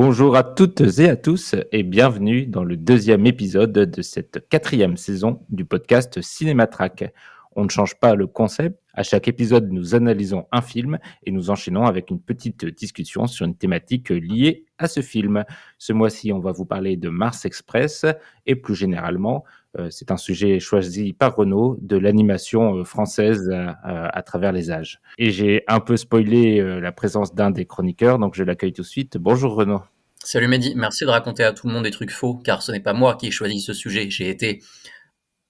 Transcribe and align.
Bonjour 0.00 0.36
à 0.36 0.44
toutes 0.44 0.80
et 1.00 1.08
à 1.08 1.16
tous 1.16 1.56
et 1.72 1.82
bienvenue 1.82 2.46
dans 2.46 2.62
le 2.62 2.76
deuxième 2.76 3.26
épisode 3.26 3.72
de 3.72 4.00
cette 4.00 4.48
quatrième 4.48 4.96
saison 4.96 5.40
du 5.48 5.64
podcast 5.64 6.22
Cinématrack. 6.22 7.12
On 7.56 7.64
ne 7.64 7.68
change 7.68 7.98
pas 7.98 8.14
le 8.14 8.28
concept. 8.28 8.80
À 8.94 9.02
chaque 9.02 9.26
épisode, 9.26 9.72
nous 9.72 9.96
analysons 9.96 10.46
un 10.52 10.62
film 10.62 11.00
et 11.24 11.32
nous 11.32 11.50
enchaînons 11.50 11.84
avec 11.84 12.10
une 12.10 12.20
petite 12.20 12.64
discussion 12.64 13.26
sur 13.26 13.44
une 13.44 13.56
thématique 13.56 14.10
liée 14.10 14.66
à 14.78 14.86
ce 14.86 15.00
film. 15.00 15.44
Ce 15.78 15.92
mois-ci, 15.92 16.32
on 16.32 16.38
va 16.38 16.52
vous 16.52 16.64
parler 16.64 16.96
de 16.96 17.08
Mars 17.08 17.44
Express 17.44 18.06
et 18.46 18.54
plus 18.54 18.76
généralement, 18.76 19.42
euh, 19.78 19.88
c'est 19.90 20.10
un 20.10 20.16
sujet 20.16 20.60
choisi 20.60 21.12
par 21.12 21.36
Renault, 21.36 21.78
de 21.80 21.96
l'animation 21.96 22.76
euh, 22.76 22.84
française 22.84 23.48
euh, 23.50 23.72
à 23.82 24.22
travers 24.22 24.52
les 24.52 24.70
âges. 24.70 25.00
Et 25.18 25.30
j'ai 25.30 25.62
un 25.68 25.80
peu 25.80 25.96
spoilé 25.96 26.60
la 26.80 26.92
présence 26.92 27.34
d'un 27.34 27.50
des 27.50 27.66
chroniqueurs, 27.66 28.18
donc 28.18 28.34
je 28.34 28.44
l'accueille 28.44 28.72
tout 28.72 28.82
de 28.82 28.86
suite. 28.86 29.18
Bonjour 29.18 29.54
Renaud. 29.54 29.82
Salut 30.30 30.46
Mehdi, 30.46 30.74
merci 30.76 31.06
de 31.06 31.08
raconter 31.08 31.42
à 31.42 31.54
tout 31.54 31.68
le 31.68 31.72
monde 31.72 31.84
des 31.84 31.90
trucs 31.90 32.10
faux, 32.10 32.34
car 32.34 32.60
ce 32.60 32.70
n'est 32.70 32.80
pas 32.80 32.92
moi 32.92 33.16
qui 33.16 33.28
ai 33.28 33.30
choisi 33.30 33.60
ce 33.60 33.72
sujet. 33.72 34.10
J'ai 34.10 34.28
été 34.28 34.60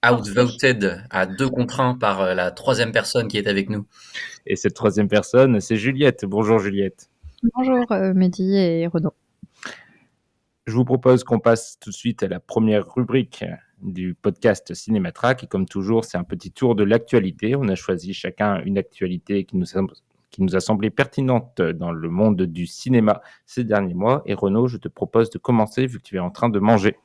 outvoted 0.09 1.03
à 1.11 1.27
deux 1.27 1.49
contre 1.49 1.81
un 1.81 1.97
par 1.97 2.21
euh, 2.21 2.35
la 2.35 2.53
troisième 2.53 2.93
personne 2.93 3.27
qui 3.27 3.39
est 3.39 3.49
avec 3.49 3.71
nous. 3.71 3.89
Et 4.47 4.55
cette 4.55 4.75
troisième 4.75 5.09
personne, 5.09 5.61
c'est 5.61 5.75
Juliette. 5.75 6.25
Bonjour 6.27 6.61
Juliette. 6.61 7.11
Bonjour 7.57 7.91
euh, 7.91 8.15
Mehdi 8.15 8.55
et 8.55 8.87
Renaud. 8.87 9.15
Je 10.69 10.75
vous 10.75 10.85
propose 10.85 11.25
qu'on 11.25 11.41
passe 11.41 11.77
tout 11.81 11.91
de 11.91 11.97
suite 11.97 12.23
à 12.23 12.29
la 12.29 12.39
première 12.39 12.87
rubrique 12.89 13.45
du 13.83 14.15
podcast 14.15 14.75
Cinématrack. 14.75 15.43
Et 15.43 15.47
comme 15.49 15.67
toujours, 15.67 16.05
c'est 16.05 16.19
un 16.19 16.25
petit 16.25 16.53
tour 16.53 16.77
de 16.77 16.85
l'actualité. 16.85 17.57
On 17.57 17.67
a 17.67 17.75
choisi 17.75 18.15
chacun 18.15 18.63
une 18.65 18.79
actualité 18.79 19.43
qui 19.43 19.57
nous, 19.57 19.77
a, 19.77 19.81
qui 20.39 20.45
nous 20.45 20.55
a 20.55 20.61
semblé 20.61 20.89
pertinente 20.91 21.61
dans 21.61 21.91
le 21.91 22.09
monde 22.09 22.43
du 22.43 22.67
cinéma 22.67 23.23
ces 23.45 23.65
derniers 23.65 23.95
mois. 23.95 24.23
Et 24.25 24.35
Renaud, 24.35 24.69
je 24.69 24.77
te 24.77 24.87
propose 24.87 25.31
de 25.31 25.39
commencer 25.39 25.87
vu 25.89 25.99
que 25.99 26.05
tu 26.05 26.15
es 26.15 26.21
en 26.21 26.31
train 26.31 26.49
de 26.49 26.61
manger. 26.61 26.97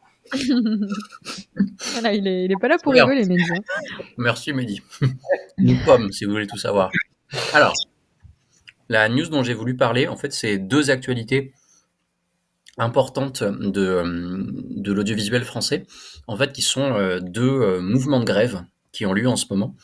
voilà, 1.93 2.13
il 2.13 2.27
est, 2.27 2.45
il 2.45 2.51
est 2.51 2.59
pas 2.61 2.67
là 2.67 2.77
pour 2.81 2.93
rigoler, 2.93 3.25
Mehdi. 3.25 3.43
hein. 3.51 3.61
Merci 4.17 4.53
Mehdi. 4.53 4.81
Une 5.57 5.79
pomme, 5.83 6.11
si 6.11 6.25
vous 6.25 6.31
voulez 6.31 6.45
tout 6.45 6.57
savoir. 6.59 6.91
Alors, 7.53 7.73
la 8.87 9.09
news 9.09 9.27
dont 9.29 9.41
j'ai 9.41 9.55
voulu 9.55 9.75
parler, 9.75 10.07
en 10.07 10.15
fait, 10.15 10.31
c'est 10.31 10.59
deux 10.59 10.91
actualités 10.91 11.53
importantes 12.77 13.43
de, 13.43 14.03
de 14.79 14.93
l'audiovisuel 14.93 15.43
français, 15.43 15.87
en 16.27 16.37
fait, 16.37 16.53
qui 16.53 16.61
sont 16.61 16.93
euh, 16.93 17.19
deux 17.19 17.41
euh, 17.49 17.81
mouvements 17.81 18.19
de 18.19 18.25
grève 18.25 18.63
qui 18.91 19.07
ont 19.07 19.13
lieu 19.13 19.27
en 19.27 19.35
ce 19.35 19.45
moment 19.49 19.75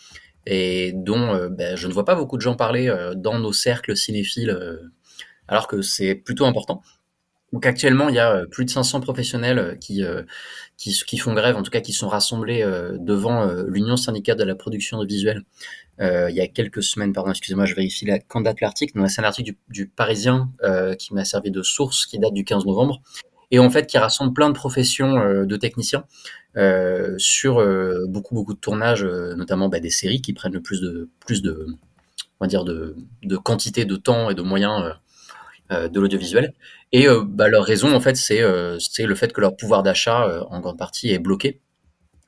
et 0.45 0.93
dont 0.93 1.33
euh, 1.33 1.49
ben, 1.49 1.75
je 1.75 1.87
ne 1.87 1.93
vois 1.93 2.05
pas 2.05 2.15
beaucoup 2.15 2.37
de 2.37 2.41
gens 2.41 2.55
parler 2.55 2.87
euh, 2.87 3.13
dans 3.15 3.39
nos 3.39 3.53
cercles 3.53 3.95
cinéphiles, 3.95 4.49
euh, 4.49 4.91
alors 5.47 5.67
que 5.67 5.81
c'est 5.81 6.15
plutôt 6.15 6.45
important. 6.45 6.81
Donc 7.53 7.65
actuellement, 7.65 8.09
il 8.09 8.15
y 8.15 8.19
a 8.19 8.45
plus 8.45 8.65
de 8.65 8.69
500 8.69 9.01
professionnels 9.01 9.79
qui, 9.81 10.03
qui, 10.77 11.17
font 11.17 11.33
grève, 11.33 11.55
en 11.55 11.63
tout 11.63 11.71
cas 11.71 11.81
qui 11.81 11.93
sont 11.93 12.07
rassemblés 12.07 12.63
devant 12.99 13.51
l'Union 13.63 13.97
syndicale 13.97 14.37
de 14.37 14.43
la 14.43 14.53
production 14.53 15.03
visuelle 15.03 15.41
il 15.99 16.35
y 16.35 16.41
a 16.41 16.47
quelques 16.47 16.83
semaines. 16.83 17.11
Pardon, 17.11 17.31
excusez-moi, 17.31 17.65
je 17.65 17.73
vérifie 17.73 18.05
la, 18.05 18.19
quand 18.19 18.41
date 18.41 18.61
l'article. 18.61 19.03
C'est 19.09 19.21
un 19.21 19.23
article 19.23 19.53
du, 19.67 19.87
Parisien 19.87 20.51
qui 20.99 21.15
m'a 21.15 21.25
servi 21.25 21.49
de 21.49 21.63
source, 21.63 22.05
qui 22.05 22.19
date 22.19 22.35
du 22.35 22.43
15 22.43 22.67
novembre, 22.67 23.01
et 23.51 23.59
en 23.59 23.69
fait 23.69 23.87
qui 23.87 23.97
rassemble 23.97 24.33
plein 24.33 24.49
de 24.49 24.53
professions 24.53 25.17
euh, 25.17 25.45
de 25.45 25.55
techniciens 25.55 26.05
euh, 26.57 27.15
sur 27.17 27.59
euh, 27.59 28.05
beaucoup 28.07 28.35
beaucoup 28.35 28.53
de 28.53 28.59
tournages, 28.59 29.03
notamment 29.03 29.69
bah, 29.69 29.79
des 29.79 29.89
séries 29.89 30.21
qui 30.21 30.33
prennent 30.33 30.53
le 30.53 30.61
plus 30.61 30.81
de 30.81 31.09
plus 31.25 31.41
de 31.41 31.67
on 32.39 32.45
va 32.45 32.47
dire 32.47 32.63
de, 32.63 32.95
de 33.23 33.37
quantité 33.37 33.85
de 33.85 33.95
temps 33.95 34.29
et 34.29 34.35
de 34.35 34.41
moyens 34.41 34.95
de 35.69 35.99
l'audiovisuel. 35.99 36.53
Et 36.93 37.05
bah, 37.25 37.49
leur 37.49 37.65
raison, 37.65 37.93
en 37.93 37.99
fait, 37.99 38.15
c'est 38.15 38.41
c'est 38.79 39.05
le 39.05 39.13
fait 39.13 39.33
que 39.33 39.41
leur 39.41 39.57
pouvoir 39.57 39.83
d'achat, 39.83 40.45
en 40.49 40.61
grande 40.61 40.77
partie, 40.77 41.09
est 41.09 41.19
bloqué. 41.19 41.59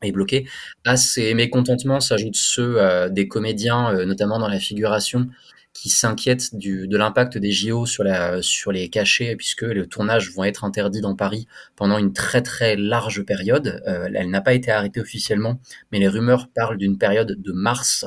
Est 0.01 0.11
bloqué. 0.11 0.49
À 0.83 0.97
ces 0.97 1.33
mécontentements 1.33 2.01
s'ajoutent 2.01 2.35
ceux 2.35 2.77
des 3.09 3.29
comédiens, 3.29 4.05
notamment 4.05 4.37
dans 4.37 4.49
la 4.49 4.59
figuration, 4.59 5.29
qui 5.73 5.89
s'inquiètent 5.89 6.55
du- 6.55 6.87
de 6.87 6.97
l'impact 6.97 7.37
des 7.37 7.51
JO 7.51 7.85
sur, 7.85 8.03
les 8.03 8.89
cachets, 8.89 9.35
puisque 9.35 9.63
les 9.63 9.87
tournages 9.87 10.31
vont 10.33 10.43
être 10.43 10.63
interdits 10.63 11.01
dans 11.01 11.15
Paris 11.15 11.47
pendant 11.75 11.97
une 11.97 12.13
très 12.13 12.41
très 12.41 12.75
large 12.75 13.23
période. 13.23 13.81
Euh, 13.87 14.09
elle 14.13 14.29
n'a 14.29 14.41
pas 14.41 14.53
été 14.53 14.71
arrêtée 14.71 14.99
officiellement, 14.99 15.59
mais 15.91 15.99
les 15.99 16.07
rumeurs 16.07 16.49
parlent 16.53 16.77
d'une 16.77 16.97
période 16.97 17.35
de 17.41 17.51
mars 17.53 18.05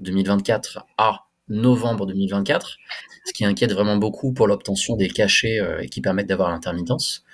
2024 0.00 0.86
à 0.98 1.24
novembre 1.48 2.06
2024 2.06 2.76
ce 3.24 3.32
qui 3.32 3.44
inquiète 3.44 3.72
vraiment 3.72 3.96
beaucoup 3.96 4.32
pour 4.32 4.46
l'obtention 4.46 4.96
des 4.96 5.08
cachets 5.08 5.60
euh, 5.60 5.84
qui 5.86 6.00
permettent 6.00 6.28
d'avoir 6.28 6.50
l'intermittence. 6.50 7.24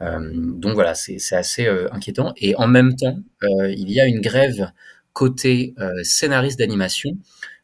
Euh, 0.00 0.30
donc 0.32 0.74
voilà, 0.74 0.94
c'est 0.94 1.18
c'est 1.18 1.36
assez 1.36 1.66
inquiétant. 1.92 2.32
Et 2.36 2.56
en 2.56 2.68
même 2.68 2.94
temps, 2.96 3.18
il 3.42 3.90
y 3.90 4.00
a 4.00 4.06
une 4.06 4.20
grève 4.20 4.70
côté 5.12 5.74
scénariste 6.04 6.58
d'animation. 6.58 7.18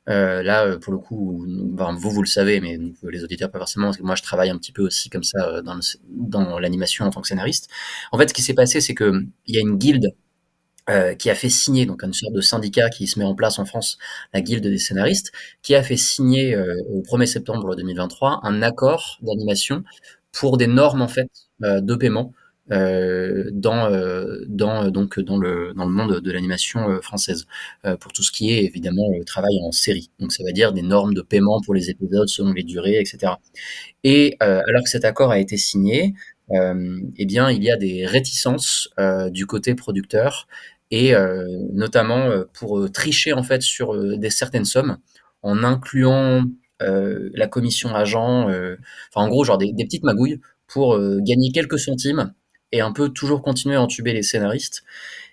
Euh, 0.08 0.42
là, 0.42 0.64
euh, 0.66 0.78
pour 0.78 0.92
le 0.92 0.98
coup, 0.98 1.44
vous, 1.46 2.10
vous 2.10 2.22
le 2.22 2.28
savez, 2.28 2.60
mais 2.60 2.78
donc, 2.78 2.94
les 3.02 3.24
auditeurs 3.24 3.50
pas 3.50 3.58
forcément, 3.58 3.86
parce 3.86 3.96
que 3.96 4.02
moi, 4.04 4.14
je 4.14 4.22
travaille 4.22 4.50
un 4.50 4.58
petit 4.58 4.72
peu 4.72 4.82
aussi 4.82 5.10
comme 5.10 5.24
ça 5.24 5.38
euh, 5.48 5.62
dans 6.08 6.58
l'animation 6.60 7.04
en 7.06 7.10
tant 7.10 7.20
que 7.20 7.28
scénariste. 7.28 7.68
En 8.12 8.18
fait, 8.18 8.28
ce 8.28 8.34
qui 8.34 8.42
s'est 8.42 8.54
passé, 8.54 8.80
c'est 8.80 8.94
que 8.94 9.24
il 9.46 9.54
y 9.54 9.58
a 9.58 9.60
une 9.60 9.76
guilde 9.78 10.12
euh, 10.88 11.14
qui 11.16 11.30
a 11.30 11.34
fait 11.34 11.48
signer, 11.48 11.84
donc 11.84 12.04
une 12.04 12.12
sorte 12.12 12.32
de 12.32 12.40
syndicat 12.40 12.88
qui 12.90 13.08
se 13.08 13.18
met 13.18 13.24
en 13.24 13.34
place 13.34 13.58
en 13.58 13.64
France, 13.64 13.98
la 14.32 14.40
Guilde 14.40 14.62
des 14.62 14.78
scénaristes, 14.78 15.32
qui 15.62 15.74
a 15.74 15.82
fait 15.82 15.96
signer 15.96 16.54
euh, 16.54 16.76
au 16.92 17.02
1er 17.02 17.26
septembre 17.26 17.74
2023 17.74 18.38
un 18.44 18.62
accord 18.62 19.18
d'animation 19.20 19.82
pour 20.32 20.56
des 20.58 20.68
normes 20.68 21.02
en 21.02 21.08
fait 21.08 21.28
euh, 21.64 21.80
de 21.80 21.96
paiement 21.96 22.32
euh, 22.72 23.48
dans 23.52 23.86
euh, 23.92 24.44
euh, 24.50 24.90
donc 24.90 25.20
dans 25.20 25.38
le 25.38 25.72
dans 25.74 25.84
le 25.84 25.92
monde 25.92 26.20
de 26.20 26.32
l'animation 26.32 27.00
française 27.00 27.46
pour 28.00 28.12
tout 28.12 28.22
ce 28.22 28.32
qui 28.32 28.52
est 28.52 28.64
évidemment 28.64 29.08
le 29.16 29.24
travail 29.24 29.60
en 29.62 29.70
série. 29.72 30.10
Donc 30.18 30.32
ça 30.32 30.42
veut 30.44 30.52
dire 30.52 30.72
des 30.72 30.82
normes 30.82 31.14
de 31.14 31.22
paiement 31.22 31.60
pour 31.60 31.74
les 31.74 31.90
épisodes 31.90 32.28
selon 32.28 32.52
les 32.52 32.64
durées, 32.64 32.98
etc. 32.98 33.34
Et 34.04 34.36
alors 34.40 34.82
que 34.82 34.90
cet 34.90 35.04
accord 35.04 35.30
a 35.30 35.38
été 35.38 35.56
signé, 35.56 36.14
eh 36.50 37.26
bien 37.26 37.50
il 37.50 37.62
y 37.62 37.70
a 37.70 37.76
des 37.76 38.06
réticences 38.06 38.88
du 39.30 39.46
côté 39.46 39.74
producteur 39.74 40.46
et 40.90 41.12
notamment 41.72 42.30
pour 42.52 42.90
tricher 42.90 43.32
en 43.32 43.42
fait 43.42 43.62
sur 43.62 44.18
des 44.18 44.30
certaines 44.30 44.64
sommes 44.64 44.98
en 45.42 45.62
incluant 45.62 46.44
la 46.80 47.46
commission 47.46 47.94
agent, 47.94 48.48
enfin 48.48 49.26
en 49.26 49.28
gros 49.28 49.44
genre 49.44 49.58
des, 49.58 49.72
petites 49.72 50.04
magouilles 50.04 50.40
pour 50.66 50.98
gagner 51.20 51.52
quelques 51.52 51.78
centimes 51.78 52.32
et 52.72 52.80
un 52.80 52.92
peu 52.92 53.08
toujours 53.08 53.42
continuer 53.42 53.76
à 53.76 53.82
entuber 53.82 54.12
les 54.12 54.22
scénaristes. 54.22 54.84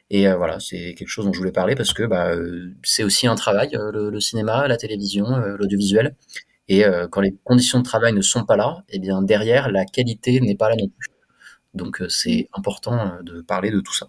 Et 0.09 0.27
euh, 0.27 0.35
voilà, 0.35 0.59
c'est 0.59 0.93
quelque 0.93 1.07
chose 1.07 1.25
dont 1.25 1.33
je 1.33 1.39
voulais 1.39 1.51
parler 1.51 1.75
parce 1.75 1.93
que 1.93 2.03
bah, 2.03 2.29
euh, 2.29 2.71
c'est 2.83 3.03
aussi 3.03 3.25
un 3.25 3.35
travail, 3.35 3.75
euh, 3.75 4.11
le, 4.11 4.19
cinéma, 4.19 4.67
la 4.67 4.77
télévision, 4.77 5.25
l'audiovisuel. 5.57 6.15
Et 6.69 6.85
quand 7.11 7.19
les 7.19 7.35
conditions 7.43 7.79
de 7.79 7.83
travail 7.83 8.13
ne 8.13 8.21
sont 8.21 8.45
pas 8.45 8.55
là, 8.55 8.83
eh 8.87 8.97
bien 8.97 9.21
derrière, 9.21 9.69
la 9.69 9.83
qualité 9.83 10.39
n'est 10.39 10.55
pas 10.55 10.69
là 10.69 10.75
non 10.79 10.87
plus. 10.87 11.09
Donc 11.73 12.01
c'est 12.07 12.47
important 12.53 13.17
de 13.21 13.41
parler 13.41 13.69
de 13.69 13.81
tout 13.81 13.93
ça. 13.93 14.07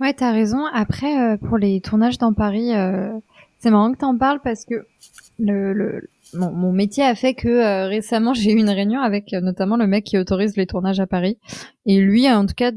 Ouais, 0.00 0.14
t'as 0.14 0.32
raison. 0.32 0.64
Après, 0.72 1.36
pour 1.36 1.58
les 1.58 1.82
tournages 1.82 2.16
dans 2.16 2.32
Paris, 2.32 2.72
c'est 3.58 3.70
marrant 3.70 3.92
que 3.92 3.98
t'en 3.98 4.16
parles 4.16 4.40
parce 4.42 4.64
que 4.64 4.86
le 5.38 6.08
mon, 6.34 6.52
mon 6.52 6.72
métier 6.72 7.04
a 7.04 7.14
fait 7.14 7.34
que 7.34 7.48
euh, 7.48 7.86
récemment 7.88 8.34
j'ai 8.34 8.52
eu 8.52 8.56
une 8.58 8.70
réunion 8.70 9.00
avec 9.00 9.32
euh, 9.32 9.40
notamment 9.40 9.76
le 9.76 9.86
mec 9.86 10.04
qui 10.04 10.18
autorise 10.18 10.56
les 10.56 10.66
tournages 10.66 11.00
à 11.00 11.06
Paris. 11.06 11.38
Et 11.86 11.98
lui, 12.00 12.30
en 12.30 12.46
tout 12.46 12.54
cas, 12.54 12.72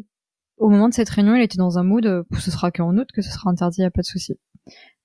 au 0.58 0.70
moment 0.70 0.90
de 0.90 0.94
cette 0.94 1.10
réunion, 1.10 1.36
il 1.36 1.42
était 1.42 1.58
dans 1.58 1.78
un 1.80 1.84
mood, 1.84 2.06
euh, 2.06 2.24
ce 2.40 2.52
sera 2.52 2.72
qu'en 2.72 2.96
août 2.98 3.10
que 3.14 3.22
ce 3.22 3.32
sera 3.32 3.50
interdit, 3.50 3.82
y 3.82 3.86
a 3.86 3.92
pas 3.92 4.02
de 4.02 4.06
souci. 4.08 4.36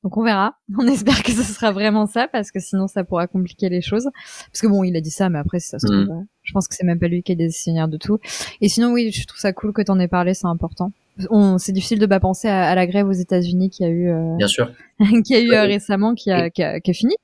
Donc 0.02 0.16
on 0.18 0.22
verra. 0.22 0.54
On 0.78 0.86
espère 0.86 1.22
que 1.22 1.32
ce 1.32 1.42
sera 1.42 1.72
vraiment 1.72 2.06
ça 2.06 2.28
parce 2.28 2.52
que 2.52 2.60
sinon 2.60 2.86
ça 2.86 3.02
pourra 3.02 3.26
compliquer 3.26 3.68
les 3.68 3.80
choses. 3.80 4.08
Parce 4.52 4.60
que 4.60 4.66
bon, 4.68 4.84
il 4.84 4.94
a 4.96 5.00
dit 5.00 5.10
ça, 5.10 5.28
mais 5.30 5.38
après 5.38 5.58
si 5.58 5.68
ça 5.68 5.78
se 5.78 5.86
trouve, 5.86 5.98
Mhm. 6.04 6.10
euh, 6.10 6.24
je 6.42 6.52
pense 6.52 6.68
que 6.68 6.74
c'est 6.76 6.84
même 6.86 7.00
pas 7.00 7.08
lui 7.08 7.22
qui 7.24 7.32
est 7.32 7.36
décisionnaire 7.36 7.88
de 7.88 7.96
tout. 7.96 8.18
Et 8.60 8.68
sinon 8.68 8.92
oui, 8.92 9.10
je 9.10 9.26
trouve 9.26 9.40
ça 9.40 9.52
cool 9.52 9.72
que 9.72 9.82
t'en 9.82 9.98
aies 9.98 10.06
parlé, 10.08 10.34
c'est 10.34 10.46
important. 10.46 10.92
On, 11.30 11.58
c'est 11.58 11.72
difficile 11.72 11.98
de 11.98 12.06
pas 12.06 12.20
penser 12.20 12.48
à, 12.48 12.64
à 12.68 12.74
la 12.74 12.86
grève 12.86 13.08
aux 13.08 13.12
États-Unis 13.12 13.70
qui 13.70 13.84
a 13.84 13.88
eu, 13.88 14.10
euh, 14.10 14.36
Bien 14.36 14.48
sûr. 14.48 14.70
qui 15.24 15.34
a 15.34 15.40
eu 15.40 15.52
euh, 15.52 15.62
récemment, 15.62 16.14
qui 16.14 16.30
a, 16.30 16.50
qui 16.50 16.62
a, 16.62 16.80
qui 16.80 16.90
a 16.90 16.94
fini. 16.94 17.14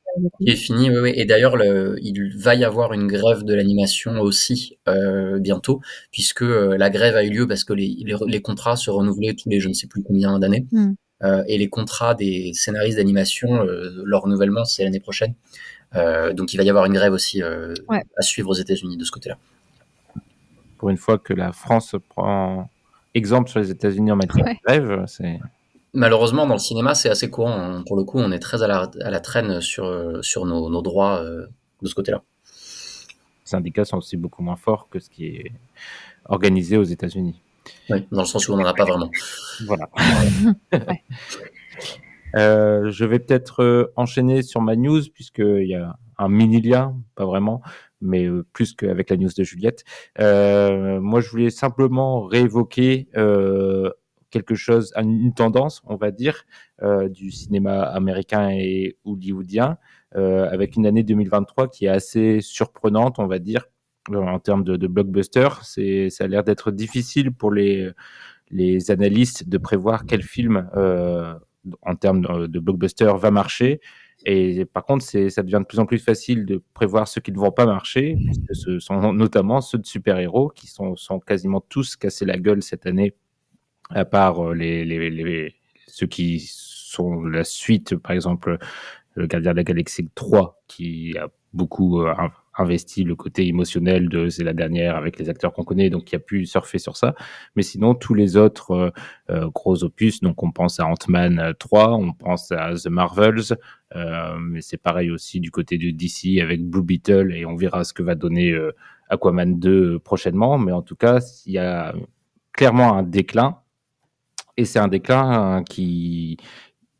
Qui 0.41 0.51
est 0.51 0.57
fini, 0.57 0.91
oui, 0.91 0.97
oui. 1.01 1.13
Et 1.17 1.25
d'ailleurs, 1.25 1.57
le- 1.57 1.97
il 2.03 2.37
va 2.37 2.55
y 2.55 2.65
avoir 2.65 2.93
une 2.93 3.07
grève 3.07 3.45
de 3.45 3.55
l'animation 3.55 4.21
aussi 4.21 4.77
euh, 4.89 5.39
bientôt, 5.39 5.81
puisque 6.11 6.43
euh, 6.43 6.77
la 6.77 6.91
grève 6.91 7.17
a 7.17 7.25
eu 7.25 7.31
lieu 7.31 7.47
parce 7.49 7.65
que 7.65 7.73
les, 7.73 7.97
les, 8.05 8.15
les 8.27 8.41
contrats 8.43 8.77
se 8.77 8.91
renouvelaient 8.91 9.33
tous 9.35 9.49
les 9.49 9.59
je 9.61 9.69
ne 9.69 9.73
sais 9.73 9.87
plus 9.87 10.03
combien 10.03 10.39
d'années. 10.39 10.67
Mm. 10.73 10.93
Euh, 11.25 11.45
et 11.47 11.57
les 11.57 11.69
contrats 11.69 12.15
des 12.15 12.51
scénaristes 12.53 12.99
d'animation, 12.99 13.63
euh, 13.65 14.03
leur 14.05 14.23
renouvellement, 14.23 14.65
c'est 14.65 14.85
l'année 14.85 15.01
prochaine. 15.01 15.35
Euh, 15.95 16.33
donc 16.33 16.53
il 16.53 16.57
va 16.57 16.63
y 16.63 16.69
avoir 16.71 16.85
une 16.87 16.95
grève 16.95 17.13
aussi 17.13 17.43
euh, 17.43 17.73
Ouais. 17.89 18.03
à 18.17 18.23
suivre 18.23 18.51
aux 18.51 18.55
États-Unis 18.55 18.97
de 18.97 19.05
ce 19.05 19.11
côté-là. 19.13 19.39
Pour 20.79 20.91
une 20.91 20.97
fois 20.97 21.19
que 21.19 21.33
la 21.33 21.53
France 21.53 21.95
prend 22.09 22.69
exemple 23.15 23.49
sur 23.51 23.61
les 23.61 23.71
États-Unis 23.71 24.11
en 24.13 24.17
matière 24.17 24.45
Ouais. 24.47 24.55
de 24.55 24.61
grève, 24.67 25.05
c'est 25.07 25.39
Malheureusement, 25.95 26.47
dans 26.47 26.55
le 26.55 26.59
cinéma, 26.61 26.95
c'est 26.95 27.11
assez 27.11 27.29
courant. 27.29 27.53
hein. 27.55 27.83
Pour 27.87 27.97
le 27.97 28.05
coup, 28.05 28.19
on 28.19 28.33
est 28.33 28.39
très 28.39 28.63
à 28.63 28.67
la, 28.67 28.91
à 29.03 29.11
la 29.11 29.21
traîne 29.21 29.61
sur, 29.61 30.19
sur 30.25 30.47
nos, 30.47 30.71
nos 30.71 30.81
droits 30.81 31.19
euh, 31.23 31.47
de 31.83 31.87
ce 31.89 31.95
côté-là. 31.95 32.23
les 32.47 32.51
syndicats 33.45 33.85
sont 33.85 33.99
aussi 33.99 34.17
beaucoup 34.17 34.43
moins 34.43 34.57
forts 34.57 34.89
que 34.91 34.99
ce 35.01 35.11
qui 35.11 35.27
est 35.27 35.53
organisé 36.25 36.79
aux 36.79 36.83
États-Unis. 36.85 37.39
Oui, 37.91 38.07
dans 38.11 38.23
le 38.23 38.27
sens 38.27 38.49
où 38.49 38.55
on 38.55 38.57
n'en 38.57 38.65
a 38.65 38.73
pas 38.75 38.85
vraiment. 38.85 39.11
Voilà. 39.67 39.89
Euh, 42.35 42.91
je 42.91 43.05
vais 43.05 43.19
peut-être 43.19 43.63
euh, 43.63 43.93
enchaîner 43.95 44.41
sur 44.41 44.63
ma 44.63 44.75
news 44.75 45.03
puisqu'il 45.13 45.67
y 45.69 45.75
a 45.75 45.99
un 46.17 46.29
mini 46.31 46.63
lien, 46.63 46.97
pas 47.15 47.27
vraiment, 47.27 47.61
mais 48.03 48.27
euh, 48.27 48.45
plus 48.53 48.75
qu'avec 48.75 49.11
la 49.11 49.17
news 49.17 49.31
de 49.37 49.45
Juliette. 49.45 49.85
Euh, 50.19 51.01
moi, 51.01 51.21
je 51.21 51.31
voulais 51.31 51.51
simplement 51.51 52.23
réévoquer 52.23 53.09
euh, 53.17 53.91
quelque 54.31 54.55
chose, 54.55 54.93
une 54.97 55.35
tendance, 55.35 55.83
on 55.87 55.97
va 55.97 56.11
dire, 56.11 56.45
du 57.11 57.31
cinéma 57.31 57.83
américain 57.83 58.49
et 58.51 58.97
hollywoodien, 59.05 59.77
avec 60.15 60.75
une 60.75 60.87
année 60.87 61.03
2023 61.03 61.69
qui 61.69 61.85
est 61.85 61.91
assez 61.91 62.41
surprenante, 62.41 63.19
on 63.19 63.27
va 63.27 63.39
dire, 63.39 63.67
en 64.11 64.39
termes 64.39 64.65
de, 64.65 64.87
blockbuster. 64.87 65.49
C'est, 65.63 66.09
ça 66.09 66.25
a 66.25 66.27
l'air 66.29 66.45
d'être 66.45 66.71
difficile 66.71 67.31
pour 67.31 67.53
les 67.53 67.91
les 68.51 68.91
analystes 68.91 69.49
de 69.49 69.59
prévoir 69.59 70.07
quel 70.07 70.23
film 70.23 70.67
en 71.83 71.95
termes 71.95 72.49
de 72.49 72.59
blockbuster 72.59 73.13
va 73.19 73.31
marcher. 73.31 73.81
Et 74.25 74.65
par 74.65 74.85
contre, 74.85 75.05
ça 75.05 75.43
devient 75.43 75.61
de 75.61 75.67
plus 75.67 75.79
en 75.79 75.87
plus 75.87 75.99
facile 75.99 76.47
de 76.47 76.63
prévoir 76.75 77.09
ceux 77.09 77.21
qui 77.21 77.33
ne 77.33 77.39
vont 77.39 77.51
pas 77.51 77.67
marcher, 77.67 78.17
puisque 78.25 78.55
ce 78.55 78.79
sont 78.79 79.13
notamment 79.13 79.61
ceux 79.61 79.79
de 79.79 79.87
super-héros 79.87 80.49
qui 80.51 80.69
sont, 80.69 80.95
quasiment 81.27 81.61
tous 81.61 81.97
cassés 81.97 82.25
la 82.25 82.39
gueule 82.39 82.63
cette 82.63 82.87
année, 82.87 83.15
à 83.91 84.05
part 84.05 84.45
euh, 84.45 85.49
ceux 85.87 86.07
qui 86.07 86.41
sont 86.47 87.23
la 87.23 87.45
suite, 87.45 87.97
par 87.97 88.13
exemple, 88.13 88.59
le 89.15 89.27
Gardien 89.27 89.53
de 89.53 89.57
la 89.57 89.65
Galaxie 89.65 90.09
3, 90.15 90.63
qui 90.69 91.17
a 91.19 91.29
beaucoup 91.53 92.03
euh, 92.03 92.15
investi 92.59 93.05
le 93.05 93.17
côté 93.17 93.47
émotionnel 93.47 94.09
de 94.09 94.29
c'est 94.29 94.45
la 94.45 94.53
dernière 94.53 94.97
avec 94.97 95.19
les 95.19 95.29
acteurs 95.29 95.53
qu'on 95.53 95.65
connaît, 95.65 95.91
donc 95.91 96.05
qui 96.05 96.17
a 96.17 96.19
pu 96.19 96.47
surfer 96.47 96.79
sur 96.79 96.97
ça. 96.97 97.15
Mais 97.57 97.63
sinon, 97.63 97.95
tous 97.95 98.15
les 98.15 98.37
autres 98.37 98.73
euh, 98.73 98.91
euh, 99.31 99.49
gros 99.49 99.85
opus, 99.85 100.21
donc 100.21 100.43
on 100.43 100.53
pense 100.53 100.81
à 100.81 100.87
Ant-Man 100.87 101.39
euh, 101.39 101.53
3, 101.59 101.95
on 101.95 102.13
pense 102.13 102.53
à 102.53 102.75
The 102.75 102.89
Marvels, 102.89 103.57
euh, 103.97 104.37
mais 104.39 104.61
c'est 104.61 104.77
pareil 104.77 105.11
aussi 105.11 105.41
du 105.41 105.51
côté 105.51 105.79
de 105.79 105.91
DC 105.91 106.41
avec 106.41 106.65
Blue 106.65 106.83
Beetle, 106.83 107.35
et 107.35 107.47
on 107.47 107.57
verra 107.57 107.85
ce 107.85 107.93
que 107.93 108.03
va 108.03 108.15
donner 108.15 108.51
euh, 108.51 108.73
Aquaman 109.09 109.59
2 109.59 109.99
prochainement. 109.99 110.59
Mais 110.59 110.73
en 110.73 110.83
tout 110.83 110.97
cas, 110.97 111.21
il 111.47 111.53
y 111.53 111.59
a 111.59 111.95
clairement 112.53 112.95
un 112.95 113.03
déclin, 113.03 113.59
et 114.57 114.65
c'est 114.65 114.79
un 114.79 114.89
déclin 114.89 115.59
euh, 115.59 115.63
qui 115.63 116.37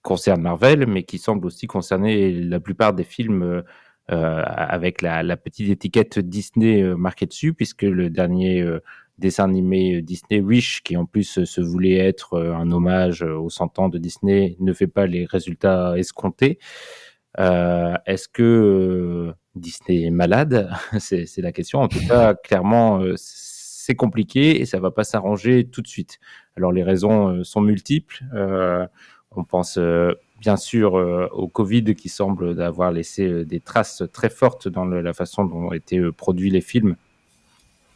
concerne 0.03 0.43
Marvel, 0.43 0.87
mais 0.87 1.05
qui 1.05 1.19
semble 1.19 1.47
aussi 1.47 1.67
concerner 1.67 2.33
la 2.33 2.59
plupart 2.59 2.93
des 2.93 3.05
films 3.05 3.63
euh, 4.11 4.43
avec 4.45 5.01
la, 5.01 5.37
petite 5.37 5.71
étiquette 5.71 6.19
Disney 6.19 6.83
euh, 6.83 6.97
marquée 6.97 7.27
dessus, 7.27 7.55
puisque 7.55 7.83
le 7.83 8.11
dernier 8.11 8.61
euh, 8.61 8.81
dessin 9.19 9.45
animé 9.45 10.03
Disney 10.03 10.41
Wish, 10.41 10.83
qui 10.83 10.97
en 10.97 11.07
plus 11.07 11.45
se 11.45 11.61
voulait 11.61 11.99
être 11.99 12.37
un 12.39 12.73
hommage 12.73 13.23
aux 13.23 13.49
100 13.49 13.79
ans 13.79 13.89
de 13.89 13.99
Disney, 13.99 14.57
ne 14.59 14.73
fait 14.73 14.89
pas 14.89 15.07
les 15.07 15.25
résultats 15.25 15.97
escomptés. 15.97 16.59
Est-ce 17.39 18.27
que 18.29 19.33
Disney 19.55 20.03
est 20.03 20.11
malade? 20.11 20.71
C'est 20.99 21.39
la 21.39 21.53
question. 21.53 21.81
En 21.81 21.89
tout 21.89 22.05
cas, 22.09 22.35
clairement, 22.35 23.01
c'est 23.17 23.95
compliqué 23.95 24.61
et 24.61 24.67
ça 24.67 24.81
va 24.81 24.91
pas 24.91 25.05
s'arranger 25.05 25.69
tout 25.69 25.83
de 25.83 25.89
suite. 25.89 26.19
Alors 26.57 26.73
les 26.73 26.83
raisons 26.83 27.45
sont 27.45 27.61
multiples. 27.61 28.25
On 29.31 29.45
pense 29.45 29.79
bien 30.43 30.57
sûr 30.57 30.99
euh, 30.99 31.29
au 31.31 31.47
Covid 31.47 31.95
qui 31.95 32.09
semble 32.09 32.61
avoir 32.61 32.91
laissé 32.91 33.29
euh, 33.29 33.45
des 33.45 33.61
traces 33.61 34.03
très 34.13 34.29
fortes 34.29 34.67
dans 34.67 34.85
la 34.85 35.13
façon 35.13 35.45
dont 35.45 35.69
ont 35.69 35.73
été 35.73 35.99
euh, 35.99 36.11
produits 36.11 36.51
les 36.51 36.61
films. 36.61 36.97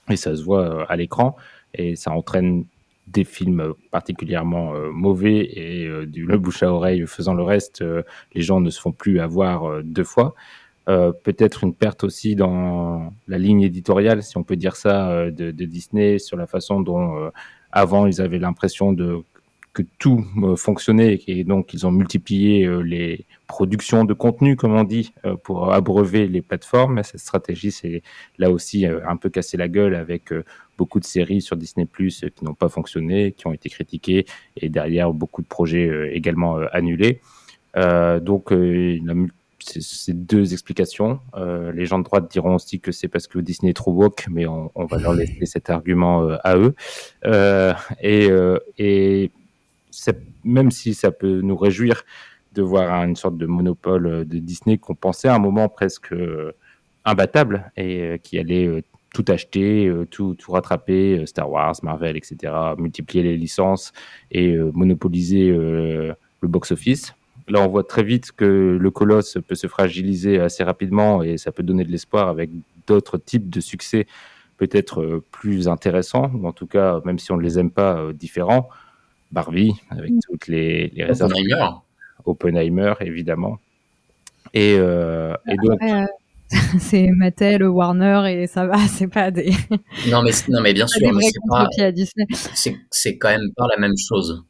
Et 0.08 0.16
ça 0.16 0.36
se 0.36 0.44
voit 0.44 0.88
à 0.88 0.94
l'écran. 0.94 1.34
Et 1.74 1.96
ça 1.96 2.12
entraîne 2.12 2.64
des 3.08 3.24
films 3.24 3.74
particulièrement 3.90 4.72
mauvais 4.92 5.38
et 5.38 6.06
du 6.06 6.26
le 6.26 6.38
bouche 6.38 6.62
à 6.62 6.72
oreille 6.72 7.04
faisant 7.06 7.34
le 7.34 7.42
reste, 7.42 7.84
les 8.34 8.42
gens 8.42 8.60
ne 8.60 8.70
se 8.70 8.80
font 8.80 8.90
plus 8.92 9.20
avoir 9.20 9.82
deux 9.84 10.04
fois. 10.04 10.34
Peut-être 10.86 11.62
une 11.62 11.74
perte 11.74 12.02
aussi 12.02 12.34
dans 12.34 13.12
la 13.28 13.38
ligne 13.38 13.62
éditoriale, 13.62 14.24
si 14.24 14.36
on 14.38 14.42
peut 14.42 14.56
dire 14.56 14.74
ça, 14.74 15.30
de, 15.30 15.50
Disney 15.52 16.18
sur 16.18 16.36
la 16.36 16.48
façon 16.48 16.80
dont 16.80 17.30
avant 17.70 18.06
ils 18.06 18.20
avaient 18.20 18.40
l'impression 18.40 18.92
de 18.92 19.22
que 19.76 19.82
tout 19.98 20.24
euh, 20.42 20.56
fonctionnait 20.56 21.20
et 21.26 21.44
donc 21.44 21.74
ils 21.74 21.86
ont 21.86 21.90
multiplié 21.90 22.64
euh, 22.64 22.80
les 22.80 23.26
productions 23.46 24.06
de 24.06 24.14
contenu, 24.14 24.56
comme 24.56 24.74
on 24.74 24.84
dit, 24.84 25.12
euh, 25.26 25.36
pour 25.36 25.70
abreuver 25.70 26.28
les 26.28 26.40
plateformes. 26.40 27.02
Cette 27.02 27.20
stratégie, 27.20 27.70
c'est 27.70 28.02
là 28.38 28.50
aussi 28.50 28.86
un 28.86 29.16
peu 29.18 29.28
cassé 29.28 29.58
la 29.58 29.68
gueule 29.68 29.94
avec 29.94 30.32
beaucoup 30.78 30.98
de 30.98 31.04
séries 31.04 31.42
sur 31.42 31.56
Disney 31.56 31.84
Plus 31.84 32.24
qui 32.34 32.44
n'ont 32.44 32.54
pas 32.54 32.70
fonctionné, 32.70 33.32
qui 33.32 33.46
ont 33.46 33.52
été 33.52 33.68
critiquées 33.68 34.24
et 34.56 34.70
derrière 34.70 35.12
beaucoup 35.12 35.42
de 35.42 35.46
projets 35.46 36.10
également 36.12 36.56
annulés. 36.72 37.20
Donc, 37.74 38.50
mu- 38.50 39.30
c'est 39.58 39.82
c'est 39.82 40.14
deux 40.14 40.52
explications. 40.52 41.20
Les 41.74 41.86
gens 41.86 41.98
de 41.98 42.04
droite 42.04 42.30
diront 42.30 42.54
aussi 42.56 42.80
que 42.80 42.92
c'est 42.92 43.08
parce 43.08 43.26
que 43.26 43.38
Disney 43.38 43.70
est 43.70 43.74
trop 43.74 43.92
woke, 43.92 44.26
mais 44.30 44.46
on, 44.46 44.86
va 44.90 44.98
leur 44.98 45.14
laisser 45.14 45.46
cet 45.46 45.70
argument 45.70 46.28
à 46.42 46.56
eux. 46.56 46.74
Et 48.02 49.30
même 50.44 50.70
si 50.70 50.94
ça 50.94 51.10
peut 51.10 51.40
nous 51.40 51.56
réjouir 51.56 52.04
de 52.56 52.62
voir 52.62 52.90
une 53.04 53.16
sorte 53.16 53.36
de 53.36 53.46
monopole 53.46 54.06
euh, 54.06 54.24
de 54.24 54.38
Disney 54.38 54.78
qu'on 54.78 54.94
pensait 54.94 55.28
à 55.28 55.34
un 55.34 55.38
moment 55.38 55.68
presque 55.68 56.12
euh, 56.12 56.52
imbattable 57.04 57.70
et 57.76 58.00
euh, 58.00 58.16
qui 58.16 58.38
allait 58.38 58.82
tout 59.14 59.24
acheter, 59.28 59.90
tout, 60.10 60.36
rattraper, 60.46 61.24
Star 61.24 61.50
Wars, 61.50 61.74
Marvel, 61.82 62.18
etc., 62.18 62.52
multiplier 62.76 63.22
les 63.22 63.38
licences 63.38 63.94
et 64.30 64.58
monopoliser 64.74 65.48
le 65.48 66.14
box-office. 66.42 67.14
Là, 67.48 67.62
on 67.62 67.68
voit 67.68 67.84
très 67.84 68.02
vite 68.02 68.32
que 68.32 68.76
le 68.78 68.90
colosse 68.90 69.38
peut 69.48 69.54
se 69.54 69.68
fragiliser 69.68 70.38
assez 70.38 70.62
rapidement 70.64 71.22
et 71.22 71.38
ça 71.38 71.50
peut 71.50 71.62
donner 71.62 71.84
de 71.84 71.90
l'espoir 71.90 72.28
avec 72.28 72.50
d'autres 72.86 73.16
types 73.16 73.48
de 73.48 73.60
succès 73.60 74.06
peut-être 74.58 75.22
plus 75.30 75.66
intéressants, 75.66 76.30
en 76.44 76.52
tout 76.52 76.66
cas, 76.66 77.00
même 77.06 77.18
si 77.18 77.32
on 77.32 77.38
ne 77.38 77.42
les 77.42 77.58
aime 77.58 77.70
pas, 77.70 78.12
différents. 78.12 78.68
Barbie, 79.36 79.74
avec 79.90 80.12
toutes 80.26 80.46
les, 80.48 80.88
les 80.94 81.04
réserves. 81.04 81.30
Oppenheimer. 81.30 81.68
Oppenheimer, 82.24 82.94
évidemment. 83.02 83.58
Et, 84.54 84.76
euh, 84.78 85.34
et 85.46 85.56
donc, 85.56 85.78
euh, 85.82 86.06
c'est 86.78 87.08
Mattel, 87.08 87.62
Warner 87.64 88.22
et 88.32 88.46
ça 88.46 88.64
va, 88.66 88.78
c'est 88.88 89.08
pas 89.08 89.30
des, 89.30 89.50
Non 90.10 90.22
mais, 90.22 90.30
non, 90.48 90.62
mais 90.62 90.72
bien 90.72 90.86
sûr, 90.86 91.12
mais 91.12 91.22
c'est 92.90 93.18
quand 93.18 93.28
même 93.28 93.50
pas 93.54 93.66
la 93.70 93.78
même 93.78 93.96
chose. 93.98 94.42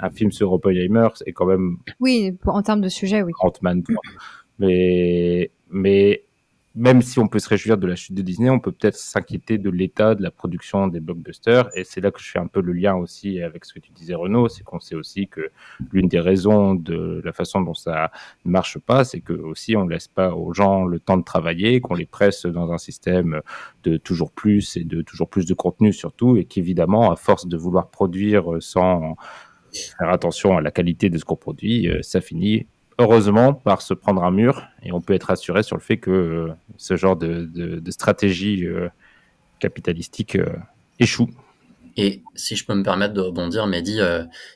un 0.00 0.10
film 0.10 0.30
sur 0.30 0.52
Oppenheimer, 0.52 1.08
c'est 1.14 1.32
quand 1.32 1.46
même 1.46 1.78
Oui, 2.00 2.32
pour- 2.32 2.54
en 2.54 2.62
termes 2.62 2.82
de 2.82 2.88
sujet, 2.90 3.22
oui. 3.22 3.32
Ant-Man 3.40 3.82
3. 3.82 3.96
Mais, 4.58 5.50
mais 5.70 6.24
même 6.78 7.02
si 7.02 7.18
on 7.18 7.26
peut 7.26 7.40
se 7.40 7.48
réjouir 7.48 7.76
de 7.76 7.86
la 7.88 7.96
chute 7.96 8.14
de 8.14 8.22
Disney, 8.22 8.50
on 8.50 8.60
peut 8.60 8.70
peut-être 8.70 8.96
s'inquiéter 8.96 9.58
de 9.58 9.68
l'état 9.68 10.14
de 10.14 10.22
la 10.22 10.30
production 10.30 10.86
des 10.86 11.00
blockbusters. 11.00 11.68
Et 11.74 11.82
c'est 11.82 12.00
là 12.00 12.12
que 12.12 12.20
je 12.20 12.30
fais 12.30 12.38
un 12.38 12.46
peu 12.46 12.60
le 12.60 12.72
lien 12.72 12.94
aussi 12.94 13.42
avec 13.42 13.64
ce 13.64 13.74
que 13.74 13.80
tu 13.80 13.90
disais, 13.90 14.14
Renaud. 14.14 14.48
C'est 14.48 14.62
qu'on 14.62 14.78
sait 14.78 14.94
aussi 14.94 15.26
que 15.26 15.50
l'une 15.90 16.06
des 16.06 16.20
raisons 16.20 16.76
de 16.76 17.20
la 17.24 17.32
façon 17.32 17.60
dont 17.62 17.74
ça 17.74 18.12
ne 18.44 18.52
marche 18.52 18.78
pas, 18.78 19.02
c'est 19.02 19.20
que 19.20 19.32
aussi 19.32 19.76
on 19.76 19.88
laisse 19.88 20.06
pas 20.06 20.34
aux 20.34 20.54
gens 20.54 20.84
le 20.84 21.00
temps 21.00 21.16
de 21.16 21.24
travailler, 21.24 21.80
qu'on 21.80 21.94
les 21.94 22.06
presse 22.06 22.46
dans 22.46 22.72
un 22.72 22.78
système 22.78 23.40
de 23.82 23.96
toujours 23.96 24.30
plus 24.30 24.76
et 24.76 24.84
de 24.84 25.02
toujours 25.02 25.28
plus 25.28 25.46
de 25.46 25.54
contenu 25.54 25.92
surtout, 25.92 26.36
et 26.36 26.44
qu'évidemment, 26.44 27.10
à 27.10 27.16
force 27.16 27.48
de 27.48 27.56
vouloir 27.56 27.90
produire 27.90 28.44
sans 28.60 29.16
faire 29.72 30.10
attention 30.10 30.56
à 30.56 30.60
la 30.60 30.70
qualité 30.70 31.10
de 31.10 31.18
ce 31.18 31.24
qu'on 31.24 31.36
produit, 31.36 31.88
euh, 31.88 32.02
ça 32.02 32.20
finit 32.20 32.66
heureusement 32.98 33.54
par 33.54 33.82
se 33.82 33.94
prendre 33.94 34.22
un 34.22 34.30
mur 34.30 34.66
et 34.82 34.92
on 34.92 35.00
peut 35.00 35.14
être 35.14 35.24
rassuré 35.24 35.62
sur 35.62 35.76
le 35.76 35.82
fait 35.82 35.98
que 35.98 36.10
euh, 36.10 36.48
ce 36.76 36.96
genre 36.96 37.16
de, 37.16 37.80
stratégie 37.90 38.64
euh, 38.66 38.88
capitalistique 39.60 40.36
euh, 40.36 40.56
échoue. 40.98 41.30
Et 41.96 42.22
si 42.34 42.54
je 42.54 42.64
peux 42.64 42.74
me 42.74 42.84
permettre 42.84 43.14
de 43.14 43.20
rebondir, 43.20 43.66
Mehdi, 43.66 43.98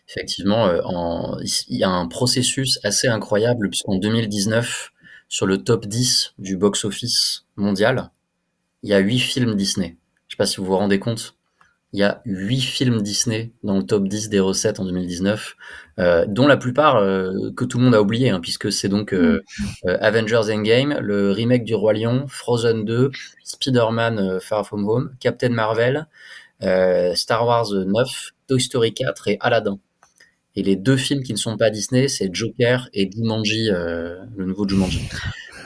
effectivement, 0.09 0.71
en, 0.85 1.39
il 1.41 1.77
y 1.77 1.83
a 1.83 1.89
un 1.89 2.07
processus 2.07 2.79
assez 2.85 3.09
incroyable, 3.09 3.69
puisqu'en 3.69 3.97
2019, 3.97 4.93
sur 5.29 5.47
le 5.47 5.59
top 5.59 5.87
10 5.87 6.35
du 6.39 6.57
box-office 6.57 7.47
mondial, 7.57 8.13
il 8.85 8.91
y 8.91 8.95
a 8.95 9.01
8 9.01 9.19
films 9.19 9.55
Disney. 9.57 9.97
Je 10.29 10.35
sais 10.35 10.37
pas 10.37 10.47
si 10.47 10.59
vous 10.59 10.67
vous 10.67 10.77
rendez 10.77 11.01
compte. 11.01 11.35
Il 11.93 12.01
y 12.01 12.03
a 12.03 12.23
8 12.25 12.61
films 12.61 13.03
Disney 13.03 13.53
dans 13.63 13.77
le 13.77 13.83
top 13.83 14.09
10 14.09 14.31
des 14.31 14.41
recettes 14.41 14.81
en 14.81 14.85
2019, 14.87 15.57
euh, 15.99 16.25
dont 16.27 16.47
la 16.47 16.57
plupart 16.57 16.97
euh, 16.97 17.51
que 17.55 17.65
tout 17.67 17.79
le 17.79 17.85
monde 17.85 17.95
a 17.95 18.01
oublié, 18.01 18.31
hein, 18.31 18.41
puisque 18.41 18.73
c'est 18.73 18.89
donc 18.89 19.13
euh, 19.13 19.43
euh, 19.87 19.99
Avengers 20.01 20.51
Endgame, 20.51 20.99
le 21.01 21.33
remake 21.33 21.65
du 21.65 21.75
Roi 21.75 21.93
Lion, 21.93 22.25
Frozen 22.29 22.85
2, 22.87 23.11
Spider-Man 23.45 24.41
Far 24.41 24.67
From 24.67 24.89
Home, 24.89 25.15
Captain 25.21 25.51
Marvel, 25.51 26.07
euh, 26.63 27.15
Star 27.15 27.47
Wars 27.47 27.73
9, 27.73 28.31
Toy 28.49 28.61
Story 28.61 28.95
4 28.95 29.29
et 29.29 29.37
Aladdin. 29.41 29.79
Et 30.55 30.63
les 30.63 30.77
deux 30.77 30.97
films 30.97 31.23
qui 31.23 31.33
ne 31.33 31.39
sont 31.39 31.57
pas 31.57 31.71
Disney, 31.71 32.09
c'est 32.09 32.29
Joker 32.33 32.89
et 32.93 33.11
Jumanji, 33.11 33.71
euh, 33.71 34.17
le 34.37 34.45
nouveau 34.45 34.69
Jumanji. 34.69 35.01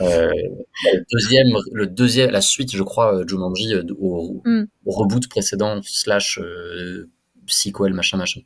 Euh, 0.01 0.31
le 0.93 1.05
deuxième, 1.11 1.49
le 1.73 1.87
deuxième, 1.87 2.31
la 2.31 2.41
suite, 2.41 2.75
je 2.77 2.83
crois, 2.83 3.17
euh, 3.17 3.25
Jumanji 3.27 3.75
au, 3.99 4.43
Mm. 4.45 4.65
au 4.85 4.91
reboot 4.93 5.27
précédent 5.29 5.81
slash 5.83 6.39
euh, 6.39 7.09
sequel, 7.47 7.95
machin, 7.95 8.17
machin. 8.17 8.41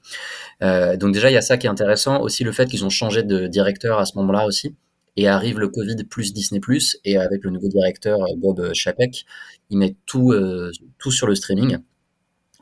Donc 0.98 1.12
déjà, 1.12 1.30
il 1.30 1.34
y 1.34 1.36
a 1.36 1.42
ça 1.42 1.56
qui 1.58 1.66
est 1.66 1.70
intéressant. 1.70 2.20
Aussi 2.20 2.44
le 2.44 2.52
fait 2.52 2.66
qu'ils 2.66 2.84
ont 2.84 2.90
changé 2.90 3.22
de 3.22 3.46
directeur 3.46 3.98
à 3.98 4.04
ce 4.06 4.16
moment-là 4.18 4.46
aussi. 4.46 4.76
Et 5.16 5.26
arrive 5.26 5.58
le 5.58 5.68
Covid 5.68 6.04
plus 6.04 6.32
Disney+, 6.32 6.60
et 7.04 7.16
avec 7.16 7.42
le 7.42 7.50
nouveau 7.50 7.68
directeur 7.68 8.20
Bob 8.38 8.72
Chapek, 8.72 9.26
il 9.68 9.78
met 9.78 9.96
tout, 10.06 10.32
tout 10.98 11.10
sur 11.10 11.26
le 11.26 11.34
streaming. 11.34 11.78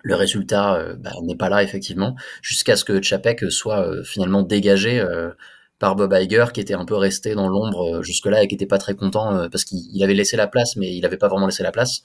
Le 0.03 0.15
résultat 0.15 0.75
euh, 0.77 0.97
bah, 0.97 1.13
n'est 1.23 1.37
pas 1.37 1.49
là, 1.49 1.63
effectivement, 1.63 2.15
jusqu'à 2.43 2.77
ce 2.77 2.85
que 2.85 3.03
Chapek 3.03 3.51
soit 3.51 3.87
euh, 3.87 4.03
finalement 4.03 4.43
dégagé 4.43 5.01
euh, 5.01 5.31
par 5.79 5.97
Bob 5.97 6.13
Iger, 6.13 6.47
qui 6.53 6.61
était 6.61 6.75
un 6.75 6.85
peu 6.85 6.97
resté 6.97 7.35
dans 7.35 7.49
l'ombre 7.49 8.03
jusque-là 8.03 8.43
et 8.43 8.49
qui 8.49 8.55
était 8.55 8.67
pas 8.67 8.79
très 8.79 8.97
content 8.97 9.49
parce 9.49 9.65
qu'il 9.65 9.79
il 9.93 10.03
avait 10.03 10.15
laissé 10.15 10.37
la 10.37 10.49
place, 10.49 10.75
mais 10.75 10.93
il 10.97 11.07
avait 11.07 11.17
pas 11.17 11.29
vraiment 11.29 11.47
laissé 11.47 11.63
la 11.63 11.71
place. 11.71 12.03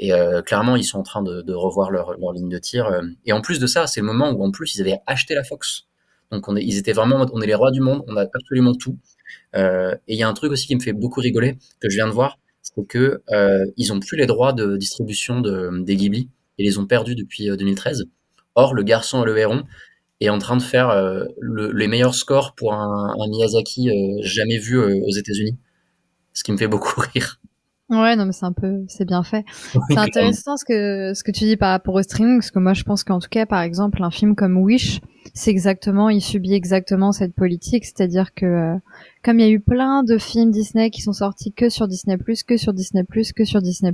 Et 0.00 0.10
clairement, 0.44 0.74
ils 0.74 0.82
sont 0.82 0.98
en 0.98 1.04
train 1.04 1.22
de, 1.22 1.52
revoir 1.52 1.92
leur, 1.92 2.16
ligne 2.32 2.48
de 2.48 2.58
tir. 2.58 2.90
Et 3.24 3.32
en 3.32 3.40
plus 3.40 3.60
de 3.60 3.68
ça, 3.68 3.86
c'est 3.86 4.00
le 4.00 4.06
moment 4.06 4.32
où 4.32 4.42
en 4.44 4.50
plus 4.50 4.74
ils 4.74 4.80
avaient 4.80 4.98
acheté 5.06 5.36
la 5.36 5.44
Fox. 5.44 5.86
Donc 6.32 6.48
on 6.48 6.56
est, 6.56 6.64
ils 6.64 6.78
étaient 6.78 6.92
vraiment, 6.92 7.24
on 7.32 7.40
est 7.40 7.46
les 7.46 7.54
rois 7.54 7.70
du 7.70 7.80
monde, 7.80 8.02
on 8.08 8.16
a 8.16 8.22
absolument 8.22 8.74
tout. 8.74 8.98
Et 9.54 9.60
il 10.08 10.16
y 10.16 10.24
a 10.24 10.28
un 10.28 10.34
truc 10.34 10.50
aussi 10.50 10.66
qui 10.66 10.74
me 10.74 10.80
fait 10.80 10.92
beaucoup 10.92 11.20
rigoler 11.20 11.58
que 11.80 11.88
je 11.88 11.94
viens 11.94 12.08
de 12.08 12.12
voir, 12.12 12.38
c'est 12.62 12.96
euh, 12.96 13.66
ils 13.76 13.92
ont 13.92 14.00
plus 14.00 14.16
les 14.16 14.26
droits 14.26 14.52
de 14.52 14.76
distribution 14.76 15.40
de, 15.40 15.82
des 15.82 15.96
Ghibli 15.96 16.28
et 16.58 16.62
les 16.62 16.78
ont 16.78 16.86
perdus 16.86 17.14
depuis 17.14 17.50
euh, 17.50 17.56
2013. 17.56 18.04
Or, 18.54 18.74
le 18.74 18.82
garçon 18.82 19.22
et 19.22 19.26
le 19.26 19.36
héron 19.38 19.62
est 20.20 20.28
en 20.28 20.38
train 20.38 20.56
de 20.56 20.62
faire 20.62 20.90
euh, 20.90 21.24
le- 21.40 21.72
les 21.72 21.88
meilleurs 21.88 22.14
scores 22.14 22.54
pour 22.54 22.74
un, 22.74 23.14
un 23.18 23.28
Miyazaki 23.28 23.88
euh, 23.90 24.20
jamais 24.22 24.58
vu 24.58 24.76
euh, 24.78 24.94
aux 25.06 25.12
États-Unis, 25.16 25.56
ce 26.32 26.44
qui 26.44 26.52
me 26.52 26.56
fait 26.56 26.68
beaucoup 26.68 27.00
rire. 27.14 27.40
Ouais, 27.88 28.16
non, 28.16 28.24
mais 28.24 28.32
c'est 28.32 28.46
un 28.46 28.52
peu, 28.52 28.84
c'est 28.88 29.04
bien 29.04 29.22
fait. 29.22 29.44
C'est 29.90 29.98
intéressant 29.98 30.56
ce 30.56 30.64
que 30.64 31.12
ce 31.12 31.22
que 31.22 31.30
tu 31.30 31.44
dis 31.44 31.56
par 31.58 31.70
rapport 31.72 31.94
au 31.94 32.02
streaming, 32.02 32.38
parce 32.38 32.50
que 32.50 32.58
moi 32.58 32.72
je 32.72 32.84
pense 32.84 33.04
qu'en 33.04 33.18
tout 33.18 33.28
cas, 33.28 33.44
par 33.44 33.60
exemple, 33.60 34.02
un 34.02 34.10
film 34.10 34.34
comme 34.34 34.56
Wish, 34.56 35.00
c'est 35.34 35.50
exactement, 35.50 36.08
il 36.08 36.22
subit 36.22 36.54
exactement 36.54 37.12
cette 37.12 37.34
politique, 37.34 37.84
c'est-à-dire 37.84 38.32
que 38.32 38.46
euh, 38.46 38.76
comme 39.22 39.40
il 39.40 39.42
y 39.46 39.48
a 39.48 39.50
eu 39.50 39.60
plein 39.60 40.04
de 40.04 40.16
films 40.16 40.50
Disney 40.52 40.88
qui 40.90 41.02
sont 41.02 41.12
sortis 41.12 41.52
que 41.52 41.68
sur 41.68 41.86
Disney+, 41.86 42.16
que 42.46 42.56
sur 42.56 42.72
Disney+, 42.72 43.04
que 43.36 43.44
sur 43.44 43.60
Disney+, 43.60 43.92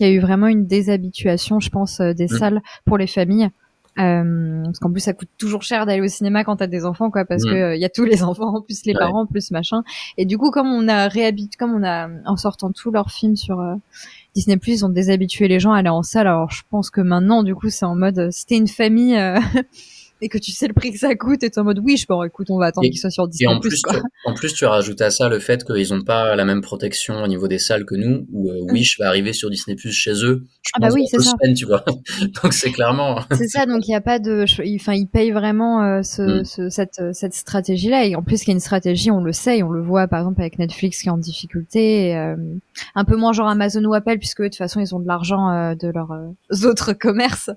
il 0.00 0.06
y 0.06 0.10
a 0.10 0.12
eu 0.12 0.18
vraiment 0.20 0.46
une 0.48 0.66
déshabituation, 0.66 1.60
je 1.60 1.70
pense, 1.70 2.00
euh, 2.00 2.12
des 2.14 2.24
Mm. 2.26 2.38
salles 2.38 2.62
pour 2.84 2.98
les 2.98 3.06
familles. 3.06 3.48
Euh, 3.96 4.62
parce 4.64 4.80
qu'en 4.80 4.90
plus 4.90 4.98
ça 5.02 5.12
coûte 5.12 5.28
toujours 5.38 5.62
cher 5.62 5.86
d'aller 5.86 6.00
au 6.00 6.08
cinéma 6.08 6.42
quand 6.42 6.56
t'as 6.56 6.66
des 6.66 6.84
enfants 6.84 7.12
quoi 7.12 7.24
parce 7.24 7.44
Mm. 7.44 7.48
que 7.48 7.54
euh, 7.54 7.76
y 7.76 7.84
a 7.84 7.88
tous 7.88 8.02
les 8.04 8.22
enfants 8.24 8.60
plus 8.60 8.84
les 8.86 8.92
Ouais. 8.92 8.98
parents 8.98 9.24
plus 9.24 9.52
machin 9.52 9.84
et 10.18 10.24
du 10.24 10.36
coup 10.36 10.50
comme 10.50 10.66
on 10.66 10.88
a 10.88 11.06
réhabitué 11.06 11.56
comme 11.56 11.72
on 11.76 11.84
a 11.84 12.08
en 12.26 12.36
sortant 12.36 12.72
tous 12.72 12.90
leurs 12.90 13.12
films 13.12 13.36
sur 13.36 13.60
euh, 13.60 13.76
Disney 14.34 14.56
Plus 14.56 14.72
ils 14.80 14.84
ont 14.84 14.88
déshabitué 14.88 15.46
les 15.46 15.60
gens 15.60 15.70
à 15.70 15.78
aller 15.78 15.90
en 15.90 16.02
salle 16.02 16.26
alors 16.26 16.50
je 16.50 16.62
pense 16.70 16.90
que 16.90 17.00
maintenant 17.00 17.44
du 17.44 17.54
coup 17.54 17.70
c'est 17.70 17.84
en 17.84 17.94
mode 17.94 18.30
t'es 18.48 18.56
une 18.56 18.66
famille 18.66 19.16
et 20.24 20.28
que 20.28 20.38
tu 20.38 20.50
sais 20.52 20.66
le 20.66 20.74
prix 20.74 20.90
que 20.92 20.98
ça 20.98 21.14
coûte 21.14 21.42
et 21.42 21.50
t'es 21.50 21.58
en 21.60 21.64
mode 21.64 21.80
oui 21.84 21.96
je 21.96 22.06
bon 22.08 22.22
écoute 22.24 22.46
on 22.50 22.58
va 22.58 22.66
attendre 22.66 22.86
Et- 22.86 22.90
qu'il 22.90 22.98
soit 22.98 23.10
sur 23.10 23.24
Et 23.24 23.28
Disney 23.28 23.52
en 23.54 23.60
Plus 23.60 23.80
quoi 23.82 23.94
tu, 23.94 24.00
en 24.26 24.34
plus, 24.34 24.52
tu 24.54 24.64
rajoutes 24.64 25.00
à 25.02 25.10
ça 25.10 25.28
le 25.28 25.38
fait 25.38 25.64
qu'ils 25.64 25.92
n'ont 25.94 26.02
pas 26.02 26.34
la 26.34 26.44
même 26.44 26.60
protection 26.62 27.22
au 27.22 27.26
niveau 27.26 27.46
des 27.48 27.58
salles 27.58 27.84
que 27.84 27.94
nous, 27.94 28.26
où 28.32 28.50
euh, 28.50 28.72
Wish 28.72 28.98
va 28.98 29.08
arriver 29.08 29.32
sur 29.32 29.50
Disney 29.50 29.76
Plus 29.76 29.92
chez 29.92 30.12
eux. 30.24 30.44
Je 30.62 30.70
Ah 30.74 30.78
bah 30.80 30.86
pense 30.88 30.94
oui, 30.96 31.06
c'est 31.10 31.18
ça. 31.20 31.32
semaines, 31.40 31.54
tu 31.54 31.66
vois. 31.66 31.84
Donc 32.42 32.52
c'est 32.52 32.70
clairement. 32.70 33.20
c'est 33.32 33.48
ça 33.48 33.66
donc 33.66 33.86
il 33.86 33.90
y 33.90 33.94
a 33.94 34.00
pas 34.00 34.18
de 34.18 34.44
enfin 34.76 34.94
ils 34.94 35.06
payent 35.06 35.30
vraiment 35.32 35.82
euh, 35.82 36.02
ce, 36.02 36.22
Mm. 36.40 36.44
ce- 36.44 36.68
cette 36.70 36.98
euh, 37.00 37.10
cette 37.12 37.34
stratégie 37.34 37.90
là 37.90 38.04
et 38.06 38.16
en 38.16 38.22
plus 38.22 38.38
qu'il 38.40 38.48
y 38.48 38.52
a 38.52 38.54
une 38.54 38.60
stratégie 38.60 39.10
on 39.10 39.20
le 39.20 39.32
sait 39.32 39.58
et 39.58 39.62
on 39.62 39.70
le 39.70 39.82
voit 39.82 40.08
par 40.08 40.20
exemple 40.20 40.40
avec 40.40 40.58
Netflix 40.58 41.02
qui 41.02 41.08
est 41.08 41.12
en 41.12 41.18
difficulté 41.18 42.08
et, 42.08 42.16
euh, 42.16 42.36
un 42.94 43.04
peu 43.04 43.16
moins 43.16 43.32
genre 43.32 43.48
Amazon 43.48 43.84
ou 43.84 43.92
Apple 43.94 44.18
puisque 44.18 44.40
de 44.42 44.48
toute 44.48 44.56
façon 44.56 44.80
ils 44.80 44.94
ont 44.94 45.00
de 45.00 45.06
l'argent 45.06 45.50
euh, 45.50 45.74
de 45.74 45.88
leurs 45.88 46.12
euh, 46.12 46.28
autres 46.68 46.92
commerces 46.94 47.50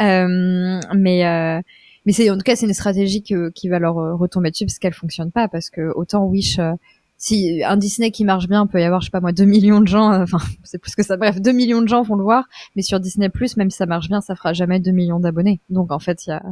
Euh, 0.00 0.80
mais 0.94 1.26
euh, 1.26 1.60
mais 2.04 2.12
c'est 2.12 2.30
en 2.30 2.36
tout 2.36 2.42
cas 2.42 2.56
c'est 2.56 2.66
une 2.66 2.74
stratégie 2.74 3.22
que, 3.22 3.50
qui 3.50 3.68
va 3.68 3.78
leur 3.78 3.98
euh, 3.98 4.14
retomber 4.14 4.50
dessus 4.50 4.66
parce 4.66 4.78
qu'elle 4.78 4.94
fonctionne 4.94 5.32
pas 5.32 5.48
parce 5.48 5.70
que 5.70 5.92
autant 5.94 6.24
Wish 6.24 6.58
euh, 6.58 6.72
si 7.16 7.62
un 7.64 7.76
Disney 7.76 8.10
qui 8.10 8.24
marche 8.24 8.48
bien 8.48 8.66
peut 8.66 8.80
y 8.80 8.84
avoir 8.84 9.00
je 9.00 9.06
sais 9.06 9.10
pas 9.10 9.20
moi 9.20 9.32
2 9.32 9.44
millions 9.44 9.80
de 9.80 9.86
gens 9.86 10.12
euh, 10.12 10.22
enfin 10.22 10.38
c'est 10.64 10.78
plus 10.78 10.94
que 10.94 11.02
ça 11.02 11.16
bref 11.16 11.40
2 11.40 11.52
millions 11.52 11.82
de 11.82 11.88
gens 11.88 12.02
vont 12.02 12.16
le 12.16 12.22
voir 12.22 12.44
mais 12.76 12.82
sur 12.82 13.00
Disney 13.00 13.28
Plus 13.28 13.56
même 13.56 13.70
si 13.70 13.78
ça 13.78 13.86
marche 13.86 14.08
bien 14.08 14.20
ça 14.20 14.34
fera 14.34 14.52
jamais 14.52 14.80
2 14.80 14.90
millions 14.90 15.20
d'abonnés 15.20 15.60
donc 15.70 15.92
en 15.92 15.98
fait 15.98 16.26
il 16.26 16.30
y 16.30 16.32
a 16.32 16.42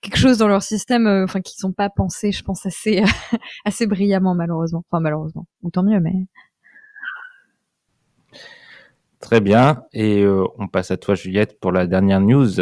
quelque 0.00 0.18
chose 0.18 0.38
dans 0.38 0.48
leur 0.48 0.62
système 0.62 1.06
euh, 1.06 1.24
enfin 1.24 1.40
qu'ils 1.40 1.64
ont 1.66 1.72
pas 1.72 1.90
pensé 1.90 2.32
je 2.32 2.42
pense 2.42 2.66
assez 2.66 3.02
assez 3.64 3.86
brillamment 3.86 4.34
malheureusement 4.34 4.84
enfin 4.90 5.00
malheureusement 5.00 5.46
ou 5.62 5.70
tant 5.70 5.82
mieux 5.82 6.00
mais 6.00 6.26
Très 9.22 9.40
bien. 9.40 9.84
Et 9.92 10.22
euh, 10.22 10.44
on 10.58 10.66
passe 10.66 10.90
à 10.90 10.96
toi, 10.96 11.14
Juliette, 11.14 11.60
pour 11.60 11.70
la 11.70 11.86
dernière 11.86 12.20
news. 12.20 12.60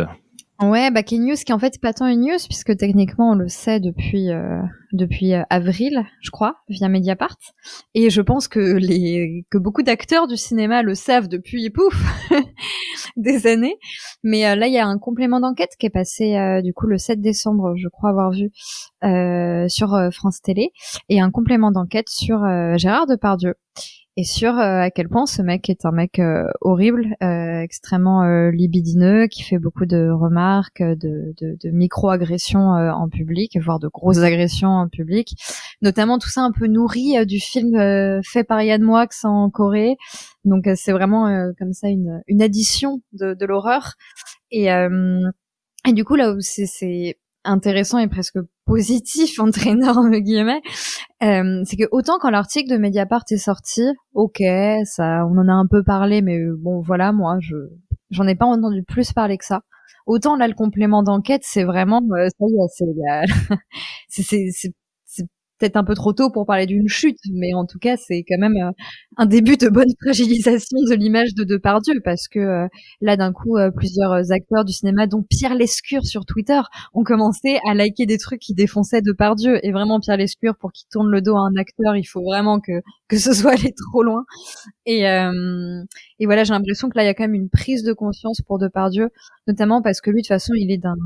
Ouais, 0.63 0.91
bah 0.91 1.01
News 1.11 1.37
qui 1.37 1.55
en 1.55 1.59
fait 1.59 1.81
pas 1.81 1.95
tant 1.95 2.07
une 2.07 2.21
news 2.21 2.39
puisque 2.47 2.77
techniquement 2.77 3.31
on 3.31 3.35
le 3.35 3.49
sait 3.49 3.81
depuis 3.81 4.31
euh, 4.31 4.61
depuis 4.93 5.33
euh, 5.33 5.43
avril, 5.49 6.05
je 6.21 6.31
crois, 6.31 6.57
via 6.69 6.91
Mediapart. 6.91 7.39
Et 7.95 8.11
je 8.11 8.21
pense 8.21 8.47
que 8.47 8.61
les 8.61 9.47
que 9.51 9.57
beaucoup 9.57 9.83
d'acteurs 9.83 10.27
du 10.27 10.37
cinéma 10.37 10.83
le 10.83 10.95
savent 10.95 11.29
depuis 11.29 11.71
pouf 11.71 11.95
des 13.17 13.47
années. 13.47 13.77
Mais 14.23 14.47
euh, 14.47 14.55
là 14.55 14.67
il 14.67 14.75
y 14.75 14.79
a 14.79 14.87
un 14.87 14.99
complément 14.99 15.41
d'enquête 15.41 15.77
qui 15.79 15.87
est 15.87 15.91
passé 15.91 16.37
euh, 16.37 16.61
du 16.61 16.75
coup 16.75 16.87
le 16.87 16.99
7 16.99 17.23
décembre, 17.23 17.75
je 17.77 17.89
crois 17.89 18.11
avoir 18.11 18.31
vu 18.31 18.51
euh, 19.03 19.67
sur 19.69 19.99
France 20.13 20.43
Télé 20.43 20.73
et 21.09 21.23
un 21.23 21.31
complément 21.31 21.71
d'enquête 21.71 22.11
sur 22.11 22.41
Gérard 22.77 23.07
Depardieu 23.07 23.55
et 24.17 24.25
sur 24.25 24.59
euh, 24.59 24.81
à 24.81 24.91
quel 24.91 25.09
point 25.09 25.27
ce 25.27 25.41
mec 25.41 25.71
est 25.71 25.85
un 25.85 25.93
mec 25.93 26.19
euh, 26.19 26.45
horrible, 26.61 27.15
euh, 27.23 27.61
extrêmement 27.61 28.23
euh, 28.25 28.51
libidineux, 28.51 29.29
qui 29.29 29.43
fait 29.43 29.59
beaucoup 29.59 29.87
de 29.87 30.11
remarques, 30.11 30.83
de, 30.83 31.33
de, 31.41 31.57
de 31.63 31.71
micro-agressions 31.71 32.75
euh, 32.75 32.91
en 32.91 33.09
public, 33.09 33.57
voire 33.63 33.79
de 33.79 33.89
grosses 33.89 34.19
agressions 34.19 34.71
en 34.71 34.89
public. 34.89 35.37
Notamment 35.81 36.19
tout 36.19 36.29
ça 36.29 36.43
un 36.43 36.53
peu 36.53 36.67
nourri 36.67 37.17
euh, 37.17 37.25
du 37.25 37.41
film 37.41 37.77
euh, 37.77 38.21
fait 38.25 38.45
par 38.45 38.63
Yann 38.63 38.83
Moix 38.83 39.07
en 39.25 39.49
Corée. 39.49 39.97
Donc 40.45 40.67
euh, 40.67 40.75
c'est 40.77 40.93
vraiment 40.93 41.29
euh, 41.29 41.53
comme 41.59 41.73
ça 41.73 41.89
une, 41.89 42.21
une 42.27 42.43
addition 42.43 43.01
de, 43.13 43.35
de 43.35 43.47
l'horreur. 43.47 43.95
Et, 44.51 44.73
euh, 44.73 45.21
et 45.89 45.93
du 45.93 46.05
coup 46.05 46.17
là 46.17 46.33
où 46.33 46.41
c'est 46.41 47.17
intéressant 47.45 47.99
et 47.99 48.09
presque 48.09 48.39
positif 48.67 49.39
entre 49.41 49.67
énormes 49.67 50.19
guillemets, 50.19 50.63
euh, 51.23 51.63
c'est 51.65 51.77
que 51.77 51.89
autant 51.91 52.19
quand 52.21 52.31
l'article 52.31 52.71
de 52.71 52.79
Mediapart 52.79 53.25
est 53.31 53.37
sorti, 53.37 53.83
ok, 54.15 54.43
ça, 54.85 55.27
on 55.27 55.39
en 55.39 55.49
a 55.49 55.53
un 55.53 55.67
peu 55.67 55.83
parlé, 55.83 56.23
mais 56.23 56.39
bon, 56.59 56.81
voilà, 56.81 57.13
moi, 57.13 57.39
je, 57.41 57.57
j'en 58.11 58.27
ai 58.27 58.35
pas 58.35 58.47
entendu 58.47 58.83
plus 58.83 59.13
parler 59.13 59.39
que 59.39 59.45
ça. 59.45 59.63
Autant 60.07 60.37
là, 60.37 60.49
le 60.49 60.55
complément 60.55 61.03
d'enquête, 61.03 61.43
c'est 61.45 61.65
vraiment, 61.65 62.01
euh, 62.17 62.29
ça 62.29 62.47
y 62.47 62.55
est, 62.55 63.29
c'est, 64.09 64.33
euh, 64.33 64.49
c'est 64.53 64.75
peut-être 65.61 65.77
un 65.77 65.85
peu 65.85 65.95
trop 65.95 66.13
tôt 66.13 66.31
pour 66.31 66.47
parler 66.47 66.67
d'une 66.67 66.89
chute, 66.89 67.19
mais 67.33 67.53
en 67.55 67.67
tout 67.67 67.79
cas, 67.79 67.97
c'est 67.97 68.25
quand 68.27 68.39
même 68.39 68.57
euh, 68.57 68.73
un 69.19 69.27
début 69.27 69.57
de 69.57 69.69
bonne 69.69 69.91
fragilisation 70.03 70.79
de 70.89 70.95
l'image 70.95 71.35
de 71.35 71.45
Depardieu, 71.45 72.01
parce 72.03 72.29
que 72.29 72.39
euh, 72.39 72.69
là, 73.01 73.17
d'un 73.17 73.33
coup, 73.33 73.59
euh, 73.59 73.71
plusieurs 73.71 74.33
acteurs 74.33 74.65
du 74.65 74.73
cinéma, 74.73 75.07
dont 75.07 75.23
Pierre 75.23 75.55
Lescure 75.55 76.05
sur 76.05 76.25
Twitter, 76.25 76.61
ont 76.95 77.05
commencé 77.05 77.59
à 77.69 77.75
liker 77.75 78.07
des 78.07 78.19
trucs 78.19 78.41
qui 78.41 78.55
défonçaient 78.55 79.03
Depardieu. 79.03 79.65
Et 79.65 79.71
vraiment, 79.71 80.01
Pierre 80.01 80.17
Lescure, 80.17 80.57
pour 80.57 80.73
qu'il 80.73 80.89
tourne 80.91 81.11
le 81.11 81.21
dos 81.21 81.37
à 81.37 81.41
un 81.41 81.57
acteur, 81.57 81.97
il 81.97 82.05
faut 82.05 82.23
vraiment 82.23 82.61
que, 82.61 82.81
que 83.09 83.19
ce 83.19 83.35
soit 83.35 83.53
allé 83.53 83.73
trop 83.91 84.03
loin. 84.03 84.25
Et, 84.87 85.03
et 85.03 86.27
voilà, 86.27 86.45
j'ai 86.45 86.53
l'impression 86.53 86.89
que 86.89 86.97
là, 86.97 87.05
il 87.05 87.07
y 87.07 87.11
a 87.11 87.15
quand 87.15 87.25
même 87.25 87.35
une 87.35 87.51
prise 87.51 87.85
de 87.85 87.93
conscience 87.93 88.41
pour 88.41 88.59
Depardieu, 88.59 89.11
notamment 89.47 89.83
parce 89.83 90.01
que 90.01 90.11
lui, 90.11 90.23
de 90.23 90.27
toute 90.27 90.29
façon, 90.29 90.55
il 90.55 90.71
est 90.73 90.79
d'un 90.79 90.97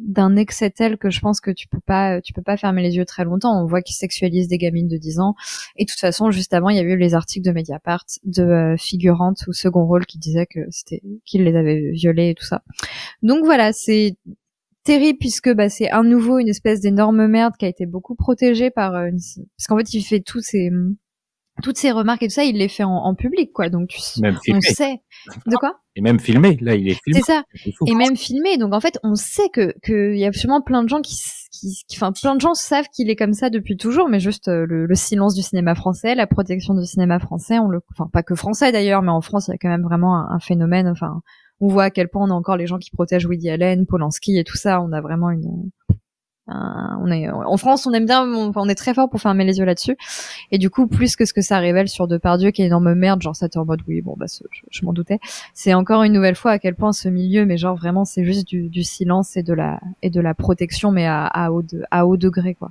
d'un 0.00 0.36
excès 0.36 0.70
tel 0.70 0.98
que 0.98 1.10
je 1.10 1.20
pense 1.20 1.40
que 1.40 1.50
tu 1.50 1.68
peux 1.68 1.80
pas 1.80 2.20
tu 2.20 2.32
peux 2.32 2.42
pas 2.42 2.56
fermer 2.56 2.82
les 2.82 2.96
yeux 2.96 3.04
très 3.04 3.24
longtemps. 3.24 3.62
On 3.62 3.66
voit 3.66 3.82
qu'il 3.82 3.96
sexualise 3.96 4.48
des 4.48 4.58
gamines 4.58 4.88
de 4.88 4.96
10 4.96 5.20
ans 5.20 5.34
et 5.76 5.84
de 5.84 5.90
toute 5.90 6.00
façon 6.00 6.30
juste 6.30 6.54
avant 6.54 6.68
il 6.68 6.76
y 6.76 6.80
a 6.80 6.82
eu 6.82 6.96
les 6.96 7.14
articles 7.14 7.46
de 7.46 7.52
Mediapart 7.52 8.04
de 8.24 8.42
euh, 8.42 8.76
figurantes 8.76 9.44
ou 9.46 9.52
second 9.52 9.86
rôle 9.86 10.06
qui 10.06 10.18
disaient 10.18 10.46
que 10.46 10.60
c'était 10.70 11.02
qu'il 11.24 11.44
les 11.44 11.56
avait 11.56 11.90
violées 11.92 12.30
et 12.30 12.34
tout 12.34 12.44
ça. 12.44 12.62
Donc 13.22 13.44
voilà, 13.44 13.72
c'est 13.72 14.16
terrible 14.84 15.18
puisque 15.18 15.52
bah, 15.52 15.68
c'est 15.68 15.90
un 15.90 16.04
nouveau 16.04 16.38
une 16.38 16.48
espèce 16.48 16.80
d'énorme 16.80 17.26
merde 17.26 17.54
qui 17.58 17.66
a 17.66 17.68
été 17.68 17.86
beaucoup 17.86 18.14
protégée 18.14 18.70
par 18.70 18.94
euh, 18.94 19.06
une... 19.06 19.18
parce 19.56 19.66
qu'en 19.68 19.76
fait 19.76 19.92
il 19.92 20.02
fait 20.02 20.20
tous 20.20 20.40
ces 20.40 20.70
toutes 21.62 21.76
ces 21.78 21.90
remarques 21.90 22.22
et 22.22 22.28
tout 22.28 22.34
ça, 22.34 22.44
il 22.44 22.56
les 22.56 22.68
fait 22.68 22.84
en, 22.84 22.94
en 22.94 23.14
public, 23.14 23.52
quoi. 23.52 23.68
Donc, 23.68 23.88
tu, 23.88 24.00
Même 24.20 24.36
on 24.50 24.60
sait. 24.60 25.00
De 25.46 25.56
quoi? 25.56 25.78
Et 25.96 26.00
même 26.00 26.20
filmé, 26.20 26.56
là, 26.60 26.74
il 26.74 26.88
est 26.88 26.94
filmé. 27.02 27.20
C'est 27.20 27.32
ça. 27.32 27.42
Et 27.86 27.94
même 27.94 28.16
filmé. 28.16 28.56
Donc, 28.56 28.72
en 28.74 28.80
fait, 28.80 28.98
on 29.02 29.14
sait 29.14 29.48
que 29.48 29.74
qu'il 29.84 30.18
y 30.18 30.24
a 30.24 30.32
sûrement 30.32 30.60
plein 30.62 30.82
de 30.82 30.88
gens 30.88 31.00
qui, 31.00 31.16
qui, 31.50 31.84
enfin, 31.96 32.12
plein 32.12 32.36
de 32.36 32.40
gens 32.40 32.54
savent 32.54 32.86
qu'il 32.94 33.10
est 33.10 33.16
comme 33.16 33.32
ça 33.32 33.50
depuis 33.50 33.76
toujours, 33.76 34.08
mais 34.08 34.20
juste 34.20 34.48
euh, 34.48 34.64
le, 34.66 34.86
le 34.86 34.94
silence 34.94 35.34
du 35.34 35.42
cinéma 35.42 35.74
français, 35.74 36.14
la 36.14 36.26
protection 36.26 36.74
du 36.74 36.84
cinéma 36.86 37.18
français, 37.18 37.58
on 37.58 37.68
le, 37.68 37.80
enfin, 37.92 38.08
pas 38.12 38.22
que 38.22 38.34
français 38.34 38.70
d'ailleurs, 38.72 39.02
mais 39.02 39.10
en 39.10 39.20
France, 39.20 39.48
il 39.48 39.52
y 39.52 39.54
a 39.54 39.58
quand 39.58 39.68
même 39.68 39.82
vraiment 39.82 40.16
un, 40.16 40.28
un 40.30 40.38
phénomène. 40.38 40.86
Enfin, 40.88 41.20
on 41.60 41.66
voit 41.66 41.84
à 41.84 41.90
quel 41.90 42.08
point 42.08 42.24
on 42.24 42.30
a 42.30 42.34
encore 42.34 42.56
les 42.56 42.68
gens 42.68 42.78
qui 42.78 42.90
protègent 42.92 43.26
Woody 43.26 43.50
Allen, 43.50 43.84
Polanski 43.86 44.38
et 44.38 44.44
tout 44.44 44.56
ça. 44.56 44.80
On 44.80 44.92
a 44.92 45.00
vraiment 45.00 45.30
une 45.30 45.46
un- 45.46 45.68
on 46.48 47.10
est 47.10 47.28
en 47.28 47.56
France, 47.56 47.86
on 47.86 47.92
aime 47.92 48.06
bien, 48.06 48.24
on, 48.26 48.52
on 48.54 48.68
est 48.68 48.74
très 48.74 48.94
fort 48.94 49.08
pour 49.10 49.20
fermer 49.20 49.44
les 49.44 49.58
yeux 49.58 49.64
là-dessus. 49.64 49.96
Et 50.50 50.58
du 50.58 50.70
coup, 50.70 50.86
plus 50.86 51.14
que 51.16 51.24
ce 51.24 51.32
que 51.34 51.40
ça 51.42 51.58
révèle 51.58 51.88
sur 51.88 52.08
Depardieu, 52.08 52.50
qui 52.50 52.62
est 52.62 52.64
une 52.64 52.68
énorme 52.68 52.94
merde, 52.94 53.20
genre 53.22 53.36
ça 53.36 53.48
t'es 53.48 53.58
en 53.58 53.64
mode 53.64 53.80
oui, 53.86 54.00
bon 54.00 54.14
bah 54.16 54.26
je, 54.28 54.44
je 54.70 54.84
m'en 54.84 54.92
doutais. 54.92 55.18
C'est 55.54 55.74
encore 55.74 56.02
une 56.02 56.12
nouvelle 56.12 56.36
fois 56.36 56.52
à 56.52 56.58
quel 56.58 56.74
point 56.74 56.92
ce 56.92 57.08
milieu, 57.08 57.44
mais 57.46 57.56
genre 57.58 57.76
vraiment, 57.76 58.04
c'est 58.04 58.24
juste 58.24 58.48
du, 58.48 58.68
du 58.68 58.82
silence 58.82 59.36
et 59.36 59.42
de 59.42 59.52
la 59.52 59.80
et 60.02 60.10
de 60.10 60.20
la 60.20 60.34
protection, 60.34 60.90
mais 60.90 61.06
à, 61.06 61.26
à 61.26 61.50
haut 61.50 61.62
de, 61.62 61.82
à 61.90 62.06
haut 62.06 62.16
degré 62.16 62.54
quoi. 62.54 62.70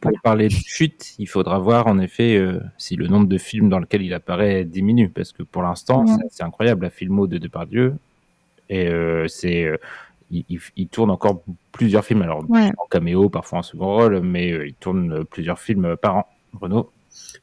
Pour 0.00 0.10
parler 0.24 0.48
de 0.48 0.52
chute, 0.52 1.14
il 1.20 1.28
faudra 1.28 1.60
voir 1.60 1.86
en 1.86 2.00
effet 2.00 2.36
euh, 2.36 2.60
si 2.76 2.96
le 2.96 3.06
nombre 3.06 3.28
de 3.28 3.38
films 3.38 3.68
dans 3.68 3.78
lesquels 3.78 4.02
il 4.02 4.12
apparaît 4.14 4.64
diminue, 4.64 5.08
parce 5.08 5.30
que 5.30 5.44
pour 5.44 5.62
l'instant, 5.62 6.04
c'est- 6.08 6.26
c'est 6.30 6.42
incroyable 6.42 6.82
la 6.84 6.90
filmo 6.90 7.28
de 7.28 7.38
Depardieu, 7.38 7.94
et 8.68 8.88
euh, 8.88 9.28
c'est 9.28 9.62
euh, 9.64 9.76
il, 10.32 10.44
il- 10.48 10.60
il 10.76 10.88
tourne 10.88 11.10
encore 11.10 11.44
plusieurs 11.70 12.04
films, 12.04 12.22
alors 12.22 12.44
Ouais. 12.48 12.70
en 12.78 12.86
caméo, 12.90 13.28
parfois 13.30 13.60
en 13.60 13.62
second 13.62 13.86
rôle, 13.96 14.20
mais 14.22 14.52
euh, 14.52 14.66
il 14.66 14.74
tourne 14.74 15.12
euh, 15.12 15.24
plusieurs 15.24 15.60
films 15.60 15.96
par 16.00 16.16
an. 16.16 16.26
Renaud, 16.60 16.90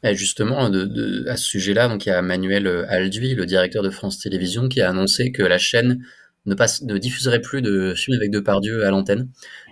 Et 0.03 0.13
justement, 0.15 0.69
de, 0.69 0.85
de- 0.85 1.27
à 1.27 1.35
ce 1.37 1.45
sujet-là, 1.45 1.87
donc 1.87 2.05
il 2.05 2.09
y 2.09 2.11
a 2.11 2.21
Manuel 2.21 2.67
euh, 2.67 2.85
Alduy, 2.89 3.33
le 3.35 3.45
directeur 3.45 3.81
de 3.83 3.89
France 3.89 4.19
Télévisions, 4.19 4.67
qui 4.69 4.81
a 4.81 4.89
annoncé 4.89 5.31
que 5.31 5.41
la 5.43 5.57
chaîne 5.57 6.03
ne, 6.45 6.53
passe, 6.55 6.81
ne 6.83 6.97
diffuserait 6.97 7.41
plus 7.41 7.61
de 7.61 7.93
films 7.95 8.17
avec 8.17 8.29
Depardieu 8.31 8.85
à 8.85 8.91
l'antenne. 8.91 9.29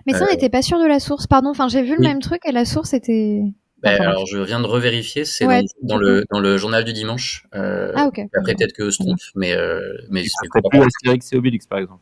Mais 0.08 0.14
ça, 0.14 0.24
on 0.24 0.28
Euh, 0.28 0.32
n'était 0.32 0.50
pas 0.50 0.62
sûr 0.64 0.80
de 0.80 0.88
la 0.88 1.00
source, 1.00 1.28
pardon. 1.28 1.50
Enfin, 1.50 1.68
j'ai 1.68 1.82
vu 1.84 1.94
le 1.94 2.00
oui. 2.00 2.08
même 2.08 2.20
truc 2.20 2.42
et 2.48 2.52
la 2.52 2.66
source 2.66 2.94
était. 2.94 3.42
Ben, 3.84 3.94
Enfin, 3.94 4.06
alors, 4.06 4.26
je 4.26 4.40
viens 4.40 4.60
de 4.60 4.66
revérifier, 4.66 5.24
c'est 5.24 5.46
Ouais, 5.46 5.62
dans, 5.84 5.96
dans 5.96 5.98
le, 5.98 6.24
dans 6.32 6.40
le 6.40 6.58
journal 6.58 6.84
du 6.84 6.94
dimanche. 6.94 7.46
Euh, 7.54 7.92
Ah 7.96 8.08
ok. 8.08 8.20
Après, 8.36 8.56
peut-être 8.56 8.74
que 8.74 8.90
je 8.90 8.98
trompe, 8.98 9.20
mais, 9.36 9.54
euh, 9.56 9.80
mais 10.10 10.24
c'est 10.24 10.50
plus 10.72 10.80
Astérix 10.82 11.32
et 11.32 11.36
Obélix, 11.38 11.68
par 11.68 11.78
exemple. 11.78 12.02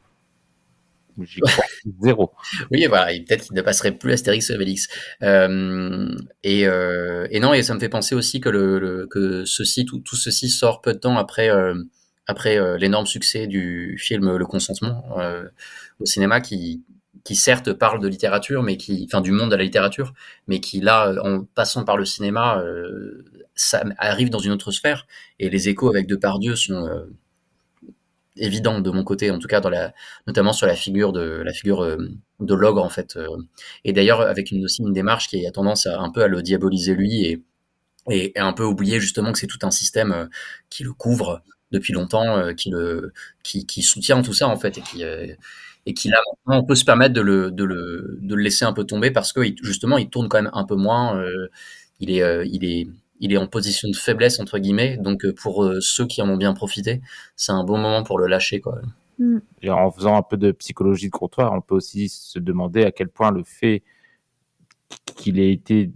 Zéro. 2.02 2.32
Oui, 2.72 2.86
voilà, 2.88 3.08
peut-être 3.08 3.46
qu'il 3.46 3.56
ne 3.56 3.62
passerait 3.62 3.92
plus 3.94 4.12
Astérix 4.14 4.50
et 4.50 4.56
Obélix. 4.56 4.88
Euh, 5.24 6.14
et, 6.44 6.68
euh, 6.68 7.28
non, 7.40 7.54
et 7.54 7.64
ça 7.64 7.74
me 7.74 7.80
fait 7.80 7.90
penser 7.90 8.16
aussi 8.16 8.42
que, 8.42 9.44
ceci, 9.46 9.86
tout, 9.86 10.02
ceci 10.16 10.50
sort 10.50 10.82
peu 10.82 10.94
de 10.94 11.00
temps 11.00 11.18
après, 11.18 11.50
euh, 11.50 11.76
euh, 12.46 12.78
l'énorme 12.78 13.06
succès 13.06 13.48
du 13.48 13.98
film 14.00 14.36
Le 14.36 14.46
Consentement 14.46 15.06
euh, 15.20 15.46
au 16.00 16.06
cinéma, 16.06 16.42
qui, 16.42 16.84
certes 17.34 17.74
parle 17.74 18.02
de 18.02 18.08
littérature, 18.08 18.62
mais 18.62 18.78
qui, 18.78 19.08
enfin 19.10 19.22
du 19.22 19.32
monde 19.32 19.52
de 19.52 19.56
la 19.56 19.64
littérature, 19.64 20.14
mais 20.48 20.60
qui 20.60 20.82
là, 20.82 21.14
en 21.24 21.44
passant 21.44 21.84
par 21.86 21.98
le 21.98 22.06
cinéma, 22.06 22.60
euh, 22.60 23.26
ça 23.56 23.84
arrive 23.98 24.30
dans 24.30 24.40
une 24.40 24.52
autre 24.52 24.72
sphère. 24.72 25.08
Et 25.40 25.50
les 25.50 25.70
échos 25.70 25.90
avec 25.90 26.08
Depardieu 26.08 26.56
sont 26.56 26.88
évidents 28.38 28.80
de 28.80 28.90
mon 28.90 29.04
côté, 29.04 29.32
en 29.32 29.40
tout 29.40 29.48
cas 29.48 29.62
dans 29.62 29.70
la, 29.70 29.94
notamment 30.28 30.54
sur 30.54 30.68
la 30.68 30.76
figure 30.76 31.14
de 31.14 31.42
la 31.44 31.54
figure 31.54 31.84
euh, 31.84 31.98
de 32.40 32.54
l'ogre 32.54 32.84
en 32.84 32.90
fait. 32.90 33.16
euh. 33.16 33.28
Et 33.84 33.94
d'ailleurs 33.94 34.22
avec 34.22 34.52
une, 34.52 34.66
aussi 34.66 34.82
une 34.82 34.94
démarche 34.94 35.28
qui 35.28 35.46
a 35.46 35.52
tendance 35.52 35.88
un 35.88 36.12
peu 36.12 36.24
à 36.24 36.28
le 36.28 36.42
diaboliser 36.42 36.96
lui 36.96 37.26
et, 37.26 37.44
et, 38.10 38.34
un 38.40 38.54
peu 38.54 38.64
oublier 38.64 39.00
justement 39.00 39.32
que 39.32 39.40
c'est 39.40 39.48
tout 39.48 39.60
un 39.64 39.72
système 39.72 40.12
euh, 40.12 40.26
qui 40.70 40.84
le 40.84 40.94
couvre 40.94 41.42
depuis 41.72 41.94
longtemps, 41.94 42.54
qui 42.54 42.70
le 42.70 43.12
qui, 43.44 43.82
soutient 43.82 44.22
tout 44.22 44.34
ça 44.34 44.48
en 44.48 44.58
fait 44.58 44.78
et 44.78 44.82
qui 44.82 45.04
et 45.86 45.94
qui 45.94 46.10
là 46.10 46.18
on 46.46 46.64
peut 46.64 46.76
se 46.76 46.86
permettre 46.86 47.14
de 47.14 47.22
le 47.22 47.52
de 47.52 47.64
le 47.64 48.20
de 48.22 48.36
le 48.36 48.42
laisser 48.42 48.66
un 48.66 48.72
peu 48.72 48.86
tomber 48.86 49.12
parce 49.12 49.34
que 49.34 49.42
justement 49.64 49.98
il 49.98 50.10
tourne 50.10 50.30
quand 50.30 50.42
même 50.42 50.52
un 50.54 50.64
peu 50.66 50.76
moins. 50.76 51.22
il 52.00 52.12
est 52.12 52.88
il 53.20 53.34
est 53.34 53.38
en 53.38 53.48
position 53.48 53.90
de 53.90 53.96
faiblesse 53.96 54.40
entre 54.40 54.60
guillemets. 54.60 54.98
Donc 54.98 55.26
euh, 55.26 55.34
pour 55.34 55.64
euh, 55.64 55.80
ceux 55.82 56.06
qui 56.06 56.22
en 56.22 56.30
ont 56.30 56.38
bien 56.38 56.54
profité 56.54 57.02
c'est 57.36 57.52
un 57.52 57.64
bon 57.64 57.78
moment 57.78 58.04
pour 58.04 58.20
le 58.20 58.28
lâcher 58.28 58.62
quoi. 58.62 58.80
Et 59.62 59.70
en 59.70 59.90
faisant 59.92 60.18
un 60.18 60.22
peu 60.22 60.36
de 60.36 60.52
psychologie 60.52 61.08
de 61.08 61.12
comptoir, 61.12 61.54
on 61.54 61.62
peut 61.62 61.76
aussi 61.76 62.10
se 62.10 62.38
demander 62.38 62.84
à 62.84 62.92
quel 62.92 63.08
point 63.08 63.32
le 63.32 63.44
fait 63.46 63.82
qu'il 65.16 65.40
ait 65.40 65.54
été 65.54 65.92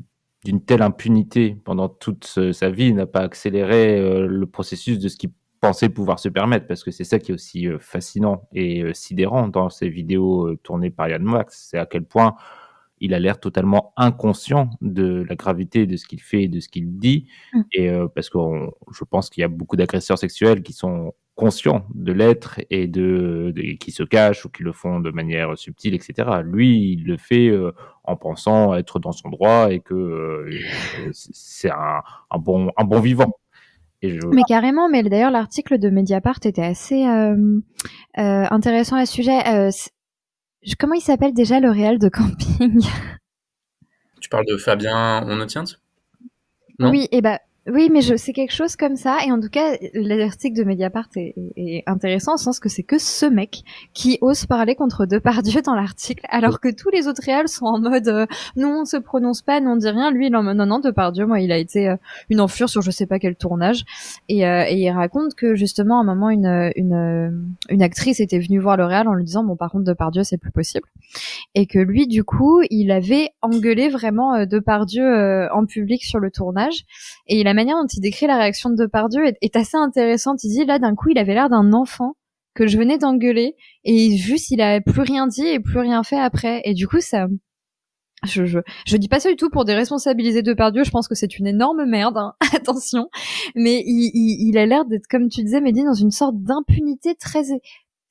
d'une 0.46 0.64
telle 0.64 0.82
impunité 0.82 1.58
pendant 1.66 1.90
toute 1.90 2.40
sa 2.54 2.70
vie 2.70 2.94
n'a 2.94 3.06
pas 3.06 3.20
accéléré 3.20 4.00
euh, 4.00 4.26
le 4.26 4.46
processus 4.46 5.00
de 5.00 5.10
ce 5.10 5.18
qu'il 5.18 5.32
pensait 5.60 5.90
pouvoir 5.90 6.20
se 6.20 6.30
permettre, 6.30 6.68
parce 6.68 6.84
que 6.84 6.92
c'est 6.92 7.04
ça 7.04 7.20
qui 7.20 7.32
est 7.32 7.34
aussi 7.34 7.68
euh, 7.68 7.80
fascinant 7.80 8.48
et 8.54 8.84
euh, 8.84 8.94
sidérant 8.94 9.48
dans 9.48 9.70
ces 9.70 9.90
vidéos 9.90 10.48
euh, 10.48 10.60
tournées 10.64 10.90
par 10.90 11.10
Yann 11.10 11.24
Max, 11.24 11.68
c'est 11.70 11.78
à 11.78 11.86
quel 11.86 12.04
point 12.04 12.36
il 13.02 13.14
a 13.14 13.20
l'air 13.20 13.40
totalement 13.40 13.94
inconscient 13.98 14.70
de 14.82 15.26
la 15.30 15.36
gravité 15.36 15.86
de 15.86 15.96
ce 15.98 16.06
qu'il 16.08 16.22
fait 16.22 16.44
et 16.44 16.48
de 16.48 16.60
ce 16.60 16.70
qu'il 16.70 16.98
dit, 16.98 17.28
Mm. 17.54 17.62
et 17.74 17.90
euh, 17.90 18.08
parce 18.14 18.30
que 18.30 18.38
on- 18.38 18.72
je 18.92 19.04
pense 19.04 19.30
qu'il 19.30 19.42
y 19.42 19.44
a 19.44 19.48
beaucoup 19.48 19.76
d'agresseurs 19.76 20.18
sexuels 20.18 20.62
qui 20.64 20.74
sont 20.74 21.14
conscients 21.36 21.86
de 21.96 22.12
l'être 22.12 22.60
et 22.70 22.88
de, 22.88 23.54
de- 23.56 23.78
qui 23.78 23.92
se 23.92 24.04
cachent 24.04 24.44
ou 24.46 24.50
qui 24.50 24.62
le 24.64 24.74
font 24.74 25.00
de 25.00 25.10
manière 25.10 25.58
subtile, 25.58 25.94
etc. 25.94 26.30
Lui, 26.44 26.92
il 26.94 27.06
le 27.06 27.16
fait 27.16 27.48
euh, 27.48 27.72
en 28.04 28.18
pensant 28.18 28.74
être 28.76 29.00
dans 29.00 29.14
son 29.14 29.30
droit 29.30 29.72
et 29.72 29.80
que 29.80 29.94
euh, 29.94 30.50
c'est 31.14 31.72
un, 31.72 32.02
un 32.32 32.38
bon 32.40 32.72
un 32.78 32.84
bon 32.84 33.00
vivant. 33.00 33.32
Et 34.02 34.10
je, 34.12 34.20
Mais 34.28 34.44
carrément, 34.48 34.90
mais 34.90 35.04
d'ailleurs 35.04 35.32
l'article 35.32 35.78
de 35.78 35.90
Mediapart 35.90 36.40
était 36.44 36.62
assez 36.64 37.06
euh, 37.06 37.36
euh, 38.18 38.46
intéressant 38.50 38.96
à 38.98 39.06
ce 39.06 39.14
sujet. 39.14 39.40
Euh, 39.48 39.70
comment 40.80 40.94
il 40.94 41.02
s'appelle 41.02 41.34
déjà 41.34 41.60
le 41.60 41.70
réel 41.72 42.00
de 42.00 42.10
camping? 42.10 42.82
Tu 44.22 44.30
parles 44.30 44.46
de 44.46 44.58
Fabien 44.58 45.24
Onotient 45.28 45.64
Non? 46.80 46.90
Oui, 46.90 47.08
et 47.12 47.22
bah 47.22 47.40
oui, 47.72 47.90
mais 47.92 48.02
c'est 48.18 48.34
quelque 48.34 48.54
chose 48.54 48.76
comme 48.76 48.96
ça. 48.96 49.18
Et 49.26 49.32
en 49.32 49.40
tout 49.40 49.50
cas, 49.50 49.76
l'article 49.94 50.58
de 50.58 50.64
Mediapart 50.64 51.08
est, 51.16 51.36
est- 51.56 51.84
intéressant 51.88 52.34
en 52.34 52.38
sens 52.38 52.60
que 52.60 52.70
c'est 52.70 52.84
que 52.84 52.98
ce 53.00 53.26
mec 53.26 53.62
qui 53.94 54.18
ose 54.22 54.46
parler 54.46 54.76
contre 54.76 55.06
Depardieu 55.06 55.62
dans 55.62 55.76
l'article, 55.76 56.26
alors 56.30 56.60
que 56.60 56.70
tous 56.74 56.90
les 56.90 57.08
autres 57.08 57.22
réels 57.24 57.48
sont 57.48 57.66
en 57.66 57.80
mode 57.80 58.08
euh, 58.08 58.26
non, 58.56 58.82
on 58.82 58.86
se 58.86 58.98
prononce 58.98 59.42
pas, 59.42 59.60
non, 59.62 59.72
on 59.72 59.76
dit 59.78 59.90
rien. 59.90 60.12
Lui, 60.12 60.28
il 60.28 60.36
en 60.36 60.44
non, 60.44 60.66
non, 60.66 60.80
Depardieu, 60.80 61.26
moi, 61.26 61.40
il 61.40 61.52
a 61.52 61.58
été 61.58 61.90
euh, 61.90 61.96
une 62.30 62.42
enflure 62.42 62.70
sur 62.70 62.82
je 62.82 62.92
sais 62.92 63.06
pas 63.06 63.20
quel 63.20 63.36
tournage. 63.36 63.84
Et, 64.28 64.48
euh, 64.48 64.64
et 64.68 64.76
il 64.76 64.90
raconte 64.92 65.36
que 65.36 65.56
justement, 65.56 65.98
à 66.00 66.02
un 66.02 66.06
moment, 66.06 66.30
une, 66.30 66.72
une, 66.76 66.94
euh, 66.94 67.30
une 67.70 67.82
actrice 67.82 68.20
était 68.20 68.40
venue 68.40 68.60
voir 68.60 68.78
le 68.78 68.86
réel 68.86 69.08
en 69.08 69.14
lui 69.14 69.24
disant 69.26 69.44
bon, 69.44 69.56
par 69.56 69.72
contre, 69.72 69.84
Depardieu, 69.86 70.24
c'est 70.24 70.38
plus 70.38 70.52
possible. 70.52 70.88
Et 71.56 71.66
que 71.66 71.80
lui, 71.80 72.08
du 72.08 72.24
coup, 72.24 72.62
il 72.70 72.92
avait 72.92 73.30
engueulé 73.42 73.90
vraiment 73.90 74.34
euh, 74.36 74.46
Depardieu 74.46 75.50
en 75.52 75.66
public 75.66 76.04
sur 76.04 76.20
le 76.20 76.32
tournage. 76.32 76.84
Et 77.28 77.44
la 77.44 77.54
manière 77.60 77.78
dont 77.82 77.88
il 77.88 78.02
décrit 78.02 78.28
la 78.28 78.38
réaction 78.38 78.70
de 78.70 78.76
Depardieu 78.76 79.26
est, 79.26 79.38
est 79.42 79.56
assez 79.56 79.78
intéressante. 79.78 80.44
Il 80.44 80.50
dit 80.50 80.66
là, 80.66 80.80
d'un 80.80 80.96
coup, 80.96 81.10
il 81.10 81.18
avait 81.18 81.34
l'air 81.34 81.50
d'un 81.50 81.74
enfant 81.74 82.16
que 82.56 82.68
je 82.68 82.78
venais 82.78 82.98
d'engueuler 82.98 83.56
et 83.84 84.18
juste 84.18 84.52
il 84.52 84.62
a 84.62 84.82
plus 84.82 85.02
rien 85.02 85.28
dit 85.28 85.48
et 85.48 85.60
plus 85.60 85.80
rien 85.80 86.04
fait 86.04 86.20
après. 86.20 86.62
Et 86.66 86.74
du 86.74 86.88
coup, 86.88 87.00
ça, 87.00 87.28
je, 88.26 88.46
je, 88.46 88.60
je 88.86 88.98
dis 88.98 89.08
pas 89.08 89.20
ça 89.20 89.30
du 89.30 89.36
tout 89.36 89.50
pour 89.50 89.66
déresponsabiliser 89.66 90.42
Depardieu. 90.42 90.84
Je 90.84 90.92
pense 90.92 91.08
que 91.08 91.16
c'est 91.16 91.38
une 91.40 91.48
énorme 91.48 91.86
merde. 91.86 92.18
hein. 92.18 92.34
Attention, 92.56 93.10
mais 93.56 93.84
il, 93.86 94.58
a 94.58 94.66
l'air 94.66 94.86
d'être, 94.86 95.08
comme 95.08 95.30
tu 95.30 95.44
disais, 95.44 95.62
Mehdi, 95.62 95.84
dans 95.84 95.94
une 95.94 96.12
sorte 96.12 96.36
d'impunité 96.42 97.16
très 97.16 97.44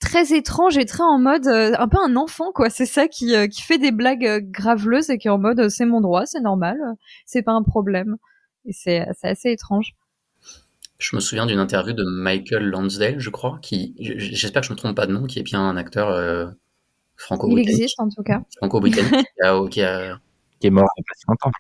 très 0.00 0.32
étrange 0.32 0.78
et 0.78 0.84
très 0.84 1.02
en 1.02 1.18
mode 1.18 1.48
euh, 1.48 1.74
un 1.76 1.88
peu 1.88 1.98
un 2.00 2.14
enfant 2.14 2.52
quoi 2.54 2.70
c'est 2.70 2.86
ça 2.86 3.08
qui 3.08 3.34
euh, 3.34 3.48
qui 3.48 3.62
fait 3.62 3.78
des 3.78 3.90
blagues 3.90 4.24
euh, 4.24 4.40
graveleuses 4.40 5.10
et 5.10 5.18
qui 5.18 5.26
est 5.26 5.30
en 5.32 5.38
mode 5.40 5.68
c'est 5.70 5.86
mon 5.86 6.00
droit 6.00 6.24
c'est 6.24 6.38
normal 6.38 6.76
c'est 7.26 7.42
pas 7.42 7.50
un 7.50 7.64
problème 7.64 8.16
et 8.68 8.72
c'est 8.72 9.00
assez 9.22 9.50
étrange 9.50 9.94
Je 10.98 11.16
me 11.16 11.20
souviens 11.20 11.46
d'une 11.46 11.58
interview 11.58 11.92
de 11.94 12.04
Michael 12.04 12.64
Lansdale, 12.64 13.18
je 13.18 13.30
crois, 13.30 13.58
qui, 13.62 13.94
j'espère 13.98 14.62
que 14.62 14.68
je 14.68 14.72
me 14.72 14.76
trompe 14.76 14.96
pas 14.96 15.06
de 15.06 15.12
nom, 15.12 15.24
qui 15.26 15.38
est 15.38 15.42
bien 15.42 15.60
un 15.60 15.76
acteur 15.76 16.08
euh, 16.10 16.46
il 16.50 16.54
franco-britannique. 17.16 17.70
existe 17.70 18.00
en 18.00 18.08
tout 18.08 18.22
cas 18.22 18.42
Franco-britannique, 18.58 19.12
qui 19.36 19.42
a- 19.42 19.68
qui 19.70 19.82
a- 19.82 20.20
qui 20.60 20.66
est 20.66 20.70
mort 20.70 20.88
il 20.96 21.00
y 21.00 21.02
a 21.02 21.06
pas 21.08 21.14
si 21.16 21.24
longtemps. 21.28 21.52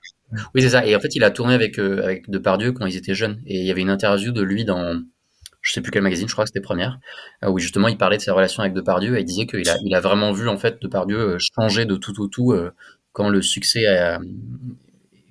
Oui, 0.54 0.62
c'est 0.62 0.70
ça. 0.70 0.84
Et 0.86 0.94
en 0.96 1.00
fait, 1.00 1.14
il 1.16 1.22
a 1.24 1.30
tourné 1.30 1.54
avec, 1.54 1.78
euh, 1.78 2.02
avec 2.02 2.28
Depardieu 2.28 2.72
quand 2.72 2.84
ils 2.86 2.96
étaient 2.96 3.14
jeunes. 3.14 3.40
Et 3.46 3.60
il 3.60 3.64
y 3.64 3.70
avait 3.70 3.80
une 3.80 3.90
interview 3.90 4.32
de 4.32 4.42
lui 4.42 4.64
dans, 4.64 5.00
je 5.62 5.72
sais 5.72 5.80
plus 5.80 5.90
quel 5.92 6.02
magazine, 6.02 6.26
je 6.28 6.32
crois 6.32 6.44
que 6.44 6.48
c'était 6.50 6.60
Première, 6.60 6.98
euh, 7.44 7.48
où 7.50 7.58
justement 7.60 7.86
il 7.88 7.96
parlait 7.96 8.16
de 8.16 8.22
ses 8.22 8.32
relations 8.32 8.62
avec 8.62 8.74
Depardieu 8.74 9.16
et 9.16 9.20
il 9.20 9.24
disait 9.24 9.46
qu'il 9.46 9.68
a, 9.68 9.76
il 9.84 9.94
a 9.94 10.00
vraiment 10.00 10.32
vu 10.32 10.48
en 10.48 10.58
fait 10.58 10.82
Depardieu 10.82 11.18
euh, 11.18 11.38
changer 11.38 11.84
de 11.86 11.94
tout 11.96 12.20
au 12.20 12.26
tout, 12.28 12.52
euh, 12.52 12.72
quand 13.12 13.28
le 13.28 13.40
succès 13.40 13.86
a- 13.86 14.18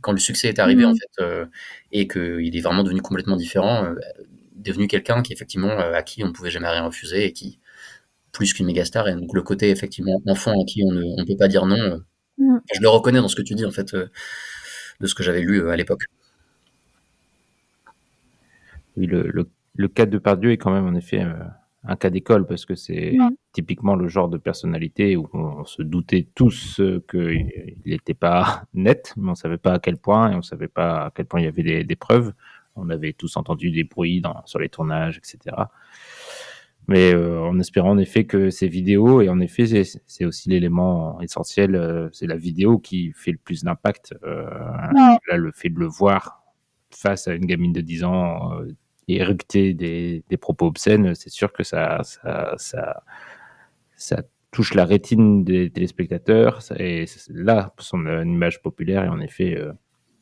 quand 0.07 0.13
le 0.13 0.19
succès 0.19 0.47
est 0.47 0.59
arrivé 0.59 0.85
en 0.85 0.93
fait 0.95 1.21
euh, 1.21 1.45
et 1.91 2.07
qu'il 2.07 2.55
est 2.57 2.61
vraiment 2.61 2.83
devenu 2.83 3.01
complètement 3.01 3.35
différent, 3.35 3.83
euh, 3.83 3.95
devenu 4.55 4.87
quelqu'un 4.87 5.21
qui 5.21 5.33
effectivement 5.33 5.69
euh, 5.69 5.93
à 5.93 6.01
qui 6.01 6.23
on 6.23 6.29
ne 6.29 6.31
pouvait 6.33 6.49
jamais 6.49 6.69
rien 6.69 6.85
refuser 6.85 7.25
et 7.25 7.33
qui 7.33 7.59
plus 8.31 8.53
qu'une 8.53 8.67
méga 8.67 8.85
star 8.85 9.07
et 9.09 9.15
donc 9.15 9.33
le 9.33 9.41
côté 9.41 9.69
effectivement 9.71 10.21
enfant 10.27 10.53
à 10.61 10.65
qui 10.65 10.83
on 10.85 10.91
ne 10.93 11.03
on 11.21 11.25
peut 11.25 11.37
pas 11.37 11.49
dire 11.49 11.65
non, 11.65 11.77
euh, 11.77 11.97
Mhm. 12.39 12.61
je 12.75 12.81
le 12.81 12.89
reconnais 12.89 13.19
dans 13.19 13.27
ce 13.29 13.35
que 13.35 13.41
tu 13.43 13.55
dis 13.55 13.65
en 13.65 13.71
fait 13.71 13.93
euh, 13.95 14.07
de 15.01 15.07
ce 15.07 15.15
que 15.15 15.23
j'avais 15.23 15.41
lu 15.41 15.61
euh, 15.61 15.69
à 15.71 15.77
l'époque. 15.77 16.03
Oui, 18.97 19.05
le, 19.07 19.23
le, 19.31 19.49
le 19.75 19.87
cas 19.87 20.05
de 20.05 20.17
Pardieu 20.17 20.51
est 20.51 20.57
quand 20.57 20.71
même 20.71 20.87
en 20.87 20.95
effet 20.95 21.21
euh, 21.23 21.33
un 21.83 21.95
cas 21.95 22.09
d'école 22.09 22.45
parce 22.47 22.65
que 22.65 22.75
c'est 22.75 23.17
Ouais. 23.19 23.27
Typiquement 23.57 23.95
le 23.95 24.07
genre 24.07 24.29
de 24.29 24.37
personnalité 24.37 25.17
où 25.17 25.27
on, 25.33 25.65
se 25.65 25.81
doutait 25.81 26.27
tous 26.35 26.79
euh, 26.79 27.03
qu'il 27.09 27.75
n'était 27.87 28.13
pas 28.13 28.65
net, 28.75 29.15
mais 29.17 29.31
on 29.31 29.35
savait 29.35 29.57
pas 29.57 29.73
à 29.73 29.79
quel 29.79 29.97
point 29.97 30.31
et 30.31 30.35
on 30.35 30.43
savait 30.43 30.67
pas 30.67 31.05
à 31.07 31.11
quel 31.15 31.25
point 31.25 31.39
il 31.39 31.45
y 31.45 31.47
avait 31.47 31.63
des, 31.63 31.83
des 31.83 31.95
preuves. 31.95 32.33
On 32.75 32.87
avait 32.91 33.13
tous 33.13 33.35
entendu 33.35 33.71
des 33.71 33.83
bruits 33.83 34.21
dans, 34.21 34.45
sur 34.45 34.59
les 34.59 34.69
tournages, 34.69 35.17
etc. 35.17 35.55
Mais 36.87 37.15
euh, 37.15 37.41
en 37.41 37.57
espérant 37.59 37.89
en 37.93 37.97
effet 37.97 38.25
que 38.25 38.51
ces 38.51 38.67
vidéos, 38.67 39.21
et 39.21 39.29
en 39.29 39.39
effet 39.39 39.65
c'est- 39.83 40.25
aussi 40.25 40.49
l'élément 40.49 41.19
essentiel, 41.21 41.73
euh, 41.75 42.09
c'est 42.13 42.27
la 42.27 42.37
vidéo 42.37 42.77
qui 42.77 43.11
fait 43.15 43.31
le 43.31 43.39
plus 43.39 43.63
d'impact. 43.63 44.13
Euh, 44.23 44.45
Là, 45.29 45.37
le 45.37 45.51
fait 45.51 45.69
de 45.69 45.79
le 45.79 45.87
voir 45.87 46.43
face 46.91 47.27
à 47.27 47.33
une 47.33 47.47
gamine 47.47 47.73
de 47.73 47.81
10 47.81 48.03
ans 48.03 48.53
euh, 48.53 48.67
et 49.07 49.15
éructer 49.17 49.73
des, 49.73 50.23
des 50.29 50.37
propos 50.37 50.67
obscènes, 50.67 51.15
c'est 51.15 51.29
sûr 51.31 51.51
que 51.53 51.63
ça, 51.63 52.01
ça, 52.03 52.53
ça, 52.57 53.03
ça 53.97 54.23
touche 54.51 54.73
la 54.73 54.85
rétine 54.85 55.43
des 55.43 55.69
téléspectateurs. 55.69 56.59
Et 56.79 57.05
là, 57.29 57.73
son 57.79 57.99
image 58.21 58.61
populaire 58.61 59.03
est 59.03 59.09
en 59.09 59.19
effet 59.19 59.57
euh, 59.57 59.73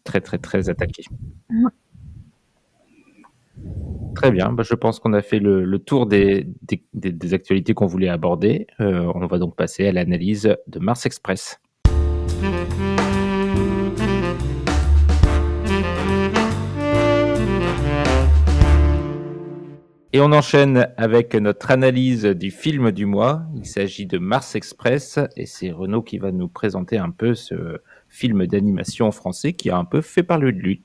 très, 0.03 0.21
très, 0.21 0.39
très 0.39 0.69
attaquée. 0.69 1.03
Ouais. 1.51 1.69
Très 4.15 4.31
bien, 4.31 4.51
bah, 4.51 4.63
je 4.63 4.73
pense 4.75 4.99
qu'on 4.99 5.13
a 5.13 5.21
fait 5.21 5.39
le, 5.39 5.65
le 5.65 5.79
tour 5.79 6.05
des, 6.07 6.47
des, 6.61 6.83
des- 6.93 7.11
des 7.11 7.33
actualités 7.33 7.73
qu'on 7.73 7.85
voulait 7.85 8.07
aborder. 8.09 8.65
Euh, 8.79 9.11
on 9.13 9.27
va 9.27 9.37
donc 9.37 9.55
passer 9.55 9.87
à 9.87 9.91
l'analyse 9.91 10.55
de 10.67 10.79
Mars 10.79 11.05
Express. 11.05 11.59
Et 20.15 20.21
on 20.21 20.31
enchaîne 20.31 20.87
avec 20.95 21.35
notre 21.35 21.71
analyse 21.71 22.23
du 22.23 22.49
film 22.49 22.93
du 22.93 23.05
mois. 23.05 23.41
Il 23.57 23.65
s'agit 23.65 24.05
de 24.05 24.17
Mars 24.17 24.55
Express 24.55 25.19
et 25.35 25.45
c'est 25.45 25.71
Renaud 25.71 26.03
qui 26.03 26.19
va 26.19 26.31
nous 26.31 26.47
présenter 26.47 26.97
un 26.97 27.09
peu 27.09 27.35
ce 27.35 27.79
film 28.07 28.47
d'animation 28.47 29.11
français 29.11 29.51
qui 29.51 29.69
a 29.69 29.75
un 29.75 29.83
peu 29.83 29.99
fait 29.99 30.23
parler 30.23 30.53
de 30.53 30.57
lui. 30.57 30.83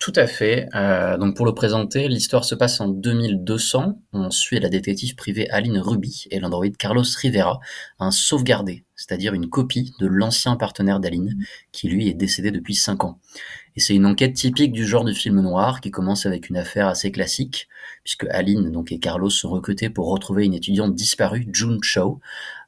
Tout 0.00 0.12
à 0.16 0.26
fait. 0.26 0.66
Euh, 0.74 1.16
donc 1.18 1.36
pour 1.36 1.46
le 1.46 1.54
présenter, 1.54 2.08
l'histoire 2.08 2.44
se 2.44 2.56
passe 2.56 2.80
en 2.80 2.88
2200. 2.88 3.96
On 4.12 4.30
suit 4.32 4.58
la 4.58 4.70
détective 4.70 5.14
privée 5.14 5.48
Aline 5.50 5.78
Ruby 5.78 6.24
et 6.32 6.40
l'androïde 6.40 6.76
Carlos 6.76 7.04
Rivera, 7.16 7.60
un 8.00 8.10
sauvegardé, 8.10 8.82
c'est-à-dire 8.96 9.34
une 9.34 9.48
copie 9.48 9.94
de 10.00 10.08
l'ancien 10.08 10.56
partenaire 10.56 10.98
d'Aline, 10.98 11.36
qui 11.70 11.88
lui 11.88 12.08
est 12.08 12.14
décédé 12.14 12.50
depuis 12.50 12.74
5 12.74 13.04
ans. 13.04 13.20
Et 13.76 13.80
c'est 13.80 13.94
une 13.94 14.06
enquête 14.06 14.34
typique 14.34 14.72
du 14.72 14.86
genre 14.86 15.04
du 15.04 15.14
film 15.14 15.40
noir 15.40 15.80
qui 15.80 15.90
commence 15.90 16.26
avec 16.26 16.48
une 16.48 16.56
affaire 16.56 16.86
assez 16.86 17.10
classique, 17.10 17.68
puisque 18.04 18.24
Aline 18.30 18.70
donc, 18.70 18.92
et 18.92 19.00
Carlos 19.00 19.30
sont 19.30 19.50
recrutés 19.50 19.90
pour 19.90 20.10
retrouver 20.10 20.44
une 20.44 20.54
étudiante 20.54 20.94
disparue, 20.94 21.48
June 21.52 21.80
Chow, 21.82 22.20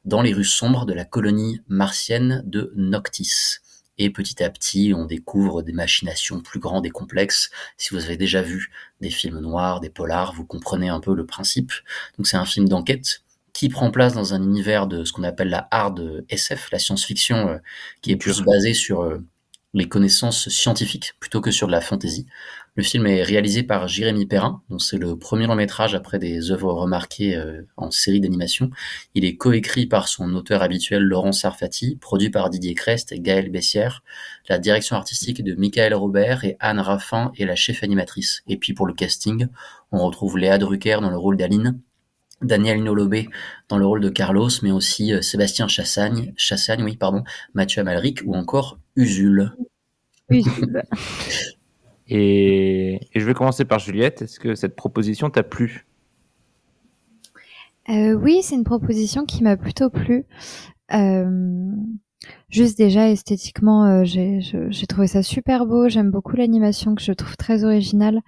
dans 0.03 0.21
les 0.21 0.33
rues 0.33 0.43
sombres 0.43 0.85
de 0.85 0.93
la 0.93 1.05
colonie 1.05 1.61
martienne 1.69 2.43
de 2.45 2.73
Noctis. 2.75 3.59
Et 3.99 4.09
petit 4.09 4.43
à 4.43 4.49
petit, 4.49 4.93
on 4.95 5.05
découvre 5.05 5.63
des 5.63 5.71
machinations 5.73 6.41
plus 6.41 6.59
grandes 6.59 6.85
et 6.85 6.91
complexes. 6.91 7.49
Si 7.77 7.95
vous 7.95 8.03
avez 8.03 8.17
déjà 8.17 8.41
vu 8.41 8.69
des 9.01 9.09
films 9.09 9.39
noirs, 9.39 9.79
des 9.79 9.89
polars, 9.89 10.33
vous 10.33 10.45
comprenez 10.45 10.89
un 10.89 10.99
peu 10.99 11.15
le 11.15 11.25
principe. 11.25 11.71
Donc 12.17 12.27
c'est 12.27 12.37
un 12.37 12.45
film 12.45 12.67
d'enquête 12.67 13.23
qui 13.53 13.69
prend 13.69 13.89
place 13.89 14.13
dans 14.13 14.35
un 14.35 14.43
univers 14.43 14.85
de 14.85 15.03
ce 15.03 15.13
qu'on 15.13 15.23
appelle 15.23 15.49
la 15.49 15.67
hard 15.71 16.25
SF, 16.29 16.69
la 16.71 16.77
science-fiction, 16.77 17.47
euh, 17.47 17.57
qui 18.01 18.11
est 18.11 18.17
plus 18.17 18.41
basée 18.41 18.75
sur 18.75 19.01
les 19.77 19.87
connaissances 19.87 20.49
scientifiques 20.49 21.13
plutôt 21.19 21.41
que 21.41 21.51
sur 21.51 21.67
de 21.67 21.71
la 21.71 21.81
fantasy. 21.81 22.25
Le 22.75 22.83
film 22.83 23.07
est 23.07 23.23
réalisé 23.23 23.63
par 23.63 23.87
Jérémy 23.87 24.27
Perrin, 24.27 24.61
dont 24.69 24.77
c'est 24.77 24.97
le 24.97 25.17
premier 25.17 25.47
long 25.47 25.55
métrage 25.55 25.95
après 25.95 26.19
des 26.19 26.51
œuvres 26.51 26.71
remarquées 26.73 27.35
euh, 27.35 27.63
en 27.75 27.89
série 27.89 28.19
d'animation. 28.19 28.69
Il 29.15 29.25
est 29.25 29.35
coécrit 29.35 29.87
par 29.87 30.07
son 30.07 30.35
auteur 30.35 30.61
habituel 30.61 31.01
Laurent 31.01 31.31
Sarfati, 31.31 31.95
produit 31.95 32.29
par 32.29 32.51
Didier 32.51 32.75
Crest 32.75 33.11
et 33.11 33.19
Gaël 33.19 33.49
Bessière. 33.49 34.03
La 34.47 34.59
direction 34.59 34.95
artistique 34.95 35.43
de 35.43 35.55
Michael 35.55 35.95
Robert 35.95 36.43
et 36.43 36.55
Anne 36.59 36.79
Raffin 36.79 37.31
est 37.37 37.45
la 37.45 37.55
chef 37.55 37.83
animatrice. 37.83 38.43
Et 38.47 38.57
puis 38.57 38.73
pour 38.73 38.85
le 38.85 38.93
casting, 38.93 39.47
on 39.91 40.05
retrouve 40.05 40.37
Léa 40.37 40.59
Drucker 40.59 40.99
dans 41.01 41.09
le 41.09 41.17
rôle 41.17 41.37
d'Aline, 41.37 41.79
Daniel 42.41 42.83
Nolobé 42.83 43.29
dans 43.69 43.77
le 43.77 43.85
rôle 43.85 44.01
de 44.01 44.09
Carlos, 44.09 44.49
mais 44.63 44.71
aussi 44.71 45.13
euh, 45.13 45.21
Sébastien 45.21 45.67
Chassagne, 45.67 46.33
Chassagne, 46.37 46.83
oui, 46.83 46.97
pardon, 46.97 47.23
Mathieu 47.53 47.81
Amalric 47.81 48.21
ou 48.25 48.35
encore 48.35 48.79
Usul. 48.95 49.53
Usul. 50.29 50.83
Et, 52.09 53.01
et 53.13 53.19
je 53.19 53.25
vais 53.25 53.33
commencer 53.33 53.65
par 53.65 53.79
Juliette. 53.79 54.21
Est-ce 54.21 54.39
que 54.39 54.55
cette 54.55 54.77
proposition 54.77 55.29
t'a 55.29 55.43
plu? 55.43 55.85
Euh, 57.89 58.13
oui, 58.13 58.41
c'est 58.43 58.55
une 58.55 58.63
proposition 58.63 59.25
qui 59.25 59.43
m'a 59.43 59.57
plutôt 59.57 59.89
plu. 59.89 60.25
Euh, 60.93 61.71
juste 62.49 62.77
déjà 62.77 63.09
esthétiquement, 63.09 63.85
euh, 63.85 64.03
j'ai 64.03 64.39
j'ai 64.41 64.87
trouvé 64.87 65.07
ça 65.07 65.23
super 65.23 65.65
beau. 65.65 65.89
J'aime 65.89 66.11
beaucoup 66.11 66.35
l'animation 66.35 66.95
que 66.95 67.01
je 67.01 67.11
trouve 67.11 67.35
très 67.37 67.63
originale. 67.63 68.21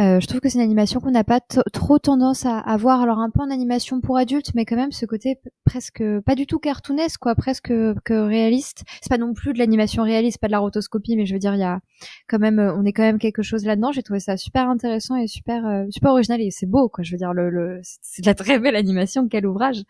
Euh, 0.00 0.18
je 0.18 0.26
trouve 0.26 0.40
que 0.40 0.48
c'est 0.48 0.58
une 0.58 0.64
animation 0.64 0.98
qu'on 1.00 1.10
n'a 1.10 1.24
pas 1.24 1.40
trop 1.72 1.98
tendance 1.98 2.46
à, 2.46 2.58
à 2.58 2.76
voir. 2.76 3.02
Alors 3.02 3.18
un 3.18 3.30
peu 3.30 3.42
en 3.42 3.50
animation 3.50 4.00
pour 4.00 4.16
adultes, 4.16 4.52
mais 4.54 4.64
quand 4.64 4.76
même 4.76 4.92
ce 4.92 5.04
côté 5.06 5.38
presque 5.64 6.02
pas 6.24 6.34
du 6.34 6.46
tout 6.46 6.58
cartoonesque, 6.58 7.20
quoi, 7.20 7.34
presque 7.34 7.68
que 7.68 8.26
réaliste. 8.26 8.84
C'est 9.02 9.10
pas 9.10 9.18
non 9.18 9.34
plus 9.34 9.52
de 9.52 9.58
l'animation 9.58 10.02
réaliste, 10.02 10.38
pas 10.38 10.46
de 10.46 10.52
la 10.52 10.58
rotoscopie, 10.58 11.16
mais 11.16 11.26
je 11.26 11.34
veux 11.34 11.38
dire, 11.38 11.54
il 11.54 11.60
y 11.60 11.64
a 11.64 11.80
quand 12.28 12.38
même, 12.38 12.58
euh, 12.58 12.74
on 12.74 12.84
est 12.84 12.92
quand 12.92 13.02
même 13.02 13.18
quelque 13.18 13.42
chose 13.42 13.64
là-dedans. 13.64 13.92
J'ai 13.92 14.02
trouvé 14.02 14.20
ça 14.20 14.36
super 14.36 14.68
intéressant 14.68 15.16
et 15.16 15.26
super 15.26 15.66
euh, 15.66 15.84
super 15.90 16.12
original 16.12 16.40
et 16.40 16.50
c'est 16.50 16.66
beau, 16.66 16.88
quoi. 16.88 17.04
Je 17.04 17.12
veux 17.12 17.18
dire, 17.18 17.32
le, 17.34 17.50
le 17.50 17.80
c'est 17.82 18.22
de 18.22 18.26
la 18.26 18.34
très 18.34 18.58
belle 18.58 18.76
animation, 18.76 19.28
quel 19.28 19.46
ouvrage. 19.46 19.82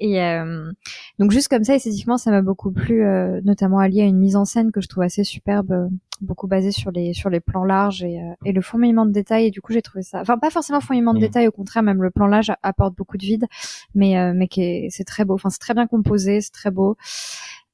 Et 0.00 0.22
euh, 0.22 0.70
donc 1.18 1.32
juste 1.32 1.48
comme 1.48 1.64
ça, 1.64 1.74
esthétiquement, 1.74 2.18
ça 2.18 2.30
m'a 2.30 2.40
beaucoup 2.42 2.70
plu, 2.70 3.04
euh, 3.04 3.40
notamment 3.44 3.78
allié 3.80 4.02
à 4.02 4.04
une 4.04 4.18
mise 4.18 4.36
en 4.36 4.44
scène 4.44 4.70
que 4.70 4.80
je 4.80 4.86
trouve 4.88 5.02
assez 5.02 5.24
superbe, 5.24 5.72
euh, 5.72 5.88
beaucoup 6.20 6.46
basée 6.46 6.70
sur 6.70 6.90
les 6.92 7.14
sur 7.14 7.30
les 7.30 7.40
plans 7.40 7.64
larges 7.64 8.04
et, 8.04 8.20
euh, 8.20 8.34
et 8.44 8.52
le 8.52 8.60
fourmillement 8.60 9.06
de 9.06 9.10
détails. 9.12 9.46
Et 9.46 9.50
du 9.50 9.60
coup, 9.60 9.72
j'ai 9.72 9.82
trouvé 9.82 10.02
ça, 10.02 10.20
enfin 10.20 10.38
pas 10.38 10.50
forcément 10.50 10.80
fourmillement 10.80 11.14
de 11.14 11.18
Mhm. 11.18 11.24
détails, 11.24 11.48
au 11.48 11.52
contraire, 11.52 11.82
même 11.82 12.00
le 12.02 12.10
plan 12.10 12.26
large 12.28 12.52
apporte 12.62 12.94
beaucoup 12.96 13.16
de 13.16 13.24
vide, 13.26 13.46
mais 13.94 14.18
euh, 14.18 14.32
mais 14.36 14.46
qui 14.48 14.62
est, 14.62 14.86
c'est 14.90 15.04
très 15.04 15.24
beau. 15.24 15.34
Enfin, 15.34 15.50
c'est 15.50 15.58
très 15.58 15.74
bien 15.74 15.86
composé, 15.88 16.40
c'est 16.40 16.52
très 16.52 16.70
beau. 16.70 16.96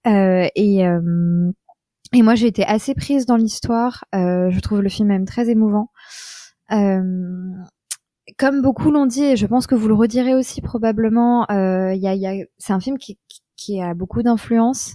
Euh, 0.06 0.46
et 0.54 0.86
euh, 0.86 1.50
et 2.12 2.22
moi, 2.22 2.34
j'ai 2.36 2.46
été 2.46 2.64
assez 2.64 2.94
prise 2.94 3.26
dans 3.26 3.36
l'histoire. 3.36 4.04
Euh, 4.14 4.48
je 4.50 4.60
trouve 4.60 4.80
le 4.82 4.88
film 4.88 5.08
même 5.08 5.24
très 5.26 5.50
émouvant. 5.50 5.90
Euh, 6.72 7.02
comme 8.38 8.62
beaucoup 8.62 8.90
l'ont 8.90 9.06
dit, 9.06 9.24
et 9.24 9.36
je 9.36 9.46
pense 9.46 9.66
que 9.66 9.74
vous 9.74 9.88
le 9.88 9.94
redirez 9.94 10.34
aussi 10.34 10.60
probablement, 10.62 11.46
euh, 11.50 11.94
y 11.94 12.06
a, 12.08 12.14
y 12.14 12.26
a, 12.26 12.44
c'est 12.58 12.72
un 12.72 12.80
film 12.80 12.98
qui, 12.98 13.18
qui- 13.28 13.40
qui 13.56 13.80
a 13.80 13.94
beaucoup 13.94 14.22
d'influence, 14.22 14.94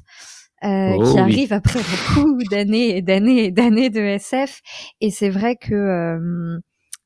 euh, 0.64 0.96
Oh 0.98 1.04
qui 1.04 1.14
oui. 1.14 1.20
arrive 1.20 1.54
après 1.54 1.80
beaucoup 1.80 2.44
d'années 2.52 2.98
et 2.98 3.02
d'années 3.02 3.46
et 3.46 3.52
d'années 3.52 3.90
de 3.90 4.00
SF. 4.02 4.60
Et 5.00 5.12
c'est 5.12 5.30
vrai 5.30 5.56
que 5.56 5.74
euh, 5.74 6.60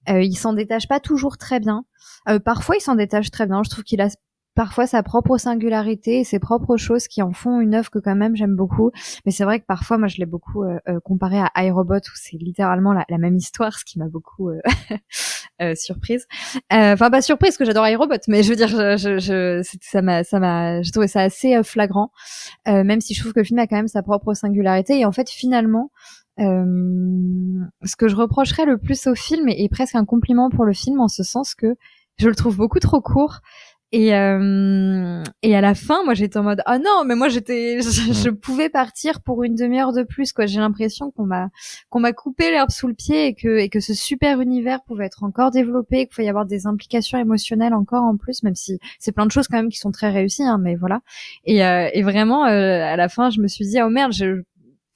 euh, 0.09 0.21
il 0.23 0.35
s'en 0.35 0.53
détache 0.53 0.87
pas 0.87 0.99
toujours 0.99 1.37
très 1.37 1.59
bien. 1.59 1.83
Euh, 2.27 2.39
parfois, 2.39 2.75
il 2.77 2.81
s'en 2.81 2.95
détache 2.95 3.29
très 3.31 3.45
bien. 3.45 3.61
Je 3.63 3.69
trouve 3.69 3.83
qu'il 3.83 4.01
a 4.01 4.07
parfois 4.55 4.87
sa 4.87 5.03
propre 5.03 5.37
singularité 5.37 6.19
et 6.19 6.23
ses 6.23 6.39
propres 6.39 6.77
choses 6.77 7.07
qui 7.07 7.21
en 7.21 7.33
font 7.33 7.59
une 7.59 7.75
œuvre 7.75 7.89
que 7.89 7.99
quand 7.99 8.15
même 8.15 8.35
j'aime 8.35 8.55
beaucoup. 8.55 8.91
Mais 9.25 9.31
c'est 9.31 9.43
vrai 9.43 9.59
que 9.59 9.65
parfois, 9.65 9.97
moi, 9.97 10.07
je 10.07 10.17
l'ai 10.17 10.25
beaucoup 10.25 10.63
euh, 10.63 10.77
euh, 10.87 10.99
comparé 10.99 11.39
à 11.39 11.63
iRobot 11.65 11.97
où 11.97 12.11
c'est 12.15 12.37
littéralement 12.37 12.93
la, 12.93 13.17
même 13.17 13.35
histoire, 13.37 13.77
ce 13.77 13.85
qui 13.85 13.99
m'a 13.99 14.07
beaucoup 14.07 14.49
euh, 14.49 14.59
euh, 15.61 15.75
surprise. 15.75 16.25
Euh, 16.71 16.93
Enfin, 16.93 17.09
pas 17.09 17.21
surprise 17.21 17.51
parce 17.51 17.57
que 17.57 17.65
j'adore 17.65 17.87
iRobot, 17.87 18.15
mais 18.27 18.43
je 18.43 18.49
veux 18.49 18.55
dire, 18.55 18.67
je, 18.67 18.97
je, 18.97 19.19
je- 19.19 19.77
ça 19.81 20.01
m'a, 20.01 20.23
ça 20.23 20.39
m'a, 20.39 20.81
j'ai 20.81 20.91
trouvé 20.91 21.07
ça 21.07 21.21
assez 21.21 21.55
euh, 21.55 21.63
flagrant, 21.63 22.11
même 22.67 23.01
si 23.01 23.13
je 23.13 23.21
trouve 23.21 23.33
que 23.33 23.39
le 23.39 23.45
film 23.45 23.59
a 23.59 23.67
quand 23.67 23.75
même 23.75 23.87
sa 23.87 24.03
propre 24.03 24.33
singularité. 24.33 24.99
Et 24.99 25.05
en 25.05 25.11
fait, 25.11 25.29
finalement, 25.29 25.91
ce 26.37 27.95
que 27.97 28.07
je 28.07 28.15
reprocherais 28.15 28.65
le 28.65 28.77
plus 28.77 29.07
au 29.07 29.15
film 29.15 29.47
est 29.49 29.69
presque 29.69 29.95
un 29.95 30.05
compliment 30.05 30.49
pour 30.49 30.65
le 30.65 30.73
film 30.73 30.99
en 30.99 31.07
ce 31.07 31.23
sens 31.23 31.55
que 31.55 31.75
je 32.17 32.29
le 32.29 32.35
trouve 32.35 32.57
beaucoup 32.57 32.79
trop 32.79 33.01
court. 33.01 33.39
Et, 33.93 34.15
euh, 34.15 35.23
Et 35.43 35.55
à 35.55 35.61
la 35.61 35.75
fin, 35.75 36.03
moi, 36.03 36.15
j'étais 36.15 36.37
en 36.37 36.43
mode, 36.43 36.63
ah 36.65 36.79
non, 36.79 37.03
mais 37.05 37.13
moi, 37.13 37.29
j'étais, 37.29 37.79
je, 37.81 38.11
je, 38.11 38.29
pouvais 38.31 38.69
partir 38.69 39.21
pour 39.21 39.43
une 39.43 39.53
demi-heure 39.53 39.93
de 39.93 40.01
plus, 40.01 40.33
quoi. 40.33 40.47
J'ai 40.47 40.59
l'impression 40.59 41.11
qu'on 41.11 41.25
m'a, 41.25 41.49
qu'on 41.89 41.99
m'a 41.99 42.11
coupé 42.11 42.49
l'herbe 42.49 42.71
sous 42.71 42.87
le 42.87 42.95
pied 42.95 43.27
et 43.27 43.35
que, 43.35 43.59
et 43.59 43.69
que 43.69 43.79
ce 43.79 43.93
super 43.93 44.41
univers 44.41 44.83
pouvait 44.83 45.05
être 45.05 45.23
encore 45.23 45.51
développé, 45.51 45.99
qu'il 45.99 46.07
pouvait 46.07 46.25
y 46.25 46.29
avoir 46.29 46.47
des 46.47 46.65
implications 46.65 47.19
émotionnelles 47.19 47.75
encore 47.75 48.03
en 48.03 48.17
plus, 48.17 48.41
même 48.41 48.55
si 48.55 48.79
c'est 48.97 49.11
plein 49.11 49.27
de 49.27 49.31
choses 49.31 49.47
quand 49.47 49.57
même 49.57 49.69
qui 49.69 49.77
sont 49.77 49.91
très 49.91 50.09
réussies, 50.09 50.43
hein, 50.43 50.57
mais 50.59 50.73
voilà. 50.75 51.01
Et, 51.45 51.63
euh, 51.63 51.87
et 51.93 52.01
vraiment, 52.01 52.47
euh, 52.47 52.81
à 52.83 52.95
la 52.95 53.09
fin, 53.09 53.29
je 53.29 53.41
me 53.41 53.47
suis 53.47 53.67
dit, 53.67 53.79
oh 53.79 53.89
merde, 53.89 54.11
je, 54.11 54.41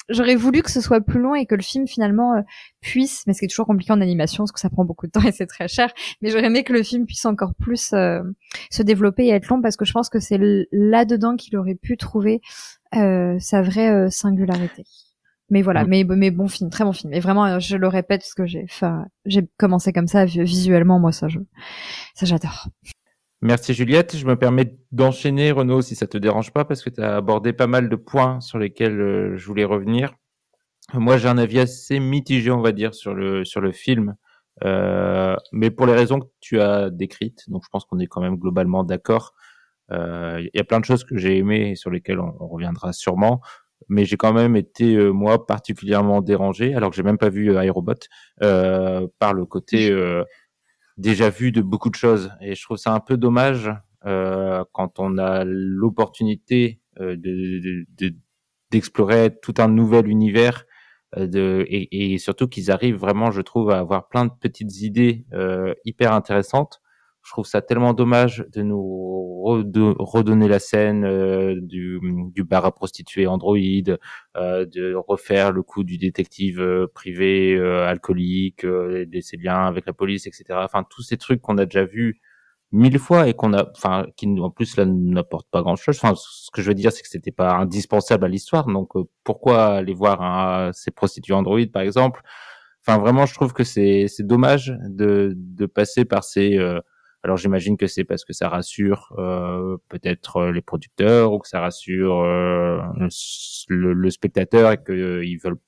j'aurais 0.10 0.36
voulu 0.36 0.62
que 0.62 0.72
ce 0.72 0.82
soit 0.82 1.02
plus 1.02 1.20
long 1.20 1.36
et 1.36 1.46
que 1.46 1.56
le 1.56 1.62
film 1.62 1.88
finalement 1.88 2.34
euh, 2.36 2.42
puisse, 2.82 3.24
mais 3.28 3.34
ce 3.34 3.40
qui 3.40 3.46
est 3.46 3.50
toujours 3.50 3.66
compliqué 3.66 3.92
en 3.92 4.02
animation 4.02 4.44
parce 4.44 4.52
que 4.52 4.60
ça 4.60 4.70
prend 4.70 4.86
beaucoup 4.86 5.08
de 5.08 5.12
temps 5.12 5.24
et 5.24 5.32
c'est 5.32 5.48
très 5.48 5.68
cher, 5.68 5.92
mais 6.22 6.30
j'aurais 6.30 6.46
aimé 6.46 6.64
que 6.64 6.74
le 6.74 6.84
film 6.84 7.06
puisse 7.06 7.26
encore 7.26 7.54
plus 7.56 7.94
euh, 7.94 8.22
se 8.72 8.84
développer 8.84 9.26
et 9.26 9.30
être 9.30 9.48
long 9.48 9.62
parce 9.62 9.76
que 9.76 9.86
je 9.86 9.94
pense 9.94 10.10
que 10.10 10.20
c'est 10.20 10.40
là-dedans 10.72 11.36
qu'il 11.36 11.58
aurait 11.58 11.76
pu 11.76 11.98
trouver 11.98 12.42
euh, 12.96 13.38
sa 13.40 13.62
vraie 13.62 14.10
singularité. 14.10 14.84
Mais 15.50 15.62
voilà, 15.62 15.86
mm. 15.86 15.88
mais, 15.88 16.04
mais 16.04 16.32
bon 16.32 16.48
film, 16.48 16.70
très 16.70 16.84
bon 16.84 16.92
film. 16.94 17.14
Et 17.14 17.20
vraiment, 17.20 17.60
je 17.60 17.78
le 17.78 17.88
répète 17.88 18.22
parce 18.22 18.34
que 18.34 18.46
j'ai, 18.46 18.66
j'ai 19.26 19.48
commencé 19.58 19.94
comme 19.94 20.08
ça 20.08 20.26
visuellement, 20.26 21.00
moi 21.00 21.12
ça, 21.12 21.28
je, 21.28 21.40
ça 22.16 22.26
j'adore. 22.26 22.68
Merci 23.42 23.74
Juliette. 23.76 24.18
Je 24.18 24.26
me 24.26 24.36
permets 24.36 24.76
d'enchaîner, 24.92 25.52
Renaud, 25.52 25.82
si 25.82 25.96
ça 25.96 26.08
te 26.08 26.18
dérange 26.18 26.52
pas, 26.52 26.66
parce 26.66 26.84
que 26.84 26.90
tu 26.90 27.02
as 27.02 27.18
abordé 27.18 27.54
pas 27.54 27.68
mal 27.68 27.88
de 27.88 27.96
points 27.96 28.42
sur 28.42 28.58
lesquels 28.58 29.00
euh, 29.00 29.38
je 29.38 29.46
voulais 29.46 29.64
revenir. 29.64 30.16
Moi, 30.94 31.18
j'ai 31.18 31.28
un 31.28 31.38
avis 31.38 31.60
assez 31.60 32.00
mitigé, 32.00 32.50
on 32.50 32.62
va 32.62 32.72
dire, 32.72 32.96
sur 32.96 33.14
le, 33.14 33.44
sur 33.44 33.60
le 33.62 33.72
film, 33.72 34.16
euh, 34.64 35.36
mais 35.52 35.70
pour 35.70 35.86
les 35.86 35.94
raisons 35.94 36.20
que 36.20 36.28
tu 36.40 36.62
as 36.62 36.90
décrites. 36.90 37.44
Donc, 37.50 37.64
je 37.66 37.70
pense 37.70 37.86
qu'on 37.86 38.00
est 38.00 38.08
quand 38.08 38.22
même 38.22 38.38
globalement 38.38 38.84
d'accord. 38.84 39.34
Il 39.92 39.98
euh, 39.98 40.48
y 40.54 40.60
a 40.60 40.64
plein 40.64 40.80
de 40.80 40.86
choses 40.86 41.04
que 41.04 41.18
j'ai 41.18 41.38
aimées 41.38 41.72
et 41.72 41.76
sur 41.76 41.92
lesquelles 41.92 42.20
on, 42.20 42.32
reviendra 42.48 42.94
sûrement, 42.94 43.42
mais 43.90 44.06
j'ai 44.06 44.18
quand 44.18 44.34
même 44.34 44.56
été, 44.56 44.96
euh, 44.96 45.12
moi, 45.12 45.46
particulièrement 45.46 46.22
dérangé, 46.22 46.74
alors 46.74 46.90
que 46.90 46.96
j'ai 46.96 47.04
même 47.04 47.18
pas 47.18 47.30
vu 47.30 47.56
Aérobot, 47.58 47.94
par 48.40 49.34
le 49.34 49.46
côté 49.46 49.92
déjà 50.98 51.30
vu 51.30 51.52
de 51.52 51.62
beaucoup 51.62 51.90
de 51.90 51.96
choses. 51.96 52.32
Et 52.42 52.56
je 52.56 52.64
trouve 52.64 52.78
ça 52.78 52.94
un 52.94 53.00
peu 53.00 53.18
dommage 53.18 53.72
euh, 54.06 54.64
quand 54.74 55.00
on 55.00 55.18
a 55.18 55.44
l'opportunité 55.46 56.80
euh, 57.00 57.16
de, 57.18 58.16
d'explorer 58.72 59.36
tout 59.42 59.54
un 59.60 59.68
nouvel 59.68 60.08
univers 60.08 60.66
euh, 61.16 61.28
de, 61.28 61.66
et, 61.68 62.14
et 62.14 62.18
surtout 62.18 62.48
qu'ils 62.48 62.72
arrivent 62.72 62.98
vraiment, 62.98 63.32
je 63.32 63.42
trouve, 63.42 63.72
à 63.72 63.80
avoir 63.80 64.08
plein 64.10 64.26
de 64.26 64.32
petites 64.40 64.82
idées 64.82 65.26
euh, 65.34 65.74
hyper 65.86 66.14
intéressantes 66.14 66.82
je 67.28 67.34
trouve 67.34 67.46
ça 67.46 67.62
tellement 67.62 67.94
dommage 67.94 68.46
de 68.54 68.62
nous 68.62 68.86
redonner 70.00 70.48
la 70.48 70.60
scène 70.60 71.04
euh, 71.04 71.56
du, 71.62 72.00
du, 72.34 72.46
bar 72.46 72.64
à 72.66 72.74
prostituées 72.74 73.28
Android, 73.28 73.58
euh, 74.38 74.66
de 74.66 74.94
refaire 74.96 75.52
le 75.52 75.62
coup 75.62 75.84
du 75.84 75.98
détective 75.98 76.62
euh, 76.62 76.88
privé 76.88 77.60
alcoolique, 77.60 78.66
de 78.66 79.20
ses 79.20 79.36
liens 79.36 79.66
avec 79.66 79.86
la 79.86 79.92
police, 79.92 80.26
etc. 80.26 80.46
Enfin, 80.64 80.86
tous 80.90 81.02
ces 81.02 81.18
trucs 81.18 81.42
qu'on 81.42 81.58
a 81.58 81.66
déjà 81.66 81.84
vus 81.84 82.22
mille 82.72 82.98
fois 82.98 83.28
et 83.28 83.34
qu'on 83.34 83.52
a, 83.52 83.70
enfin, 83.76 84.06
qui 84.16 84.28
en 84.40 84.50
plus 84.50 84.78
là 84.78 84.86
n'apportent 84.86 85.50
pas 85.52 85.62
grand-chose. 85.62 86.00
Enfin, 86.02 86.14
ce 86.16 86.50
que 86.52 86.62
je 86.62 86.70
veux 86.70 86.76
dire, 86.76 86.94
c'est 86.94 87.02
que 87.02 87.10
c'était 87.10 87.32
pas 87.34 87.56
indispensable 87.56 88.24
à 88.24 88.30
l'histoire. 88.30 88.68
Donc, 88.68 88.92
pourquoi 89.26 89.66
aller 89.66 89.94
voir 89.94 90.22
un, 90.22 90.72
ces 90.72 90.92
prostituées 90.92 91.34
Android, 91.34 91.60
par 91.74 91.82
exemple? 91.82 92.22
Enfin, 92.86 93.00
vraiment, 93.00 93.26
je 93.26 93.34
trouve 93.34 93.52
que 93.52 93.66
c'est 93.66 94.06
c'est 94.08 94.26
dommage 94.26 94.74
de 94.88 95.34
de 95.36 95.66
passer 95.66 96.06
par 96.06 96.24
ces 96.24 96.58
alors 97.28 97.36
j'imagine 97.36 97.76
que 97.76 97.88
c'est 97.88 98.06
parce 98.06 98.24
que 98.24 98.32
ça 98.32 98.48
rassure 98.48 99.14
euh, 99.18 99.76
peut-être 99.90 100.38
euh, 100.38 100.52
les 100.54 100.62
producteurs 100.62 101.34
ou 101.34 101.40
que 101.40 101.50
ça 101.50 101.60
rassure 101.60 102.22
euh, 102.22 102.80
le, 103.68 104.10
spectateur 104.10 104.72
et 104.72 104.82
qu'ils 104.82 105.38
veulent 105.38 105.60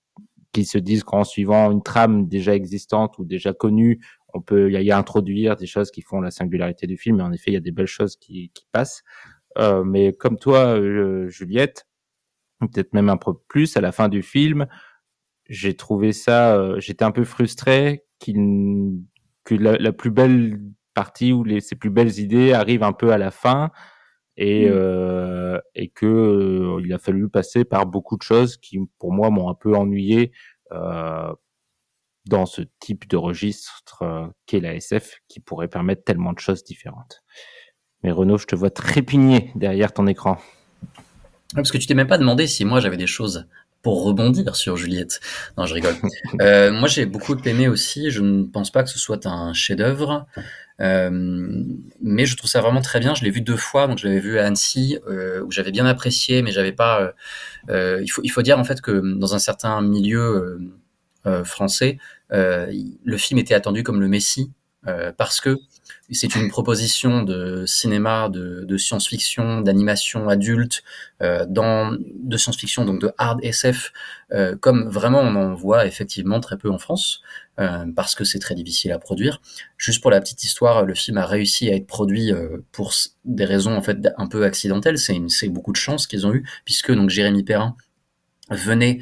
qu'ils 0.53 0.65
se 0.65 0.77
disent 0.77 1.03
qu'en 1.03 1.25
suivant 1.25 1.69
une 1.69 1.83
trame 1.83 2.29
déjà 2.29 2.55
existante 2.55 3.19
ou 3.19 3.25
déjà 3.25 3.51
connue, 3.51 3.99
on 4.33 4.39
peut 4.39 4.71
y, 4.71 4.81
y, 4.81 4.91
introduire 4.93 5.57
des 5.57 5.65
choses 5.65 5.91
qui 5.91 6.01
font 6.01 6.21
la 6.21 6.31
singularité 6.31 6.87
du 6.87 6.95
film. 6.95 7.19
Et 7.19 7.23
en 7.23 7.33
effet, 7.33 7.51
il 7.51 7.55
y 7.55 7.57
a 7.57 7.59
des 7.59 7.73
belles 7.73 7.87
choses 7.87 8.15
qui, 8.15 8.51
qui 8.53 8.65
passent. 8.71 9.03
Euh, 9.57 9.83
mais 9.83 10.13
comme 10.13 10.39
toi, 10.39 10.79
Juliette, 11.27 11.87
peut-être 12.61 12.93
même 12.93 13.09
un 13.09 13.17
peu 13.17 13.33
plus 13.49 13.75
à 13.75 13.81
la 13.81 13.91
fin 13.91 14.07
du 14.07 14.23
film, 14.23 14.65
j'ai 15.49 15.75
trouvé 15.75 16.13
ça, 16.13 16.79
j'étais 16.79 17.03
un 17.03 17.11
peu 17.11 17.25
frustré 17.25 18.05
qu'il 18.17 19.01
que 19.43 19.55
la, 19.55 19.91
plus 19.91 20.11
belle 20.11 20.59
partie 20.93 21.33
où 21.33 21.43
les, 21.43 21.61
ses 21.61 21.75
plus 21.75 21.89
belles 21.89 22.19
idées 22.19 22.53
arrivent 22.53 22.83
un 22.83 22.93
peu 22.93 23.11
à 23.11 23.17
la 23.17 23.31
fin 23.31 23.71
et, 24.37 24.69
mmh. 24.69 24.73
euh, 24.73 25.59
et 25.75 25.89
que 25.89 26.05
euh, 26.05 26.81
il 26.83 26.93
a 26.93 26.97
fallu 26.97 27.29
passer 27.29 27.65
par 27.65 27.85
beaucoup 27.85 28.17
de 28.17 28.23
choses 28.23 28.57
qui, 28.57 28.79
pour 28.97 29.11
moi, 29.11 29.29
m'ont 29.29 29.49
un 29.49 29.53
peu 29.53 29.75
ennuyé 29.75 30.31
euh, 30.71 31.33
dans 32.25 32.45
ce 32.45 32.61
type 32.79 33.07
de 33.09 33.17
registre 33.17 34.01
euh, 34.01 34.27
qu'est 34.45 34.59
la 34.59 34.75
SF, 34.75 35.19
qui 35.27 35.39
pourrait 35.39 35.67
permettre 35.67 36.03
tellement 36.03 36.33
de 36.33 36.39
choses 36.39 36.63
différentes. 36.63 37.21
Mais 38.03 38.11
Renaud, 38.11 38.37
je 38.37 38.45
te 38.45 38.55
vois 38.55 38.69
trépigner 38.69 39.51
derrière 39.55 39.91
ton 39.91 40.07
écran. 40.07 40.37
Parce 41.53 41.71
que 41.71 41.77
tu 41.77 41.87
t'es 41.87 41.95
même 41.95 42.07
pas 42.07 42.17
demandé 42.17 42.47
si 42.47 42.63
moi 42.63 42.79
j'avais 42.79 42.97
des 42.97 43.07
choses 43.07 43.47
pour 43.81 44.03
rebondir 44.03 44.55
sur 44.55 44.75
Juliette. 44.77 45.19
Non, 45.57 45.65
je 45.65 45.73
rigole. 45.73 45.95
euh, 46.41 46.71
moi, 46.71 46.87
j'ai 46.87 47.05
beaucoup 47.05 47.35
aimé 47.45 47.67
aussi. 47.67 48.11
Je 48.11 48.21
ne 48.21 48.43
pense 48.43 48.71
pas 48.71 48.83
que 48.83 48.89
ce 48.89 48.99
soit 48.99 49.25
un 49.25 49.53
chef-d'œuvre, 49.53 50.27
euh, 50.81 51.09
mais 52.01 52.25
je 52.25 52.35
trouve 52.35 52.49
ça 52.49 52.61
vraiment 52.61 52.81
très 52.81 52.99
bien. 52.99 53.15
Je 53.15 53.23
l'ai 53.23 53.31
vu 53.31 53.41
deux 53.41 53.57
fois. 53.57 53.87
Donc, 53.87 53.99
je 53.99 54.07
l'avais 54.07 54.19
vu 54.19 54.39
à 54.39 54.45
Annecy, 54.45 54.97
euh, 55.07 55.41
où 55.43 55.51
j'avais 55.51 55.71
bien 55.71 55.85
apprécié, 55.85 56.41
mais 56.41 56.51
j'avais 56.51 56.73
pas. 56.73 57.13
Il 57.69 58.07
faut 58.09 58.21
il 58.23 58.29
faut 58.29 58.41
dire 58.41 58.59
en 58.59 58.63
fait 58.63 58.81
que 58.81 59.15
dans 59.17 59.35
un 59.35 59.39
certain 59.39 59.81
milieu 59.81 60.59
français, 61.43 61.97
le 62.31 63.17
film 63.17 63.39
était 63.39 63.53
attendu 63.53 63.83
comme 63.83 64.01
le 64.01 64.07
Messie 64.07 64.51
parce 65.17 65.39
que 65.39 65.55
c'est 66.15 66.35
une 66.35 66.49
proposition 66.49 67.23
de 67.23 67.65
cinéma, 67.65 68.29
de, 68.29 68.77
science-fiction, 68.77 69.61
d'animation 69.61 70.27
adulte, 70.29 70.83
euh, 71.21 71.45
dans, 71.47 71.95
de 71.99 72.37
science-fiction, 72.37 72.85
donc 72.85 73.01
de 73.01 73.11
hard 73.17 73.39
SF, 73.43 73.91
euh, 74.31 74.55
comme 74.55 74.89
vraiment 74.89 75.19
on 75.21 75.35
en 75.35 75.53
voit 75.53 75.85
effectivement 75.85 76.39
très 76.39 76.57
peu 76.57 76.69
en 76.69 76.77
France, 76.77 77.21
euh, 77.59 77.85
parce 77.95 78.15
que 78.15 78.23
c'est 78.23 78.39
très 78.39 78.55
difficile 78.55 78.91
à 78.91 78.99
produire. 78.99 79.41
Juste 79.77 80.01
pour 80.01 80.11
la 80.11 80.21
petite 80.21 80.43
histoire, 80.43 80.85
le 80.85 80.93
film 80.93 81.17
a 81.17 81.25
réussi 81.25 81.69
à 81.69 81.75
être 81.75 81.87
produit 81.87 82.31
euh, 82.31 82.57
pour 82.71 82.93
des 83.25 83.45
raisons 83.45 83.75
en 83.75 83.81
fait 83.81 83.97
un 84.17 84.27
peu 84.27 84.45
accidentelles. 84.45 84.97
C'est 84.97 85.49
beaucoup 85.49 85.71
de 85.71 85.77
chance 85.77 86.07
qu'ils 86.07 86.25
ont 86.25 86.33
eu, 86.33 86.47
puisque 86.63 86.93
donc 86.93 87.09
Jérémy 87.09 87.43
Perrin 87.43 87.75
venait 88.49 88.99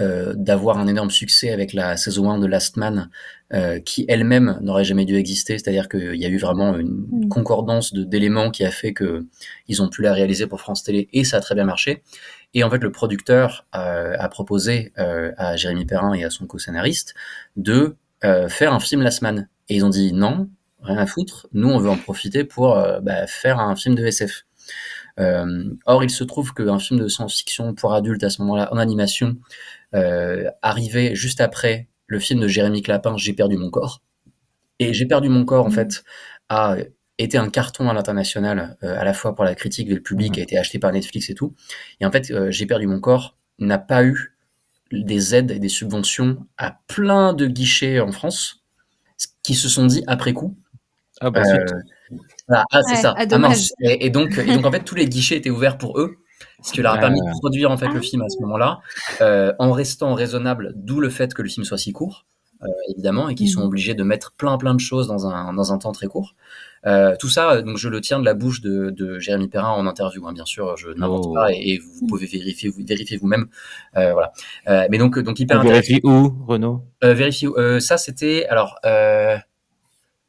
euh, 0.00 0.32
d'avoir 0.36 0.78
un 0.78 0.86
énorme 0.86 1.10
succès 1.10 1.50
avec 1.50 1.72
la 1.72 1.96
saison 1.96 2.30
1 2.30 2.38
de 2.38 2.46
Last 2.46 2.76
Man, 2.76 3.10
euh, 3.52 3.80
qui 3.80 4.04
elle-même 4.08 4.58
n'aurait 4.62 4.84
jamais 4.84 5.04
dû 5.04 5.16
exister. 5.16 5.58
C'est-à-dire 5.58 5.88
qu'il 5.88 6.14
y 6.14 6.24
a 6.24 6.28
eu 6.28 6.38
vraiment 6.38 6.76
une 6.76 7.06
mm. 7.10 7.28
concordance 7.28 7.92
d'éléments 7.92 8.50
qui 8.50 8.64
a 8.64 8.70
fait 8.70 8.92
que 8.92 9.26
ils 9.66 9.82
ont 9.82 9.88
pu 9.88 10.02
la 10.02 10.12
réaliser 10.12 10.46
pour 10.46 10.60
France 10.60 10.84
Télé 10.84 11.08
et 11.12 11.24
ça 11.24 11.38
a 11.38 11.40
très 11.40 11.54
bien 11.54 11.64
marché. 11.64 12.02
Et 12.54 12.62
en 12.62 12.70
fait, 12.70 12.82
le 12.82 12.92
producteur 12.92 13.66
euh, 13.74 14.14
a 14.18 14.28
proposé 14.28 14.92
à 14.96 15.56
Jérémy 15.56 15.84
Perrin 15.84 16.14
et 16.14 16.24
à 16.24 16.30
son 16.30 16.46
co-scénariste 16.46 17.14
de 17.56 17.96
faire 18.22 18.72
un 18.72 18.80
film 18.80 19.02
Last 19.02 19.22
Man. 19.22 19.48
Et 19.68 19.76
ils 19.76 19.84
ont 19.84 19.90
dit 19.90 20.12
non, 20.12 20.48
rien 20.80 20.96
à 20.96 21.06
foutre. 21.06 21.48
Nous, 21.52 21.68
on 21.68 21.78
veut 21.78 21.90
en 21.90 21.98
profiter 21.98 22.44
pour 22.44 22.74
bah, 23.02 23.26
faire 23.26 23.58
un 23.58 23.76
film 23.76 23.94
de 23.94 24.06
SF. 24.06 24.44
Or, 25.18 26.04
il 26.04 26.10
se 26.10 26.24
trouve 26.24 26.54
qu'un 26.54 26.78
film 26.78 27.00
de 27.00 27.08
science-fiction 27.08 27.74
pour 27.74 27.94
adultes 27.94 28.24
à 28.24 28.30
ce 28.30 28.42
moment-là, 28.42 28.72
en 28.72 28.78
animation, 28.78 29.36
euh, 29.94 30.50
arrivé 30.62 31.14
juste 31.14 31.40
après 31.40 31.88
le 32.06 32.18
film 32.18 32.40
de 32.40 32.48
Jérémy 32.48 32.82
Clapin, 32.82 33.16
J'ai 33.16 33.32
perdu 33.32 33.56
mon 33.56 33.70
corps. 33.70 34.02
Et 34.78 34.94
J'ai 34.94 35.06
perdu 35.06 35.28
mon 35.28 35.44
corps, 35.44 35.66
en 35.66 35.70
mmh. 35.70 35.72
fait, 35.72 36.04
a 36.48 36.76
été 37.18 37.36
un 37.36 37.50
carton 37.50 37.88
à 37.88 37.94
l'international, 37.94 38.76
euh, 38.82 38.98
à 38.98 39.04
la 39.04 39.12
fois 39.12 39.34
pour 39.34 39.44
la 39.44 39.54
critique 39.54 39.88
et 39.88 39.94
le 39.94 40.00
public, 40.00 40.36
mmh. 40.36 40.40
a 40.40 40.42
été 40.42 40.58
acheté 40.58 40.78
par 40.78 40.92
Netflix 40.92 41.30
et 41.30 41.34
tout. 41.34 41.54
Et 42.00 42.06
en 42.06 42.10
fait, 42.10 42.30
euh, 42.30 42.50
J'ai 42.50 42.66
perdu 42.66 42.86
mon 42.86 43.00
corps 43.00 43.36
n'a 43.58 43.78
pas 43.78 44.04
eu 44.04 44.36
des 44.92 45.34
aides 45.34 45.50
et 45.50 45.58
des 45.58 45.68
subventions 45.68 46.46
à 46.56 46.78
plein 46.86 47.34
de 47.34 47.46
guichets 47.46 48.00
en 48.00 48.12
France, 48.12 48.62
qui 49.42 49.54
se 49.54 49.68
sont 49.68 49.86
dit 49.86 50.02
après 50.06 50.32
coup. 50.32 50.56
Ah, 51.20 51.30
bah, 51.30 51.42
ah, 52.48 52.82
c'est 52.88 52.96
ça. 52.96 53.14
Ah, 53.16 53.24
et, 53.24 53.26
donc, 54.10 54.38
et 54.38 54.54
donc, 54.54 54.66
en 54.66 54.70
fait, 54.72 54.84
tous 54.84 54.94
les 54.94 55.06
guichets 55.06 55.36
étaient 55.36 55.50
ouverts 55.50 55.78
pour 55.78 55.98
eux 55.98 56.16
ce 56.62 56.72
qui 56.72 56.82
leur 56.82 56.94
a 56.94 56.98
permis 56.98 57.20
de 57.20 57.30
produire 57.38 57.70
en 57.70 57.76
fait 57.76 57.88
le 57.88 58.00
film 58.00 58.22
à 58.22 58.28
ce 58.28 58.40
moment-là, 58.40 58.80
euh, 59.20 59.52
en 59.58 59.72
restant 59.72 60.14
raisonnable, 60.14 60.72
d'où 60.76 61.00
le 61.00 61.08
fait 61.08 61.34
que 61.34 61.42
le 61.42 61.48
film 61.48 61.64
soit 61.64 61.78
si 61.78 61.92
court, 61.92 62.26
euh, 62.62 62.66
évidemment, 62.90 63.28
et 63.28 63.34
qu'ils 63.34 63.48
sont 63.48 63.60
mm. 63.60 63.66
obligés 63.66 63.94
de 63.94 64.02
mettre 64.02 64.32
plein 64.32 64.58
plein 64.58 64.74
de 64.74 64.80
choses 64.80 65.06
dans 65.06 65.26
un, 65.26 65.52
dans 65.52 65.72
un 65.72 65.78
temps 65.78 65.92
très 65.92 66.08
court. 66.08 66.34
Euh, 66.86 67.14
tout 67.18 67.28
ça, 67.28 67.62
donc 67.62 67.76
je 67.76 67.88
le 67.88 68.00
tiens 68.00 68.20
de 68.20 68.24
la 68.24 68.34
bouche 68.34 68.60
de, 68.60 68.90
de 68.90 69.18
Jérémy 69.18 69.48
Perrin 69.48 69.70
en 69.70 69.86
interview, 69.86 70.26
hein, 70.26 70.32
bien 70.32 70.44
sûr, 70.44 70.76
je 70.76 70.90
n'invente 70.90 71.26
oh. 71.28 71.34
pas, 71.34 71.52
et, 71.52 71.78
vous 71.78 72.06
pouvez 72.06 72.26
vérifier, 72.26 72.68
vous 72.68 72.84
vérifier 72.84 73.16
vous-même, 73.16 73.46
euh, 73.96 74.12
voilà. 74.12 74.32
Euh, 74.68 74.86
mais 74.90 74.98
donc 74.98 75.18
donc 75.18 75.38
hyper. 75.38 75.62
Vérifie 75.62 76.00
où, 76.02 76.32
Renaud? 76.46 76.84
Vérifie 77.02 77.46
où 77.46 77.54
Ça 77.80 77.98
c'était 77.98 78.46
alors. 78.46 78.78
il 78.84 79.42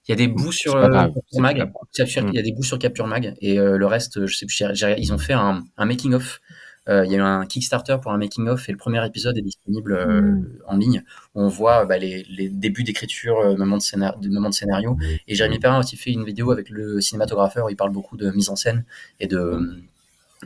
Il 0.09 0.13
y 0.13 0.13
a 0.13 0.15
des 0.15 0.27
bouts 0.27 0.51
sur 0.51 0.75
euh, 0.75 0.89
Capture 0.89 1.39
Mag. 1.39 1.71
Capture- 1.95 2.27
Il 2.29 2.33
y 2.35 2.39
a 2.39 2.41
des 2.41 2.51
bouts 2.51 2.63
sur 2.63 2.79
Capture 2.79 3.05
Mag 3.05 3.35
et 3.41 3.59
euh, 3.59 3.77
le 3.77 3.85
reste, 3.85 4.25
je 4.25 4.35
sais 4.35 4.47
plus. 4.47 4.63
Ils 4.97 5.13
ont 5.13 5.19
fait 5.19 5.33
un, 5.33 5.63
un 5.77 5.85
making 5.85 6.13
of. 6.15 6.41
Euh, 6.87 7.05
il 7.05 7.11
y 7.11 7.15
a 7.15 7.19
eu 7.19 7.21
un 7.21 7.45
Kickstarter 7.45 7.97
pour 8.01 8.11
un 8.11 8.17
making 8.17 8.47
of 8.47 8.67
et 8.67 8.71
le 8.71 8.77
premier 8.79 9.05
épisode 9.05 9.37
est 9.37 9.43
disponible 9.43 9.93
euh, 9.93 10.21
Mm. 10.21 10.47
en 10.65 10.77
ligne. 10.77 11.03
Où 11.35 11.43
on 11.43 11.47
voit 11.47 11.85
bah, 11.85 11.99
les, 11.99 12.25
les 12.27 12.49
débuts 12.49 12.83
d'écriture, 12.83 13.55
moments 13.55 13.77
de, 13.77 13.83
scénar 13.83 14.17
de 14.17 14.27
moments 14.29 14.49
de 14.49 14.55
scénario. 14.55 14.97
Et 15.27 15.35
Jérémy 15.35 15.59
Perrin 15.59 15.75
a 15.75 15.79
aussi 15.79 15.95
fait 15.95 16.11
une 16.11 16.25
vidéo 16.25 16.49
avec 16.49 16.71
le 16.71 16.99
cinématographeur 17.01 17.67
où 17.67 17.69
il 17.69 17.75
parle 17.75 17.91
beaucoup 17.91 18.17
de 18.17 18.31
mise 18.31 18.49
en 18.49 18.55
scène 18.55 18.85
et 19.19 19.27
de 19.27 19.79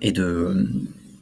et 0.01 0.11
de 0.11 0.67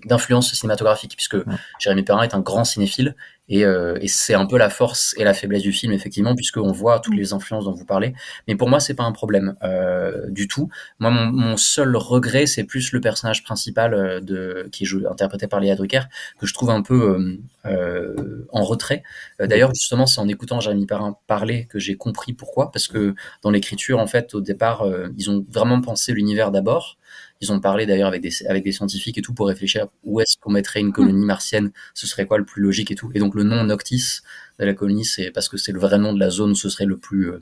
d'influence 0.08 0.52
cinématographique 0.56 1.14
puisque 1.16 1.38
Jérémy 1.80 2.02
Perrin 2.02 2.24
est 2.24 2.34
un 2.34 2.40
grand 2.40 2.64
cinéphile 2.64 3.16
et, 3.52 3.66
euh, 3.66 3.98
et 4.02 4.08
c'est 4.08 4.34
un 4.34 4.46
peu 4.46 4.58
la 4.58 4.70
force 4.70 5.14
et 5.18 5.26
la 5.26 5.34
faiblesse 5.34 5.62
du 5.62 5.74
film 5.74 5.92
effectivement 5.92 6.36
puisqu'on 6.36 6.72
voit 6.72 7.02
toutes 7.02 7.16
les 7.16 7.34
influences 7.34 7.66
dont 7.66 7.74
vous 7.74 7.86
parlez. 7.86 8.14
Mais 8.48 8.56
pour 8.56 8.70
moi 8.70 8.80
c'est 8.80 8.94
pas 8.94 9.04
un 9.04 9.12
problème 9.12 9.56
euh, 9.62 10.30
du 10.30 10.48
tout. 10.48 10.70
Moi 11.00 11.12
mon, 11.12 11.26
mon 11.26 11.58
seul 11.58 11.96
regret 11.98 12.48
c'est 12.48 12.64
plus 12.64 12.94
le 12.94 13.02
personnage 13.02 13.44
principal 13.44 13.94
euh, 13.94 14.22
de 14.22 14.70
qui 14.72 14.86
est 14.86 15.06
interprété 15.06 15.48
par 15.48 15.60
Léa 15.60 15.76
Drucker 15.76 16.04
que 16.40 16.48
je 16.48 16.54
trouve 16.54 16.70
un 16.70 16.82
peu 16.82 17.42
euh, 17.66 18.48
en 18.54 18.64
retrait. 18.64 19.04
Euh, 19.42 19.48
d'ailleurs 19.48 19.74
justement 19.74 20.06
c'est 20.06 20.22
en 20.22 20.30
écoutant 20.30 20.62
Jérémy 20.62 20.86
Perrin 20.86 21.18
parler 21.28 21.66
que 21.66 21.78
j'ai 21.78 21.98
compris 21.98 22.32
pourquoi 22.32 22.72
parce 22.72 22.88
que 22.88 23.16
dans 23.44 23.52
l'écriture 23.52 24.00
en 24.00 24.08
fait 24.08 24.34
au 24.34 24.40
départ 24.40 24.86
ils 25.18 25.30
ont 25.30 25.46
vraiment 25.50 25.82
pensé 25.82 26.14
l'univers 26.14 26.52
d'abord 26.52 26.98
ils 27.42 27.52
ont 27.52 27.60
parlé 27.60 27.86
d'ailleurs 27.86 28.08
avec 28.08 28.22
des, 28.22 28.32
avec 28.48 28.64
des 28.64 28.72
scientifiques 28.72 29.18
et 29.18 29.22
tout 29.22 29.34
pour 29.34 29.48
réfléchir 29.48 29.88
où 30.04 30.22
est-ce 30.22 30.38
qu'on 30.40 30.52
mettrait 30.52 30.80
une 30.80 30.94
colonie 30.94 31.26
martienne, 31.26 31.72
ce 31.94 32.08
serait 32.08 32.26
quoi 32.26 32.38
le 32.38 32.46
plus 32.46 32.62
logique 32.62 32.92
et 32.92 32.96
tout. 32.96 33.12
Et 33.14 33.20
donc 33.20 33.36
le 33.36 33.44
nom 33.44 33.64
Noctis 33.64 34.22
de 34.60 34.66
la 34.66 34.74
colonie, 34.74 35.06
c'est 35.06 35.32
parce 35.32 35.50
que 35.50 35.58
c'est 35.58 35.72
le 35.72 35.80
vrai 35.80 35.98
nom 35.98 36.14
de 36.14 36.20
la 36.20 36.30
zone 36.30 36.52
où 36.52 36.56
ce 36.56 36.70
serait 36.70 36.86
le 36.86 36.98
plus 36.98 37.32
euh, 37.32 37.42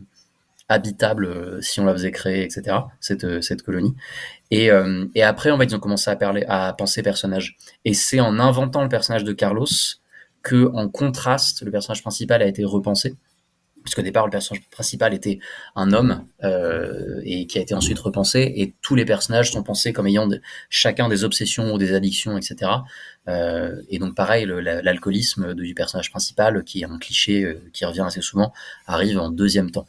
habitable 0.69 1.25
euh, 1.25 1.61
si 1.61 1.79
on 1.79 1.85
la 1.85 1.93
faisait 1.93 2.11
créer, 2.11 2.43
etc. 2.43 2.77
Cette, 3.01 3.23
euh, 3.25 3.41
cette 3.41 3.63
colonie. 3.63 3.95
Et, 4.51 4.71
euh, 4.71 5.05
et 5.15 5.23
après, 5.23 5.51
en 5.51 5.57
fait, 5.57 5.65
ils 5.65 5.75
ont 5.75 5.79
commencé 5.79 6.09
à, 6.09 6.15
parler, 6.15 6.45
à 6.47 6.73
penser 6.73 7.01
personnage. 7.01 7.57
Et 7.83 7.93
c'est 7.93 8.19
en 8.19 8.39
inventant 8.39 8.83
le 8.83 8.89
personnage 8.89 9.23
de 9.23 9.33
Carlos 9.33 9.67
que, 10.43 10.71
en 10.73 10.87
contraste, 10.87 11.63
le 11.63 11.71
personnage 11.71 12.01
principal 12.01 12.41
a 12.41 12.47
été 12.47 12.63
repensé 12.63 13.15
puisqu'au 13.83 14.01
départ 14.01 14.25
le 14.25 14.31
personnage 14.31 14.63
principal 14.69 15.13
était 15.13 15.39
un 15.75 15.93
homme 15.93 16.25
euh, 16.43 17.21
et 17.23 17.47
qui 17.47 17.57
a 17.57 17.61
été 17.61 17.73
ensuite 17.73 17.99
repensé 17.99 18.51
et 18.55 18.75
tous 18.81 18.95
les 18.95 19.05
personnages 19.05 19.51
sont 19.51 19.63
pensés 19.63 19.93
comme 19.93 20.07
ayant 20.07 20.27
de- 20.27 20.41
chacun 20.69 21.09
des 21.09 21.23
obsessions 21.23 21.73
ou 21.73 21.77
des 21.77 21.93
addictions 21.93 22.37
etc 22.37 22.71
Euh, 23.27 23.75
et 23.89 23.99
donc 23.99 24.15
pareil 24.15 24.45
l'alcoolisme 24.47 25.53
du 25.53 25.75
personnage 25.75 26.09
principal 26.09 26.63
qui 26.63 26.81
est 26.81 26.85
un 26.85 26.97
cliché 26.97 27.43
euh, 27.43 27.61
qui 27.73 27.85
revient 27.85 28.01
assez 28.07 28.21
souvent 28.21 28.53
arrive 28.87 29.19
en 29.19 29.29
deuxième 29.29 29.69
temps. 29.69 29.85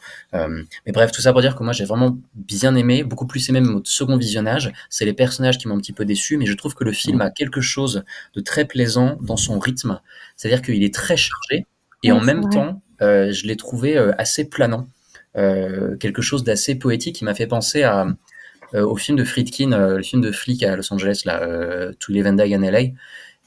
Mais 0.86 0.92
bref 0.92 1.10
tout 1.12 1.20
ça 1.22 1.32
pour 1.32 1.40
dire 1.40 1.56
que 1.56 1.62
moi 1.62 1.72
j'ai 1.72 1.84
vraiment 1.84 2.18
bien 2.34 2.74
aimé 2.74 3.02
beaucoup 3.04 3.26
plus 3.26 3.48
aimé 3.48 3.60
même 3.60 3.76
au 3.76 3.82
second 3.84 4.16
visionnage. 4.16 4.72
C'est 4.90 5.04
les 5.04 5.12
personnages 5.14 5.58
qui 5.58 5.68
m'ont 5.68 5.76
un 5.76 5.80
petit 5.80 5.92
peu 5.92 6.04
déçu 6.04 6.36
mais 6.36 6.46
je 6.46 6.54
trouve 6.54 6.74
que 6.74 6.84
le 6.84 6.92
film 6.92 7.20
a 7.20 7.30
quelque 7.30 7.60
chose 7.60 8.04
de 8.34 8.40
très 8.40 8.64
plaisant 8.66 9.16
dans 9.22 9.36
son 9.36 9.58
rythme. 9.58 10.00
C'est 10.36 10.48
à 10.48 10.50
dire 10.50 10.62
qu'il 10.62 10.82
est 10.84 10.92
très 10.94 11.16
chargé 11.16 11.66
et 12.02 12.12
Ouais, 12.12 12.18
en 12.18 12.20
c'est 12.20 12.26
même 12.26 12.42
vrai. 12.42 12.50
temps 12.50 12.82
je 13.00 13.46
l'ai 13.46 13.56
trouvé 13.56 13.96
euh, 13.96 14.12
assez 14.18 14.48
planant, 14.48 14.88
euh, 15.36 15.96
quelque 15.96 16.22
chose 16.22 16.44
d'assez 16.44 16.74
poétique 16.76 17.16
qui 17.16 17.24
m'a 17.24 17.34
fait 17.34 17.46
penser 17.46 17.82
à, 17.82 18.06
euh, 18.74 18.86
au 18.86 18.96
film 18.96 19.18
de 19.18 19.24
Friedkin, 19.24 19.72
euh, 19.72 19.96
le 19.98 20.02
film 20.02 20.22
de 20.22 20.32
flic 20.32 20.62
à 20.62 20.76
Los 20.76 20.92
Angeles, 20.92 21.22
là, 21.24 21.42
euh, 21.42 21.92
To 22.00 22.12
Live 22.12 22.26
and 22.26 22.34
Die 22.34 22.54
in 22.54 22.62
LA, 22.62 22.92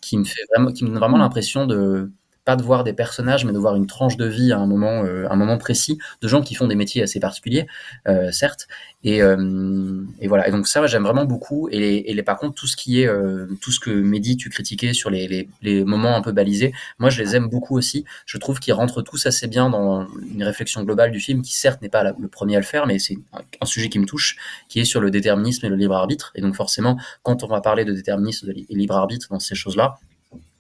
qui 0.02 0.18
me 0.18 0.26
fait 0.26 0.42
vraiment, 0.54 0.72
qui 0.72 0.84
me 0.84 0.90
donne 0.90 1.00
vraiment 1.00 1.18
l'impression 1.18 1.66
de 1.68 2.12
pas 2.46 2.56
de 2.56 2.64
voir 2.64 2.84
des 2.84 2.94
personnages, 2.94 3.46
mais 3.46 3.54
de 3.54 3.58
voir 3.58 3.76
une 3.76 3.88
tranche 3.88 4.18
de 4.18 4.26
vie 4.26 4.52
à 4.52 4.60
un 4.60 4.66
moment, 4.66 5.04
euh, 5.04 5.28
un 5.30 5.36
moment 5.36 5.58
précis, 5.58 5.98
de 6.22 6.28
gens 6.28 6.42
qui 6.42 6.56
font 6.56 6.68
des 6.68 6.76
métiers 6.76 7.04
assez 7.04 7.20
particuliers, 7.20 7.68
euh, 8.08 8.32
certes. 8.32 8.68
Et, 9.04 9.22
euh, 9.22 10.02
et 10.20 10.28
voilà. 10.28 10.48
Et 10.48 10.52
donc 10.52 10.68
ça, 10.68 10.86
j'aime 10.88 11.04
vraiment 11.04 11.26
beaucoup. 11.26 11.68
Et, 11.72 12.10
et 12.10 12.14
les, 12.14 12.24
par 12.24 12.38
contre, 12.38 12.56
tout 12.56 12.68
ce 12.68 12.76
qui 12.76 13.02
est, 13.02 13.08
euh, 13.08 13.48
tout 13.62 13.72
ce 13.72 13.80
que 13.80 13.90
Mehdi 13.90 14.38
tu 14.38 14.50
critiquais 14.50 14.94
sur 14.94 15.10
les, 15.10 15.28
les, 15.28 15.50
les 15.62 15.84
moments 15.84 16.16
un 16.16 16.22
peu 16.22 16.32
balisés, 16.32 16.74
moi 17.00 17.10
je 17.10 17.22
les 17.22 17.36
aime 17.36 17.48
beaucoup 17.48 17.78
aussi. 17.78 18.06
Je 18.26 18.38
trouve 18.38 18.60
qu'ils 18.60 18.74
rentrent 18.74 19.02
tous 19.02 19.26
assez 19.26 19.48
bien 19.48 19.70
dans 19.70 20.08
une 20.34 20.44
réflexion 20.44 20.84
globale 20.84 21.12
du 21.12 21.20
film, 21.20 21.42
qui 21.42 21.54
certes 21.54 21.82
n'est 21.82 21.90
pas 21.90 22.04
le 22.04 22.28
premier 22.28 22.56
à 22.56 22.60
le 22.60 22.66
faire, 22.66 22.88
mais 22.88 23.00
c'est 23.00 23.18
un, 23.34 23.66
sujet 23.66 23.90
qui 23.90 24.00
me 24.00 24.06
touche, 24.06 24.38
qui 24.70 24.80
est 24.80 24.86
sur 24.86 25.02
le 25.02 25.12
déterminisme 25.12 25.66
et 25.66 25.70
le 25.70 25.76
libre 25.76 25.96
arbitre. 25.96 26.32
Et 26.36 26.42
donc 26.42 26.56
forcément, 26.56 26.98
quand 27.24 27.44
on 27.44 27.48
va 27.48 27.60
parler 27.60 27.86
de 27.86 27.94
déterminisme 27.94 28.52
et 28.52 28.66
libre 28.76 28.96
arbitre 28.96 29.28
dans 29.30 29.40
ces 29.40 29.56
choses-là, 29.56 30.00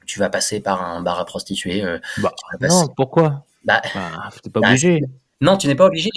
tu 0.05 0.19
vas 0.19 0.29
passer 0.29 0.59
par 0.59 0.83
un 0.83 1.01
bar 1.01 1.19
à 1.19 1.25
prostituées. 1.25 1.83
euh, 1.83 1.99
Bah, 2.19 2.31
passer- 2.59 2.73
non, 2.73 2.87
pourquoi? 2.95 3.45
Bah, 3.65 3.81
Bah, 3.93 4.29
T'es 4.43 4.49
pas 4.49 4.59
bah, 4.59 4.67
obligé. 4.69 5.01
non, 5.41 5.57
tu 5.57 5.67
n'es 5.67 5.75
pas 5.75 5.85
obligé. 5.85 6.09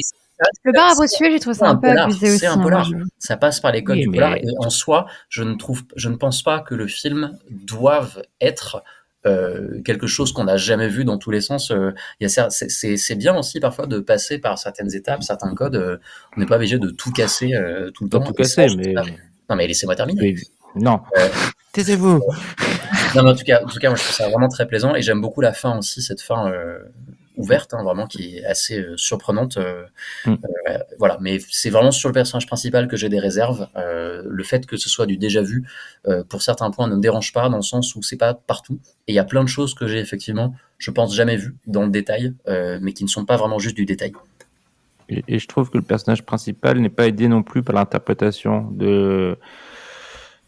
Le 0.65 0.73
bar 0.73 0.91
à 0.91 0.95
prostituées, 0.95 1.31
j'ai 1.31 1.41
trouvé 1.41 1.57
ça 1.57 1.69
un 1.69 1.77
peu 1.77 1.89
polar, 1.89 2.05
abusé 2.07 2.29
aussi. 2.29 2.39
C'est 2.41 2.47
un 2.47 2.59
hein, 2.59 2.63
polar. 2.63 2.89
Ça 3.19 3.37
passe 3.39 3.61
par 3.61 3.73
les 3.73 3.83
codes 3.83 3.97
Oui, 3.97 4.03
du 4.03 4.09
mais- 4.11 4.19
polar. 4.19 4.37
Et 4.37 4.45
en 4.59 4.69
soi, 4.71 5.07
je 5.31 5.43
ne 5.43 5.55
trouve, 5.55 5.83
je 5.97 6.09
ne 6.11 6.17
pense 6.17 6.43
pas 6.43 6.61
que 6.61 6.75
le 6.75 6.87
film 6.87 7.39
doive 7.51 8.23
être 8.41 8.83
euh, 9.25 9.83
quelque 9.83 10.07
chose 10.07 10.33
qu'on 10.33 10.45
n'a 10.45 10.57
jamais 10.57 10.87
vu 10.89 11.05
dans 11.05 11.19
tous 11.19 11.33
les 11.33 11.41
sens. 11.41 11.73
Euh, 11.73 11.91
il 12.21 12.25
y 12.25 12.27
a 12.27 12.29
cer- 12.29 12.51
c'est- 12.51 12.69
c'est 12.69 12.97
c'est 12.97 13.17
bien 13.17 13.37
aussi 13.37 13.59
parfois 13.59 13.87
de 13.89 13.99
passer 13.99 14.39
par 14.39 14.57
certaines 14.57 14.95
étapes, 14.95 15.25
certains 15.25 15.53
codes. 15.53 15.75
euh, 15.75 15.97
on 16.37 16.41
n'est 16.41 16.47
pas 16.47 16.55
obligé 16.57 16.79
de 16.79 16.91
tout 16.91 17.11
casser 17.11 17.53
euh, 17.55 17.91
tout 17.91 18.05
le 18.05 18.11
Pas 18.11 18.19
temps. 18.21 18.27
tout 18.27 18.35
casser, 18.35 18.69
mais. 18.77 18.95
Non, 19.51 19.57
mais 19.57 19.67
laissez-moi 19.67 19.97
terminer. 19.97 20.37
Non. 20.77 21.01
Euh, 21.19 21.29
Taisez-vous. 21.73 22.23
Non, 23.17 23.23
mais 23.25 23.31
en 23.31 23.35
tout 23.35 23.45
cas, 23.45 23.63
en 23.65 23.69
tout 23.69 23.79
cas, 23.79 23.89
moi, 23.89 23.97
je 23.97 24.03
trouve 24.03 24.15
ça 24.15 24.29
vraiment 24.29 24.49
très 24.49 24.67
plaisant 24.67 24.95
et 24.95 25.03
j'aime 25.03 25.21
beaucoup 25.21 25.41
la 25.41 25.53
fin 25.53 25.79
aussi, 25.79 26.03
cette 26.03 26.21
fin 26.21 26.51
euh, 26.51 26.79
ouverte, 27.37 27.75
hein, 27.75 27.83
vraiment 27.83 28.07
qui 28.07 28.37
est 28.37 28.45
assez 28.45 28.79
euh, 28.79 28.97
surprenante. 28.97 29.57
euh, 29.57 29.85
Mm. 30.27 30.35
voilà, 30.99 31.19
mais 31.21 31.39
c'est 31.49 31.71
vraiment 31.71 31.93
sur 31.93 32.09
le 32.09 32.13
personnage 32.13 32.47
principal 32.47 32.89
que 32.89 32.97
j'ai 32.97 33.09
des 33.09 33.19
réserves. 33.21 33.69
Le 33.77 34.43
fait 34.45 34.67
que 34.67 34.77
ce 34.77 34.89
soit 34.89 35.07
du 35.07 35.17
déjà 35.17 35.43
vu, 35.43 35.65
pour 36.29 36.43
certains 36.43 36.71
points, 36.71 36.89
ne 36.89 36.97
me 36.97 37.01
dérange 37.01 37.33
pas 37.33 37.49
dans 37.49 37.57
le 37.57 37.63
sens 37.63 37.95
où 37.95 38.03
c'est 38.03 38.17
pas 38.17 38.35
partout. 38.35 38.81
Et 39.07 39.13
il 39.13 39.15
y 39.15 39.19
a 39.21 39.25
plein 39.25 39.43
de 39.45 39.49
choses 39.49 39.75
que 39.75 39.87
j'ai 39.87 39.99
effectivement, 39.99 40.55
je 40.79 40.91
pense, 40.91 41.15
jamais 41.15 41.37
vues 41.37 41.55
dans 41.67 41.85
le 41.85 41.91
détail, 41.91 42.35
mais 42.47 42.93
qui 42.93 43.05
ne 43.05 43.09
sont 43.09 43.25
pas 43.25 43.37
vraiment 43.37 43.59
juste 43.59 43.77
du 43.77 43.87
détail. 43.87 44.13
Et, 45.09 45.23
et 45.29 45.39
je 45.39 45.47
trouve 45.47 45.71
que 45.71 45.79
le 45.79 45.85
personnage 45.85 46.25
principal 46.25 46.81
n'est 46.81 46.89
pas 46.89 47.07
aidé 47.07 47.29
non 47.29 47.45
plus 47.45 47.63
par 47.63 47.77
l'interprétation 47.77 48.69
de 48.73 49.39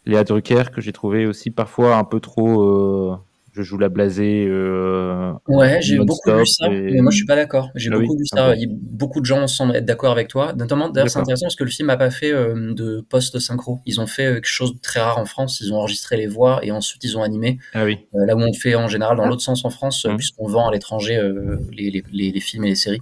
Léa 0.09 0.23
Drucker, 0.23 0.63
que 0.73 0.81
j'ai 0.81 0.91
trouvé 0.93 1.25
aussi 1.25 1.51
parfois 1.51 1.95
un 1.95 2.03
peu 2.03 2.19
trop. 2.19 2.61
euh, 2.63 3.15
je 3.51 3.63
joue 3.63 3.77
la 3.79 3.89
blasée. 3.89 4.45
euh, 4.47 5.33
Ouais, 5.47 5.79
j'ai 5.81 5.97
beaucoup 5.97 6.31
vu 6.31 6.45
ça, 6.45 6.67
et- 6.67 6.91
mais 6.93 7.01
moi 7.01 7.11
je 7.11 7.17
suis 7.17 7.25
pas 7.25 7.35
d'accord. 7.35 7.69
J'ai 7.75 7.89
Ah 7.91 7.97
oui, 7.97 8.05
beaucoup 8.05 8.17
vu 8.19 8.25
ça. 8.25 8.55
Il- 8.55 8.69
beaucoup 8.69 9.19
de 9.19 9.25
gens 9.25 9.47
semblent 9.47 9.75
être 9.75 9.85
d'accord 9.85 10.11
avec 10.11 10.27
toi. 10.27 10.53
Notamment, 10.53 10.87
d'ailleurs, 10.89 11.09
c'est 11.09 11.19
intéressant 11.19 11.45
parce 11.47 11.55
que 11.55 11.63
le 11.63 11.69
film 11.71 11.87
n'a 11.87 11.97
pas 11.97 12.11
fait 12.11 12.31
euh, 12.31 12.73
de 12.73 13.01
post-synchro. 13.09 13.79
Ils 13.85 13.99
ont 13.99 14.07
fait 14.07 14.25
quelque 14.35 14.45
chose 14.47 14.75
de 14.75 14.79
très 14.79 15.01
rare 15.01 15.17
en 15.17 15.25
France. 15.25 15.59
Ils 15.61 15.73
ont 15.73 15.77
enregistré 15.77 16.15
les 16.15 16.27
voix 16.27 16.59
et 16.63 16.71
ensuite 16.71 17.03
ils 17.03 17.17
ont 17.17 17.23
animé. 17.23 17.57
Ah 17.73 17.83
oui. 17.85 17.97
Euh, 18.15 18.25
là 18.25 18.35
où 18.35 18.39
on 18.39 18.45
le 18.45 18.53
fait 18.53 18.75
en 18.75 18.87
général 18.87 19.17
dans 19.17 19.23
Ah. 19.23 19.27
l'autre 19.29 19.41
sens 19.41 19.65
en 19.65 19.71
France, 19.71 20.05
Mhm. 20.05 20.15
puisqu'on 20.17 20.47
vend 20.47 20.69
à 20.69 20.71
l'étranger 20.71 21.17
euh, 21.17 21.57
les, 21.71 21.89
les, 21.91 22.03
les, 22.13 22.31
les 22.31 22.39
films 22.39 22.63
et 22.65 22.69
les 22.69 22.75
séries. 22.75 23.01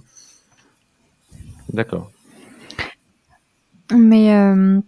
D'accord. 1.72 2.10
Mais 3.94 4.34
euh, 4.34 4.80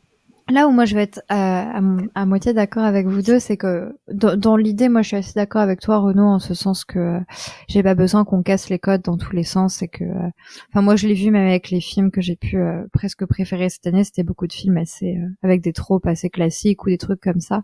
là 0.51 0.69
où 0.69 0.71
moi 0.71 0.85
je 0.85 0.95
vais 0.95 1.03
être 1.03 1.23
à, 1.29 1.79
à, 1.79 1.83
à 2.15 2.27
moitié 2.27 2.53
d'accord 2.53 2.85
avec 2.85 3.07
vous 3.07 3.23
deux, 3.23 3.39
c'est 3.39 3.57
que 3.57 3.95
dans, 4.13 4.37
dans 4.37 4.57
l'idée, 4.57 4.89
moi 4.89 5.03
je 5.03 5.09
suis 5.09 5.17
assez 5.17 5.33
d'accord 5.35 5.63
avec 5.63 5.81
toi, 5.81 5.99
Renaud, 5.99 6.27
en 6.27 6.39
ce 6.39 6.55
sens 6.55 6.85
que 6.85 6.99
euh, 6.99 7.21
j'ai 7.69 7.83
pas 7.83 7.95
besoin 7.95 8.25
qu'on 8.25 8.43
casse 8.43 8.69
les 8.69 8.79
codes 8.79 9.03
dans 9.03 9.17
tous 9.17 9.35
les 9.35 9.45
sens 9.45 9.83
et 9.83 9.89
que, 9.89 10.05
euh, 10.05 10.29
enfin 10.71 10.83
moi 10.83 10.97
je 10.97 11.07
l'ai 11.09 11.15
vu 11.15 11.31
même 11.31 11.47
avec 11.47 11.71
les 11.71 11.81
films 11.81 12.11
que 12.11 12.21
j'ai 12.21 12.37
pu 12.37 12.59
euh, 12.59 12.83
presque 12.93 13.25
préférer 13.27 13.69
cette 13.69 13.87
année, 13.87 14.05
c'était 14.05 14.23
beaucoup 14.23 14.47
de 14.47 14.53
films 14.53 14.77
assez 14.77 15.17
euh, 15.17 15.29
avec 15.43 15.63
des 15.63 15.73
tropes 15.73 16.07
assez 16.07 16.31
classiques 16.31 16.85
ou 16.85 16.91
des 16.91 16.99
trucs 16.99 17.21
comme 17.21 17.41
ça. 17.41 17.63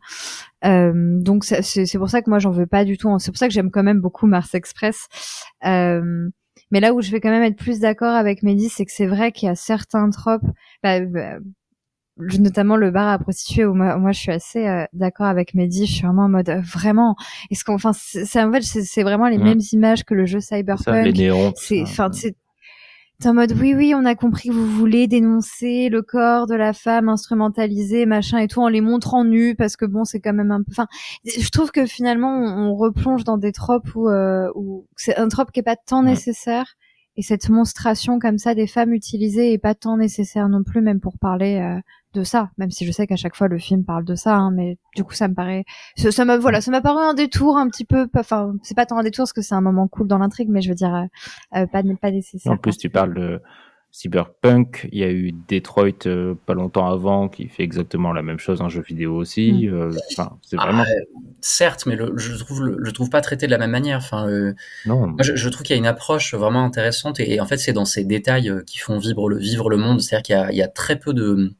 Euh, 0.64 0.92
donc 1.20 1.44
c'est 1.44 1.98
pour 1.98 2.10
ça 2.10 2.22
que 2.22 2.30
moi 2.30 2.38
j'en 2.38 2.50
veux 2.50 2.66
pas 2.66 2.84
du 2.84 2.98
tout. 2.98 3.16
C'est 3.18 3.30
pour 3.30 3.38
ça 3.38 3.48
que 3.48 3.54
j'aime 3.54 3.70
quand 3.70 3.82
même 3.82 4.00
beaucoup 4.00 4.26
Mars 4.26 4.54
Express. 4.54 5.06
Euh, 5.64 6.28
mais 6.70 6.80
là 6.80 6.94
où 6.94 7.00
je 7.00 7.10
vais 7.10 7.20
quand 7.20 7.30
même 7.30 7.42
être 7.42 7.56
plus 7.56 7.80
d'accord 7.80 8.14
avec 8.14 8.42
Mehdi, 8.42 8.68
c'est 8.68 8.84
que 8.84 8.92
c'est 8.92 9.06
vrai 9.06 9.30
qu'il 9.30 9.46
y 9.46 9.50
a 9.50 9.54
certains 9.54 10.10
tropes, 10.10 10.46
bah, 10.82 11.00
bah, 11.00 11.38
notamment 12.18 12.76
le 12.76 12.90
bar 12.90 13.08
à 13.08 13.18
prostituées 13.18 13.64
où 13.66 13.74
moi, 13.74 13.96
moi 13.98 14.12
je 14.12 14.20
suis 14.20 14.32
assez 14.32 14.66
euh, 14.66 14.84
d'accord 14.92 15.26
avec 15.26 15.54
Mehdi. 15.54 15.86
Je 15.86 15.92
suis 15.92 16.06
vraiment 16.06 16.24
en 16.24 16.28
mode 16.28 16.48
euh, 16.48 16.60
vraiment. 16.60 17.14
Est-ce 17.50 17.64
qu'on, 17.64 17.74
enfin, 17.74 17.92
c'est 17.92 18.42
en 18.42 18.50
fait 18.52 18.62
c'est 18.62 19.02
vraiment 19.02 19.28
les 19.28 19.38
mêmes 19.44 19.60
images 19.72 20.04
que 20.04 20.14
le 20.14 20.24
jeu 20.26 20.40
Cyberpunk. 20.40 21.04
C'est, 21.56 21.82
enfin, 21.82 22.10
c'est 22.12 22.36
en 23.24 23.32
mode 23.32 23.52
oui 23.58 23.72
oui 23.74 23.94
on 23.94 24.04
a 24.04 24.14
compris 24.14 24.50
que 24.50 24.54
vous 24.54 24.66
voulez 24.66 25.06
dénoncer 25.06 25.88
le 25.88 26.02
corps 26.02 26.46
de 26.46 26.54
la 26.54 26.74
femme 26.74 27.08
instrumentalisé 27.08 28.04
machin 28.04 28.36
et 28.40 28.46
tout 28.46 28.60
en 28.60 28.68
les 28.68 28.82
montrant 28.82 29.24
nus 29.24 29.54
parce 29.56 29.76
que 29.76 29.86
bon 29.86 30.04
c'est 30.04 30.20
quand 30.20 30.34
même 30.34 30.50
un 30.50 30.58
peu 30.58 30.70
enfin 30.70 30.86
je 31.24 31.48
trouve 31.48 31.70
que 31.70 31.86
finalement 31.86 32.28
on, 32.30 32.68
on 32.72 32.74
replonge 32.74 33.24
dans 33.24 33.38
des 33.38 33.52
tropes 33.52 33.94
où, 33.94 34.10
euh, 34.10 34.50
où 34.54 34.86
c'est 34.96 35.16
un 35.16 35.28
trope 35.28 35.50
qui 35.50 35.60
est 35.60 35.62
pas 35.62 35.76
tant 35.76 36.02
Ouais. 36.02 36.10
nécessaire 36.10 36.74
et 37.16 37.22
cette 37.22 37.48
monstration 37.48 38.18
comme 38.18 38.36
ça 38.36 38.54
des 38.54 38.66
femmes 38.66 38.92
utilisées 38.92 39.50
est 39.54 39.58
pas 39.58 39.74
tant 39.74 39.96
nécessaire 39.96 40.50
non 40.50 40.62
plus 40.62 40.82
même 40.82 41.00
pour 41.00 41.16
parler 41.18 41.56
euh, 41.56 41.80
de 42.16 42.24
ça 42.24 42.50
même 42.58 42.70
si 42.70 42.84
je 42.86 42.92
sais 42.92 43.06
qu'à 43.06 43.16
chaque 43.16 43.36
fois 43.36 43.48
le 43.48 43.58
film 43.58 43.84
parle 43.84 44.04
de 44.04 44.14
ça 44.14 44.34
hein, 44.34 44.50
mais 44.50 44.78
du 44.94 45.04
coup 45.04 45.14
ça 45.14 45.28
me 45.28 45.34
paraît 45.34 45.64
ça 45.96 46.10
ça 46.10 46.24
m'a 46.24 46.38
voilà 46.38 46.60
ça 46.60 46.70
m'a 46.70 46.80
paru 46.80 47.02
un 47.02 47.14
détour 47.14 47.56
un 47.56 47.68
petit 47.68 47.84
peu 47.84 48.08
enfin 48.16 48.52
c'est 48.62 48.76
pas 48.76 48.86
tant 48.86 48.98
un 48.98 49.02
détour 49.02 49.24
parce 49.24 49.32
que 49.32 49.42
c'est 49.42 49.54
un 49.54 49.60
moment 49.60 49.88
cool 49.88 50.08
dans 50.08 50.18
l'intrigue 50.18 50.48
mais 50.48 50.60
je 50.60 50.68
veux 50.68 50.74
dire 50.74 50.94
euh, 50.94 51.04
euh, 51.58 51.66
pas 51.66 51.82
pas 52.00 52.10
nécessaire 52.10 52.52
En 52.52 52.56
plus, 52.56 52.76
tu 52.76 52.90
parles 52.90 53.14
de 53.14 53.40
Cyberpunk, 53.92 54.88
il 54.92 54.98
y 54.98 55.04
a 55.04 55.10
eu 55.10 55.32
Detroit 55.48 56.06
euh, 56.06 56.34
pas 56.44 56.52
longtemps 56.52 56.86
avant 56.86 57.28
qui 57.28 57.48
fait 57.48 57.62
exactement 57.62 58.12
la 58.12 58.22
même 58.22 58.38
chose 58.38 58.60
en 58.60 58.68
jeu 58.68 58.82
vidéo 58.82 59.14
aussi. 59.16 59.52
Mm. 59.52 59.74
Euh, 59.74 59.90
enfin, 60.12 60.36
c'est 60.42 60.56
vraiment. 60.56 60.84
Ah, 60.86 61.18
certes, 61.40 61.86
mais 61.86 61.96
le, 61.96 62.12
je 62.16 62.36
trouve 62.36 62.62
le, 62.62 62.78
je 62.84 62.90
trouve 62.90 63.08
pas 63.08 63.22
traité 63.22 63.46
de 63.46 63.52
la 63.52 63.58
même 63.58 63.70
manière. 63.70 63.98
Enfin, 63.98 64.28
euh, 64.28 64.52
non. 64.84 65.06
moi, 65.06 65.16
je, 65.20 65.34
je 65.34 65.48
trouve 65.48 65.62
qu'il 65.62 65.74
y 65.74 65.78
a 65.78 65.80
une 65.80 65.86
approche 65.86 66.34
vraiment 66.34 66.62
intéressante 66.62 67.20
et, 67.20 67.34
et 67.34 67.40
en 67.40 67.46
fait, 67.46 67.56
c'est 67.56 67.72
dans 67.72 67.86
ces 67.86 68.04
détails 68.04 68.52
qui 68.66 68.78
font 68.78 68.98
vivre 68.98 69.30
le 69.30 69.38
vivre 69.38 69.70
le 69.70 69.78
monde. 69.78 70.02
C'est-à-dire 70.02 70.46
qu'il 70.46 70.56
y 70.56 70.62
a 70.62 70.68
très 70.68 70.98
peu 70.98 71.14
de 71.14 71.54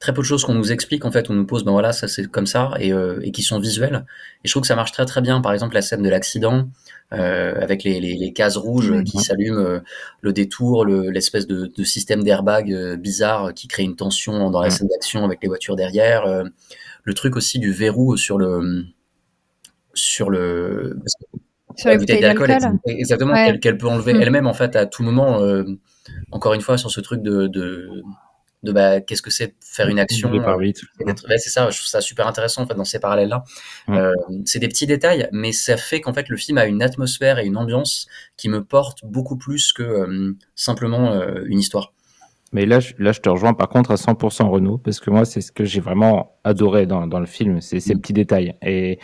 très 0.00 0.14
peu 0.14 0.20
de 0.22 0.26
choses 0.26 0.44
qu'on 0.44 0.54
nous 0.54 0.70
explique 0.70 1.04
en 1.04 1.10
fait, 1.10 1.28
on 1.30 1.34
nous 1.34 1.44
pose 1.46 1.64
ben 1.64 1.72
voilà 1.72 1.92
ça 1.92 2.06
c'est 2.06 2.26
comme 2.30 2.46
ça 2.46 2.70
et, 2.78 2.92
euh, 2.92 3.18
et 3.22 3.32
qui 3.32 3.42
sont 3.42 3.58
visuelles. 3.58 4.06
Et 4.44 4.48
je 4.48 4.52
trouve 4.52 4.60
que 4.62 4.66
ça 4.68 4.76
marche 4.76 4.92
très 4.92 5.04
très 5.06 5.20
bien. 5.20 5.40
Par 5.40 5.52
exemple 5.52 5.74
la 5.74 5.82
scène 5.82 6.02
de 6.02 6.08
l'accident 6.08 6.68
euh, 7.12 7.60
avec 7.60 7.82
les, 7.84 7.98
les, 8.00 8.14
les, 8.16 8.32
cases 8.32 8.56
rouges 8.56 8.90
Mmh. 8.92 9.04
qui 9.04 9.18
s'allument, 9.18 9.58
euh, 9.58 9.80
le 10.20 10.32
détour, 10.32 10.84
le- 10.84 11.10
l'espèce 11.10 11.46
de, 11.46 11.66
de 11.74 11.84
système 11.84 12.22
d'airbag 12.22 12.72
euh, 12.72 12.96
bizarre 12.96 13.52
qui 13.54 13.66
crée 13.66 13.82
une 13.82 13.96
tension 13.96 14.50
dans 14.50 14.60
la 14.60 14.68
Mmh. 14.68 14.70
scène 14.70 14.88
d'action 14.88 15.24
avec 15.24 15.40
les 15.42 15.48
voitures 15.48 15.74
derrière. 15.74 16.26
euh, 16.26 16.44
le 17.04 17.14
truc 17.14 17.36
aussi 17.36 17.58
du 17.58 17.72
verrou 17.72 18.16
sur 18.18 18.36
le 18.38 18.84
sur 19.94 20.30
le 20.30 20.98
Sur 21.76 21.88
la 21.90 21.96
bouteille 21.96 22.20
d'alcool, 22.20 22.48
d'alcool. 22.48 22.78
ex- 22.86 22.98
exactement, 23.00 23.32
Ouais. 23.32 23.58
qu'elle 23.58 23.78
peut 23.78 23.88
enlever 23.88 24.12
Mm. 24.14 24.22
elle-même 24.22 24.46
en 24.46 24.54
fait 24.54 24.76
à 24.76 24.86
tout 24.86 25.02
moment. 25.02 25.40
euh, 25.42 25.64
encore 26.32 26.54
une 26.54 26.60
fois 26.60 26.76
sur 26.78 26.90
ce 26.90 27.00
truc 27.00 27.22
de 27.22 27.46
de, 27.46 27.88
de 28.62 28.72
bah, 28.72 29.00
qu'est-ce 29.00 29.22
que 29.22 29.30
c'est 29.30 29.48
de 29.48 29.54
faire 29.60 29.88
une 29.88 29.98
action. 29.98 30.30
Par 30.42 30.56
euh, 30.56 30.62
vite. 30.62 30.82
ouais, 31.00 31.38
c'est 31.38 31.50
ça, 31.50 31.70
je 31.70 31.76
trouve 31.78 31.86
ça 31.88 32.00
super 32.00 32.26
intéressant 32.26 32.62
en 32.62 32.66
fait 32.66 32.74
dans 32.74 32.84
ces 32.84 32.98
parallèles-là. 32.98 33.44
Euh, 33.90 34.12
c'est 34.44 34.58
des 34.58 34.68
petits 34.68 34.86
détails, 34.86 35.28
mais 35.32 35.52
ça 35.52 35.76
fait 35.76 36.00
qu'en 36.00 36.12
fait 36.12 36.28
le 36.28 36.36
film 36.36 36.58
a 36.58 36.66
une 36.66 36.82
atmosphère 36.82 37.38
et 37.38 37.46
une 37.46 37.56
ambiance 37.56 38.06
qui 38.36 38.48
me 38.48 38.64
portent 38.64 39.04
beaucoup 39.04 39.36
plus 39.36 39.72
que 39.72 39.82
euh, 39.82 40.36
simplement 40.54 41.12
euh, 41.12 41.44
une 41.46 41.58
histoire. 41.60 41.92
Mais 42.52 42.64
là, 42.64 42.80
je, 42.80 42.94
là, 42.98 43.12
je 43.12 43.20
te 43.20 43.28
rejoins 43.28 43.52
par 43.52 43.68
contre 43.68 43.90
à 43.90 43.96
100% 43.96 44.48
Renaud, 44.48 44.78
parce 44.78 45.00
que 45.00 45.10
moi, 45.10 45.24
c'est 45.26 45.42
ce 45.42 45.52
que 45.52 45.64
j'ai 45.64 45.80
vraiment 45.80 46.38
adoré 46.44 46.86
dans, 46.86 47.06
dans 47.06 47.20
le 47.20 47.26
film, 47.26 47.60
c'est 47.60 47.78
ces 47.78 47.94
Mm. 47.94 48.00
petits 48.00 48.12
détails. 48.14 48.54
Et, 48.62 48.98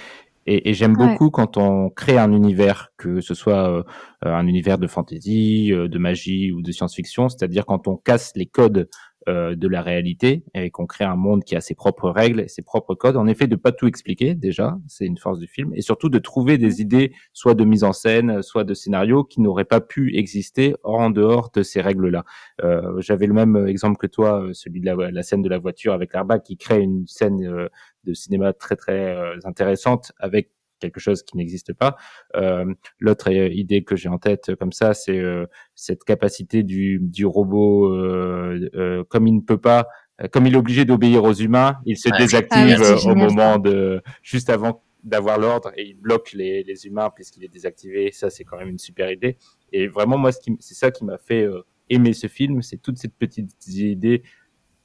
et, 0.47 0.71
et 0.71 0.75
j'aime 0.75 0.97
Ouais. 0.97 1.09
beaucoup 1.09 1.29
quand 1.31 1.59
on 1.59 1.91
crée 1.91 2.17
un 2.17 2.33
univers, 2.33 2.89
que 2.97 3.21
ce 3.21 3.35
soit 3.35 3.69
euh, 3.69 3.83
un 4.23 4.47
univers 4.47 4.79
de 4.79 4.87
fantasy, 4.87 5.73
euh, 5.75 5.89
de 5.89 5.99
magie 5.99 6.53
ou 6.53 6.63
de 6.63 6.73
science-fiction, 6.73 7.29
c'est-à-dire 7.29 7.67
quand 7.67 7.87
on 7.87 7.97
casse 7.97 8.33
les 8.35 8.47
codes 8.47 8.89
euh, 9.29 9.55
de 9.55 9.68
la 9.68 9.83
réalité 9.83 10.45
et 10.55 10.70
qu'on 10.70 10.87
crée 10.87 11.05
un 11.05 11.16
monde 11.16 11.45
qui 11.45 11.57
a 11.57 11.61
ses 11.61 11.75
propres 11.75 12.11
règles, 12.11 12.49
ses 12.49 12.62
propres 12.62 12.95
codes. 12.95 13.16
En 13.16 13.27
effet, 13.27 13.47
de 13.47 13.57
pas 13.57 13.72
tout 13.72 13.87
expliquer 13.87 14.35
déjà, 14.35 14.79
c'est 14.87 15.07
une 15.07 15.18
force 15.18 15.39
du 15.39 15.47
film, 15.47 15.72
et 15.75 15.81
surtout 15.81 16.09
de 16.09 16.18
trouver 16.18 16.59
des 16.59 16.81
idées, 16.81 17.12
soit 17.33 17.55
de 17.55 17.64
mise 17.64 17.85
en 17.85 17.93
scène, 17.93 18.43
soit 18.43 18.64
de 18.64 18.75
scénario, 18.75 19.25
qui 19.25 19.41
n'auraient 19.41 19.64
pas 19.64 19.81
pu 19.81 20.16
exister 20.16 20.75
en 20.83 21.11
dehors 21.11 21.51
de 21.55 21.62
ces 21.62 21.81
règles-là. 21.81 22.25
Euh, 22.62 23.01
J'avais 23.01 23.27
le 23.27 23.35
même 23.35 23.66
exemple 23.66 23.97
que 23.97 24.07
toi, 24.07 24.43
euh, 24.43 24.53
celui 24.53 24.81
de 24.81 24.87
la, 24.87 25.11
la 25.11 25.22
scène 25.22 25.43
de 25.43 25.49
la 25.49 25.59
voiture 25.59 25.93
avec 25.93 26.12
l'airbag, 26.12 26.43
qui 26.43 26.57
crée 26.57 26.81
une 26.81 27.07
scène 27.07 27.45
euh, 27.47 27.68
de 28.05 28.14
cinéma 28.14 28.53
très 28.53 28.77
très 28.77 29.16
euh, 29.16 29.37
intéressante 29.45 30.12
avec 30.18 30.51
quelque 30.85 31.01
chose 31.01 31.22
qui 31.22 31.37
n'existe 31.37 31.72
pas. 31.72 31.97
Euh, 32.37 32.66
L'autre 32.99 33.30
euh, 33.30 33.49
idée 33.49 33.82
que 33.85 33.97
j'ai 33.97 34.09
en 34.09 34.18
tête 34.18 34.51
euh, 34.51 34.57
comme 34.57 34.72
ça, 34.72 34.95
c'est 34.95 35.18
euh, 35.18 35.47
cette 35.74 36.05
capacité 36.05 36.62
du, 36.62 36.99
du 37.01 37.24
robot, 37.26 37.93
euh, 37.93 38.68
euh, 38.74 39.05
comme 39.09 39.26
il 39.26 39.35
ne 39.37 39.41
peut 39.41 39.59
pas, 39.70 39.87
euh, 40.20 40.28
comme 40.28 40.47
il 40.47 40.55
est 40.55 40.59
obligé 40.59 40.85
d'obéir 40.85 41.24
aux 41.24 41.32
humains, 41.47 41.76
il 41.87 41.97
se 41.97 42.09
Ouais. 42.11 42.18
désactive 42.18 42.76
Ah 42.78 42.82
oui, 42.82 42.95
au 42.95 42.99
ça. 42.99 43.14
moment 43.14 43.59
de, 43.59 44.03
juste 44.22 44.51
avant 44.51 44.82
d'avoir 45.03 45.39
l'ordre 45.39 45.70
et 45.76 45.85
il 45.91 45.97
bloque 46.07 46.32
les, 46.32 46.62
les 46.64 46.87
humains 46.87 47.11
puisqu'il 47.14 47.45
est 47.45 47.53
désactivé. 47.53 48.11
Ça, 48.12 48.30
c'est 48.30 48.45
quand 48.45 48.59
même 48.59 48.70
une 48.70 48.78
super 48.78 49.11
idée. 49.11 49.37
Et 49.72 49.87
vraiment, 49.89 50.16
moi, 50.18 50.32
ce 50.32 50.39
c'est 50.61 50.74
ça 50.74 50.91
qui 50.91 51.05
m'a 51.05 51.18
fait 51.18 51.43
euh, 51.43 51.62
aimer 51.91 52.14
ce 52.14 52.26
film, 52.28 52.62
c'est 52.62 52.78
toutes 52.80 52.97
ces 52.99 53.09
petites 53.09 53.51
idées, 53.68 54.22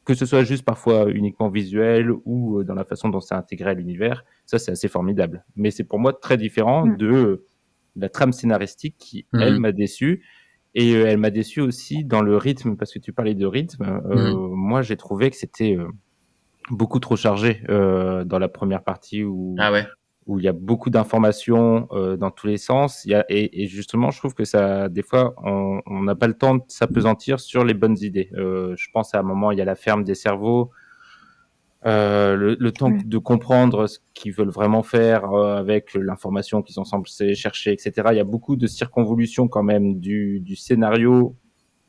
que 0.10 0.16
ce 0.16 0.26
soit 0.26 0.44
juste 0.44 0.66
parfois 0.66 1.08
uniquement 1.12 1.50
visuel 1.50 2.10
ou 2.26 2.58
euh, 2.60 2.64
dans 2.64 2.74
la 2.74 2.84
façon 2.84 3.10
dont 3.10 3.20
c'est 3.20 3.36
intégré 3.36 3.70
à 3.70 3.74
l'univers. 3.76 4.26
Ça, 4.48 4.58
c'est 4.58 4.72
assez 4.72 4.88
formidable. 4.88 5.46
Mais 5.56 5.70
c'est 5.70 5.84
pour 5.84 6.00
moi 6.00 6.14
très 6.14 6.36
différent 6.36 6.88
Mm. 6.88 6.98
de 6.98 7.06
euh, 7.08 7.46
la 7.96 8.10
trame 8.10 8.32
scénaristique 8.34 8.96
qui, 8.98 9.28
Mhm. 9.34 9.42
elle, 9.42 9.60
m'a 9.60 9.72
déçu. 9.72 10.24
Et 10.74 10.96
euh, 10.96 11.06
elle 11.08 11.18
m'a 11.20 11.30
déçu 11.30 11.62
aussi 11.62 12.04
dans 12.06 12.24
le 12.24 12.38
rythme, 12.38 12.76
parce 12.76 12.92
que 12.92 12.98
tu 12.98 13.14
parlais 13.14 13.36
de 13.36 13.46
rythme. 13.46 14.02
Euh, 14.10 14.34
Moi, 14.50 14.82
j'ai 14.82 14.98
trouvé 14.98 15.30
que 15.30 15.36
c'était 15.36 15.78
beaucoup 16.72 17.00
trop 17.00 17.16
chargé 17.16 17.62
euh, 17.70 18.24
dans 18.24 18.40
la 18.40 18.48
première 18.50 18.84
partie 18.84 19.24
où 19.24 19.56
Ah 19.60 19.72
ouais. 19.72 19.86
Où 20.30 20.38
il 20.38 20.46
y 20.46 20.48
a 20.48 20.54
beaucoup 20.54 20.92
d'informations 20.92 21.88
euh, 21.92 22.16
dans 22.16 22.30
tous 22.30 22.46
les 22.46 22.58
sens. 22.58 23.04
Il 23.04 23.12
y 23.12 23.16
a, 23.16 23.26
et, 23.30 23.64
et 23.64 23.68
justement, 23.68 24.12
je 24.12 24.20
trouve 24.20 24.36
que 24.36 24.46
ça, 24.46 24.88
des 24.88 25.02
fois, 25.02 25.34
on 25.44 25.82
n'a 26.04 26.14
pas 26.14 26.28
le 26.28 26.36
temps 26.36 26.58
de 26.58 26.64
s'apesantir 26.68 27.40
sur 27.40 27.64
les 27.66 27.74
bonnes 27.74 27.98
idées. 28.00 28.30
Euh, 28.36 28.76
je 28.78 28.90
pense 28.94 29.16
à 29.16 29.20
un 29.20 29.24
moment, 29.24 29.50
il 29.52 29.58
y 29.58 29.62
a 29.62 29.66
la 29.66 29.74
ferme 29.74 30.04
des 30.04 30.14
cerveaux. 30.14 30.70
Euh, 31.88 32.36
le, 32.36 32.58
le 32.60 32.72
temps 32.72 32.92
de 32.92 33.18
comprendre 33.18 33.88
ce 33.88 33.98
qu'ils 34.14 34.34
veulent 34.34 34.52
vraiment 34.52 34.84
faire 34.84 35.34
avec 35.34 35.96
l'information 35.96 36.62
qu'ils 36.62 36.76
sont 36.76 36.84
censés 36.84 37.34
chercher, 37.34 37.72
etc. 37.72 38.10
Il 38.12 38.18
y 38.18 38.20
a 38.20 38.24
beaucoup 38.24 38.56
de 38.56 38.68
circonvolutions 38.68 39.48
quand 39.48 39.64
même 39.64 40.00
du, 40.00 40.42
du 40.42 40.56
scénario 40.56 41.36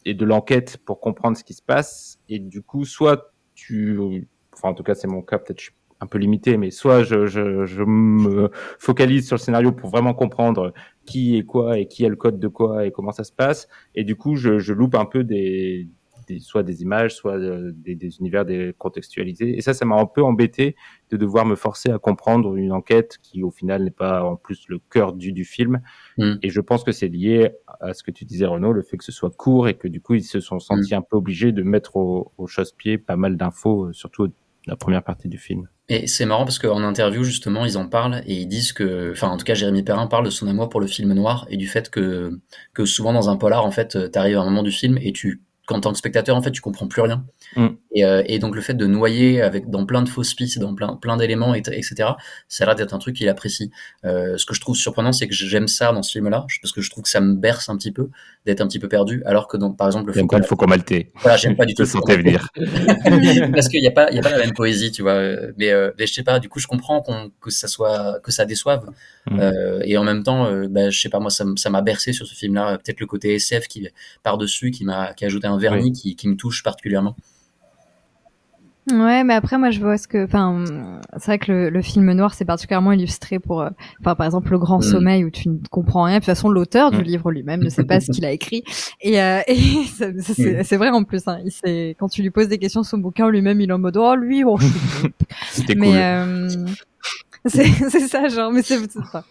et 0.06 0.14
de 0.14 0.24
l'enquête 0.24 0.78
pour 0.86 0.98
comprendre 1.00 1.36
ce 1.36 1.44
qui 1.44 1.52
se 1.52 1.62
passe. 1.62 2.18
Et 2.30 2.38
du 2.38 2.62
coup, 2.62 2.86
soit 2.86 3.34
tu, 3.54 4.26
enfin 4.54 4.70
en 4.70 4.74
tout 4.74 4.82
cas 4.82 4.94
c'est 4.94 5.08
mon 5.08 5.20
cas, 5.20 5.38
peut-être 5.38 5.58
je 5.58 5.64
suis 5.64 5.74
un 6.00 6.06
peu 6.06 6.18
limité, 6.18 6.56
mais 6.56 6.70
soit 6.70 7.02
je, 7.02 7.26
je, 7.26 7.66
je 7.66 7.82
me 7.82 8.50
focalise 8.78 9.26
sur 9.26 9.36
le 9.36 9.40
scénario 9.40 9.72
pour 9.72 9.90
vraiment 9.90 10.14
comprendre 10.14 10.72
qui 11.04 11.36
est 11.36 11.44
quoi 11.44 11.78
et 11.78 11.86
qui 11.86 12.04
a 12.06 12.08
le 12.08 12.16
code 12.16 12.38
de 12.38 12.48
quoi 12.48 12.86
et 12.86 12.90
comment 12.90 13.12
ça 13.12 13.24
se 13.24 13.32
passe. 13.32 13.68
Et 13.94 14.04
du 14.04 14.16
coup, 14.16 14.36
je, 14.36 14.58
je 14.58 14.72
loupe 14.72 14.94
un 14.94 15.04
peu 15.04 15.24
des, 15.24 15.88
des 16.26 16.38
soit 16.40 16.62
des 16.62 16.82
images, 16.82 17.14
soit 17.14 17.38
euh, 17.38 17.72
des, 17.74 17.94
des 17.94 18.18
univers 18.18 18.44
décontextualisés. 18.44 19.56
Et 19.56 19.60
ça, 19.60 19.74
ça 19.74 19.84
m'a 19.84 19.96
un 19.96 20.06
peu 20.06 20.22
embêté 20.22 20.76
de 21.10 21.16
devoir 21.16 21.44
me 21.44 21.56
forcer 21.56 21.90
à 21.90 21.98
comprendre 21.98 22.56
une 22.56 22.72
enquête 22.72 23.18
qui, 23.22 23.42
au 23.42 23.50
final, 23.50 23.84
n'est 23.84 23.90
pas 23.90 24.24
en 24.24 24.36
plus 24.36 24.66
le 24.68 24.78
cœur 24.90 25.12
du, 25.12 25.32
du 25.32 25.44
film. 25.44 25.82
Mm. 26.18 26.34
Et 26.42 26.48
je 26.48 26.60
pense 26.60 26.84
que 26.84 26.92
c'est 26.92 27.08
lié 27.08 27.50
à 27.80 27.92
ce 27.92 28.02
que 28.02 28.10
tu 28.10 28.24
disais, 28.24 28.46
Renaud, 28.46 28.72
le 28.72 28.82
fait 28.82 28.96
que 28.96 29.04
ce 29.04 29.12
soit 29.12 29.30
court 29.30 29.68
et 29.68 29.74
que 29.74 29.88
du 29.88 30.00
coup, 30.00 30.14
ils 30.14 30.24
se 30.24 30.40
sont 30.40 30.60
sentis 30.60 30.94
un 30.94 31.02
peu 31.02 31.16
obligés 31.16 31.52
de 31.52 31.62
mettre 31.62 31.96
au, 31.96 32.32
au 32.38 32.46
chausse-pied 32.46 32.98
pas 32.98 33.16
mal 33.16 33.36
d'infos, 33.36 33.86
euh, 33.86 33.92
surtout 33.92 34.28
la 34.66 34.76
première 34.76 35.02
partie 35.02 35.28
du 35.28 35.38
film. 35.38 35.68
Et 35.92 36.06
c'est 36.06 36.24
marrant 36.24 36.44
parce 36.44 36.60
qu'en 36.60 36.84
interview, 36.84 37.24
justement, 37.24 37.64
ils 37.66 37.76
en 37.76 37.88
parlent 37.88 38.22
et 38.24 38.34
ils 38.34 38.46
disent 38.46 38.72
que, 38.72 39.10
enfin, 39.10 39.28
en 39.28 39.36
tout 39.36 39.44
cas, 39.44 39.54
Jérémy 39.54 39.82
Perrin 39.82 40.06
parle 40.06 40.24
de 40.24 40.30
son 40.30 40.46
amour 40.46 40.68
pour 40.68 40.80
le 40.80 40.86
film 40.86 41.12
noir 41.14 41.46
et 41.50 41.56
du 41.56 41.66
fait 41.66 41.90
que, 41.90 42.40
que 42.74 42.84
souvent 42.84 43.12
dans 43.12 43.28
un 43.28 43.36
polar, 43.36 43.66
en 43.66 43.72
fait, 43.72 44.10
t'arrives 44.12 44.38
à 44.38 44.42
un 44.42 44.44
moment 44.44 44.62
du 44.62 44.70
film 44.70 44.98
et 45.02 45.12
tu, 45.12 45.42
qu'en 45.70 45.80
tant 45.80 45.92
que 45.92 45.98
spectateur, 45.98 46.36
en 46.36 46.42
fait, 46.42 46.50
tu 46.50 46.60
comprends 46.60 46.88
plus 46.88 47.00
rien. 47.00 47.24
Mm. 47.56 47.66
Et, 47.94 48.04
euh, 48.04 48.22
et 48.26 48.38
donc, 48.38 48.54
le 48.56 48.60
fait 48.60 48.74
de 48.74 48.86
noyer 48.86 49.40
avec, 49.40 49.70
dans 49.70 49.86
plein 49.86 50.02
de 50.02 50.08
fausses 50.08 50.34
pistes, 50.34 50.58
dans 50.58 50.74
plein, 50.74 50.96
plein 50.96 51.16
d'éléments, 51.16 51.54
et- 51.54 51.58
etc., 51.60 52.10
ça 52.48 52.64
a 52.64 52.66
l'air 52.66 52.74
d'être 52.74 52.92
un 52.92 52.98
truc 52.98 53.16
qu'il 53.16 53.28
apprécie. 53.28 53.70
Euh, 54.04 54.36
ce 54.36 54.46
que 54.46 54.54
je 54.54 54.60
trouve 54.60 54.76
surprenant, 54.76 55.12
c'est 55.12 55.26
que 55.28 55.34
j'aime 55.34 55.68
ça 55.68 55.92
dans 55.92 56.02
ce 56.02 56.12
film-là, 56.12 56.46
parce 56.60 56.72
que 56.72 56.80
je 56.80 56.90
trouve 56.90 57.04
que 57.04 57.08
ça 57.08 57.20
me 57.20 57.34
berce 57.34 57.68
un 57.68 57.76
petit 57.76 57.92
peu, 57.92 58.08
d'être 58.46 58.60
un 58.60 58.66
petit 58.66 58.78
peu 58.78 58.88
perdu, 58.88 59.22
alors 59.26 59.46
que 59.48 59.56
dans, 59.56 59.70
par 59.70 59.86
exemple, 59.86 60.08
le 60.08 60.12
J'aime 60.14 60.28
pas 60.28 60.38
le 60.38 60.44
Faucon- 60.44 60.66
maltais. 60.68 61.12
Voilà, 61.22 61.36
j'aime 61.36 61.56
pas 61.56 61.64
du 61.66 61.74
tout 61.76 61.84
Je 61.84 61.88
le 61.94 62.00
Faucon 62.00 62.14
venir. 62.16 62.48
parce 63.54 63.68
qu'il 63.68 63.80
n'y 63.80 63.86
a 63.88 63.92
pas 63.92 64.10
il 64.10 64.16
y 64.16 64.18
a 64.18 64.22
pas 64.22 64.30
la 64.30 64.38
même 64.38 64.52
poésie 64.54 64.90
tu 64.90 65.02
vois 65.02 65.20
mais, 65.56 65.70
euh, 65.70 65.90
mais 65.98 66.06
je 66.06 66.12
sais 66.14 66.22
pas 66.22 66.38
du 66.40 66.48
coup 66.48 66.58
je 66.58 66.66
comprends 66.66 67.00
qu'on 67.02 67.30
que 67.40 67.50
ça 67.50 67.68
soit 67.68 68.18
que 68.22 68.32
ça 68.32 68.44
déçoive 68.44 68.86
Mm. 69.28 69.38
Euh, 69.40 69.80
et 69.84 69.98
en 69.98 70.04
même 70.04 70.22
temps 70.22 70.46
euh, 70.46 70.66
bah, 70.68 70.88
je 70.90 70.98
sais 70.98 71.10
pas 71.10 71.20
moi 71.20 71.30
ça 71.30 71.44
m'a 71.70 71.82
bercé 71.82 72.12
sur 72.14 72.26
ce 72.26 72.34
film 72.34 72.54
là 72.54 72.78
peut-être 72.78 73.00
le 73.00 73.06
côté 73.06 73.34
SF 73.34 73.68
qui 73.68 73.86
par 74.22 74.38
dessus 74.38 74.70
qui 74.70 74.84
m'a 74.84 75.12
qui 75.12 75.24
a 75.24 75.26
ajouté 75.26 75.46
un 75.46 75.58
vernis 75.58 75.92
qui, 75.92 76.16
qui 76.16 76.26
me 76.26 76.36
touche 76.36 76.62
particulièrement 76.62 77.16
Ouais, 78.90 79.22
mais 79.22 79.34
après, 79.34 79.56
moi, 79.56 79.70
je 79.70 79.78
vois 79.78 79.98
ce 79.98 80.08
que. 80.08 80.24
Enfin, 80.24 80.64
c'est 81.18 81.26
vrai 81.26 81.38
que 81.38 81.52
le, 81.52 81.70
le 81.70 81.82
film 81.82 82.10
noir, 82.12 82.34
c'est 82.34 82.46
particulièrement 82.46 82.90
illustré 82.90 83.38
pour. 83.38 83.60
euh, 83.60 83.68
Enfin, 84.00 84.16
par 84.16 84.26
exemple, 84.26 84.50
Le 84.50 84.58
Grand 84.58 84.78
Mm. 84.78 84.82
Sommeil, 84.82 85.24
où 85.24 85.30
tu 85.30 85.48
ne 85.48 85.58
comprends 85.70 86.04
rien. 86.04 86.14
De 86.16 86.20
toute 86.20 86.26
façon, 86.26 86.48
l'auteur 86.48 86.90
du 86.90 86.98
Mm. 86.98 87.02
livre 87.02 87.30
lui-même 87.30 87.62
ne 87.62 87.68
sait 87.68 87.84
pas 87.84 88.00
ce 88.00 88.10
qu'il 88.10 88.24
a 88.24 88.32
écrit. 88.32 88.64
Et, 89.00 89.20
euh, 89.22 89.42
et 89.46 89.84
c'est 90.64 90.76
vrai 90.76 90.88
en 90.88 91.04
plus. 91.04 91.28
Hein, 91.28 91.38
il 91.44 91.52
sait, 91.52 91.94
quand 92.00 92.08
tu 92.08 92.22
lui 92.22 92.30
poses 92.30 92.48
des 92.48 92.58
questions 92.58 92.82
sur 92.82 92.90
son 92.90 92.98
bouquin, 92.98 93.28
lui-même, 93.28 93.60
il 93.60 93.70
est 93.70 93.72
en 93.72 93.78
mode 93.78 93.96
oh 93.98 94.16
lui, 94.16 94.42
bon, 94.42 94.56
je 94.56 94.66
suis 94.66 95.12
C'était 95.50 95.74
mais 95.76 95.86
cool. 95.86 95.96
euh, 95.96 96.48
c'est 97.46 98.08
ça 98.08 98.28
genre 98.28 98.52
mais 98.52 98.62
c'est 98.62 98.90
ça. 98.90 99.24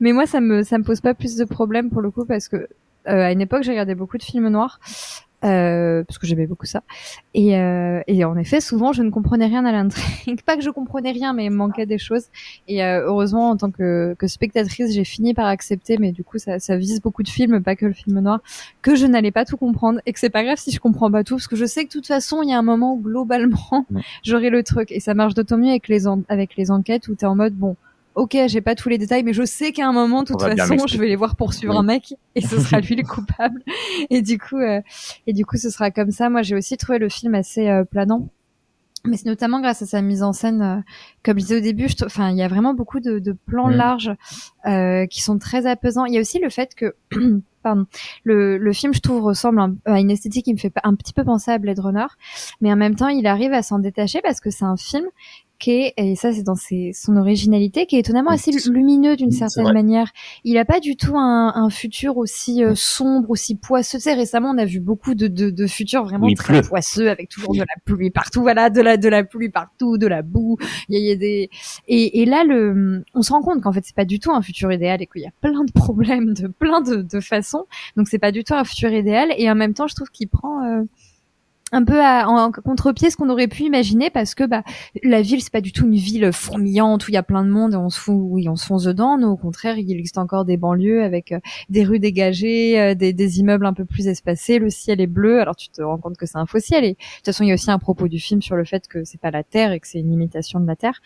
Mais 0.00 0.12
moi 0.12 0.26
ça 0.26 0.40
me 0.40 0.62
ça 0.62 0.78
me 0.78 0.84
pose 0.84 1.00
pas 1.00 1.14
plus 1.14 1.36
de 1.36 1.44
problèmes 1.44 1.90
pour 1.90 2.02
le 2.02 2.10
coup 2.10 2.24
parce 2.24 2.48
que 2.48 2.56
euh, 2.56 2.66
à 3.06 3.32
une 3.32 3.40
époque 3.40 3.62
j'ai 3.62 3.70
regardé 3.70 3.94
beaucoup 3.94 4.18
de 4.18 4.22
films 4.22 4.48
noirs 4.48 4.80
euh, 5.44 6.02
parce 6.04 6.18
que 6.18 6.26
j'aimais 6.26 6.46
beaucoup 6.46 6.66
ça. 6.66 6.82
Et 7.34 7.56
euh, 7.58 8.00
et 8.08 8.24
en 8.24 8.36
effet 8.36 8.60
souvent 8.60 8.92
je 8.92 9.02
ne 9.02 9.10
comprenais 9.10 9.46
rien 9.46 9.64
à 9.64 9.72
l'intrigue. 9.72 10.42
Pas 10.46 10.56
que 10.56 10.62
je 10.62 10.70
comprenais 10.70 11.12
rien 11.12 11.32
mais 11.32 11.44
il 11.46 11.50
me 11.50 11.56
manquait 11.56 11.86
des 11.86 11.98
choses. 11.98 12.24
Et 12.66 12.82
euh, 12.84 13.02
heureusement 13.06 13.50
en 13.50 13.56
tant 13.56 13.70
que 13.70 14.14
que 14.18 14.26
spectatrice 14.26 14.92
j'ai 14.92 15.04
fini 15.04 15.34
par 15.34 15.46
accepter 15.46 15.98
mais 15.98 16.12
du 16.12 16.24
coup 16.24 16.38
ça 16.38 16.58
ça 16.58 16.76
vise 16.76 17.00
beaucoup 17.00 17.22
de 17.22 17.28
films 17.28 17.62
pas 17.62 17.76
que 17.76 17.86
le 17.86 17.92
film 17.92 18.18
noir 18.20 18.40
que 18.82 18.96
je 18.96 19.06
n'allais 19.06 19.30
pas 19.30 19.44
tout 19.44 19.56
comprendre. 19.56 20.00
Et 20.06 20.12
que 20.12 20.18
c'est 20.18 20.30
pas 20.30 20.42
grave 20.44 20.58
si 20.58 20.72
je 20.72 20.80
comprends 20.80 21.10
pas 21.10 21.22
tout 21.24 21.36
parce 21.36 21.46
que 21.48 21.56
je 21.56 21.64
sais 21.66 21.84
que 21.84 21.88
de 21.88 21.92
toute 21.92 22.06
façon 22.06 22.42
il 22.42 22.50
y 22.50 22.52
a 22.52 22.58
un 22.58 22.62
moment 22.62 22.94
où 22.94 23.00
globalement 23.00 23.86
j'aurai 24.24 24.50
le 24.50 24.62
truc. 24.62 24.90
Et 24.92 25.00
ça 25.00 25.14
marche 25.14 25.34
d'autant 25.34 25.58
mieux 25.58 25.70
avec 25.70 25.88
les 25.88 26.06
en- 26.08 26.22
avec 26.28 26.56
les 26.56 26.70
enquêtes 26.70 27.08
où 27.08 27.14
t'es 27.14 27.26
en 27.26 27.36
mode 27.36 27.54
bon 27.54 27.76
ok, 28.18 28.36
j'ai 28.48 28.60
pas 28.60 28.74
tous 28.74 28.88
les 28.88 28.98
détails, 28.98 29.22
mais 29.22 29.32
je 29.32 29.44
sais 29.44 29.72
qu'à 29.72 29.86
un 29.86 29.92
moment, 29.92 30.22
de 30.22 30.28
toute 30.28 30.42
façon, 30.42 30.86
je 30.86 30.98
vais 30.98 31.06
les 31.06 31.16
voir 31.16 31.36
poursuivre 31.36 31.76
un 31.76 31.82
mec 31.82 32.14
et 32.34 32.40
ce 32.40 32.58
sera 32.58 32.80
lui 32.80 32.96
le 32.96 33.04
coupable. 33.04 33.62
Et 34.10 34.22
du 34.22 34.38
coup, 34.38 34.58
euh, 34.58 34.80
et 35.26 35.32
du 35.32 35.46
coup, 35.46 35.56
ce 35.56 35.70
sera 35.70 35.90
comme 35.90 36.10
ça. 36.10 36.28
Moi, 36.28 36.42
j'ai 36.42 36.56
aussi 36.56 36.76
trouvé 36.76 36.98
le 36.98 37.08
film 37.08 37.34
assez 37.34 37.68
euh, 37.68 37.84
planant 37.84 38.28
mais 39.04 39.16
c'est 39.16 39.26
notamment 39.26 39.60
grâce 39.60 39.82
à 39.82 39.86
sa 39.86 40.02
mise 40.02 40.22
en 40.22 40.32
scène, 40.32 40.62
euh, 40.62 40.80
comme 41.24 41.38
je 41.38 41.44
disais 41.44 41.56
au 41.58 41.60
début, 41.60 41.86
enfin, 42.04 42.30
il 42.30 42.36
y 42.36 42.42
a 42.42 42.48
vraiment 42.48 42.74
beaucoup 42.74 43.00
de, 43.00 43.18
de 43.18 43.32
plans 43.32 43.68
larges 43.68 44.12
euh, 44.66 45.06
qui 45.06 45.22
sont 45.22 45.38
très 45.38 45.66
apaisants. 45.66 46.04
Il 46.04 46.14
y 46.14 46.18
a 46.18 46.20
aussi 46.20 46.38
le 46.38 46.50
fait 46.50 46.74
que, 46.74 46.94
pardon, 47.62 47.86
le, 48.24 48.58
le 48.58 48.72
film, 48.72 48.92
je 48.92 49.00
trouve, 49.00 49.22
ressemble 49.22 49.76
à 49.84 50.00
une 50.00 50.10
esthétique 50.10 50.46
qui 50.46 50.52
me 50.52 50.58
fait 50.58 50.72
un 50.82 50.94
petit 50.94 51.12
peu 51.12 51.24
penser 51.24 51.50
à 51.50 51.58
Blade 51.58 51.78
Runner, 51.78 52.06
mais 52.60 52.72
en 52.72 52.76
même 52.76 52.96
temps, 52.96 53.08
il 53.08 53.26
arrive 53.26 53.52
à 53.52 53.62
s'en 53.62 53.78
détacher 53.78 54.20
parce 54.22 54.40
que 54.40 54.50
c'est 54.50 54.64
un 54.64 54.76
film 54.76 55.06
qui 55.58 55.70
est, 55.72 55.94
et 55.96 56.14
ça 56.16 56.32
c'est 56.32 56.42
dans 56.42 56.54
ses, 56.54 56.92
son 56.94 57.16
originalité, 57.16 57.86
qui 57.86 57.96
est 57.96 58.00
étonnamment 58.00 58.30
assez 58.30 58.50
lumineux 58.70 59.16
d'une 59.16 59.32
certaine 59.32 59.72
manière. 59.72 60.12
Il 60.44 60.56
a 60.58 60.64
pas 60.64 60.80
du 60.80 60.96
tout 60.96 61.16
un, 61.16 61.52
un 61.54 61.70
futur 61.70 62.16
aussi 62.16 62.62
euh, 62.64 62.74
sombre, 62.74 63.30
aussi 63.30 63.56
poisseux. 63.56 63.98
Tu 63.98 64.04
sais, 64.04 64.14
récemment 64.14 64.50
on 64.50 64.58
a 64.58 64.64
vu 64.64 64.80
beaucoup 64.80 65.14
de, 65.14 65.26
de, 65.26 65.50
de 65.50 65.66
futurs 65.66 66.04
vraiment 66.04 66.28
très 66.34 66.62
poisseux, 66.62 67.10
avec 67.10 67.28
toujours 67.28 67.54
de 67.54 67.60
la 67.60 67.66
pluie 67.84 68.10
partout, 68.10 68.42
voilà, 68.42 68.70
de 68.70 68.80
la 68.80 68.96
de 68.96 69.08
la 69.08 69.24
pluie 69.24 69.48
partout, 69.48 69.98
de 69.98 70.06
la 70.06 70.22
boue. 70.22 70.56
Il 70.88 70.98
y, 70.98 71.10
a, 71.10 71.16
des 71.16 71.50
et, 71.88 72.22
et 72.22 72.24
là 72.24 72.44
le, 72.44 73.04
on 73.14 73.22
se 73.22 73.32
rend 73.32 73.42
compte 73.42 73.60
qu'en 73.62 73.72
fait 73.72 73.84
c'est 73.84 73.96
pas 73.96 74.04
du 74.04 74.20
tout 74.20 74.30
un 74.30 74.42
futur 74.42 74.72
idéal 74.72 75.02
et 75.02 75.06
qu'il 75.06 75.22
y 75.22 75.26
a 75.26 75.32
plein 75.40 75.64
de 75.64 75.72
problèmes 75.72 76.34
de 76.34 76.46
plein 76.46 76.80
de, 76.80 77.02
de 77.02 77.20
façons. 77.20 77.66
Donc 77.96 78.08
c'est 78.08 78.18
pas 78.18 78.32
du 78.32 78.44
tout 78.44 78.54
un 78.54 78.64
futur 78.64 78.92
idéal 78.92 79.32
et 79.36 79.50
en 79.50 79.54
même 79.54 79.74
temps 79.74 79.88
je 79.88 79.94
trouve 79.94 80.10
qu'il 80.10 80.28
prend 80.28 80.64
euh, 80.64 80.84
un 81.72 81.84
peu 81.84 82.00
à, 82.00 82.28
en 82.28 82.50
contre-pied 82.50 83.10
ce 83.10 83.16
qu'on 83.16 83.28
aurait 83.28 83.48
pu 83.48 83.64
imaginer 83.64 84.10
parce 84.10 84.34
que 84.34 84.44
bah 84.44 84.62
la 85.02 85.20
ville 85.20 85.42
c'est 85.42 85.52
pas 85.52 85.60
du 85.60 85.72
tout 85.72 85.86
une 85.86 85.96
ville 85.96 86.32
fourmillante 86.32 87.06
où 87.06 87.10
il 87.10 87.14
y 87.14 87.18
a 87.18 87.22
plein 87.22 87.44
de 87.44 87.50
monde 87.50 87.74
et 87.74 87.76
on 87.76 87.90
se 87.90 88.00
fout 88.00 88.16
oui 88.18 88.48
on 88.48 88.56
se 88.56 88.66
fonce 88.66 88.84
dedans. 88.84 89.20
Au 89.22 89.36
contraire 89.36 89.78
il 89.78 89.90
existe 89.90 90.18
encore 90.18 90.44
des 90.44 90.56
banlieues 90.56 91.02
avec 91.02 91.32
euh, 91.32 91.40
des 91.68 91.84
rues 91.84 91.98
dégagées 91.98 92.80
euh, 92.80 92.94
des, 92.94 93.40
immeubles 93.40 93.66
un 93.66 93.74
peu 93.74 93.84
plus 93.84 94.06
espacés. 94.06 94.58
Le 94.58 94.70
ciel 94.70 95.00
est 95.00 95.06
bleu. 95.06 95.40
Alors 95.40 95.56
tu 95.56 95.68
te 95.68 95.82
rends 95.82 95.98
compte 95.98 96.16
que 96.16 96.26
c'est 96.26 96.38
un 96.38 96.46
faux 96.46 96.58
ciel 96.58 96.84
et 96.84 96.92
de 96.92 96.94
toute 96.94 97.26
façon 97.26 97.44
il 97.44 97.48
y 97.48 97.50
a 97.50 97.54
aussi 97.54 97.70
un 97.70 97.78
propos 97.78 98.08
du 98.08 98.18
film 98.18 98.40
sur 98.40 98.56
le 98.56 98.64
fait 98.64 98.88
que 98.88 99.04
c'est 99.04 99.20
pas 99.20 99.30
la 99.30 99.42
terre 99.42 99.72
et 99.72 99.80
que 99.80 99.86
c'est 99.86 99.98
une 99.98 100.12
imitation 100.12 100.60
de 100.60 100.66
la 100.66 100.76
terre. 100.76 101.00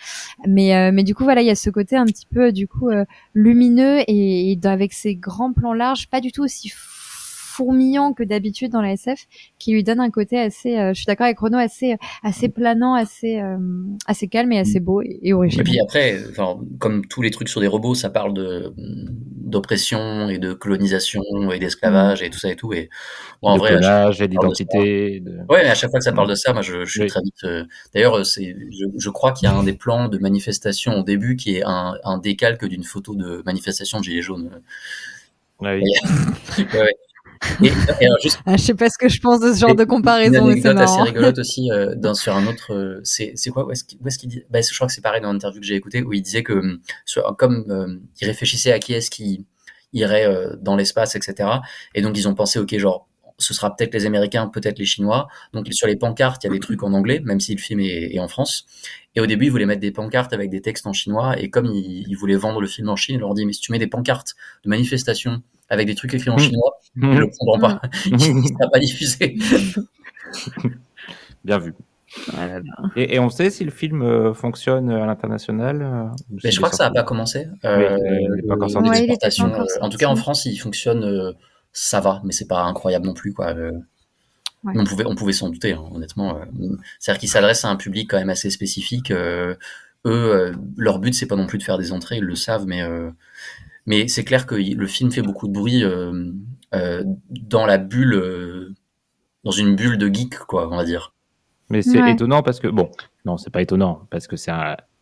Mais 0.46 0.76
euh, 0.76 0.90
mais 0.92 1.02
du 1.02 1.14
coup 1.14 1.24
voilà 1.24 1.42
il 1.42 1.46
y 1.46 1.50
a 1.50 1.56
ce 1.56 1.70
côté 1.70 1.96
un 1.96 2.06
petit 2.06 2.26
peu 2.26 2.52
du 2.52 2.68
coup 2.68 2.90
lumineux 3.34 4.00
et, 4.06 4.58
avec 4.64 4.92
ces 4.92 5.16
grands 5.16 5.52
plans 5.52 5.74
larges 5.74 6.08
pas 6.08 6.20
du 6.20 6.30
tout 6.30 6.42
aussi 6.42 6.72
fourmillant 7.52 8.12
que 8.12 8.22
d'habitude 8.22 8.72
dans 8.72 8.80
la 8.80 8.92
SF, 8.92 9.26
qui 9.58 9.72
lui 9.72 9.84
donne 9.84 10.00
un 10.00 10.10
côté 10.10 10.38
assez, 10.38 10.78
euh, 10.78 10.88
je 10.94 10.94
suis 10.94 11.06
d'accord 11.06 11.26
avec 11.26 11.38
Renaud, 11.38 11.58
assez, 11.58 11.96
assez 12.22 12.48
planant, 12.48 12.94
assez, 12.94 13.40
euh, 13.40 13.58
assez 14.06 14.28
calme 14.28 14.52
et 14.52 14.58
assez 14.58 14.80
beau 14.80 15.02
et, 15.02 15.32
original. 15.32 15.66
Et 15.66 15.70
puis 15.70 15.80
après, 15.80 16.18
comme 16.78 17.06
tous 17.06 17.22
les 17.22 17.30
trucs 17.30 17.48
sur 17.48 17.60
des 17.60 17.66
robots, 17.66 17.94
ça 17.94 18.10
parle 18.10 18.34
de 18.34 18.72
d'oppression 19.52 20.30
et 20.30 20.38
de 20.38 20.54
colonisation 20.54 21.22
et 21.52 21.58
d'esclavage 21.58 22.22
et 22.22 22.30
tout 22.30 22.38
ça 22.38 22.50
et 22.50 22.56
tout. 22.56 22.72
Et 22.72 22.88
en 23.42 23.58
vrai, 23.58 23.74
et 24.18 24.28
d'identité. 24.28 25.20
De... 25.20 25.40
Ouais, 25.50 25.62
mais 25.62 25.68
à 25.68 25.74
chaque 25.74 25.90
fois 25.90 25.98
que 25.98 26.04
ça 26.04 26.12
parle 26.12 26.30
de 26.30 26.34
ça, 26.34 26.54
moi, 26.54 26.62
je, 26.62 26.86
je 26.86 26.90
suis 26.90 27.06
très 27.06 27.20
vite. 27.20 27.44
Euh, 27.44 27.64
d'ailleurs, 27.94 28.24
c'est, 28.24 28.56
je, 28.70 28.86
je, 28.96 29.10
crois 29.10 29.32
qu'il 29.32 29.46
y 29.46 29.52
a 29.52 29.54
un 29.54 29.62
des 29.62 29.74
plans 29.74 30.08
de 30.08 30.16
manifestation 30.18 31.00
au 31.00 31.02
début 31.02 31.36
qui 31.36 31.56
est 31.56 31.62
un, 31.64 31.96
un 32.02 32.16
décalque 32.16 32.64
d'une 32.64 32.84
photo 32.84 33.14
de 33.14 33.42
manifestation 33.44 33.98
de 33.98 34.04
gilets 34.04 34.22
jaunes. 34.22 34.62
Ah 35.62 35.74
oui. 35.74 35.82
ouais, 36.58 36.80
ouais. 36.80 36.96
Et, 37.62 37.70
juste, 38.22 38.40
ah, 38.46 38.56
je 38.56 38.62
sais 38.62 38.74
pas 38.74 38.88
ce 38.88 38.98
que 38.98 39.08
je 39.08 39.20
pense 39.20 39.40
de 39.40 39.52
ce 39.52 39.60
genre 39.60 39.74
de 39.74 39.84
comparaison. 39.84 40.46
Une 40.46 40.52
anecdote 40.52 40.78
assez 40.78 41.02
rigolote 41.02 41.38
aussi 41.40 41.70
euh, 41.70 41.94
dans, 41.96 42.14
sur 42.14 42.34
un 42.34 42.46
autre. 42.46 42.72
Euh, 42.72 43.00
c'est 43.04 43.34
quoi 43.50 43.66
Où 43.66 43.70
est-ce 43.72 43.84
qu'il 43.84 44.28
dit 44.28 44.42
bah, 44.50 44.60
Je 44.60 44.74
crois 44.74 44.86
que 44.86 44.92
c'est 44.92 45.00
pareil 45.00 45.20
dans 45.20 45.32
l'interview 45.32 45.60
que 45.60 45.66
j'ai 45.66 45.74
écouté 45.74 46.02
où 46.02 46.12
il 46.12 46.22
disait 46.22 46.42
que 46.42 46.78
comme 47.38 47.64
euh, 47.70 47.98
il 48.20 48.26
réfléchissait 48.26 48.72
à 48.72 48.78
qui 48.78 48.94
est-ce 48.94 49.10
qui 49.10 49.46
irait 49.92 50.26
euh, 50.26 50.56
dans 50.60 50.76
l'espace, 50.76 51.16
etc. 51.16 51.48
Et 51.94 52.02
donc 52.02 52.16
ils 52.16 52.28
ont 52.28 52.34
pensé, 52.34 52.58
ok, 52.58 52.76
genre 52.78 53.08
ce 53.38 53.54
sera 53.54 53.74
peut-être 53.74 53.92
les 53.94 54.06
Américains, 54.06 54.46
peut-être 54.46 54.78
les 54.78 54.84
Chinois. 54.84 55.26
Donc 55.52 55.66
sur 55.72 55.86
les 55.86 55.96
pancartes, 55.96 56.44
il 56.44 56.46
y 56.46 56.50
a 56.50 56.52
des 56.52 56.60
trucs 56.60 56.82
en 56.82 56.92
anglais, 56.92 57.20
même 57.24 57.40
si 57.40 57.54
le 57.54 57.60
film 57.60 57.80
est, 57.80 58.14
est 58.14 58.20
en 58.20 58.28
France. 58.28 58.66
Et 59.14 59.20
au 59.20 59.26
début, 59.26 59.46
ils 59.46 59.50
voulaient 59.50 59.66
mettre 59.66 59.80
des 59.80 59.90
pancartes 59.90 60.32
avec 60.32 60.48
des 60.48 60.60
textes 60.60 60.86
en 60.86 60.92
chinois. 60.92 61.38
Et 61.38 61.50
comme 61.50 61.66
ils, 61.66 62.06
ils 62.08 62.14
voulaient 62.14 62.36
vendre 62.36 62.60
le 62.60 62.66
film 62.66 62.88
en 62.88 62.96
Chine, 62.96 63.16
ils 63.16 63.20
leur 63.20 63.34
dit 63.34 63.44
mais 63.44 63.52
si 63.52 63.60
tu 63.60 63.72
mets 63.72 63.78
des 63.78 63.88
pancartes 63.88 64.34
de 64.64 64.70
manifestation 64.70 65.42
avec 65.72 65.86
des 65.86 65.94
trucs 65.94 66.12
écrits 66.12 66.30
en 66.30 66.36
chinois, 66.36 66.78
mmh. 66.96 67.14
je 67.14 67.18
le 67.18 67.30
prendront 67.30 67.58
pas. 67.58 67.80
il 68.04 68.12
ne 68.12 68.42
sera 68.42 68.68
pas 68.70 68.78
diffusé. 68.78 69.38
Bien 71.44 71.58
vu. 71.58 71.74
Et, 72.94 73.18
on 73.18 73.30
sait 73.30 73.48
si 73.48 73.64
le 73.64 73.70
film 73.70 74.02
euh, 74.02 74.34
fonctionne 74.34 74.90
à 74.90 75.06
l'international 75.06 75.80
euh, 75.82 76.04
Mais 76.44 76.50
je 76.50 76.58
crois 76.58 76.68
que 76.68 76.76
ça 76.76 76.84
n'a 76.84 76.90
pas 76.90 77.04
commencé. 77.04 77.48
Euh, 77.64 77.96
il 78.36 78.46
pas 78.46 78.54
encore 78.54 78.68
en 79.80 79.88
tout 79.88 79.96
cas, 79.96 80.08
en 80.08 80.16
France, 80.16 80.44
il 80.44 80.58
fonctionne, 80.58 81.34
ça 81.72 82.00
va, 82.00 82.20
mais 82.22 82.32
c'est 82.32 82.46
pas 82.46 82.64
incroyable 82.64 83.06
non 83.06 83.14
plus. 83.14 83.32
Quoi. 83.32 83.54
On 84.62 84.84
pouvait, 84.84 85.06
on 85.06 85.14
pouvait 85.14 85.32
s'en 85.32 85.48
douter, 85.48 85.72
hein, 85.72 85.84
honnêtement. 85.90 86.38
C'est-à-dire 86.98 87.18
qu'il 87.18 87.30
s'adresse 87.30 87.64
à 87.64 87.68
un 87.68 87.76
public 87.76 88.10
quand 88.10 88.18
même 88.18 88.30
assez 88.30 88.50
spécifique. 88.50 89.10
eux, 89.10 90.52
leur 90.76 90.98
but, 90.98 91.14
c'est 91.14 91.26
pas 91.26 91.36
non 91.36 91.46
plus 91.46 91.56
de 91.56 91.62
faire 91.62 91.78
des 91.78 91.92
entrées, 91.92 92.18
ils 92.18 92.24
le 92.24 92.36
savent, 92.36 92.66
mais 92.66 92.82
mais 93.86 94.08
c'est 94.08 94.24
clair 94.24 94.46
que 94.46 94.54
le 94.54 94.86
film 94.86 95.10
fait 95.10 95.22
beaucoup 95.22 95.48
de 95.48 95.52
bruit 95.52 95.82
euh, 95.84 96.30
euh, 96.74 97.02
dans 97.30 97.66
la 97.66 97.78
bulle, 97.78 98.14
euh, 98.14 98.74
dans 99.44 99.50
une 99.50 99.74
bulle 99.74 99.98
de 99.98 100.12
geek, 100.12 100.38
quoi, 100.38 100.68
on 100.70 100.76
va 100.76 100.84
dire. 100.84 101.14
Mais 101.68 101.82
c'est 101.82 102.10
étonnant 102.10 102.42
parce 102.42 102.60
que 102.60 102.68
bon, 102.68 102.90
non, 103.24 103.38
c'est 103.38 103.50
pas 103.50 103.62
étonnant 103.62 104.06
parce 104.10 104.26
que 104.26 104.36
c'est 104.36 104.52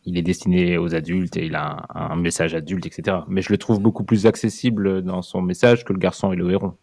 il 0.07 0.17
est 0.17 0.23
destiné 0.23 0.79
aux 0.79 0.95
adultes 0.95 1.37
et 1.37 1.47
il 1.47 1.55
a 1.55 1.85
un, 1.95 2.17
message 2.17 2.55
adulte, 2.55 2.87
etc. 2.87 3.19
Mais 3.29 3.43
je 3.43 3.51
le 3.51 3.59
trouve 3.59 3.81
beaucoup 3.81 4.05
plus 4.05 4.25
accessible 4.25 5.03
dans 5.03 5.21
son 5.21 5.43
message 5.43 5.85
que 5.85 5.93
le 5.93 5.99
garçon 5.99 6.33
et 6.33 6.37
le 6.37 6.51
héron. 6.51 6.75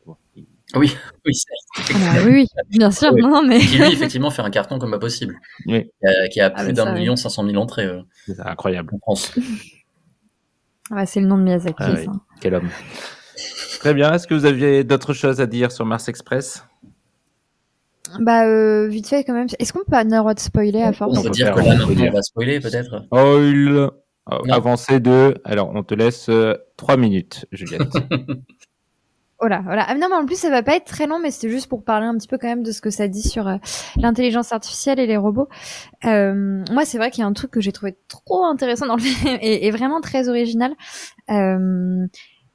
Oui, 0.76 0.94
oui, 1.26 1.34
ah 1.76 1.82
bah 1.94 2.22
oui, 2.26 2.46
bien 2.70 2.92
sûr. 2.92 3.14
Non, 3.16 3.42
mais... 3.42 3.60
Qui 3.60 3.78
lui, 3.78 3.92
effectivement, 3.92 4.30
fait 4.30 4.44
un 4.44 4.52
carton 4.52 4.78
comme 4.78 4.92
pas 4.92 5.00
possible. 5.00 5.40
Oui. 5.66 5.90
Qui 6.32 6.42
a, 6.42 6.52
ah 6.54 6.64
plus 6.64 6.74
d'un 6.74 6.94
million 6.94 7.16
cinq 7.16 7.30
cent 7.30 7.42
mille 7.42 7.58
entrées. 7.58 7.90
C'est 8.28 8.40
incroyable. 8.42 8.94
En 8.94 9.00
France. 9.00 9.34
Ah, 10.92 11.06
c'est 11.06 11.20
le 11.20 11.28
nom 11.28 11.38
de 11.38 11.44
Miyazaki. 11.44 11.76
Ah 11.80 11.96
ça. 11.98 12.12
Quel 12.40 12.56
homme. 12.56 12.70
Très 13.80 13.94
bien. 13.94 14.14
Est-ce 14.14 14.28
que 14.28 14.34
vous 14.34 14.46
aviez 14.46 14.84
d'autres 14.84 15.14
choses 15.14 15.42
à 15.42 15.46
dire 15.46 15.72
sur 15.72 15.86
Mars 15.86 16.08
Express? 16.10 16.66
Bah, 18.20 18.46
euh, 18.46 18.88
vite 18.88 19.08
fait 19.08 19.24
quand 19.24 19.34
même. 19.34 19.48
Est-ce 19.60 19.74
qu'on 19.74 19.80
peut 19.80 19.92
pas 19.92 20.00
avoir 20.00 20.34
de 20.34 20.40
spoiler 20.40 20.82
à 20.82 20.94
force? 20.94 21.18
On 21.18 21.24
peut 21.24 21.30
dire 21.30 21.54
que 21.54 21.60
là, 21.60 21.76
on 21.86 22.12
va 22.14 22.22
spoiler 22.22 22.60
peut-être. 22.60 23.06
Oh, 23.12 23.40
il... 23.42 23.90
Avancé 24.50 25.00
de. 25.00 25.36
Alors, 25.46 25.72
on 25.74 25.84
te 25.84 25.94
laisse 25.94 26.28
euh, 26.30 26.54
trois 26.76 26.98
minutes, 26.98 27.46
Juliette. 27.52 27.94
Voilà, 29.40 29.62
voilà. 29.64 29.86
Ah, 29.88 29.94
non, 29.94 30.08
mais 30.10 30.16
en 30.16 30.26
plus, 30.26 30.40
ça 30.40 30.50
va 30.50 30.64
pas 30.64 30.76
être 30.76 30.86
très 30.86 31.06
long, 31.06 31.20
mais 31.20 31.30
c'était 31.30 31.50
juste 31.50 31.68
pour 31.68 31.84
parler 31.84 32.08
un 32.08 32.18
petit 32.18 32.28
peu 32.28 32.40
quand 32.40 32.48
même 32.48 32.64
de 32.64 32.72
ce 32.72 32.82
que 32.82 32.90
ça 32.90 33.08
dit 33.08 33.22
sur 33.22 33.48
euh, 33.48 33.58
l'intelligence 33.96 34.52
artificielle 34.52 35.00
et 35.00 35.06
les 35.06 35.18
robots. 35.18 35.48
Euh, 36.06 36.64
moi, 36.72 36.86
c'est 36.86 36.98
vrai 36.98 37.12
qu'il 37.12 37.22
y 37.22 37.24
a 37.24 37.28
un 37.28 37.34
truc 37.34 37.52
que 37.52 37.62
j'ai 37.62 37.72
trouvé 37.72 37.96
trop 38.08 38.46
intéressant 38.46 38.88
dans 38.88 38.96
le 38.96 39.02
film 39.02 39.38
et, 39.42 39.70
vraiment 39.70 40.02
très 40.02 40.28
original. 40.28 40.74
Euh, 41.30 42.08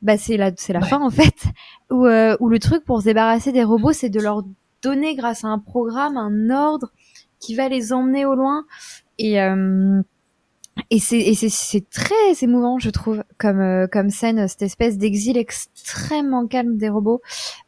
bah, 0.02 0.18
c'est 0.18 0.36
la, 0.36 0.50
c'est 0.56 0.72
la 0.72 0.80
fin 0.80 1.00
en 1.00 1.10
fait, 1.10 1.44
où, 1.90 2.06
euh, 2.06 2.36
où 2.40 2.48
le 2.48 2.58
truc 2.58 2.84
pour 2.84 3.00
se 3.00 3.04
débarrasser 3.04 3.52
des 3.52 3.62
robots, 3.62 3.92
c'est 3.92 4.10
de 4.10 4.20
leur 4.20 4.42
donner 4.82 5.14
grâce 5.14 5.44
à 5.44 5.48
un 5.48 5.60
programme 5.60 6.16
un 6.16 6.50
ordre 6.50 6.90
qui 7.38 7.54
va 7.54 7.68
les 7.68 7.92
emmener 7.92 8.26
au 8.26 8.34
loin. 8.34 8.64
Et 9.18 9.40
euh, 9.40 10.02
et 10.90 10.98
c'est 10.98 11.90
très 11.90 12.14
émouvant 12.42 12.78
je 12.78 12.90
trouve 12.90 13.22
comme 13.38 13.60
euh, 13.60 13.86
comme 13.86 14.10
scène 14.10 14.46
cette 14.48 14.62
espèce 14.62 14.98
d'exil 14.98 15.36
extrêmement 15.36 16.46
calme 16.46 16.76
des 16.76 16.88
robots. 16.88 17.20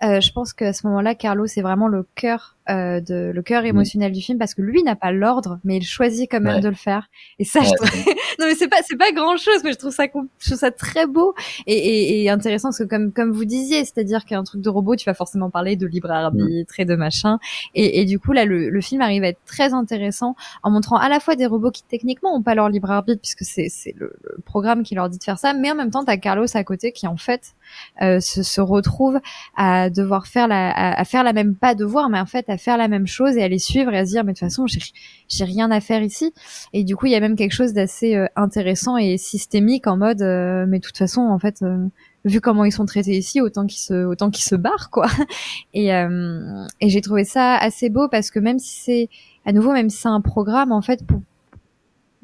Euh, 0.02 0.20
je 0.20 0.32
pense 0.32 0.52
qu'à 0.52 0.72
ce 0.72 0.86
moment-là 0.86 1.14
Carlos 1.14 1.46
c'est 1.46 1.62
vraiment 1.62 1.88
le 1.88 2.07
cœur 2.14 2.53
euh, 2.71 3.01
de 3.01 3.31
le 3.35 3.43
cœur 3.43 3.67
émotionnel 3.67 4.11
du 4.11 4.23
film 4.23 4.39
parce 4.39 4.55
que 4.55 4.62
lui 4.62 4.83
n'a 4.83 4.97
pas 4.97 5.12
l'ordre 5.12 5.59
mais 5.65 5.77
il 5.77 5.85
choisit 5.85 6.31
quand 6.31 6.41
même 6.41 6.61
de 6.61 6.69
le 6.69 6.75
faire. 6.75 7.11
Et 7.39 7.45
ça 7.45 7.61
je 7.61 7.71
trouve... 7.71 7.91
non 8.39 8.47
mais 8.47 8.55
c'est 8.55 8.69
pas 8.69 8.79
c'est 8.83 8.97
pas 8.97 9.12
grand 9.12 9.37
chose 9.37 9.62
mais 9.62 9.73
je 9.73 9.79
trouve 9.79 9.93
ça 9.93 10.05
je 10.05 10.47
trouve 10.47 10.59
ça 10.59 10.71
très 10.71 11.07
beau 11.07 11.35
et, 11.67 11.75
et, 11.75 12.23
et 12.23 12.31
intéressant 12.31 12.69
parce 12.69 12.79
que 12.79 12.85
comme 12.85 13.12
comme 13.12 13.33
vous 13.33 13.45
disiez 13.45 13.85
c'est-à-dire 13.85 14.25
qu'un 14.25 14.45
truc 14.45 14.62
de 14.62 14.71
robot 14.71 14.97
tu 14.97 15.05
vas 15.05 15.12
forcément 15.12 15.51
parler 15.51 15.77
de 15.77 15.87
libre 15.87 16.11
arbitre 16.11 16.81
et 16.81 16.87
de 16.87 16.95
machin. 16.97 17.39
Et, 17.75 18.01
et 18.01 18.07
du 18.07 18.19
coup 18.19 18.33
là 18.33 18.47
le, 18.47 18.71
le, 18.71 18.81
film 18.81 19.03
arrive 19.03 19.25
à 19.25 19.29
être 19.29 19.45
très 19.45 19.75
intéressant 19.75 20.35
en 20.62 20.71
montrant 20.71 20.97
à 20.97 21.11
la 21.11 21.21
fois 21.21 21.37
des 21.37 21.45
robots 21.45 21.71
qui 21.71 21.83
techniquement 21.85 22.35
ont 22.35 22.43
pas 22.43 22.55
leur 22.55 22.71
libre 22.71 22.91
arbitre 22.91 23.21
puisque 23.21 23.45
c'est 23.45 23.69
c'est 23.69 23.95
le, 23.99 24.17
programme 24.47 24.85
qui 24.85 24.95
leur 24.95 25.11
dit 25.11 25.19
de 25.19 25.25
faire 25.25 25.39
ça 25.39 25.53
mais 25.53 25.71
en 25.71 25.75
même 25.75 25.91
temps 25.91 26.05
t'as 26.05 26.17
Carlos 26.17 26.47
à 26.55 26.65
côté 26.65 26.93
qui 26.93 27.07
en 27.07 27.19
fait 27.19 27.55
euh, 28.01 28.21
se, 28.21 28.43
se 28.43 28.61
retrouve 28.62 29.21
à 29.55 29.91
devoir 29.91 30.27
faire 30.27 30.49
la 30.49 30.71
à, 30.71 30.99
à 30.99 31.05
faire 31.05 31.25
la 31.25 31.35
même 31.35 31.55
pas 31.55 31.75
devoir 31.75 32.09
mais 32.09 32.21
en 32.21 32.27
fait 32.27 32.49
à 32.49 32.53
faire 32.59 32.76
la 32.76 32.88
même 32.88 33.07
chose 33.07 33.36
et 33.36 33.42
à 33.42 33.48
les 33.48 33.59
suivre 33.59 33.92
et 33.92 33.98
à 33.98 34.07
se 34.07 34.11
dire 34.11 34.24
mais 34.24 34.32
de 34.32 34.38
toute 34.38 34.48
façon 34.48 34.66
j'ai 34.66 35.44
rien 35.44 35.70
à 35.70 35.80
faire 35.80 36.02
ici. 36.02 36.32
Et 36.72 36.84
du 36.84 36.96
coup 36.96 37.07
il 37.07 37.12
y 37.12 37.14
a 37.14 37.20
même 37.20 37.36
quelque 37.36 37.52
chose 37.52 37.72
d'assez 37.72 38.14
euh, 38.16 38.26
intéressant 38.36 38.96
et 38.96 39.16
systémique 39.18 39.86
en 39.86 39.96
mode 39.96 40.22
euh, 40.22 40.66
mais 40.68 40.78
de 40.78 40.84
toute 40.84 40.98
façon 40.98 41.22
en 41.22 41.38
fait 41.38 41.62
euh, 41.62 41.86
vu 42.24 42.40
comment 42.40 42.64
ils 42.64 42.72
sont 42.72 42.86
traités 42.86 43.16
ici 43.16 43.40
autant 43.40 43.66
qu'ils 43.66 43.80
se 43.80 44.05
autant 44.05 44.30
qu'ils 44.30 44.44
se 44.44 44.55
barrent 44.57 44.90
quoi. 44.90 45.07
Et 45.74 45.88
et 45.88 46.88
j'ai 46.88 47.00
trouvé 47.00 47.24
ça 47.24 47.57
assez 47.57 47.90
beau 47.90 48.09
parce 48.09 48.30
que 48.30 48.38
même 48.38 48.59
si 48.59 48.80
c'est 48.80 49.09
à 49.44 49.52
nouveau 49.52 49.72
même 49.72 49.90
si 49.90 49.98
c'est 49.98 50.09
un 50.09 50.20
programme 50.20 50.72
en 50.72 50.82
fait 50.82 51.05
pour 51.07 51.20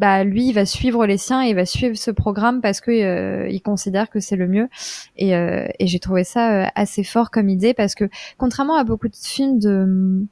bah 0.00 0.24
lui 0.24 0.48
il 0.48 0.52
va 0.54 0.64
suivre 0.64 1.04
les 1.06 1.18
siens 1.18 1.44
et 1.44 1.50
il 1.50 1.54
va 1.54 1.66
suivre 1.66 1.94
ce 1.96 2.10
programme 2.10 2.62
parce 2.62 2.80
que 2.80 2.90
euh, 2.90 3.48
il 3.50 3.60
considère 3.60 4.08
que 4.08 4.18
c'est 4.18 4.34
le 4.36 4.48
mieux. 4.48 4.68
Et, 5.16 5.36
euh, 5.36 5.66
et 5.78 5.86
j'ai 5.86 5.98
trouvé 6.00 6.24
ça 6.24 6.64
euh, 6.64 6.66
assez 6.74 7.04
fort 7.04 7.30
comme 7.30 7.50
idée 7.50 7.74
parce 7.74 7.94
que 7.94 8.08
contrairement 8.38 8.76
à 8.76 8.84
beaucoup 8.84 9.08
de 9.08 9.16
films 9.16 9.58
de 9.58 10.26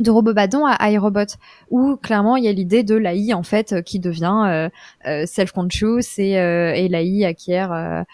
de 0.00 0.10
robots 0.10 0.34
badons 0.34 0.64
à 0.64 0.90
iRobot 0.90 1.36
où 1.70 1.96
clairement 1.96 2.36
il 2.36 2.44
y 2.44 2.48
a 2.48 2.52
l'idée 2.52 2.82
de 2.82 2.94
l'AI 2.94 3.34
en 3.34 3.42
fait 3.42 3.72
euh, 3.72 3.82
qui 3.82 3.98
devient 3.98 4.44
euh, 4.46 4.68
euh, 5.06 5.26
self-conscious 5.26 6.18
et, 6.18 6.32
et 6.32 6.88
l'AI 6.88 7.24
acquiert 7.24 8.04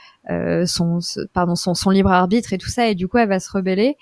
son 0.66 1.00
pardon 1.32 1.54
son, 1.54 1.74
son 1.74 1.90
libre 1.90 2.10
arbitre 2.10 2.52
et 2.52 2.58
tout 2.58 2.68
ça 2.68 2.88
et 2.88 2.94
du 2.94 3.08
coup 3.08 3.18
elle 3.18 3.28
va 3.28 3.40
se 3.40 3.50
rebeller 3.50 3.96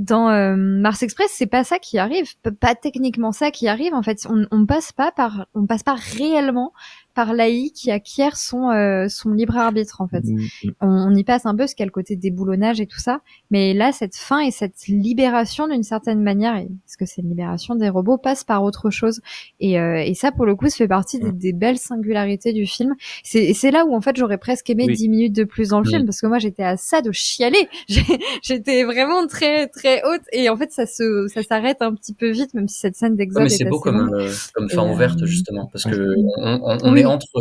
dans 0.00 0.56
Mars 0.56 1.02
Express, 1.02 1.30
c'est 1.32 1.46
pas 1.46 1.64
ça 1.64 1.78
qui 1.78 1.98
arrive, 1.98 2.34
pas 2.60 2.74
techniquement 2.74 3.32
ça 3.32 3.50
qui 3.50 3.68
arrive. 3.68 3.94
En 3.94 4.02
fait, 4.02 4.26
on, 4.28 4.46
on 4.50 4.66
passe 4.66 4.92
pas 4.92 5.12
par, 5.12 5.46
on 5.54 5.66
passe 5.66 5.82
pas 5.82 5.94
réellement 5.94 6.72
par 7.20 7.34
l'AI 7.34 7.70
qui 7.74 7.90
acquiert 7.90 8.38
son 8.38 8.70
euh, 8.70 9.06
son 9.08 9.32
libre 9.32 9.58
arbitre 9.58 10.00
en 10.00 10.08
fait. 10.08 10.24
Mm, 10.24 10.40
mm. 10.64 10.70
On, 10.80 11.14
y 11.14 11.22
passe 11.22 11.44
un 11.44 11.54
peu 11.54 11.66
ce 11.66 11.74
a 11.78 11.84
le 11.84 11.90
côté 11.90 12.16
déboulonnage 12.16 12.80
et 12.80 12.86
tout 12.86 12.98
ça, 12.98 13.20
mais 13.50 13.74
là 13.74 13.92
cette 13.92 14.16
fin 14.16 14.38
et 14.40 14.50
cette 14.50 14.86
libération 14.88 15.68
d'une 15.68 15.82
certaine 15.82 16.22
manière, 16.22 16.56
est-ce 16.56 16.96
que 16.96 17.04
c'est 17.04 17.20
une 17.20 17.28
libération 17.28 17.74
des 17.74 17.90
robots 17.90 18.16
passe 18.16 18.42
par 18.42 18.62
autre 18.62 18.88
chose 18.88 19.20
et, 19.58 19.78
euh, 19.78 20.02
et 20.02 20.14
ça 20.14 20.32
pour 20.32 20.46
le 20.46 20.54
coup 20.54 20.70
ça 20.70 20.76
fait 20.76 20.88
partie 20.88 21.18
des, 21.18 21.30
mm. 21.32 21.38
des 21.38 21.52
belles 21.52 21.76
singularités 21.76 22.54
du 22.54 22.64
film. 22.64 22.94
C'est 23.22 23.52
c'est 23.52 23.70
là 23.70 23.84
où 23.84 23.94
en 23.94 24.00
fait 24.00 24.16
j'aurais 24.16 24.38
presque 24.38 24.70
aimé 24.70 24.86
dix 24.86 25.02
10 25.02 25.08
minutes 25.10 25.36
de 25.36 25.44
plus 25.44 25.68
dans 25.68 25.80
le 25.80 25.86
film 25.86 26.06
parce 26.06 26.22
que 26.22 26.26
moi 26.26 26.38
j'étais 26.38 26.62
à 26.62 26.78
ça 26.78 27.02
de 27.02 27.12
chialer, 27.12 27.68
j'étais 28.42 28.84
vraiment 28.84 29.26
très 29.26 29.66
très 29.66 30.02
haute 30.04 30.22
et 30.32 30.48
en 30.48 30.56
fait 30.56 30.72
ça 30.72 30.86
se 30.86 31.26
ça 31.28 31.42
s'arrête 31.42 31.82
un 31.82 31.94
petit 31.94 32.14
peu 32.14 32.30
vite 32.30 32.54
même 32.54 32.66
si 32.66 32.78
cette 32.78 32.96
scène 32.96 33.14
d'exode. 33.14 33.50
c'est 33.50 33.66
beau 33.66 33.78
comme 33.78 34.10
euh, 34.14 34.32
comme 34.54 34.70
fin 34.70 34.90
ouverte 34.90 35.26
justement 35.26 35.68
parce 35.70 35.84
que 35.84 36.14
on, 36.38 36.78
on, 36.82 37.09
entre. 37.10 37.40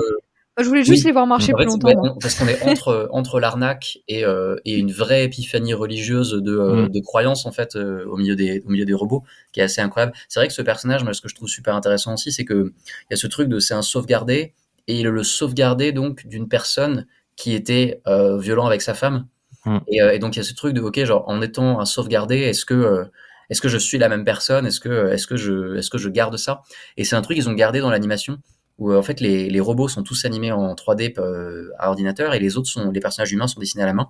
Je 0.62 0.68
voulais 0.68 0.84
juste 0.84 1.06
les 1.06 1.12
voir 1.12 1.26
marcher 1.26 1.54
plus 1.54 1.66
longtemps. 1.66 2.18
parce 2.20 2.36
qu'on 2.36 2.48
est 2.48 2.62
entre 2.64 3.08
entre 3.12 3.40
l'arnaque 3.40 4.00
et, 4.08 4.26
euh, 4.26 4.58
et 4.66 4.78
une 4.78 4.92
vraie 4.92 5.24
épiphanie 5.24 5.74
religieuse 5.74 6.34
de, 6.34 6.58
euh, 6.58 6.86
mm. 6.86 6.90
de 6.90 7.00
croyance 7.00 7.46
en 7.46 7.52
fait 7.52 7.76
euh, 7.76 8.06
au 8.08 8.18
milieu 8.18 8.36
des 8.36 8.62
au 8.66 8.70
milieu 8.70 8.86
des 8.86 8.94
robots, 8.94 9.24
qui 9.54 9.62
est 9.62 9.64
assez 9.64 9.82
incroyable. 9.82 10.14
C'est 10.28 10.40
vrai 10.40 10.48
que 10.48 10.54
ce 10.54 10.62
personnage, 10.62 11.04
moi, 11.04 11.14
ce 11.14 11.22
que 11.22 11.30
je 11.30 11.36
trouve 11.36 11.48
super 11.48 11.76
intéressant 11.76 12.14
aussi, 12.14 12.32
c'est 12.32 12.46
que 12.46 12.74
il 13.10 13.12
y 13.12 13.14
a 13.14 13.18
ce 13.18 13.28
truc 13.28 13.48
de 13.48 13.60
c'est 13.60 13.74
un 13.74 13.82
sauvegardé 13.82 14.54
et 14.88 15.00
il 15.00 15.08
le 15.08 15.24
sauvegardé 15.24 15.92
donc 15.92 16.28
d'une 16.28 16.50
personne 16.50 17.06
qui 17.36 17.54
était 17.54 18.02
violent 18.40 18.66
avec 18.66 18.82
sa 18.82 18.94
femme. 18.94 19.28
Mm. 19.66 19.78
Et, 19.88 19.98
et, 19.98 20.20
donc 20.20 20.36
il 20.36 20.40
y 20.40 20.42
a 20.42 20.44
ce 20.44 20.54
truc 20.54 20.74
de 20.74 20.82
ok 20.82 21.04
genre 21.06 21.24
en 21.28 21.42
étant 21.42 21.80
un 21.80 21.86
sauvegardé, 21.86 22.38
est-ce 22.38 22.66
que 22.66 23.06
est-ce 23.50 23.62
que 23.62 23.70
je 23.70 23.78
suis 23.78 23.98
la 23.98 24.10
même 24.10 24.26
personne? 24.26 24.66
Est-ce 24.66 24.80
que 24.80 25.12
est-ce 25.12 25.26
que 25.26 25.38
je 25.38 25.78
est-ce 25.78 25.90
que 25.90 25.98
je 25.98 26.10
garde 26.10 26.36
ça? 26.36 26.64
Et 26.98 27.06
c'est 27.06 27.16
un 27.16 27.22
truc 27.22 27.38
qu'ils 27.38 27.50
ont 27.50 27.54
gardé 27.54 27.80
dans 27.80 27.90
l'animation 27.90 28.40
où 28.80 28.94
en 28.94 29.04
fait 29.04 29.20
les, 29.20 29.50
les, 29.50 29.60
robots 29.60 29.88
sont 29.88 30.04
tous 30.04 30.26
animés 30.26 30.52
en 30.52 30.74
3D 30.74 31.20
euh, 31.20 31.70
à 31.78 31.90
ordinateur 31.90 32.34
et 32.34 32.40
les 32.40 32.58
autres 32.58 32.70
sont 32.70 32.92
les 32.92 33.00
personnages 33.00 33.32
humains 33.32 33.48
sont 33.48 33.60
dessinés 33.60 33.84
à 33.84 33.88
la 33.88 33.94
main. 33.94 34.10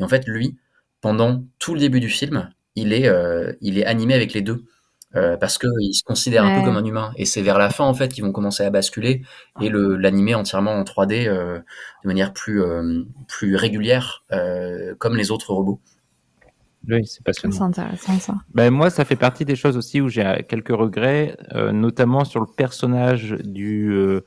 Et 0.00 0.04
en 0.04 0.08
fait 0.08 0.26
lui, 0.26 0.56
pendant 1.00 1.44
tout 1.58 1.74
le 1.74 1.80
début 1.80 2.00
du 2.00 2.08
film, 2.08 2.50
il 2.74 2.92
est 2.92 3.08
euh, 3.08 3.52
il 3.60 3.78
est 3.78 3.86
animé 3.86 4.14
avec 4.14 4.32
les 4.32 4.42
deux. 4.42 4.64
Euh, 5.14 5.38
parce 5.38 5.56
qu'il 5.56 5.94
se 5.94 6.02
considère 6.02 6.44
un 6.44 6.58
peu 6.58 6.64
comme 6.66 6.76
un 6.76 6.84
humain. 6.84 7.12
Et 7.16 7.24
c'est 7.24 7.40
vers 7.40 7.56
la 7.56 7.70
fin, 7.70 7.84
en 7.84 7.94
fait, 7.94 8.12
qu'ils 8.12 8.22
vont 8.22 8.32
commencer 8.32 8.64
à 8.64 8.70
basculer 8.70 9.22
et 9.62 9.70
l'animer 9.70 10.34
entièrement 10.34 10.72
en 10.72 10.82
3D 10.82 11.26
de 11.26 11.62
manière 12.04 12.34
plus, 12.34 12.62
plus 13.26 13.56
régulière, 13.56 14.24
comme 14.98 15.16
les 15.16 15.30
autres 15.30 15.54
robots. 15.54 15.80
Oui, 16.88 17.06
c'est 17.06 17.22
passionnant. 17.24 17.54
C'est 17.54 17.62
intéressant 17.62 18.18
ça. 18.18 18.34
Ben, 18.54 18.70
moi, 18.70 18.90
ça 18.90 19.04
fait 19.04 19.16
partie 19.16 19.44
des 19.44 19.56
choses 19.56 19.76
aussi 19.76 20.00
où 20.00 20.08
j'ai 20.08 20.44
quelques 20.48 20.68
regrets, 20.68 21.36
euh, 21.54 21.72
notamment 21.72 22.24
sur 22.24 22.40
le 22.40 22.46
personnage 22.46 23.36
du 23.44 23.90
euh, 23.90 24.24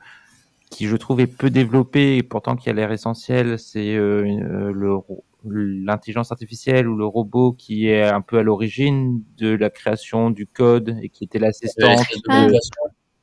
qui 0.70 0.86
je 0.86 0.96
trouvais 0.96 1.26
peu 1.26 1.50
développé 1.50 2.16
et 2.16 2.22
pourtant 2.22 2.56
qui 2.56 2.70
a 2.70 2.72
l'air 2.72 2.92
essentiel, 2.92 3.58
c'est 3.58 3.94
euh, 3.94 4.72
le 4.72 4.98
l'intelligence 5.42 6.32
artificielle 6.32 6.86
ou 6.86 6.96
le 6.96 7.06
robot 7.06 7.52
qui 7.52 7.88
est 7.88 8.02
un 8.02 8.20
peu 8.20 8.38
à 8.38 8.42
l'origine 8.42 9.22
de 9.38 9.48
la 9.48 9.70
création 9.70 10.28
du 10.28 10.46
code 10.46 10.98
et 11.00 11.08
qui 11.08 11.24
était 11.24 11.38
l'assistante. 11.38 12.04
Ah. 12.28 12.46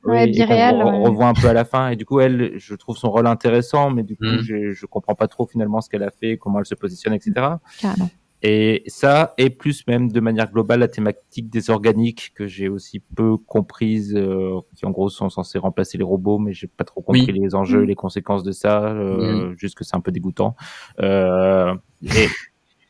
Ouais, 0.04 0.32
on, 0.72 1.02
revoit 1.02 1.26
un 1.26 1.34
peu 1.34 1.48
à 1.48 1.52
la 1.52 1.64
fin 1.64 1.90
et 1.90 1.96
du 1.96 2.04
coup 2.04 2.20
elle 2.20 2.52
je 2.56 2.74
trouve 2.74 2.96
son 2.96 3.10
rôle 3.10 3.26
intéressant 3.26 3.90
mais 3.90 4.04
du 4.04 4.16
coup 4.16 4.24
mm. 4.24 4.42
je, 4.42 4.72
je 4.72 4.86
comprends 4.86 5.14
pas 5.14 5.26
trop 5.26 5.46
finalement 5.46 5.80
ce 5.80 5.90
qu'elle 5.90 6.04
a 6.04 6.10
fait 6.10 6.38
comment 6.38 6.60
elle 6.60 6.66
se 6.66 6.76
positionne 6.76 7.12
etc 7.14 7.34
Carrément. 7.80 8.08
Et 8.42 8.84
ça, 8.86 9.34
et 9.36 9.50
plus 9.50 9.84
même 9.88 10.12
de 10.12 10.20
manière 10.20 10.50
globale, 10.52 10.80
la 10.80 10.88
thématique 10.88 11.50
des 11.50 11.70
organiques 11.70 12.32
que 12.36 12.46
j'ai 12.46 12.68
aussi 12.68 13.00
peu 13.00 13.36
comprise, 13.36 14.14
euh, 14.16 14.60
qui 14.76 14.86
en 14.86 14.90
gros 14.90 15.08
sont 15.08 15.28
censés 15.28 15.58
remplacer 15.58 15.98
les 15.98 16.04
robots, 16.04 16.38
mais 16.38 16.52
j'ai 16.52 16.68
pas 16.68 16.84
trop 16.84 17.00
compris 17.00 17.26
les 17.26 17.54
enjeux, 17.56 17.82
les 17.82 17.96
conséquences 17.96 18.44
de 18.44 18.52
ça, 18.52 18.84
euh, 18.84 19.54
juste 19.56 19.76
que 19.76 19.82
c'est 19.82 19.96
un 19.96 20.00
peu 20.00 20.12
dégoûtant. 20.12 20.54
Euh, 21.00 21.74
et... 22.02 22.28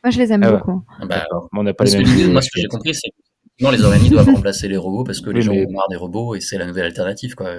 Moi, 0.03 0.11
je 0.11 0.19
les 0.19 0.31
aime 0.31 0.41
beaucoup. 0.41 0.83
Ah 0.99 1.05
bah, 1.05 1.25
on 1.51 1.63
n'a 1.63 1.73
pas 1.73 1.83
les 1.83 1.97
mêmes. 1.97 2.31
Moi, 2.31 2.41
ce 2.41 2.49
que 2.49 2.61
j'ai 2.61 2.67
compris, 2.67 2.93
c'est 2.93 3.09
que 3.09 3.63
non, 3.63 3.71
les 3.71 3.83
organiques 3.83 4.11
doivent 4.11 4.29
remplacer 4.29 4.67
les 4.67 4.77
robots 4.77 5.03
parce 5.03 5.19
que 5.19 5.31
les 5.31 5.41
gens 5.41 5.51
ont 5.51 5.71
marre 5.71 5.89
des 5.89 5.97
robots 5.97 6.35
et 6.35 6.41
c'est 6.41 6.57
la 6.57 6.65
nouvelle 6.65 6.85
alternative, 6.85 7.35
quoi. 7.35 7.49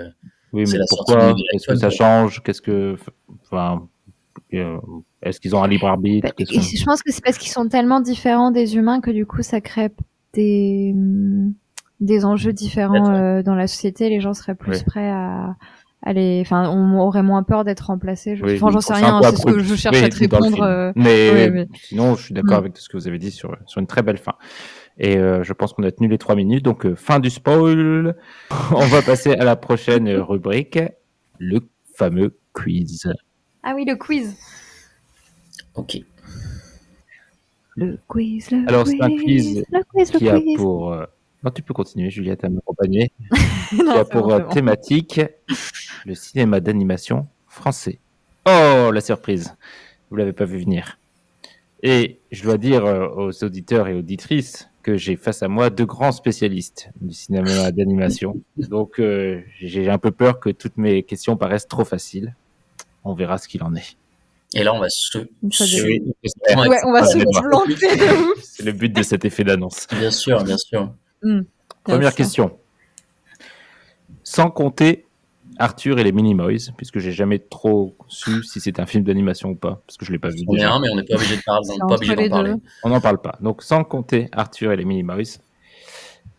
Oui, 0.53 0.65
mais 0.73 0.79
pourquoi 0.89 1.35
Est-ce 1.55 1.67
que 1.67 1.75
ça 1.75 1.91
change? 1.91 2.43
Qu'est-ce 2.43 2.63
que, 2.63 2.97
enfin, 3.43 3.89
euh, 4.55 4.79
est-ce 5.23 5.41
qu'ils 5.41 5.55
ont 5.55 5.63
un 5.63 5.69
libre 5.69 5.87
arbitre 5.87 6.33
bah, 6.37 6.45
Je 6.49 6.85
pense 6.85 7.03
que 7.03 7.13
c'est 7.13 7.23
parce 7.23 7.39
qu'ils 7.39 7.51
sont 7.51 7.69
tellement 7.69 8.01
différents 8.01 8.51
des 8.51 8.77
humains 8.77 9.01
que 9.01 9.11
du 9.11 9.27
coup 9.27 9.43
ça 9.43 9.61
crée 9.61 9.91
des 10.33 10.95
des 12.01 12.25
enjeux 12.25 12.53
différents 12.53 13.15
euh, 13.15 13.43
dans 13.43 13.55
la 13.55 13.67
société. 13.67 14.09
Les 14.09 14.21
gens 14.21 14.33
seraient 14.33 14.55
plus 14.55 14.83
prêts 14.83 15.11
à 15.11 15.55
aller, 16.03 16.41
enfin, 16.41 16.69
on 16.71 16.99
aurait 16.99 17.23
moins 17.23 17.43
peur 17.43 17.65
d'être 17.65 17.87
remplacé. 17.87 18.37
Je... 18.37 18.45
enfin, 18.45 18.71
j'en 18.71 18.81
sais 18.81 18.95
rien, 18.95 19.21
c'est 19.23 19.37
ce 19.37 19.47
que 19.47 19.59
je 19.59 19.75
cherche 19.75 20.03
à 20.03 20.09
te 20.09 20.17
répondre. 20.17 20.63
Euh, 20.63 20.93
mais, 20.97 21.67
sinon, 21.75 22.15
je 22.15 22.25
suis 22.25 22.35
d'accord 22.35 22.57
mm. 22.57 22.61
avec 22.61 22.73
tout 22.73 22.81
ce 22.81 22.89
que 22.89 22.97
vous 22.97 23.07
avez 23.07 23.19
dit 23.19 23.31
sur, 23.31 23.55
sur 23.67 23.81
une 23.81 23.87
très 23.87 24.03
belle 24.03 24.17
fin. 24.17 24.35
Et 24.99 25.19
euh, 25.19 25.43
je 25.43 25.53
pense 25.53 25.73
qu'on 25.73 25.83
a 25.83 25.91
tenu 25.91 26.09
les 26.09 26.19
trois 26.19 26.35
minutes. 26.35 26.65
Donc, 26.65 26.95
fin 26.95 27.21
du 27.21 27.29
spoil. 27.29 28.17
on 28.73 28.87
va 28.87 29.03
passer 29.03 29.35
à 29.35 29.45
la 29.45 29.57
prochaine 29.57 30.09
rubrique, 30.17 30.79
le 31.39 31.61
fameux 31.95 32.35
quiz. 32.55 33.13
Ah 33.63 33.75
oui, 33.77 33.85
le 33.85 33.97
quiz. 33.97 34.37
Ok. 35.75 36.01
Le 37.77 37.99
quiz, 38.09 38.51
le 38.51 38.69
Alors, 38.69 38.87
c'est 38.87 39.01
un 39.01 39.09
quiz, 39.09 39.65
qui 40.19 40.29
a 40.29 40.39
pour. 40.57 40.93
Euh, 40.93 41.07
non, 41.43 41.51
tu 41.51 41.63
peux 41.63 41.73
continuer, 41.73 42.11
Juliette, 42.11 42.45
à 42.45 42.49
m'accompagner. 42.49 43.13
qui 43.71 43.89
a 43.89 44.05
pour 44.05 44.33
euh, 44.33 44.41
thématique 44.41 45.21
le 46.05 46.15
cinéma 46.15 46.61
d'animation 46.61 47.27
français. 47.47 47.99
Oh, 48.47 48.91
la 48.93 49.01
surprise 49.01 49.57
Vous 50.11 50.17
l'avez 50.17 50.33
pas 50.33 50.45
vu 50.45 50.59
venir. 50.59 50.99
Et 51.83 52.19
je 52.31 52.43
dois 52.43 52.59
dire 52.59 52.85
euh, 52.85 53.09
aux 53.09 53.45
auditeurs 53.45 53.89
et 53.89 53.95
auditrices 53.95 54.69
que 54.83 54.97
j'ai 54.97 55.17
face 55.17 55.43
à 55.43 55.49
moi 55.49 55.71
deux 55.71 55.87
grands 55.87 56.13
spécialistes 56.13 56.91
du 57.01 57.15
cinéma 57.15 57.71
d'animation. 57.73 58.41
Donc, 58.57 59.01
j'ai 59.59 59.89
un 59.89 59.99
peu 59.99 60.11
peur 60.11 60.41
que 60.41 60.51
toutes 60.51 60.77
mes 60.77 61.03
questions 61.03 61.37
paraissent 61.37 61.69
trop 61.69 61.85
faciles. 61.85 62.35
On 63.05 63.15
verra 63.15 63.39
ce 63.39 63.49
qu'il 63.49 63.63
en 63.63 63.75
est. 63.75 63.97
Et 64.55 64.65
là, 64.65 64.75
on 64.75 64.81
va 64.81 64.89
se. 64.89 65.19
Ouais, 65.19 66.81
on 66.85 66.93
va 66.93 67.05
se 67.05 67.19
planter 67.41 67.77
C'est 68.43 68.65
le 68.65 68.73
but 68.73 68.93
de 68.93 69.03
cet 69.03 69.25
effet 69.25 69.45
d'annonce. 69.45 69.87
Bien 69.93 70.11
sûr, 70.11 70.43
bien 70.43 70.57
sûr. 70.59 70.93
Hmm, 71.23 71.43
Première 71.85 72.15
question. 72.15 72.59
Sans 74.25 74.51
compter 74.51 75.07
Arthur 75.59 75.99
et 75.99 76.05
les 76.05 76.13
Minimoys, 76.13 76.73
puisque 76.77 76.99
j'ai 76.99 77.13
jamais 77.13 77.39
trop 77.39 77.95
su 78.09 78.43
si 78.43 78.61
c'est 78.61 78.81
un 78.81 78.87
film 78.87 79.05
d'animation 79.05 79.51
ou 79.51 79.55
pas, 79.55 79.83
parce 79.87 79.97
que 79.97 80.05
je 80.05 80.13
l'ai 80.13 80.19
pas 80.19 80.31
vu. 80.31 80.43
On 80.47 80.57
est 80.57 80.63
un, 80.63 80.81
mais 80.81 80.89
on 80.91 80.97
n'est 80.97 81.05
pas 81.05 81.17
obligé 81.17 81.37
de 81.37 81.43
parler. 81.43 81.69
On 81.81 81.87
pas 81.87 81.95
obligé 81.95 82.17
d'en 82.17 82.29
parler. 82.29 82.55
On 82.83 82.89
n'en 82.89 83.01
parle 83.01 83.21
pas. 83.21 83.37
Donc, 83.41 83.63
sans 83.63 83.85
compter 83.85 84.29
Arthur 84.33 84.73
et 84.73 84.77
les 84.77 84.85
Minimoys, 84.85 85.39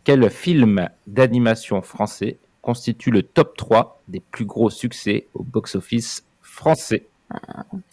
quel 0.04 0.28
film 0.30 0.88
d'animation 1.06 1.80
français 1.82 2.38
constitue 2.60 3.10
le 3.10 3.22
top 3.22 3.56
3 3.56 4.02
des 4.08 4.20
plus 4.20 4.44
gros 4.44 4.70
succès 4.70 5.28
au 5.34 5.44
box-office 5.44 6.24
français? 6.40 7.06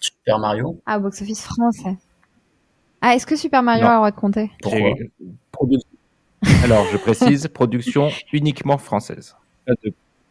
Super 0.00 0.38
Mario. 0.38 0.80
Ah, 0.86 0.98
box-office 0.98 1.42
français. 1.42 1.96
Ah, 3.00 3.14
est-ce 3.14 3.26
que 3.26 3.36
Super 3.36 3.62
Mario 3.62 3.86
a 3.86 3.90
le 3.90 3.96
droit 3.96 4.10
de 4.10 4.16
compter? 4.16 4.50
Pourquoi 4.62 4.94
Alors, 6.64 6.86
je 6.86 6.96
précise, 6.96 7.48
production 7.48 8.10
uniquement 8.32 8.78
française. 8.78 9.36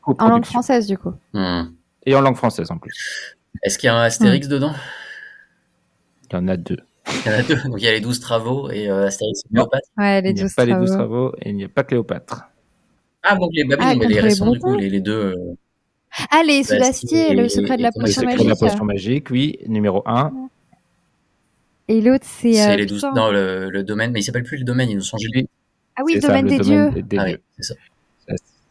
en 0.06 0.30
langue 0.30 0.46
française, 0.46 0.88
du 0.88 0.98
coup. 0.98 1.14
Hmm. 1.34 1.66
Et 2.06 2.16
en 2.16 2.22
langue 2.22 2.36
française, 2.36 2.72
en 2.72 2.78
plus. 2.78 3.36
Est-ce 3.64 3.78
qu'il 3.78 3.88
y 3.88 3.90
a 3.90 3.96
un 3.96 4.04
Astérix 4.04 4.48
hmm. 4.48 4.52
dedans? 4.52 4.74
Il 6.32 6.36
y 6.36 6.38
en 6.38 6.48
a 6.48 6.58
deux. 6.58 6.80
Il 7.08 7.32
y 7.32 7.34
en 7.34 7.38
a 7.40 7.44
deux. 7.44 7.56
Donc, 7.64 7.82
il 7.82 7.86
y 7.86 7.88
a 7.88 7.92
les 7.92 8.02
12 8.02 8.20
travaux 8.20 8.70
et 8.70 8.90
euh, 8.90 9.08
Astérix 9.08 9.42
et 9.46 9.50
Cléopâtre. 9.50 9.88
Ouais, 9.98 10.22
les 10.22 10.30
il 10.30 10.36
n'y 10.36 10.42
a 10.42 10.48
pas 10.56 10.66
les 10.66 10.74
12 10.74 10.92
travaux 10.92 11.34
et 11.42 11.50
il 11.50 11.56
n'y 11.56 11.64
a 11.64 11.70
pas 11.70 11.84
Cléopâtre. 11.84 12.44
Ah, 13.24 13.36
donc 13.36 13.50
les, 13.54 13.66
ah, 13.80 13.96
mais 13.96 14.08
les 14.08 14.20
récents, 14.20 14.52
du 14.52 14.60
coup, 14.60 14.76
les, 14.76 14.90
les 14.90 15.02
deux... 15.02 15.36
Euh, 15.36 15.56
ah, 16.32 16.42
les 16.46 16.64
Soudastiers, 16.64 17.34
le 17.36 17.48
secret 17.50 17.78
de 17.78 17.84
la 17.84 17.92
potion 17.92 18.24
magique. 18.24 18.26
Le 18.26 18.32
secret 18.32 18.44
de 18.44 18.50
la 18.50 18.56
potion 18.70 18.86
magique, 18.86 19.30
oui, 19.32 19.60
numéro 19.68 20.02
1. 20.06 20.32
Et 21.88 22.02
l'autre, 22.02 22.26
c'est. 22.28 22.54
C'est 22.54 22.74
euh, 22.74 22.76
les 22.76 22.86
12. 22.86 23.04
Non, 23.16 23.32
le, 23.32 23.70
le, 23.70 23.84
domaine, 23.84 24.12
mais 24.12 24.20
il 24.20 24.24
s'appelle 24.24 24.44
plus 24.44 24.58
le 24.58 24.64
domaine, 24.64 24.90
ils 24.90 24.98
ont 24.98 25.02
changé. 25.04 25.48
Ah 25.96 26.02
oui, 26.06 26.16
le 26.16 26.22
domaine 26.22 26.48
des 26.48 26.60
dieux. 26.60 26.92
ah, 27.18 27.24
oui, 27.26 27.38
c'est 27.58 27.64
ça. 27.64 27.76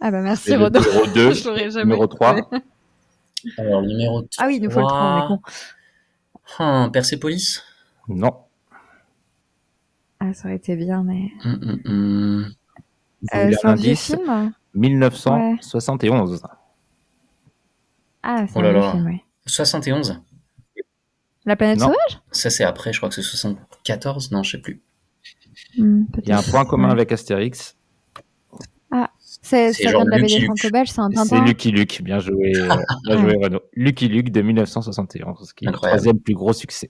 Ah 0.00 0.10
bah 0.12 0.20
merci, 0.20 0.54
Rodolphe. 0.54 0.86
Numéro 0.86 1.06
2, 1.12 1.78
numéro 1.82 2.06
3. 2.06 2.36
Alors, 3.58 3.82
numéro 3.82 4.22
3. 4.22 4.28
Ah 4.38 4.46
oui, 4.46 4.56
il 4.56 4.62
nous 4.62 4.70
faut 4.70 4.80
le 4.80 4.86
3, 4.86 5.00
on 5.00 5.24
est 5.24 5.28
con. 5.28 5.40
Hum, 6.60 6.92
Persepolis 6.92 7.60
Non. 8.08 8.32
Ah, 10.20 10.32
ça 10.34 10.46
aurait 10.46 10.56
été 10.56 10.76
bien, 10.76 11.02
mais. 11.02 11.30
Hum, 11.44 11.80
hum. 11.84 12.52
Vous 13.22 13.28
Euh, 13.36 13.50
c'est 13.50 13.66
un 13.66 13.70
indice? 13.70 14.06
film? 14.06 14.52
1971. 14.74 16.40
Ah, 18.22 18.44
c'est 18.46 18.52
Oh 18.56 18.60
un 18.60 18.62
là 18.62 18.72
là. 18.72 18.90
film, 18.92 19.06
ouais. 19.06 19.22
71 19.46 20.20
La 21.46 21.56
planète 21.56 21.78
Non. 21.78 21.86
sauvage? 21.86 22.20
Ça, 22.32 22.50
c'est 22.50 22.64
après, 22.64 22.92
je 22.92 22.98
crois 22.98 23.08
que 23.08 23.14
c'est 23.14 23.22
74 23.22 24.30
Non, 24.32 24.42
je 24.42 24.52
sais 24.52 24.58
plus. 24.58 24.82
Hmm, 25.76 26.04
Il 26.22 26.28
y 26.28 26.32
a 26.32 26.38
un 26.38 26.42
point 26.42 26.64
commun 26.64 26.86
Ouais. 26.88 26.92
avec 26.92 27.12
Astérix. 27.12 27.74
C'est, 29.40 29.72
C'est 29.72 29.84
ça 29.84 29.90
genre 29.92 30.04
de 30.04 30.10
la 30.10 30.16
BD 30.18 30.28
Lucky 30.28 30.38
Luke. 30.40 30.46
franco-belge, 30.58 30.88
c'est 30.90 31.00
un 31.00 31.08
C'est 31.10 31.14
Tintin. 31.30 31.44
Lucky 31.44 31.70
Luke. 31.70 32.02
Bien 32.02 32.18
joué, 32.18 32.52
euh, 32.56 32.68
bien 33.06 33.18
joué 33.18 33.34
Renaud. 33.42 33.60
Lucky 33.74 34.08
Luke 34.08 34.30
de 34.30 34.42
1971, 34.42 35.52
qui 35.52 35.64
est 35.64 35.68
le 35.68 35.72
troisième 35.74 36.18
plus 36.18 36.34
gros 36.34 36.52
succès. 36.52 36.88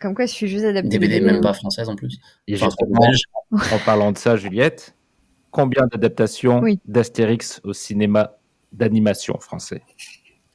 Comme 0.00 0.14
quoi, 0.14 0.26
je 0.26 0.32
suis 0.32 0.48
juste 0.48 0.64
adapté. 0.64 0.88
Des 0.90 0.98
BD 0.98 1.20
même 1.20 1.40
pas 1.40 1.54
françaises 1.54 1.88
en 1.88 1.96
plus. 1.96 2.18
Et 2.46 2.54
Enfin, 2.56 2.68
en 3.52 3.78
parlant 3.84 4.12
de 4.12 4.18
ça, 4.18 4.36
Juliette, 4.36 4.94
combien 5.50 5.86
d'adaptations 5.86 6.60
Oui. 6.60 6.78
d'Astérix 6.86 7.60
au 7.64 7.72
cinéma 7.72 8.35
d'animation 8.76 9.38
français 9.40 9.82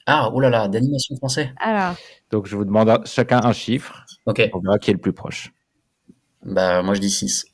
Ah, 0.05 0.29
oh 0.33 0.39
là 0.39 0.49
là, 0.49 0.67
d'animation 0.67 1.15
français. 1.17 1.53
Alors, 1.59 1.95
Donc 2.31 2.47
je 2.47 2.55
vous 2.55 2.65
demande 2.65 2.89
à 2.89 3.01
chacun 3.05 3.41
un 3.43 3.53
chiffre. 3.53 4.05
Ok, 4.25 4.49
On 4.53 4.59
verra 4.59 4.77
qui 4.79 4.91
est 4.91 4.93
le 4.93 4.99
plus 4.99 5.13
proche. 5.13 5.51
bah 6.43 6.81
moi 6.83 6.93
je 6.95 6.99
dis 7.01 7.09
6. 7.11 7.45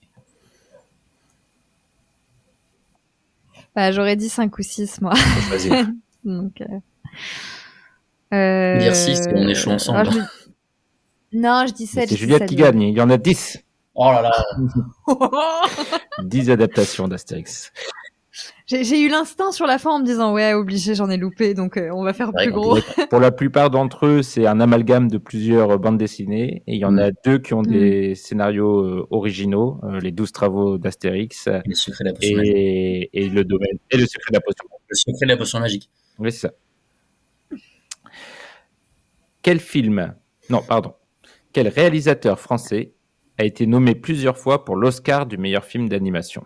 bah, 3.75 3.91
j'aurais 3.91 4.15
dit 4.15 4.29
5 4.29 4.57
ou 4.57 4.61
6, 4.63 5.01
moi. 5.01 5.13
Choisir. 5.47 5.87
Donc, 6.23 6.61
euh... 6.61 6.65
euh, 8.35 8.79
Dire 8.79 8.95
six, 8.95 9.19
et 9.27 9.33
on 9.33 9.47
est 9.47 9.55
chaud 9.55 9.71
ensemble. 9.71 9.99
alors, 9.99 10.11
je 10.13 10.19
dis- 10.19 10.25
Non, 11.33 11.65
je 11.67 11.73
dis 11.73 11.87
7. 11.87 12.09
C'est 12.09 12.17
Juliette 12.17 12.47
qui 12.47 12.55
gagne. 12.55 12.81
Il 12.81 12.97
y 12.97 13.01
en 13.01 13.09
a 13.09 13.17
10. 13.17 13.59
Oh 13.99 14.11
là 14.11 14.21
là, 14.21 14.31
10 16.23 16.51
adaptations 16.51 17.07
d'Astérix. 17.07 17.71
J'ai 18.69 18.99
eu 18.99 19.07
l'instinct 19.07 19.53
sur 19.53 19.65
la 19.65 19.77
fin 19.77 19.91
en 19.91 19.99
me 19.99 20.05
disant, 20.05 20.33
ouais, 20.33 20.53
obligé, 20.53 20.93
j'en 20.93 21.09
ai 21.09 21.15
loupé, 21.15 21.53
donc 21.53 21.77
euh, 21.77 21.89
on 21.93 22.03
va 22.03 22.11
faire 22.11 22.33
plus 22.33 22.51
gros. 22.51 22.77
Pour 23.09 23.21
la 23.21 23.31
plupart 23.31 23.69
d'entre 23.69 24.05
eux, 24.05 24.21
c'est 24.21 24.45
un 24.45 24.59
amalgame 24.59 25.09
de 25.09 25.17
plusieurs 25.17 25.79
bandes 25.79 25.97
dessinées. 25.97 26.63
Et 26.67 26.75
il 26.75 26.79
y 26.79 26.83
en 26.83 26.97
a 26.97 27.11
deux 27.11 27.37
qui 27.37 27.53
ont 27.53 27.61
des 27.61 28.13
scénarios 28.15 28.83
euh, 28.83 29.07
originaux, 29.09 29.79
euh, 29.85 30.01
les 30.01 30.11
12 30.11 30.33
travaux 30.33 30.77
d'Astérix 30.77 31.47
le 31.47 31.73
secret 31.73 32.03
de 32.03 32.09
la 32.09 32.13
potion 32.13 32.35
magique. 32.35 32.55
et, 32.55 33.09
et 33.13 33.29
le 33.29 33.45
domaine 33.45 33.77
et 33.89 33.97
le 33.97 34.05
secret 34.05 34.31
de 34.31 34.35
la 34.35 34.41
potion. 34.41 34.65
Le 34.89 34.95
secret 34.95 35.25
de 35.25 35.31
la 35.31 35.37
potion 35.37 35.59
magique. 35.61 35.89
Oui, 36.19 36.31
c'est 36.33 36.47
ça. 36.47 36.53
Quel 39.43 39.61
film, 39.61 40.13
non, 40.49 40.61
pardon, 40.61 40.93
quel 41.53 41.69
réalisateur 41.69 42.37
français 42.37 42.91
a 43.37 43.45
été 43.45 43.65
nommé 43.65 43.95
plusieurs 43.95 44.37
fois 44.37 44.65
pour 44.65 44.75
l'Oscar 44.75 45.25
du 45.25 45.37
meilleur 45.37 45.63
film 45.63 45.87
d'animation? 45.87 46.43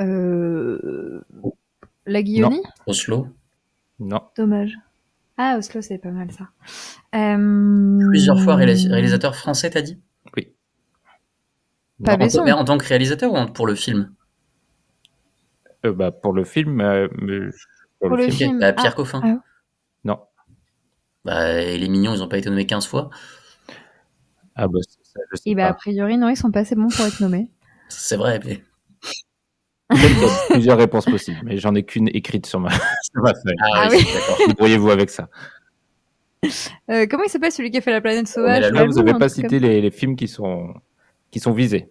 Euh... 0.00 1.20
La 2.06 2.22
Guillaunie 2.22 2.62
Oslo. 2.86 3.28
Non, 3.98 4.22
Dommage. 4.36 4.78
Ah, 5.38 5.56
Oslo, 5.58 5.80
c'est 5.82 5.98
pas 5.98 6.10
mal 6.10 6.30
ça. 6.32 6.48
Euh... 7.14 7.98
Plusieurs 8.08 8.40
fois 8.40 8.56
réalis- 8.56 8.90
réalisateur 8.90 9.34
français, 9.36 9.70
t'as 9.70 9.82
dit? 9.82 9.98
Oui. 10.36 10.52
Pas 12.04 12.12
Non, 12.12 12.24
Besson. 12.24 12.44
Mais 12.44 12.52
en 12.52 12.64
tant 12.64 12.76
que 12.78 12.86
réalisateur 12.86 13.32
ou 13.32 13.46
pour 13.52 13.66
le 13.66 13.74
film? 13.74 14.12
Euh, 15.84 15.92
bah, 15.92 16.10
pour 16.10 16.32
le 16.32 16.44
film, 16.44 16.80
euh, 16.80 17.08
mais- 17.20 17.50
pour 18.00 18.08
Pour 18.10 18.16
le 18.18 18.30
film. 18.30 18.60
bah, 18.60 18.72
Pierre 18.74 18.92
Ah, 18.92 18.96
Coffin. 18.96 19.20
ah. 19.24 19.42
non. 20.04 20.20
Bah, 21.24 21.52
et 21.60 21.78
les 21.78 21.88
mignons, 21.88 22.14
ils 22.14 22.22
ont 22.22 22.28
pas 22.28 22.38
été 22.38 22.48
nommés 22.50 22.66
15 22.66 22.86
fois. 22.86 23.10
Ah 24.54 24.68
bah, 24.68 24.78
ça, 25.02 25.20
je 25.32 25.36
sais 25.36 25.50
Et 25.50 25.54
bah, 25.54 25.66
a 25.68 25.74
priori, 25.74 26.16
non, 26.18 26.28
ils 26.28 26.36
sont 26.36 26.50
pas 26.50 26.60
assez 26.60 26.74
bons 26.74 26.88
pour 26.88 27.04
être 27.04 27.20
nommés. 27.20 27.50
C'est 27.88 28.16
vrai, 28.16 28.40
mais. 28.44 28.62
Peut-être 29.88 30.20
y 30.20 30.24
a 30.24 30.46
plusieurs 30.50 30.78
réponses 30.78 31.04
possibles, 31.04 31.38
mais 31.44 31.58
j'en 31.58 31.74
ai 31.74 31.84
qu'une 31.84 32.08
écrite 32.08 32.46
sur 32.46 32.58
ma, 32.60 32.70
sur 33.02 33.22
ma 33.22 33.32
feuille. 33.34 33.54
Ah, 33.60 33.66
Ah 33.74 33.88
oui, 33.90 33.98
oui. 34.00 34.44
Débrouillez-vous 34.48 34.90
avec 34.90 35.10
ça. 35.10 35.28
Euh, 36.90 37.06
comment 37.10 37.24
il 37.24 37.30
s'appelle 37.30 37.52
celui 37.52 37.70
qui 37.70 37.78
a 37.78 37.80
fait 37.80 37.90
la 37.92 38.00
planète 38.00 38.28
sauvage 38.28 38.60
là, 38.62 38.70
Là, 38.70 38.84
vous 38.84 38.92
n'avez 39.02 39.18
pas 39.18 39.28
cité 39.28 39.58
les, 39.58 39.80
les 39.80 39.90
films 39.90 40.16
qui 40.16 40.28
sont, 40.28 40.74
qui 41.30 41.40
sont 41.40 41.52
visés. 41.52 41.88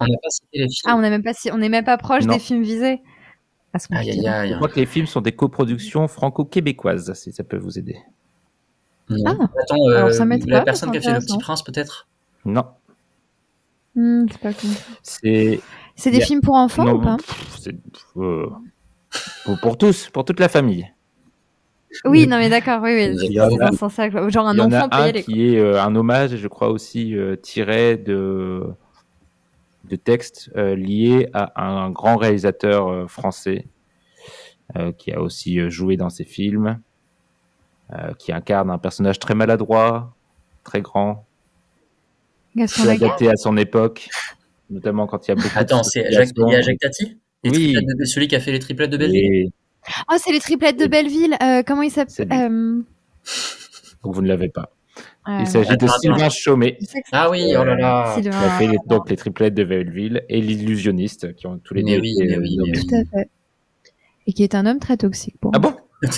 On 0.00 0.06
n'a 0.06 0.16
pas 0.22 0.30
cité 0.30 0.46
les 0.58 0.68
films. 0.68 0.86
Ah, 0.86 0.96
on 0.96 1.00
n'est 1.00 1.10
même 1.10 1.22
pas 1.22 1.32
si... 1.34 1.50
on 1.52 1.58
n'est 1.58 1.68
même 1.68 1.84
pas 1.84 1.98
proche 1.98 2.24
Non. 2.24 2.34
des 2.34 2.40
films 2.40 2.62
visés. 2.62 3.02
Ah, 3.72 3.78
c'est 3.78 3.92
Aïe, 3.94 4.06
compliqué. 4.08 4.28
aïe, 4.28 4.48
Je 4.48 4.52
aïe. 4.52 4.56
crois 4.56 4.68
que 4.68 4.80
les 4.80 4.86
films 4.86 5.06
sont 5.06 5.20
des 5.20 5.32
coproductions 5.32 6.08
franco-québécoises, 6.08 7.12
si 7.14 7.30
ça 7.32 7.44
peut 7.44 7.58
vous 7.58 7.78
aider. 7.78 7.96
Ah. 9.26 9.30
Attends, 9.60 9.88
euh, 9.88 9.96
Alors, 9.98 10.12
ça 10.12 10.24
m'aide 10.24 10.48
la 10.48 10.60
pas, 10.60 10.64
personne 10.66 10.90
qui 10.90 10.98
a 10.98 11.00
fait 11.00 11.12
Le 11.12 11.18
Petit. 11.20 11.38
Prince, 11.38 11.62
peut-être? 11.62 12.08
Non, 12.44 12.64
Hmm, 13.96 14.26
c'est 14.30 14.38
pas 14.40 14.50
c'est 15.02 15.60
C'est 16.00 16.10
des 16.10 16.20
films 16.22 16.40
pour 16.40 16.54
enfants 16.54 16.84
non, 16.84 16.94
ou 16.94 17.02
pas 17.02 17.16
pff, 17.18 17.68
euh, 18.16 18.46
pour, 19.44 19.60
pour 19.60 19.78
tous, 19.78 20.08
pour 20.08 20.24
toute 20.24 20.40
la 20.40 20.48
famille. 20.48 20.90
Oui, 22.04 22.26
non 22.26 22.38
mais 22.38 22.48
d'accord, 22.48 22.80
oui, 22.82 22.94
oui. 22.94 23.16
Il 23.20 23.32
y 23.32 23.40
en 23.40 23.44
a- 23.60 23.70
Genre 24.30 24.48
un 24.48 24.54
Il 24.54 24.58
y 24.58 24.62
en 24.62 24.72
enfant 24.72 24.84
a 24.84 24.88
peut 24.88 24.96
y 24.96 25.08
un 25.08 25.12
qui 25.22 25.46
est 25.54 25.58
euh, 25.58 25.82
un 25.82 25.94
hommage, 25.94 26.36
je 26.36 26.48
crois 26.48 26.70
aussi 26.70 27.14
euh, 27.16 27.36
tiré 27.36 27.96
de, 27.98 28.62
de 29.84 29.96
textes 29.96 30.50
euh, 30.56 30.74
liés 30.74 31.28
à 31.34 31.62
un 31.62 31.90
grand 31.90 32.16
réalisateur 32.16 32.88
euh, 32.88 33.06
français 33.06 33.66
euh, 34.76 34.92
qui 34.92 35.12
a 35.12 35.20
aussi 35.20 35.58
euh, 35.60 35.68
joué 35.68 35.96
dans 35.98 36.10
ses 36.10 36.24
films, 36.24 36.80
euh, 37.92 38.14
qui 38.18 38.32
incarne 38.32 38.70
un 38.70 38.78
personnage 38.78 39.18
très 39.18 39.34
maladroit, 39.34 40.14
très 40.64 40.80
grand, 40.80 41.26
adapté 42.88 43.28
à 43.28 43.36
son 43.36 43.56
époque, 43.56 44.08
notamment 44.70 45.06
quand 45.06 45.26
il 45.26 45.30
y 45.30 45.32
a 45.32 45.34
beaucoup 45.34 45.48
Attends, 45.54 45.80
de 45.80 45.84
c'est 45.84 46.10
Jacques, 46.12 46.28
situations. 46.28 46.48
il 46.48 46.52
y 46.52 46.56
a 46.56 46.60
Jacques 46.62 46.78
Tati 46.80 47.16
Oui. 47.44 47.74
de- 47.74 48.04
Celui 48.04 48.28
qui 48.28 48.36
a 48.36 48.40
fait 48.40 48.52
les 48.52 48.58
triplettes 48.58 48.90
de 48.90 48.96
Belleville 48.96 49.22
Et- 49.46 49.52
Oh, 50.12 50.16
c'est 50.18 50.32
les 50.32 50.40
triplettes 50.40 50.78
de 50.78 50.86
Belleville. 50.86 51.36
Euh, 51.42 51.62
comment 51.66 51.82
il 51.82 51.90
s'appelle 51.90 52.28
euh... 52.32 52.82
donc 54.04 54.14
vous 54.14 54.20
ne 54.22 54.28
l'avez 54.28 54.48
pas. 54.50 54.70
euh, 55.28 55.38
Il 55.40 55.46
s'agit 55.46 55.76
de. 55.76 55.86
Sylvain 56.00 56.28
Chaumet. 56.28 56.78
Ah 57.12 57.30
oui, 57.30 57.44
oh 57.58 57.64
là 57.64 57.74
là. 57.76 58.16
qui 58.20 58.28
a 58.28 58.50
fait 58.58 58.66
les, 58.66 58.76
donc 58.86 59.08
les 59.08 59.16
triplettes 59.16 59.54
de 59.54 59.64
Belleville 59.64 60.22
et 60.28 60.40
l'illusionniste 60.40 61.34
qui 61.34 61.46
ont 61.46 61.58
tous 61.58 61.72
les 61.74 61.82
Mais 61.82 61.94
deux 61.96 62.00
oui, 62.02 62.12
été 62.20 62.26
mais 62.26 62.38
oui, 62.38 62.56
mais 62.62 62.70
oui. 62.78 62.86
Tout 62.86 62.94
à 62.94 63.04
fait. 63.18 63.30
Et 64.26 64.32
qui 64.34 64.42
est 64.44 64.54
un 64.54 64.66
homme 64.66 64.78
très 64.80 64.96
toxique 64.98 65.36
pour 65.40 65.50
Ah 65.54 65.58
moi. 65.58 65.70
bon? 65.72 66.08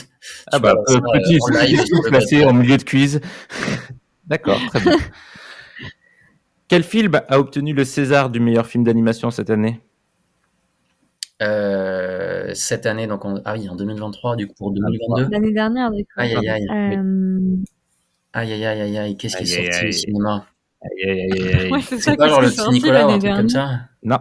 Ah 0.53 0.59
bah, 0.59 0.75
euh, 0.91 1.01
petit, 1.15 1.39
euh, 1.39 2.09
placé 2.09 2.45
en 2.45 2.53
milieu 2.53 2.77
de 2.77 2.83
quiz. 2.85 3.21
D'accord, 4.27 4.61
très 4.69 4.81
bien. 4.81 4.97
Quel 6.73 6.85
film 6.85 7.21
a 7.29 7.39
obtenu 7.39 7.75
le 7.75 7.85
César 7.85 8.31
du 8.31 8.41
meilleur 8.41 8.67
film 8.67 8.83
d'animation 8.83 9.31
cette 9.31 9.51
année? 9.51 9.83
Euh, 11.43 12.51
cette 12.55 12.87
année, 12.87 13.07
donc 13.07 13.27
en... 13.27 13.43
ah 13.45 13.57
oui, 13.59 13.69
en 13.69 13.77
2023, 13.77 14.37
du 14.37 14.47
coup, 14.47 14.55
pour 14.57 14.73
2022. 14.73 15.29
L'année 15.31 15.53
dernière, 15.53 15.91
du 15.91 16.03
coup. 16.05 16.13
Aïe, 16.17 16.35
aïe, 16.35 16.49
aïe. 16.49 16.67
Euh... 16.71 17.57
Aïe, 18.33 18.53
aïe, 18.55 18.65
aïe, 18.65 18.81
aïe, 18.81 18.99
aïe. 18.99 19.17
Qu'est-ce 19.19 19.37
qui 19.37 19.43
est 19.53 19.59
aïe, 19.59 19.71
sorti 19.71 19.87
au 19.87 19.93
cinéma? 19.93 20.47
Aïe, 20.81 21.11
aïe, 21.11 21.33
aïe, 21.33 21.55
aïe. 21.57 21.71
Ouais, 21.73 21.81
c'est 21.83 22.17
pas 22.17 22.29
genre 22.29 22.41
le 22.41 22.49
petit 22.49 22.71
Nicolas 22.71 23.07
ou 23.07 23.11
un 23.11 23.19
truc 23.19 23.35
comme 23.35 23.49
ça? 23.51 23.81
Non, 24.03 24.21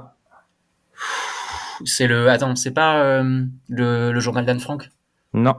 C'est 1.86 2.08
le. 2.08 2.28
Attends, 2.28 2.58
c'est 2.58 2.72
pas 2.74 3.02
euh, 3.02 3.46
le, 3.70 4.12
le 4.12 4.20
journal 4.20 4.46
d'Anne 4.46 4.60
Frank? 4.60 4.90
Non. 5.34 5.56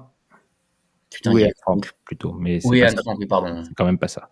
Putain, 1.11 1.32
Oui, 1.32 1.40
il 1.40 1.45
y 1.45 1.47
a- 1.47 1.49
Anne 1.49 1.55
Frank 1.62 1.90
plutôt, 2.05 2.34
mais 2.34 2.59
Oui, 2.64 2.80
pas 2.80 2.88
Anne 2.88 2.97
ça. 2.97 3.03
Frank, 3.03 3.16
oui, 3.18 3.24
pardon. 3.26 3.64
C'est 3.64 3.72
quand 3.72 3.86
même 3.86 3.97
pas 3.97 4.09
ça. 4.09 4.28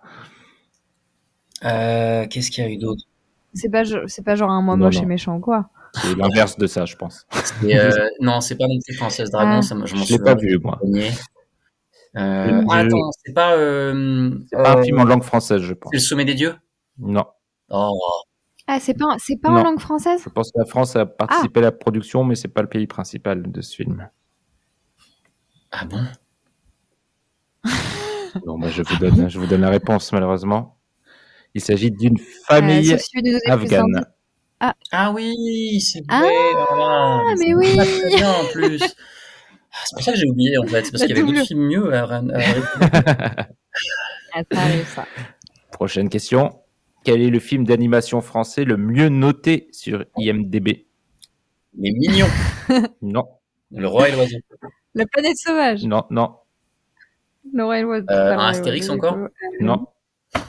Euh, 1.65 2.27
Qu'est-ce 2.29 2.51
qu'il 2.51 2.65
y 2.65 2.67
a 2.67 2.71
eu 2.71 2.77
d'autre? 2.79 3.03
C'est 3.55 3.69
pas, 3.71 3.85
je- 3.85 4.07
c'est 4.07 4.23
pas 4.25 4.35
genre 4.37 4.51
un 4.51 4.63
mois 4.63 4.77
Non, 4.77 4.87
moche 4.87 4.97
non. 4.97 5.03
et 5.03 5.07
méchant 5.07 5.37
ou 5.37 5.41
quoi? 5.41 5.69
C'est 5.95 6.15
l'inverse 6.17 6.57
de 6.57 6.67
ça, 6.69 6.85
je 6.87 6.95
pense. 6.97 7.27
Euh, 7.65 7.91
Non, 8.21 8.41
c'est 8.41 8.57
pas 8.57 8.67
non 8.69 8.79
plus 8.87 8.97
Princesse 8.97 9.31
Dragon, 9.31 9.59
Ah. 9.59 9.63
ça, 9.63 9.75
je 9.75 9.81
m'en 9.81 9.87
Je 9.87 9.95
l'ai 9.97 10.01
souviens. 10.03 10.25
pas 10.25 10.35
vu, 10.37 10.59
moi. 10.63 10.79
Euh, 12.17 12.65
ah, 12.71 12.77
attends, 12.77 13.11
c'est 13.25 13.33
pas. 13.33 13.55
Euh... 13.57 14.31
C'est 14.49 14.57
pas 14.57 14.79
un 14.79 14.83
film 14.83 14.99
en 15.01 15.05
langue 15.05 15.23
française, 15.23 15.63
je 15.63 15.75
pense. 15.75 15.91
C'est 15.93 15.99
le 15.99 16.03
sommet 16.03 16.25
des 16.25 16.35
dieux? 16.35 16.55
Non, 16.99 17.25
Oh, 17.71 17.97
Ah, 18.67 18.79
c'est 18.81 18.95
pas, 18.95 19.17
c'est 19.19 19.37
pas 19.37 19.51
en 19.51 19.63
langue 19.63 19.81
française? 19.81 20.21
Je 20.25 20.29
pense 20.31 20.51
que 20.53 20.59
la 20.59 20.65
France 20.65 20.95
a 20.97 21.07
participé 21.07 21.59
à 21.61 21.65
la 21.65 21.73
production, 21.73 22.25
mais 22.25 22.35
c'est 22.37 22.49
pas 22.49 22.63
le 22.63 22.69
pays 22.69 22.87
principal 22.87 23.51
de 23.51 23.61
ce 23.61 23.75
film. 23.77 24.09
ah 25.73 25.85
bon? 25.85 26.03
Bon, 28.45 28.59
bah, 28.59 28.69
je 28.71 28.83
vous 28.83 28.97
donne, 28.99 29.29
je 29.29 29.39
vous 29.39 29.47
donne 29.47 29.61
la 29.63 29.71
réponse, 29.71 30.13
malheureusement. 30.13 30.77
Il 31.55 31.61
s'agit 31.61 31.91
d'une 31.91 32.17
Euh, 32.19 32.23
famille 32.47 32.93
afghane. 32.93 33.87
d'indices. 33.93 34.05
Ah 34.93 35.13
oui, 35.15 35.81
c'est 35.81 36.03
Ah, 36.09 36.21
vrai. 36.21 36.33
voilà. 36.77 37.23
mais 37.31 37.37
C'est 37.47 37.55
oui. 37.55 37.77
pas 37.77 37.85
très 37.85 38.17
bien 38.17 38.31
en 38.31 38.45
plus. 38.53 38.79
Ah, 38.83 38.87
C'est 39.85 39.95
pour 39.95 40.03
ça 40.05 40.13
que 40.13 40.19
j'ai 40.19 40.27
oublié 40.29 40.59
en 40.59 40.67
fait. 40.67 40.85
C'est 40.85 40.91
parce 40.93 41.05
qu'il 41.07 41.17
y 41.17 41.19
avait 41.21 41.33
d'autres 41.33 41.47
films 41.47 41.67
mieux 41.67 41.95
à, 41.95 42.03
à- 42.05 42.17
à- 42.17 43.47
Ah, 44.33 44.43
ça. 44.87 45.07
Prochaine 45.73 46.09
question. 46.09 46.61
Quel 47.05 47.23
est 47.23 47.31
le 47.31 47.39
film 47.41 47.65
d'animation 47.65 48.21
français 48.21 48.65
le 48.65 48.77
mieux 48.77 49.09
noté 49.09 49.69
sur 49.73 50.05
IMDb? 50.19 50.87
Les 51.79 51.93
mignons. 51.93 52.27
Non. 53.03 53.25
Le 53.73 53.87
roi 53.89 54.09
et 54.09 54.13
l'oiseau. 54.13 54.37
La 54.95 55.07
planète 55.07 55.37
sauvage. 55.39 55.85
Non, 55.85 56.05
non, 56.11 56.35
Le 57.55 57.65
roi 57.65 57.79
et 57.79 57.83
l'oiseau. 57.83 58.07
Euh, 58.11 58.37
un 58.37 58.49
Astérix 58.49 58.89
encore. 58.91 59.15
Euh, 59.17 59.29
non. 59.61 59.87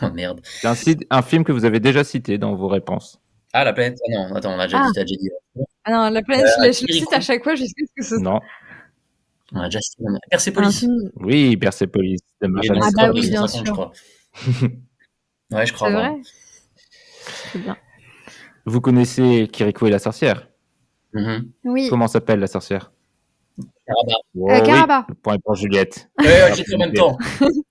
Oh, 0.02 0.10
merde. 0.14 0.42
C'est 0.76 1.06
un, 1.10 1.22
film 1.22 1.44
que 1.44 1.52
vous 1.52 1.66
avez 1.66 1.80
déjà 1.80 2.04
cité 2.04 2.38
dans 2.38 2.56
vos 2.56 2.68
réponses. 2.68 3.20
Ah, 3.54 3.64
la 3.64 3.74
planète. 3.74 3.98
Ah 4.08 4.12
non, 4.12 4.36
attends, 4.36 4.54
on 4.56 4.60
a 4.60 4.68
déjà 4.68 4.80
Ah. 4.82 4.88
dit, 4.88 4.94
t'as 4.94 5.04
déjà 5.04 5.16
dit. 5.20 5.30
Ah 5.84 5.92
non, 5.92 6.10
la 6.14 6.22
planète, 6.22 6.46
Euh, 6.46 6.50
je, 6.58 6.62
la- 6.66 6.72
je 6.72 6.82
le 6.82 6.88
Kirikou. 6.88 7.06
cite 7.06 7.14
à 7.18 7.22
chaque 7.22 7.44
fois 7.44 7.56
jusqu'à 7.56 7.84
ce 7.86 7.92
que 7.96 8.04
ce 8.04 8.10
soit 8.16 8.20
Non. 8.20 8.40
On 9.54 9.60
a 9.60 9.66
déjà 9.66 9.80
cité. 9.82 10.04
film. 10.72 11.12
Oui, 11.16 11.58
Persepolis 11.58 12.20
de 12.42 12.48
dans 12.48 12.60
Ah 12.60 12.90
le 12.90 12.96
bah 12.96 13.12
oui, 13.14 13.30
bien 13.30 13.48
150, 13.48 13.50
sûr. 13.50 13.66
je 13.66 13.72
crois. 13.72 13.92
ouais, 15.60 15.66
je 15.66 15.74
crois. 15.74 15.88
C'est 15.90 15.94
vrai 15.94 16.12
C'est 17.52 17.60
bien. 17.60 17.78
Vous 18.66 18.80
connaissez 18.82 19.50
Kiriko 19.52 19.88
et 19.88 19.90
la 19.92 20.00
sorcière? 20.00 20.48
Mhm. 21.14 21.52
Oui. 21.66 21.88
Comment 21.90 22.08
s'appelle 22.08 22.40
la 22.40 22.48
sorcière? 22.48 22.92
Caraba. 23.92 24.16
Oh, 24.36 24.50
Euh, 24.50 24.62
Caraba. 24.62 25.08
point 25.22 25.36
est 25.36 25.40
pour 25.44 25.56
Juliette. 25.56 26.10
Ouais, 26.20 26.54
j'ai 26.56 26.64
fait 26.64 26.76
en 26.76 26.80
même 26.80 26.94
temps. 26.94 27.18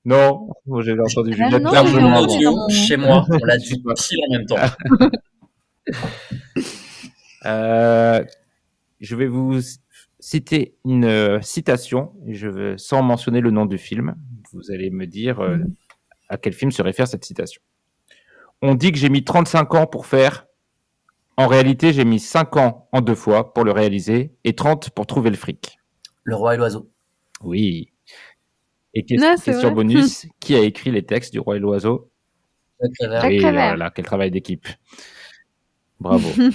Non, 0.05 0.49
moi 0.67 0.83
j'avais 0.83 1.01
entendu 1.01 1.31
Ah 1.33 1.37
Juliette 1.49 1.63
non, 1.63 1.73
Là, 1.73 1.83
mais 1.85 1.91
mon 1.91 1.97
on 1.99 2.03
largement 2.03 2.11
l'a 2.11 2.23
audio, 2.23 2.49
avant. 2.49 2.57
dans 2.57 2.63
mon- 2.63 2.69
chez 2.69 2.97
moi, 2.97 3.27
on 3.31 3.45
l'a 3.45 3.57
dit 3.59 3.83
pile 3.83 4.19
en 4.29 4.33
même 4.33 4.47
temps. 4.47 4.57
Euh, 7.47 8.23
je 9.01 9.17
vais 9.17 9.27
vous 9.27 9.59
citer 10.19 10.75
une 10.85 11.07
euh, 11.07 11.41
citation, 11.41 12.13
je 12.29 12.49
veux, 12.49 12.77
sans 12.79 13.03
mentionner 13.03 13.41
le 13.41 13.51
nom 13.51 13.65
du 13.65 13.79
film. 13.79 14.15
Vous 14.53 14.71
allez 14.71 14.91
me 14.91 15.07
dire 15.07 15.41
euh, 15.41 15.57
à 16.29 16.37
quel 16.37 16.53
film 16.53 16.71
se 16.71 16.83
réfère 16.83 17.09
cette 17.09 17.25
citation. 17.25 17.63
On 18.61 18.75
dit 18.75 18.93
que 18.93 18.99
j'ai 18.99 19.09
mis 19.09 19.25
35 19.25 19.75
ans 19.75 19.87
pour 19.87 20.05
faire. 20.05 20.47
En 21.39 21.47
réalité, 21.47 21.95
j'ai 21.95 22.05
mis 22.05 22.21
5 22.21 22.59
ans 22.59 22.89
en 22.93 23.01
deux 23.01 23.15
fois 23.15 23.55
pour 23.55 23.65
le 23.65 23.73
réaliser 23.73 24.35
et 24.45 24.55
30 24.55 24.91
pour 24.91 25.07
trouver 25.07 25.31
le 25.31 25.37
fric. 25.37 25.80
Le 26.25 26.35
roi 26.37 26.55
et 26.55 26.57
l'oiseau. 26.59 26.91
Oui. 27.43 27.91
Et 28.95 29.05
que- 29.05 29.15
Non, 29.21 29.37
question 29.37 29.71
bonus, 29.73 30.27
qui 30.41 30.55
a 30.55 30.61
écrit 30.61 30.91
les 30.91 31.05
textes 31.05 31.33
du 31.33 31.39
Roi 31.41 31.57
et 31.57 31.59
l'Oiseau? 31.61 32.11
Jacques 33.01 33.25
Oui, 33.29 33.39
voilà, 33.69 33.91
quel 33.91 34.05
travail 34.05 34.31
d'équipe. 34.31 34.67
Bravo. 36.01 36.29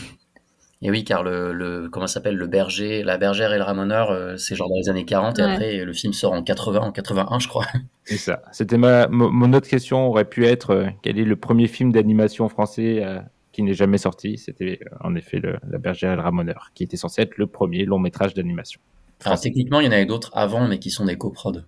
Et 0.82 0.92
oui, 0.92 1.04
car 1.06 1.24
le, 1.24 1.54
le 1.54 1.90
comment 1.90 2.06
ça 2.06 2.16
s'appelle 2.16 2.36
le 2.36 2.48
berger, 2.48 3.02
la 3.02 3.18
bergère 3.18 3.54
et 3.54 3.58
le 3.58 3.64
ramoneur, 3.64 4.12
euh, 4.12 4.36
c'est 4.38 4.56
genre 4.56 4.70
dans 4.70 4.76
les 4.76 4.90
années 4.90 5.06
40 5.06 5.40
et 5.40 5.42
après 5.54 5.86
le 5.86 5.94
film 5.94 6.12
sort 6.14 6.34
en 6.34 6.44
80, 6.44 6.80
en 6.82 6.92
81, 6.92 7.40
je 7.40 7.48
crois. 7.48 7.66
C'est 8.04 8.18
ça. 8.18 8.44
C'était 8.52 8.78
ma, 8.78 9.08
mo- 9.08 9.32
mon 9.32 9.54
autre 9.54 9.68
question 9.70 10.06
aurait 10.08 10.26
pu 10.30 10.46
être 10.46 10.72
euh, 10.72 10.88
quel 11.02 11.18
est 11.18 11.24
le 11.24 11.36
premier 11.38 11.68
film 11.68 11.92
d'animation 11.92 12.50
français 12.50 13.04
euh, 13.04 13.20
qui 13.52 13.64
n'est 13.64 13.74
jamais 13.74 13.98
sorti? 13.98 14.38
C'était 14.38 14.80
en 15.00 15.16
effet 15.16 15.40
le, 15.40 15.58
La 15.68 15.80
bergère 15.80 16.12
et 16.12 16.16
le 16.18 16.22
ramoneur, 16.22 16.70
qui 16.76 16.84
était 16.84 16.98
censé 16.98 17.22
être 17.22 17.38
le 17.38 17.48
premier 17.48 17.86
long 17.86 17.98
métrage 17.98 18.34
d'animation. 18.36 18.82
Enfin, 19.26 19.38
techniquement, 19.42 19.80
il 19.80 19.86
y 19.86 19.90
en 19.90 19.92
avait 19.92 20.06
d'autres 20.06 20.32
avant, 20.34 20.68
mais 20.68 20.80
qui 20.80 20.92
sont 20.92 21.06
des 21.06 21.18
coprods. 21.18 21.62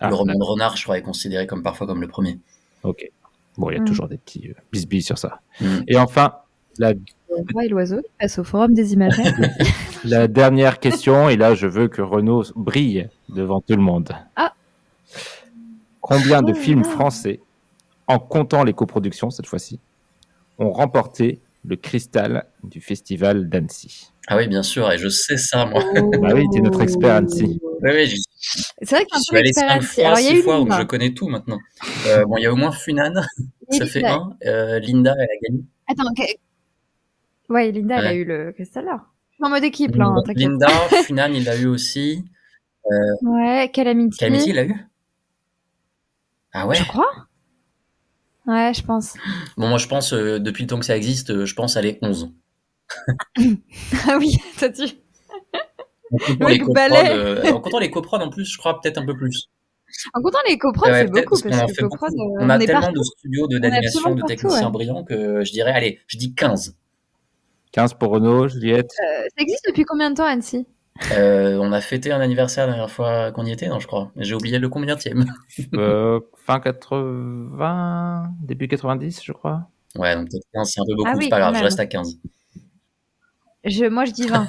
Ah, 0.00 0.08
le 0.08 0.14
roman 0.14 0.34
de 0.34 0.42
Renard, 0.44 0.76
je 0.76 0.82
crois, 0.84 0.98
est 0.98 1.02
considéré 1.02 1.46
comme 1.46 1.62
parfois 1.62 1.86
comme 1.86 2.00
le 2.00 2.08
premier. 2.08 2.38
Ok. 2.82 3.08
Bon, 3.58 3.70
il 3.70 3.74
y 3.74 3.78
a 3.78 3.80
Mm. 3.82 3.84
toujours 3.84 4.08
des 4.08 4.16
petits 4.18 4.48
euh, 4.48 4.54
bisbilles 4.72 5.02
sur 5.02 5.18
ça. 5.18 5.40
Mm. 5.60 5.66
Et 5.88 5.96
enfin, 5.98 6.34
la, 6.78 6.92
Le 6.92 7.00
roi 7.52 7.64
et 7.64 7.68
l'oiseau 7.68 7.98
qui 7.98 8.08
passe 8.18 8.38
au 8.38 8.44
forum 8.44 8.74
des 8.74 8.92
imaginaires. 8.94 9.34
la 10.04 10.26
dernière 10.28 10.80
question, 10.80 11.28
et 11.28 11.36
là 11.36 11.54
je 11.54 11.66
veux 11.66 11.88
que 11.88 12.02
Renaud 12.02 12.44
brille 12.56 13.08
devant 13.28 13.60
tout 13.60 13.74
le 13.76 13.82
monde. 13.82 14.12
Ah. 14.36 14.54
Combien 16.00 16.42
de 16.42 16.52
Oh 16.52 16.54
films 16.54 16.84
français, 16.84 17.40
en 18.08 18.18
comptant 18.18 18.64
les 18.64 18.72
coproductions 18.72 19.30
cette 19.30 19.46
fois-ci, 19.46 19.78
ont 20.58 20.72
remporté 20.72 21.40
le 21.64 21.76
cristal 21.76 22.46
du 22.64 22.80
festival 22.80 23.48
d'Annecy 23.48 24.08
Ah 24.26 24.36
oui, 24.36 24.48
bien 24.48 24.62
sûr, 24.62 24.90
et 24.90 24.98
je 24.98 25.08
sais 25.08 25.36
ça, 25.36 25.64
moi. 25.66 25.82
Bah 26.20 26.30
oui, 26.34 26.44
t'es 26.52 26.60
notre 26.60 26.80
expert, 26.82 27.14
Annecy. 27.16 27.60
Oui, 27.82 27.90
oui, 27.92 28.06
j'y 28.06 28.22
C'est 28.82 28.90
vrai 28.96 29.04
qu'il 29.04 29.14
y 29.14 29.14
a 29.14 29.18
un 29.18 29.20
suis 29.20 29.36
allé 29.36 29.52
cinq 29.52 29.82
fois, 29.82 30.04
Alors, 30.06 30.18
six 30.18 30.36
fois, 30.42 30.56
donc 30.58 30.68
Linda. 30.68 30.80
je 30.82 30.86
connais 30.86 31.14
tout 31.14 31.28
maintenant. 31.28 31.58
Euh, 32.06 32.24
bon, 32.26 32.36
il 32.36 32.42
y 32.42 32.46
a 32.46 32.52
au 32.52 32.56
moins 32.56 32.72
Funan, 32.72 33.12
ça 33.70 33.86
fait 33.86 34.00
Linda. 34.00 34.14
un. 34.16 34.36
Euh, 34.46 34.78
Linda, 34.80 35.14
elle 35.16 35.22
a 35.22 35.48
gagné. 35.48 35.64
Attends, 35.88 36.14
que- 36.14 37.52
ouais, 37.52 37.70
Linda, 37.72 37.98
elle 37.98 38.06
a 38.06 38.14
eu 38.14 38.24
le 38.24 38.52
cristal 38.52 38.84
d'or. 38.84 39.00
Je 39.30 39.34
suis 39.36 39.44
en 39.44 39.50
mode 39.50 39.64
équipe, 39.64 39.94
là, 39.96 40.06
hein. 40.06 40.22
Linda, 40.34 40.68
Funan, 41.04 41.32
il 41.32 41.44
l'a 41.44 41.56
eu 41.56 41.66
aussi. 41.66 42.24
Ouais, 43.22 43.70
Calamity. 43.72 44.18
Calamity, 44.18 44.50
il 44.50 44.56
l'a 44.56 44.64
eu? 44.64 44.74
Ah 46.52 46.66
ouais 46.66 46.74
Je 46.76 46.84
crois. 46.84 47.10
Ouais, 48.46 48.72
je 48.74 48.82
pense. 48.82 49.14
Bon, 49.56 49.68
moi, 49.68 49.78
je 49.78 49.86
pense, 49.86 50.12
euh, 50.12 50.38
depuis 50.40 50.62
le 50.64 50.68
temps 50.68 50.78
que 50.78 50.84
ça 50.84 50.96
existe, 50.96 51.30
euh, 51.30 51.46
je 51.46 51.54
pense 51.54 51.76
aller 51.76 51.98
11. 52.02 52.30
ah 54.08 54.16
oui, 54.18 54.36
toi 54.58 54.68
tu. 54.68 54.82
En 56.12 56.18
comptant, 56.18 56.48
Le 56.48 56.48
les 56.48 56.60
euh, 57.10 57.52
en 57.52 57.60
comptant 57.60 57.78
les 57.78 57.90
coprods, 57.90 58.20
en 58.20 58.28
plus, 58.30 58.44
je 58.44 58.58
crois 58.58 58.80
peut-être 58.80 58.98
un 58.98 59.06
peu 59.06 59.16
plus. 59.16 59.48
En 60.14 60.20
comptant 60.22 60.38
les 60.48 60.58
coprods, 60.58 60.88
Ouais, 60.88 61.00
c'est 61.00 61.10
beaucoup, 61.10 61.40
parce 61.40 61.42
que 61.42 61.82
beaucoup. 61.82 62.04
euh, 62.06 62.36
On 62.40 62.50
a 62.50 62.56
est 62.58 62.66
tellement 62.66 62.80
partout. 62.82 62.98
de 62.98 63.04
studios, 63.04 63.46
de- 63.46 63.56
On 63.56 63.60
d'animation, 63.60 64.00
de 64.14 64.20
partout, 64.20 64.26
techniciens 64.26 64.66
ouais. 64.66 64.72
brillants 64.72 65.04
que 65.04 65.44
je 65.44 65.52
dirais, 65.52 65.72
allez, 65.72 66.00
je 66.06 66.18
dis 66.18 66.34
15. 66.34 66.76
15 67.72 67.94
pour 67.94 68.10
Renaud, 68.10 68.48
Juliette. 68.48 68.90
Euh, 69.02 69.22
ça 69.36 69.42
existe 69.42 69.64
depuis 69.68 69.84
combien 69.84 70.10
de 70.10 70.16
temps, 70.16 70.24
Annecy? 70.26 70.66
Euh, 71.12 71.56
on 71.58 71.72
a 71.72 71.80
fêté 71.80 72.12
un 72.12 72.20
anniversaire 72.20 72.66
la 72.66 72.72
dernière 72.74 72.90
fois 72.90 73.32
qu'on 73.32 73.44
y 73.44 73.50
était, 73.52 73.68
non, 73.68 73.80
je 73.80 73.86
crois. 73.86 74.10
J'ai 74.16 74.34
oublié 74.34 74.58
le 74.58 74.68
combienième. 74.68 75.24
Euh, 75.74 76.20
fin 76.36 76.60
80, 76.60 78.28
début 78.42 78.68
90, 78.68 79.22
je 79.24 79.32
crois. 79.32 79.68
Ouais, 79.96 80.14
donc 80.14 80.28
peut-être 80.30 80.44
15, 80.52 80.70
c'est 80.70 80.80
un 80.80 80.84
peu 80.86 80.94
beaucoup, 80.94 81.08
Ah 81.10 81.14
oui, 81.16 81.24
c'est 81.24 81.30
pas 81.30 81.40
grave, 81.40 81.56
je 81.56 81.62
reste 81.64 81.80
à 81.80 81.86
15. 81.86 82.18
je, 83.64 83.84
Moi, 83.86 84.04
je 84.04 84.12
dis 84.12 84.26
20. 84.28 84.48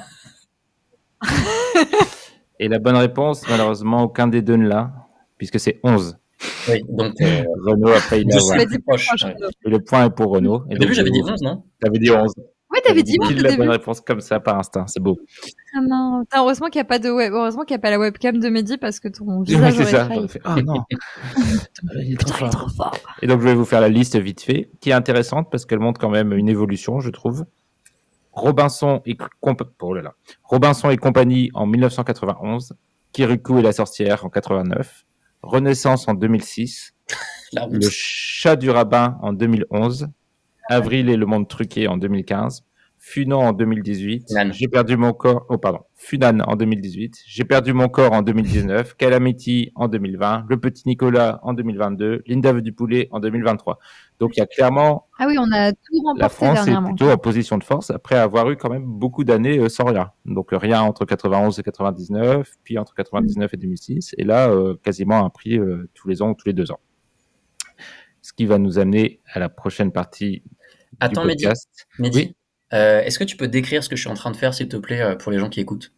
Et 2.60 2.68
la 2.68 2.78
bonne 2.78 2.96
réponse, 2.96 3.42
malheureusement, 3.48 4.02
aucun 4.02 4.26
des 4.26 4.42
deux 4.42 4.56
ne 4.56 4.68
l'a, 4.68 4.92
puisque 5.38 5.58
c'est 5.58 5.80
11. 5.82 6.18
Oui, 6.68 6.82
donc 6.88 7.14
euh, 7.20 7.42
Renaud, 7.64 7.88
après, 7.88 8.20
il 8.20 8.30
je 8.30 8.60
a 8.60 8.66
plus 8.66 8.80
proche. 8.80 9.08
ouais. 9.24 9.34
Et 9.66 9.70
le 9.70 9.80
point 9.80 10.04
est 10.06 10.10
pour 10.10 10.30
Renaud. 10.32 10.64
Et 10.70 10.74
Au 10.74 10.78
début, 10.78 10.94
j'avais 10.94 11.10
dit 11.10 11.20
vous- 11.20 11.28
11, 11.30 11.42
non? 11.42 11.64
T'avais 11.80 11.98
dit 11.98 12.10
11. 12.10 12.32
T'avais 12.86 13.02
dit 13.02 13.16
11 13.20 13.28
pile 13.28 13.36
la 13.42 13.50
début. 13.50 13.58
bonne 13.62 13.70
réponse 13.70 14.00
comme 14.00 14.20
ça 14.20 14.40
par 14.40 14.58
instinct, 14.58 14.86
c'est 14.86 15.00
beau. 15.00 15.18
Ah 15.76 15.80
non, 15.82 16.24
heureusement 16.36 16.68
qu'il 16.68 16.78
n'y 16.78 16.82
a 16.82 16.84
pas 16.86 16.98
de 16.98 17.10
web, 17.10 17.32
heureusement 17.32 17.64
qu'il 17.64 17.74
n'y 17.74 17.78
a 17.78 17.82
pas 17.82 17.90
la 17.90 17.98
webcam 17.98 18.38
de 18.38 18.48
Mehdi 18.48 18.76
parce 18.78 19.00
que 19.00 19.08
ton 19.08 19.24
Oui, 19.38 19.46
visage 19.46 19.74
c'est 19.74 19.80
aurait 19.82 19.90
ça. 19.90 20.28
fait, 20.28 20.40
Ah 20.44 20.56
non. 20.62 20.84
il 21.96 22.12
est 22.12 22.16
trop 22.16 22.32
Putain, 22.32 22.38
il 22.38 22.38
est 22.38 22.38
fort. 22.38 22.50
trop 22.50 22.68
fort. 22.68 22.96
Et 23.22 23.26
donc, 23.26 23.40
je 23.40 23.44
vais 23.46 23.54
vous 23.54 23.64
faire 23.64 23.80
la 23.80 23.88
liste 23.88 24.16
vite 24.16 24.40
fait, 24.42 24.70
qui 24.80 24.90
est 24.90 24.94
intéressante 24.94 25.48
parce 25.50 25.64
qu'elle 25.66 25.80
montre 25.80 26.00
quand 26.00 26.10
même 26.10 26.32
une 26.32 26.48
évolution, 26.48 27.00
je 27.00 27.10
trouve. 27.10 27.44
Robinson 28.32 29.00
et, 29.06 29.16
comp- 29.40 29.62
oh 29.80 29.94
là 29.94 30.02
là. 30.02 30.14
Robinson 30.42 30.90
et 30.90 30.96
compagnie 30.96 31.50
en 31.54 31.66
1991, 31.66 32.74
Kirikou 33.12 33.58
et 33.58 33.62
la 33.62 33.72
sorcière 33.72 34.24
en 34.24 34.28
89, 34.28 35.04
Renaissance 35.42 36.08
en 36.08 36.14
2006, 36.14 36.94
La 37.52 37.64
honte. 37.66 37.72
Le 37.74 37.88
chat 37.90 38.56
du 38.56 38.70
rabbin 38.70 39.18
en 39.22 39.32
2011, 39.32 40.08
Avril 40.68 41.10
et 41.10 41.16
le 41.16 41.26
monde 41.26 41.46
truqué 41.46 41.86
en 41.86 41.96
2015, 41.96 42.64
Funan 43.06 43.36
en 43.48 43.52
2018, 43.52 44.28
Funan. 44.30 44.50
J'ai 44.52 44.66
perdu 44.66 44.96
mon 44.96 45.12
corps, 45.12 45.44
oh 45.50 45.58
pardon, 45.58 45.80
Funan 45.94 46.40
en 46.46 46.56
2018, 46.56 47.20
J'ai 47.26 47.44
perdu 47.44 47.74
mon 47.74 47.88
corps 47.88 48.12
en 48.14 48.22
2019, 48.22 48.94
Calamity 48.96 49.72
en 49.74 49.88
2020, 49.88 50.46
Le 50.48 50.58
petit 50.58 50.84
Nicolas 50.86 51.38
en 51.42 51.52
2022, 51.52 52.22
Linda 52.26 52.54
veut 52.54 52.62
du 52.62 52.72
poulet 52.72 53.08
en 53.10 53.20
2023. 53.20 53.78
Donc 54.20 54.36
il 54.36 54.40
y 54.40 54.42
a 54.42 54.46
clairement 54.46 55.06
Ah 55.18 55.26
oui, 55.28 55.36
on 55.38 55.52
a 55.52 55.72
tout 55.72 55.78
la 56.16 56.30
France 56.30 56.66
est 56.66 56.82
plutôt 56.82 57.10
en 57.10 57.18
position 57.18 57.58
de 57.58 57.64
force 57.64 57.90
après 57.90 58.16
avoir 58.16 58.50
eu 58.50 58.56
quand 58.56 58.70
même 58.70 58.86
beaucoup 58.86 59.22
d'années 59.22 59.58
euh, 59.58 59.68
sans 59.68 59.84
rien. 59.84 60.10
Donc 60.24 60.48
rien 60.52 60.80
entre 60.80 61.04
91 61.04 61.58
et 61.58 61.62
99, 61.62 62.52
puis 62.64 62.78
entre 62.78 62.94
99 62.94 63.52
et 63.52 63.56
2006, 63.58 64.14
et 64.16 64.24
là 64.24 64.48
euh, 64.48 64.76
quasiment 64.82 65.26
un 65.26 65.28
prix 65.28 65.58
euh, 65.58 65.90
tous 65.92 66.08
les 66.08 66.22
ans 66.22 66.30
ou 66.30 66.34
tous 66.34 66.46
les 66.46 66.54
deux 66.54 66.72
ans. 66.72 66.80
Ce 68.22 68.32
qui 68.32 68.46
va 68.46 68.56
nous 68.56 68.78
amener 68.78 69.20
à 69.30 69.40
la 69.40 69.50
prochaine 69.50 69.92
partie 69.92 70.42
Attends, 71.00 71.20
du 71.20 71.26
Mehdi. 71.28 71.44
podcast. 71.44 71.86
Mehdi, 71.98 72.18
Oui. 72.18 72.36
Euh, 72.74 73.00
est-ce 73.02 73.18
que 73.18 73.24
tu 73.24 73.36
peux 73.36 73.48
décrire 73.48 73.82
ce 73.82 73.88
que 73.88 73.96
je 73.96 74.02
suis 74.02 74.10
en 74.10 74.14
train 74.14 74.30
de 74.30 74.36
faire, 74.36 74.52
s'il 74.54 74.68
te 74.68 74.76
plaît, 74.76 75.00
euh, 75.00 75.16
pour 75.16 75.32
les 75.32 75.38
gens 75.38 75.48
qui 75.48 75.60
écoutent? 75.60 75.92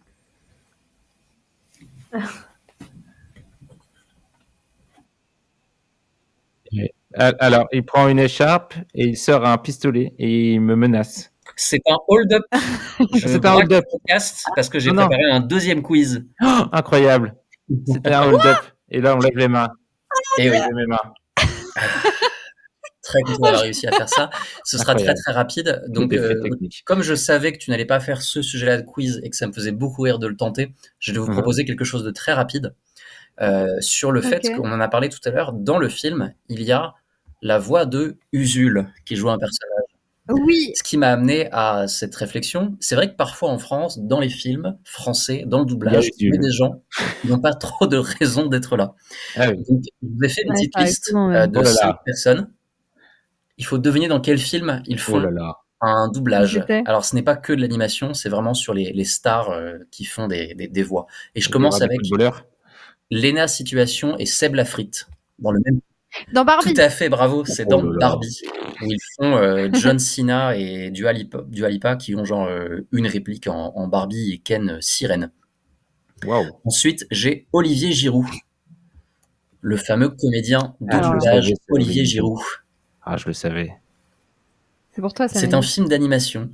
Al- 7.14 7.36
Alors, 7.40 7.66
il 7.72 7.84
prend 7.84 8.08
une 8.08 8.18
écharpe 8.18 8.74
et 8.94 9.04
il 9.06 9.16
sort 9.16 9.44
un 9.46 9.56
pistolet 9.58 10.14
et 10.18 10.52
il 10.54 10.60
me 10.60 10.76
menace. 10.76 11.32
C'est 11.56 11.80
un 11.88 11.96
hold-up. 12.08 12.42
C'est 13.14 13.44
un 13.46 13.54
hold-up. 13.54 13.84
parce 14.54 14.68
que 14.68 14.78
j'ai 14.78 14.90
non. 14.92 15.06
préparé 15.06 15.30
un 15.30 15.40
deuxième 15.40 15.82
quiz. 15.82 16.26
Oh, 16.42 16.64
incroyable. 16.72 17.34
C'était 17.86 18.12
un 18.12 18.26
hold-up. 18.28 18.58
Et 18.90 19.00
là, 19.00 19.16
on 19.16 19.20
lève 19.20 19.36
les 19.36 19.48
mains. 19.48 19.68
Et 20.38 20.50
oui, 20.50 20.56
On 20.58 20.60
lève 20.60 20.74
mes 20.74 20.86
mains. 20.86 21.12
très 23.06 23.20
content 23.26 23.40
d'avoir 23.42 23.62
réussi 23.62 23.86
à 23.86 23.92
faire 23.92 24.08
ça. 24.08 24.30
Ce 24.64 24.76
sera 24.76 24.94
très 24.94 25.02
Incroyable. 25.04 25.20
très 25.24 25.32
rapide. 25.32 25.82
Donc, 25.88 26.12
euh, 26.12 26.34
comme 26.84 27.02
je 27.02 27.14
savais 27.14 27.52
que 27.52 27.58
tu 27.58 27.70
n'allais 27.70 27.84
pas 27.86 28.00
faire 28.00 28.20
ce 28.22 28.42
sujet-là 28.42 28.78
de 28.82 28.86
quiz 28.86 29.20
et 29.22 29.30
que 29.30 29.36
ça 29.36 29.46
me 29.46 29.52
faisait 29.52 29.72
beaucoup 29.72 30.02
rire 30.02 30.18
de 30.18 30.26
le 30.26 30.36
tenter, 30.36 30.72
je 30.98 31.12
vais 31.12 31.18
vous 31.18 31.26
Mhm. 31.28 31.32
proposer 31.34 31.64
quelque 31.64 31.84
chose 31.84 32.04
de 32.04 32.10
très 32.10 32.32
rapide 32.32 32.74
euh, 33.40 33.66
sur 33.80 34.12
le 34.12 34.20
fait 34.22 34.40
qu'on 34.56 34.70
en 34.72 34.80
a 34.80 34.88
parlé 34.88 35.08
tout 35.08 35.20
à 35.24 35.30
l'heure. 35.30 35.52
Dans 35.52 35.78
le 35.78 35.88
film, 35.88 36.32
il 36.48 36.62
y 36.62 36.72
a 36.72 36.94
la 37.42 37.58
voix 37.58 37.84
de 37.86 38.16
Usul 38.32 38.86
qui 39.04 39.14
joue 39.16 39.28
un 39.30 39.38
personnage. 39.38 39.82
Oui. 40.28 40.72
Ce 40.74 40.82
qui 40.82 40.96
m'a 40.96 41.10
amené 41.12 41.48
à 41.52 41.86
cette 41.86 42.14
réflexion, 42.16 42.76
c'est 42.80 42.96
vrai 42.96 43.08
que 43.10 43.14
parfois 43.14 43.50
en 43.50 43.58
France, 43.58 44.00
dans 44.00 44.18
les 44.18 44.28
films 44.28 44.76
français, 44.84 45.44
dans 45.46 45.60
le 45.60 45.66
doublage, 45.66 46.08
il 46.18 46.34
y 46.34 46.36
a 46.36 46.40
des 46.40 46.50
gens 46.50 46.82
qui 47.22 47.28
n'ont 47.28 47.38
pas 47.38 47.54
trop 47.54 47.86
de 47.86 47.96
raison 47.96 48.46
d'être 48.46 48.76
là. 48.76 48.94
Ah 49.36 49.50
oui. 49.50 49.58
Donc, 49.68 49.82
je 50.02 50.08
vous 50.08 50.24
ai 50.24 50.28
fait 50.28 50.42
une 50.42 50.50
Ouais, 50.50 50.56
petite 50.56 50.78
liste 50.80 51.12
ouais. 51.14 51.36
euh, 51.36 51.46
de 51.46 51.58
Oh 51.58 51.62
là 51.62 51.68
là. 51.70 51.76
cinq 51.76 51.96
personnes. 52.04 52.50
Il 53.58 53.64
faut 53.64 53.78
deviner 53.78 54.08
dans 54.08 54.20
quel 54.20 54.38
film 54.38 54.82
ils 54.86 54.98
font 54.98 55.16
Oh 55.16 55.20
là 55.20 55.30
là. 55.30 55.56
un 55.80 56.08
doublage. 56.08 56.62
Alors, 56.86 57.04
ce 57.04 57.14
n'est 57.14 57.22
pas 57.22 57.36
que 57.36 57.52
de 57.52 57.60
l'animation, 57.60 58.12
c'est 58.14 58.28
vraiment 58.28 58.54
sur 58.54 58.74
les, 58.74 58.92
les 58.92 59.04
stars 59.04 59.50
euh, 59.50 59.78
qui 59.90 60.04
font 60.04 60.26
des, 60.28 60.54
des- 60.54 60.68
des 60.68 60.82
voix. 60.82 61.06
Et 61.34 61.40
je 61.40 61.48
Il 61.48 61.52
commence 61.52 61.80
avec. 61.80 61.98
Lena 63.10 63.46
Situation 63.46 64.16
et 64.18 64.26
Seb 64.26 64.54
Lafrite. 64.56 65.08
Dans 65.38 65.52
le 65.52 65.60
même... 65.64 65.80
Dans 66.32 66.44
Barbie. 66.44 66.72
Tout 66.74 66.80
à 66.80 66.88
fait, 66.90 67.08
bravo, 67.08 67.44
c'est 67.44 67.64
Oh 67.66 67.70
dans 67.70 67.82
là. 67.82 67.98
Barbie, 68.00 68.40
où 68.82 68.86
ils 68.90 68.98
font 69.16 69.36
euh, 69.36 69.68
John 69.74 69.98
Cena 69.98 70.56
et 70.56 70.90
Dua 70.90 71.12
Lipa, 71.12 71.42
Dua 71.46 71.68
Lipa 71.68 71.94
qui 71.96 72.14
ont 72.16 72.24
genre 72.24 72.46
euh, 72.46 72.86
une 72.90 73.06
réplique 73.06 73.46
en, 73.48 73.72
en 73.76 73.86
Barbie 73.86 74.32
et 74.32 74.38
Ken 74.38 74.70
euh, 74.70 74.78
Sirène. 74.80 75.30
Waouh. 76.24 76.46
Ensuite, 76.64 77.06
j'ai 77.10 77.46
Olivier 77.52 77.92
Giroud, 77.92 78.26
le 79.60 79.76
fameux 79.76 80.08
comédien 80.08 80.74
de 80.80 80.96
doublage 80.98 81.52
Olivier. 81.68 82.04
Giroud. 82.06 82.40
Ah, 83.06 83.16
je 83.16 83.26
le 83.26 83.32
savais. 83.32 83.72
C'est 84.92 85.00
pour 85.00 85.14
toi, 85.14 85.28
ça. 85.28 85.38
C'est 85.38 85.54
un 85.54 85.62
film 85.62 85.88
d'animation. 85.88 86.50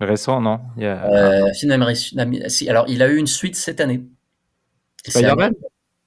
Récent, 0.00 0.40
non? 0.40 0.60
Il 0.76 0.84
y 0.84 0.86
a 0.86 1.04
Euh, 1.06 1.52
film 1.54 1.72
alors, 2.68 2.84
il 2.88 3.02
a 3.02 3.08
eu 3.08 3.16
une 3.16 3.26
suite 3.26 3.56
cette 3.56 3.80
année. 3.80 4.04
Spider-Man? 5.06 5.54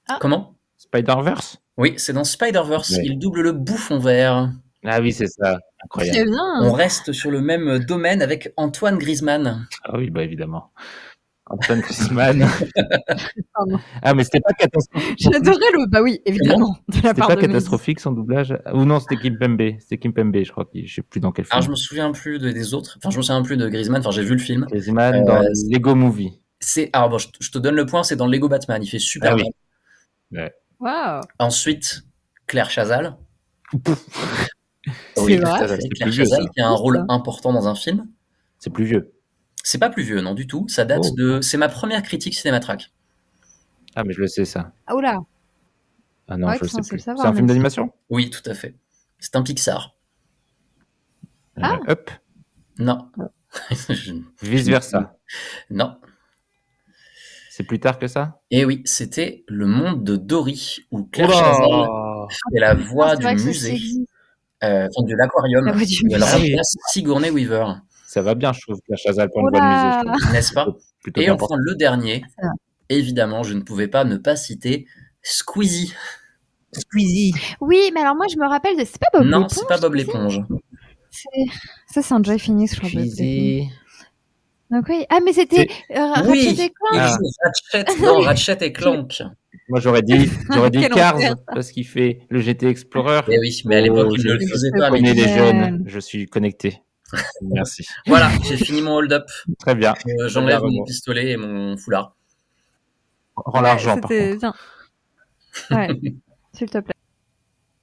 Ah. 0.08 0.18
Comment? 0.20 0.54
Spider-Verse? 0.78 1.58
Oui, 1.76 1.94
c'est 1.98 2.12
dans 2.14 2.24
Spider-Verse. 2.24 2.90
Il 3.02 3.18
double 3.18 3.42
le 3.42 3.52
bouffon 3.52 3.98
vert. 3.98 4.50
Ah 4.84 5.00
oui, 5.00 5.12
c'est 5.12 5.26
ça. 5.26 5.58
Incroyable. 5.84 6.30
bien. 6.30 6.62
On 6.62 6.72
reste 6.72 7.12
sur 7.12 7.30
le 7.30 7.40
même 7.40 7.80
domaine 7.80 8.22
avec 8.22 8.52
Antoine 8.56 8.98
Griezmann. 8.98 9.66
Ah 9.84 9.96
oui, 9.96 10.10
bah 10.10 10.22
évidemment. 10.22 10.70
Antoine 11.52 11.82
ah, 14.02 14.14
mais 14.14 14.24
c'était 14.24 14.40
pas 14.40 14.52
catastrophique. 14.54 15.16
J'adorais 15.18 15.70
le. 15.74 15.86
Bah 15.90 16.00
oui, 16.02 16.20
évidemment. 16.24 16.76
C'était 16.90 17.12
pas 17.14 17.36
de 17.36 17.40
catastrophique 17.40 18.00
son 18.00 18.12
doublage 18.12 18.56
Ou 18.72 18.84
non, 18.84 19.00
c'était 19.00 19.16
Kim 19.16 19.38
Pembe. 19.38 19.60
C'était 19.78 19.98
Kim 19.98 20.12
Pembe, 20.14 20.34
je 20.42 20.50
crois. 20.50 20.66
Je 20.74 20.92
sais 20.94 21.02
plus 21.02 21.20
dans 21.20 21.30
quel 21.30 21.44
film. 21.44 21.52
Alors, 21.52 21.64
je 21.64 21.70
me 21.70 21.76
souviens 21.76 22.10
plus 22.12 22.38
de- 22.38 22.50
des 22.50 22.72
autres. 22.74 22.96
Enfin, 22.98 23.10
je 23.10 23.18
me 23.18 23.22
souviens 23.22 23.42
plus 23.42 23.56
de 23.56 23.68
Griezmann. 23.68 24.00
Enfin, 24.00 24.10
j'ai 24.10 24.22
vu 24.24 24.32
le 24.32 24.38
film. 24.40 24.66
Griezmann 24.70 25.14
Euh, 25.14 25.24
dans 25.24 25.42
Lego 25.70 25.94
Movie. 25.94 26.40
C'est, 26.60 26.88
alors 26.92 27.10
bon, 27.10 27.18
je, 27.18 27.28
je 27.40 27.50
te 27.50 27.58
donne 27.58 27.74
le 27.74 27.84
point, 27.86 28.02
c'est 28.02 28.16
dans 28.16 28.26
Lego 28.26 28.48
Batman. 28.48 28.82
Il 28.82 28.86
fait 28.88 28.98
super 28.98 29.32
Ah 29.32 29.36
oui. 29.36 29.42
bien. 30.30 30.48
Waouh. 30.80 31.20
Ensuite, 31.38 32.02
Claire 32.46 32.70
Chazal. 32.70 33.16
C'est 35.16 35.36
vrai. 35.36 35.68
ça, 35.68 35.76
c'est 35.80 35.88
Claire 35.90 36.08
vieux, 36.08 36.24
Chazal 36.24 36.42
ça. 36.44 36.48
qui 36.54 36.60
a 36.60 36.68
un 36.68 36.74
rôle 36.74 36.96
Ça. 36.96 37.04
important 37.08 37.52
dans 37.52 37.68
un 37.68 37.74
film. 37.74 38.06
C'est 38.58 38.70
plus 38.72 38.84
vieux. 38.84 39.12
C'est 39.64 39.78
pas 39.78 39.90
plus 39.90 40.02
vieux, 40.02 40.20
non, 40.20 40.34
du 40.34 40.46
tout. 40.46 40.66
Ça 40.68 40.84
date 40.84 41.04
Oh. 41.10 41.14
de. 41.16 41.40
C'est 41.40 41.56
ma 41.56 41.68
première 41.68 42.02
critique 42.02 42.34
Cinématrack. 42.34 42.90
Ah, 43.94 44.04
mais 44.04 44.12
je 44.12 44.20
le 44.20 44.26
sais, 44.26 44.44
ça. 44.44 44.72
Ah, 44.86 44.96
oula. 44.96 45.18
Ah 46.28 46.36
non, 46.36 46.48
Ouais, 46.48 46.56
je 46.56 46.62
le 46.62 46.68
sais 46.68 46.80
plus. 46.82 46.96
le 47.06 47.16
C'est 47.16 47.26
un 47.26 47.34
film 47.34 47.46
d'animation? 47.46 47.92
Oui, 48.10 48.30
tout 48.30 48.42
à 48.48 48.54
fait. 48.54 48.74
C'est 49.18 49.36
un 49.36 49.42
Pixar. 49.42 49.94
Ah. 51.60 51.78
Euh, 51.88 51.92
Up. 51.92 52.10
Non. 52.78 53.10
Je- 53.90 54.14
Vice 54.42 54.66
versa. 54.66 55.16
non. 55.70 55.96
C'est 57.50 57.64
plus 57.64 57.78
tard 57.80 57.98
que 57.98 58.06
ça? 58.08 58.40
Et 58.50 58.64
oui, 58.64 58.80
c'était 58.86 59.44
Le 59.46 59.66
Monde 59.66 60.04
de 60.04 60.16
Dory, 60.16 60.78
où 60.90 61.04
Claire 61.04 61.28
Oula 61.28 61.36
Chazal 61.38 62.48
fait 62.54 62.60
la 62.60 62.74
voix 62.74 63.08
Ah, 63.10 63.16
c'est 63.16 63.22
vrai 63.22 63.34
du 63.36 63.44
musée, 63.44 63.78
euh, 64.64 64.88
enfin, 64.96 65.06
de 65.06 65.14
l'aquarium, 65.14 65.66
La 65.66 65.72
voix 65.72 65.84
du 65.84 65.94
où 66.02 66.08
elle 66.14 66.20
musée. 66.20 66.32
remplace 66.48 66.76
Sigourney 66.92 67.28
Weaver, 67.30 67.66
Ça 68.12 68.20
va 68.20 68.34
bien, 68.34 68.52
je 68.52 68.60
trouve, 68.60 68.78
la 68.88 68.96
Chazal 68.96 69.30
pour 69.30 69.40
une 69.40 69.48
voix 69.48 69.60
de 69.60 69.64
musée. 69.64 69.98
je 70.02 70.04
Oula. 70.06 70.18
trouve. 70.18 70.32
n'est-ce 70.34 70.52
pas 70.52 70.66
Plutôt 71.02 71.20
Et 71.22 71.30
enfin, 71.30 71.46
le 71.56 71.74
dernier, 71.76 72.22
évidemment, 72.90 73.42
je 73.42 73.54
ne 73.54 73.60
pouvais 73.62 73.88
pas 73.88 74.04
ne 74.04 74.18
pas 74.18 74.36
citer 74.36 74.86
Squeezie. 75.22 75.94
Squeezie. 76.72 77.32
Oui, 77.62 77.90
mais 77.94 78.00
alors 78.00 78.14
moi 78.14 78.26
je 78.30 78.36
me 78.38 78.46
rappelle 78.46 78.76
de. 78.76 78.84
C'est 78.84 78.98
pas 79.00 79.08
Bob 79.14 79.24
non, 79.26 79.38
l'éponge, 79.38 79.52
c'est 79.56 79.66
pas 79.66 79.78
Bob 79.78 79.94
l'éponge. 79.94 80.40
Ça, 81.88 82.02
c'est 82.02 82.12
un 82.14 82.22
Joy 82.22 82.38
Phoenix, 82.38 82.74
je 82.74 82.78
crois. 82.80 82.90
Squeezie. 82.90 83.68
Donc, 84.70 84.84
oui. 84.88 85.04
Ah, 85.10 85.18
mais 85.24 85.32
c'était 85.32 85.68
euh, 85.96 86.06
Ratchet 86.12 86.30
Oui, 86.30 86.48
et 86.60 86.70
Clank. 86.70 86.94
Ah. 86.94 87.16
Ratchet 87.44 88.00
dans 88.02 88.20
Ratchet 88.20 88.58
et 88.60 88.72
Clank. 88.72 89.22
Moi, 89.70 89.80
j'aurais 89.80 90.02
dit, 90.02 90.28
j'aurais 90.52 90.70
dit 90.70 90.86
Cars, 90.88 91.18
parce 91.46 91.72
qu'il 91.72 91.86
fait 91.86 92.20
le 92.30 92.40
GT 92.40 92.66
Explorer. 92.68 93.20
Mais 93.28 93.38
oui, 93.38 93.62
mais 93.66 93.76
à 93.76 93.80
l'époque, 93.80 94.08
Oh, 94.10 94.14
il 94.16 94.20
je- 94.22 94.28
ne 94.28 94.32
le 94.34 94.46
faisait 94.46 94.70
je 94.74 94.78
pas. 94.78 94.86
Je 94.88 94.92
connais 94.92 95.14
les 95.14 95.28
jeunes, 95.28 95.82
je 95.86 95.98
suis 95.98 96.26
connecté. 96.26 96.80
Merci. 97.42 97.84
Voilà, 98.06 98.30
j'ai 98.44 98.56
fini 98.56 98.82
mon 98.82 98.96
hold-up. 98.96 99.24
Très 99.58 99.74
bien. 99.74 99.94
Euh, 100.06 100.28
J'enlève 100.28 100.62
mon 100.62 100.84
pistolet 100.84 101.32
et 101.32 101.36
mon 101.36 101.76
foulard. 101.76 102.16
Rends 103.36 103.60
l'argent, 103.60 103.98
par 103.98 104.10
contre. 104.10 104.38
bien. 104.38 104.54
Ouais, 105.70 105.88
s'il 106.52 106.70
te 106.70 106.78
plaît. 106.78 106.94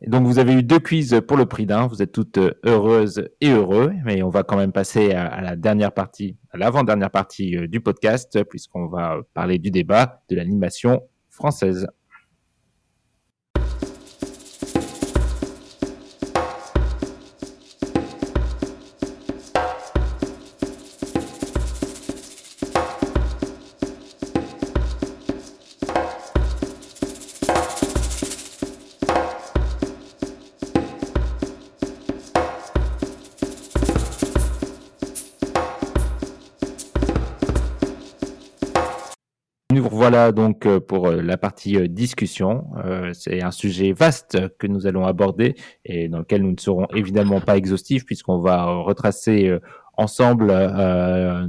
Et 0.01 0.09
donc, 0.09 0.25
vous 0.25 0.39
avez 0.39 0.53
eu 0.53 0.63
deux 0.63 0.79
quiz 0.79 1.19
pour 1.27 1.35
le 1.35 1.45
prix 1.45 1.65
d'un. 1.65 1.87
Vous 1.87 2.01
êtes 2.01 2.13
toutes 2.13 2.37
euh, 2.37 2.53
heureuses 2.65 3.27
et 3.41 3.49
heureux. 3.49 3.91
Mais 4.05 4.23
on 4.23 4.29
va 4.29 4.43
quand 4.43 4.55
même 4.55 4.71
passer 4.71 5.11
à, 5.13 5.25
à 5.27 5.41
la 5.41 5.55
dernière 5.55 5.91
partie, 5.93 6.37
à 6.51 6.57
l'avant-dernière 6.57 7.11
partie 7.11 7.57
euh, 7.57 7.67
du 7.67 7.81
podcast, 7.81 8.41
puisqu'on 8.45 8.87
va 8.87 9.17
parler 9.33 9.57
du 9.59 9.71
débat 9.71 10.21
de 10.29 10.35
l'animation 10.37 11.01
française. 11.29 11.87
Voilà 40.09 40.31
donc 40.31 40.65
euh, 40.65 40.79
pour 40.79 41.07
euh, 41.07 41.21
la 41.21 41.37
partie 41.37 41.77
euh, 41.77 41.87
discussion. 41.87 42.65
C'est 43.13 43.43
un 43.43 43.51
sujet 43.51 43.91
vaste 43.91 44.39
que 44.57 44.65
nous 44.65 44.87
allons 44.87 45.05
aborder 45.05 45.53
et 45.85 46.07
dans 46.07 46.19
lequel 46.19 46.41
nous 46.41 46.51
ne 46.51 46.59
serons 46.59 46.87
évidemment 46.95 47.41
pas 47.41 47.57
exhaustifs 47.57 48.05
puisqu'on 48.05 48.39
va 48.39 48.65
retracer 48.65 49.55
ensemble 49.97 50.47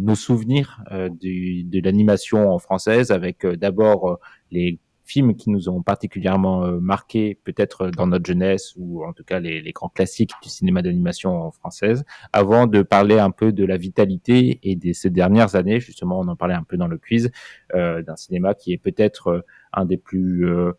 nos 0.01 0.15
souvenirs 0.15 0.83
de 0.91 1.81
l'animation 1.83 2.59
française 2.59 3.11
avec 3.11 3.47
d'abord 3.47 4.19
les 4.51 4.79
films 5.11 5.35
qui 5.35 5.51
nous 5.51 5.69
ont 5.69 5.83
particulièrement 5.83 6.65
euh, 6.65 6.79
marqués 6.81 7.39
peut-être 7.45 7.91
dans 7.91 8.07
notre 8.07 8.27
jeunesse 8.27 8.75
ou 8.77 9.05
en 9.05 9.13
tout 9.13 9.25
cas 9.25 9.41
les, 9.41 9.73
grands 9.73 9.89
classiques 9.89 10.33
du 10.43 10.49
cinéma 10.49 10.83
d'animation 10.83 11.51
française 11.53 12.05
avant 12.33 12.67
de 12.67 12.83
parler 12.83 13.19
un 13.19 13.31
peu 13.31 13.53
de 13.53 13.65
la 13.65 13.77
vitalité 13.77 14.61
et 14.63 14.77
de 14.77 14.93
ces 14.93 15.11
dernières 15.11 15.55
années 15.55 15.81
justement 15.81 16.21
on 16.21 16.29
en 16.29 16.37
parlait 16.37 16.55
un 16.55 16.65
peu 16.65 16.77
dans 16.77 16.89
le 16.89 16.99
quiz 16.99 17.31
euh, 17.75 18.03
d'un 18.03 18.17
cinéma 18.17 18.55
qui 18.55 18.73
est 18.73 18.79
peut-être 18.79 19.29
euh, 19.29 19.41
un 19.73 19.85
des 19.85 19.97
plus 19.97 20.47
euh, 20.47 20.73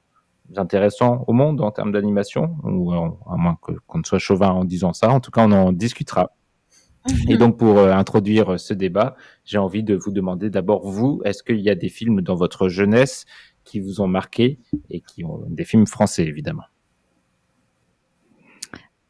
intéressants 0.58 1.24
au 1.28 1.34
monde 1.34 1.62
en 1.62 1.72
termes 1.72 1.92
d'animation, 1.92 2.56
ou 2.64 2.94
euh, 2.94 3.10
à 3.30 3.38
moins 3.38 3.58
qu'on 3.62 3.98
ne 3.98 4.04
soit 4.04 4.20
chauvin 4.20 4.50
en 4.50 4.66
disant 4.66 4.94
ça. 4.94 5.10
En 5.10 5.20
tout 5.20 5.32
cas, 5.32 5.46
on 5.48 5.52
en 5.52 5.72
discutera. 5.72 6.32
Et 7.28 7.38
donc, 7.38 7.58
pour 7.58 7.80
euh, 7.80 7.92
introduire 7.92 8.60
ce 8.60 8.74
débat, 8.74 9.16
j'ai 9.44 9.58
envie 9.58 9.84
de 9.84 9.96
vous 9.96 10.12
demander 10.12 10.50
d'abord, 10.50 10.88
vous, 10.88 11.22
est-ce 11.26 11.42
qu'il 11.42 11.60
y 11.60 11.70
a 11.70 11.76
des 11.76 11.90
films 11.90 12.22
dans 12.22 12.36
votre 12.36 12.70
jeunesse 12.70 13.26
qui 13.64 13.80
vous 13.80 14.02
ont 14.02 14.08
marqué 14.08 14.58
et 14.90 15.02
qui 15.02 15.24
ont 15.24 15.44
des 15.48 15.66
films 15.66 15.88
français, 15.88 16.24
évidemment 16.26 16.64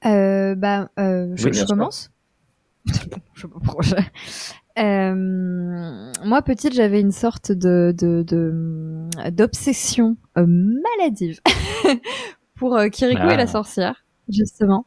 Euh, 0.05 0.55
bah, 0.55 0.89
euh, 0.99 1.31
je, 1.35 1.47
Oui, 1.47 1.53
je 1.53 1.65
commence. 1.65 2.11
je 3.35 3.45
Euh, 4.79 6.11
moi, 6.25 6.41
petite, 6.41 6.73
j'avais 6.73 7.01
une 7.01 7.11
sorte 7.11 7.51
de 7.51 7.93
de- 7.97 8.23
de- 8.23 9.29
d'obsession 9.29 10.17
euh, 10.37 10.45
maladive 10.47 11.39
pour 12.55 12.79
Kirikou 12.91 13.21
Ah. 13.23 13.33
et 13.33 13.37
la 13.37 13.47
sorcière, 13.47 14.05
justement, 14.29 14.85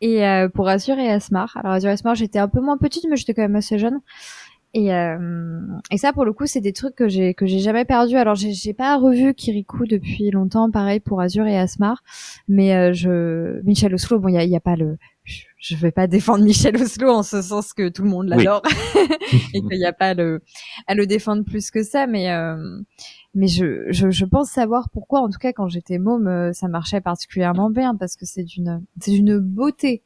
et 0.00 0.22
pour 0.54 0.68
Azur 0.68 0.98
et 0.98 1.10
Asmar. 1.10 1.56
Alors 1.56 1.72
Azur 1.72 1.90
et 1.90 1.92
Asmar, 1.94 2.14
j'étais 2.14 2.38
un 2.38 2.48
peu 2.48 2.60
moins 2.60 2.76
petite, 2.76 3.06
mais 3.08 3.16
j'étais 3.16 3.32
quand 3.34 3.42
même 3.42 3.56
assez 3.56 3.78
jeune. 3.78 4.00
Et, 4.76 4.92
euh, 4.92 5.60
et 5.92 5.98
ça, 5.98 6.12
pour 6.12 6.24
le 6.24 6.32
coup, 6.32 6.46
c'est 6.46 6.60
des 6.60 6.72
trucs 6.72 6.96
que 6.96 7.08
j'ai 7.08 7.32
que 7.32 7.46
j'ai 7.46 7.60
jamais 7.60 7.84
perdu. 7.84 8.16
Alors, 8.16 8.34
j'ai 8.34 8.74
pas 8.74 8.96
revu 8.96 9.32
Kirikou 9.32 9.86
depuis 9.86 10.30
longtemps, 10.32 10.68
pareil 10.68 10.98
pour 10.98 11.20
Azur 11.20 11.46
et 11.46 11.56
Asmar. 11.56 12.02
Mais 12.48 12.74
euh, 12.74 12.92
je 12.92 13.62
Michel 13.62 13.94
Oslo, 13.94 14.18
bon, 14.18 14.28
il 14.28 14.34
y 14.34 14.38
a, 14.38 14.44
y 14.44 14.56
a 14.56 14.60
pas 14.60 14.74
le, 14.74 14.98
je, 15.24 15.76
vais 15.76 15.92
pas 15.92 16.06
défendre 16.08 16.44
Michel 16.44 16.76
Oslo 16.76 17.08
en 17.08 17.22
ce 17.22 17.40
sens 17.40 17.72
que 17.72 17.88
tout 17.88 18.02
le 18.02 18.08
monde 18.08 18.26
Oui. 18.30 18.38
l'adore 18.38 18.62
et 19.54 19.60
qu'il 19.60 19.78
n'y 19.78 19.86
a 19.86 19.92
pas 19.92 20.12
le 20.12 20.42
à 20.88 20.94
le 20.96 21.06
défendre 21.06 21.44
plus 21.44 21.70
que 21.70 21.84
ça. 21.84 22.08
Mais 22.08 22.32
euh, 22.32 22.56
mais 23.32 23.46
je, 23.46 23.84
je 23.90 24.10
je 24.10 24.24
pense 24.24 24.50
savoir 24.50 24.90
pourquoi. 24.90 25.20
En 25.20 25.28
tout 25.28 25.38
cas, 25.38 25.52
quand 25.52 25.68
j'étais 25.68 25.98
môme, 25.98 26.26
euh, 26.26 26.52
ça 26.52 26.66
marchait 26.66 27.00
particulièrement 27.00 27.70
bien 27.70 27.94
parce 27.94 28.16
que 28.16 28.26
c'est 28.26 28.44
d'une 28.44 28.84
c'est 29.00 29.12
d'une 29.12 29.38
beauté 29.38 30.02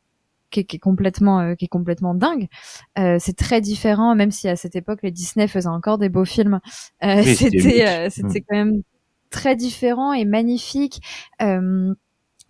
qui 0.50 0.60
est, 0.60 0.64
qui 0.64 0.76
est 0.76 0.78
complètement 0.78 1.40
euh, 1.40 1.54
qui 1.54 1.66
est 1.66 1.68
complètement 1.68 2.14
dingue. 2.14 2.48
Euh, 2.98 3.16
c'est 3.20 3.36
très 3.36 3.60
différent, 3.60 4.14
même 4.14 4.30
si 4.30 4.48
à 4.48 4.56
cette 4.56 4.76
époque 4.76 5.00
les 5.02 5.10
Disney 5.10 5.48
faisaient 5.48 5.68
encore 5.68 5.98
des 5.98 6.08
beaux 6.08 6.24
films. 6.24 6.60
Euh, 7.04 7.22
c'était 7.24 8.10
c'était 8.10 8.38
euh, 8.38 8.40
Mm. 8.40 8.42
quand 8.48 8.56
même 8.56 8.82
très 9.30 9.56
différent 9.56 10.12
et 10.12 10.24
magnifique. 10.24 11.00
Euh, 11.42 11.94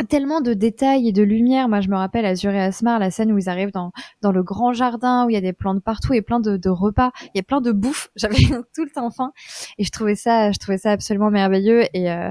tellement 0.09 0.41
de 0.41 0.55
détails 0.55 1.09
et 1.09 1.13
de 1.13 1.23
lumière. 1.23 1.69
Moi, 1.69 1.81
je 1.81 1.89
me 1.89 1.97
rappelle 1.97 2.25
Azur 2.25 2.53
et 2.53 2.61
Asmar, 2.61 2.99
la 2.99 3.11
scène 3.11 3.33
où 3.33 3.39
ils 3.39 3.49
arrivent 3.49 3.73
dans, 3.73 3.93
dans 4.23 4.31
le 4.31 4.43
grand 4.43 4.73
jardin, 4.73 5.27
où 5.27 5.31
il 5.31 5.35
y 5.35 5.37
a 5.37 5.41
des 5.41 5.53
plantes 5.53 5.83
partout 5.83 6.13
et 6.13 6.23
plein 6.23 6.41
de, 6.41 6.57
de 6.57 6.69
repas. 6.69 7.11
Il 7.35 7.39
y 7.39 7.41
a 7.41 7.43
plein 7.43 7.61
de 7.61 7.73
bouffe. 7.73 8.11
J'avais 8.17 8.37
tout 8.75 8.85
le 8.85 8.91
temps 8.91 9.11
faim. 9.11 9.33
Et 9.79 9.85
je 9.85 9.91
trouvais 9.91 10.15
ça, 10.15 10.53
je 10.53 10.59
trouvais 10.59 10.79
ça 10.79 10.93
absolument 10.93 11.31
merveilleux. 11.31 11.85
Et, 11.95 12.11
euh, 12.11 12.31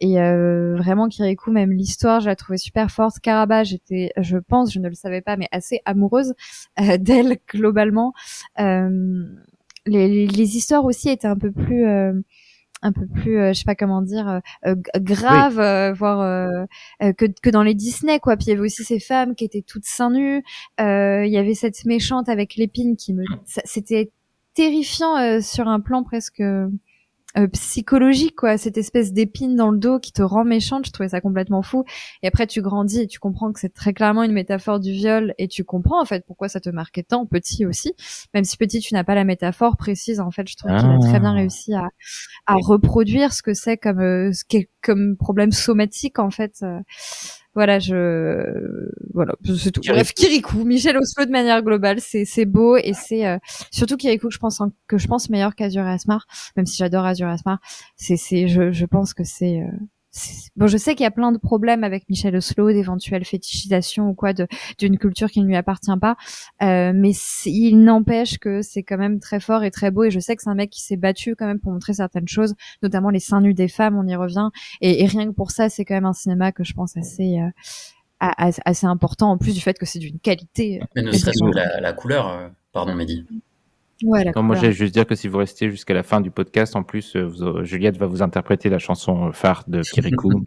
et 0.00 0.20
euh, 0.20 0.76
vraiment, 0.76 1.08
Kirikou, 1.08 1.50
même 1.50 1.72
l'histoire, 1.72 2.20
je 2.20 2.26
la 2.26 2.36
trouvais 2.36 2.58
super 2.58 2.90
forte. 2.90 3.20
Karaba, 3.20 3.64
j'étais, 3.64 4.12
je 4.18 4.36
pense, 4.36 4.72
je 4.72 4.78
ne 4.78 4.88
le 4.88 4.94
savais 4.94 5.22
pas, 5.22 5.36
mais 5.36 5.48
assez 5.50 5.80
amoureuse 5.86 6.34
euh, 6.80 6.96
d'elle 6.98 7.38
globalement. 7.48 8.12
Euh, 8.60 9.24
les, 9.86 10.08
les, 10.08 10.26
les 10.26 10.56
histoires 10.56 10.84
aussi 10.84 11.08
étaient 11.08 11.28
un 11.28 11.38
peu 11.38 11.52
plus... 11.52 11.86
un 12.82 12.92
peu 12.92 13.06
plus, 13.06 13.38
euh, 13.38 13.52
je 13.52 13.58
sais 13.58 13.64
pas 13.64 13.74
comment 13.74 14.02
dire, 14.02 14.40
euh, 14.66 14.74
grave, 14.96 15.58
euh, 15.58 15.92
voire 15.92 16.20
euh, 16.20 16.64
euh, 17.02 17.12
que, 17.12 17.26
que 17.42 17.50
dans 17.50 17.62
les 17.62 17.74
Disney, 17.74 18.20
quoi. 18.20 18.36
Puis 18.36 18.46
il 18.46 18.50
y 18.50 18.52
avait 18.52 18.62
aussi 18.62 18.84
ces 18.84 19.00
femmes 19.00 19.34
qui 19.34 19.44
étaient 19.44 19.62
toutes 19.66 19.84
seins 19.86 20.10
nus. 20.10 20.42
Euh, 20.80 21.24
Il 21.26 21.32
y 21.32 21.38
avait 21.38 21.54
cette 21.54 21.84
méchante 21.84 22.28
avec 22.28 22.56
l'épine 22.56 22.96
qui 22.96 23.14
me, 23.14 23.24
c'était 23.64 24.10
terrifiant 24.54 25.16
euh, 25.18 25.40
sur 25.40 25.68
un 25.68 25.80
plan 25.80 26.02
presque 26.02 26.42
euh, 27.38 27.46
psychologique, 27.48 28.36
quoi. 28.36 28.58
Cette 28.58 28.76
espèce 28.78 29.12
d'épine 29.12 29.54
dans 29.56 29.70
le 29.70 29.78
dos 29.78 29.98
qui 29.98 30.12
te 30.12 30.22
rend 30.22 30.44
méchante. 30.44 30.86
Je 30.86 30.92
trouvais 30.92 31.10
ça 31.10 31.20
complètement 31.20 31.62
fou. 31.62 31.84
Et 32.22 32.26
après, 32.28 32.46
tu 32.46 32.62
grandis 32.62 33.00
et 33.02 33.06
tu 33.06 33.18
comprends 33.18 33.52
que 33.52 33.60
c'est 33.60 33.72
très 33.72 33.92
clairement 33.92 34.22
une 34.22 34.32
métaphore 34.32 34.80
du 34.80 34.92
viol 34.92 35.34
et 35.38 35.48
tu 35.48 35.64
comprends 35.64 36.00
en 36.00 36.04
fait 36.04 36.24
pourquoi 36.26 36.48
ça 36.48 36.60
te 36.60 36.70
marquait 36.70 37.02
tant 37.02 37.26
petit 37.26 37.64
aussi. 37.66 37.94
Même 38.34 38.44
si 38.44 38.56
petit, 38.56 38.80
tu 38.80 38.94
n'as 38.94 39.04
pas 39.04 39.14
la 39.14 39.24
métaphore 39.24 39.76
précise. 39.76 40.20
En 40.20 40.30
fait, 40.30 40.48
je 40.48 40.56
trouve 40.56 40.70
qu'il 40.76 40.88
a 40.90 40.98
très 40.98 41.20
bien 41.20 41.30
Ah. 41.32 41.36
réussi 41.38 41.74
à 41.74 41.88
à 42.46 42.54
reproduire 42.54 43.32
ce 43.32 43.42
que 43.42 43.54
c'est 43.54 43.76
comme 43.76 44.00
euh, 44.00 44.30
comme 44.82 45.16
problème 45.16 45.52
somatique 45.52 46.18
en 46.18 46.30
fait. 46.30 46.64
Voilà, 47.54 47.78
je 47.78 47.94
voilà, 49.14 49.34
c'est 49.56 49.72
tout. 49.72 49.80
Bref, 49.88 50.12
Kirikou, 50.14 50.64
Michel 50.64 50.96
Oslo 50.96 51.24
de 51.24 51.30
manière 51.30 51.62
globale, 51.62 52.00
c'est 52.00 52.24
c'est 52.24 52.44
beau 52.44 52.76
et 52.76 52.92
c'est 52.92 53.26
euh, 53.26 53.38
surtout 53.70 53.96
Kirikou 53.96 54.28
que 54.28 54.34
je 54.34 54.38
pense 54.38 54.60
en- 54.60 54.70
que 54.86 54.98
je 54.98 55.08
pense 55.08 55.28
meilleur 55.30 55.54
qu'Azur 55.56 55.82
et 55.84 55.90
Asmar, 55.90 56.26
même 56.56 56.66
si 56.66 56.76
j'adore 56.76 57.04
Azur 57.04 57.28
et 57.28 57.32
Asmar. 57.32 57.58
C'est 57.96 58.16
c'est 58.16 58.48
je 58.48 58.70
je 58.70 58.84
pense 58.86 59.14
que 59.14 59.24
c'est 59.24 59.60
euh, 59.60 59.66
c'est- 59.66 59.97
Bon, 60.56 60.66
je 60.66 60.76
sais 60.76 60.94
qu'il 60.94 61.04
y 61.04 61.06
a 61.06 61.10
plein 61.10 61.32
de 61.32 61.38
problèmes 61.38 61.84
avec 61.84 62.08
Michel 62.08 62.34
Oslo, 62.36 62.70
d'éventuelles 62.72 63.24
fétichisations 63.24 64.08
ou 64.08 64.14
quoi 64.14 64.32
de 64.32 64.46
d'une 64.78 64.98
culture 64.98 65.30
qui 65.30 65.40
ne 65.40 65.46
lui 65.46 65.56
appartient 65.56 65.90
pas, 66.00 66.16
euh, 66.62 66.92
mais 66.94 67.12
il 67.46 67.76
n'empêche 67.82 68.38
que 68.38 68.62
c'est 68.62 68.82
quand 68.82 68.98
même 68.98 69.20
très 69.20 69.40
fort 69.40 69.64
et 69.64 69.70
très 69.70 69.90
beau. 69.90 70.04
Et 70.04 70.10
je 70.10 70.20
sais 70.20 70.36
que 70.36 70.42
c'est 70.42 70.50
un 70.50 70.54
mec 70.54 70.70
qui 70.70 70.82
s'est 70.82 70.96
battu 70.96 71.36
quand 71.36 71.46
même 71.46 71.60
pour 71.60 71.72
montrer 71.72 71.94
certaines 71.94 72.28
choses, 72.28 72.54
notamment 72.82 73.10
les 73.10 73.20
seins 73.20 73.40
nus 73.40 73.54
des 73.54 73.68
femmes. 73.68 73.96
On 73.96 74.06
y 74.06 74.16
revient. 74.16 74.48
Et, 74.80 75.02
et 75.02 75.06
rien 75.06 75.26
que 75.26 75.32
pour 75.34 75.50
ça, 75.50 75.68
c'est 75.68 75.84
quand 75.84 75.94
même 75.94 76.06
un 76.06 76.12
cinéma 76.12 76.52
que 76.52 76.64
je 76.64 76.72
pense 76.74 76.96
assez 76.96 77.38
euh, 77.40 77.48
assez 78.20 78.86
important. 78.86 79.30
En 79.30 79.38
plus 79.38 79.54
du 79.54 79.60
fait 79.60 79.78
que 79.78 79.86
c'est 79.86 80.00
d'une 80.00 80.18
qualité. 80.18 80.80
euh, 80.82 80.86
Mais 80.96 81.02
ne 81.02 81.12
serait-ce 81.12 81.38
que 81.42 81.54
la, 81.54 81.80
la 81.80 81.92
couleur, 81.92 82.28
euh, 82.28 82.48
pardon 82.72 82.94
Mehdi. 82.94 83.24
Ouais, 84.02 84.24
la 84.24 84.32
Non, 84.34 84.42
moi, 84.42 84.56
j'allais 84.56 84.72
juste 84.72 84.94
dire 84.94 85.06
que 85.06 85.14
si 85.14 85.28
vous 85.28 85.38
restez 85.38 85.70
jusqu'à 85.70 85.94
la 85.94 86.02
fin 86.02 86.20
du 86.20 86.30
podcast, 86.30 86.76
en 86.76 86.82
plus, 86.82 87.16
euh, 87.16 87.26
vous 87.26 87.64
Juliette 87.64 87.96
va 87.96 88.06
vous 88.06 88.22
interpréter 88.22 88.68
la 88.68 88.78
chanson 88.78 89.32
phare 89.32 89.64
de 89.66 89.82
Kirikou. 89.82 90.44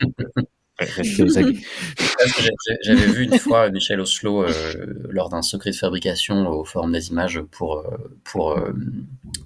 Euh, 0.82 0.86
J'avais 2.84 3.06
vu 3.08 3.24
une 3.26 3.38
fois 3.38 3.70
Michel 3.70 4.00
Oslo 4.00 4.44
euh, 4.44 4.52
lors 5.10 5.30
d'un 5.30 5.42
secret 5.42 5.72
de 5.72 5.76
fabrication 5.76 6.48
au 6.48 6.64
Forum 6.64 6.92
des 6.92 7.10
images 7.10 7.42
pour, 7.52 7.78
euh, 7.78 7.98
pour 8.24 8.52
euh, 8.52 8.72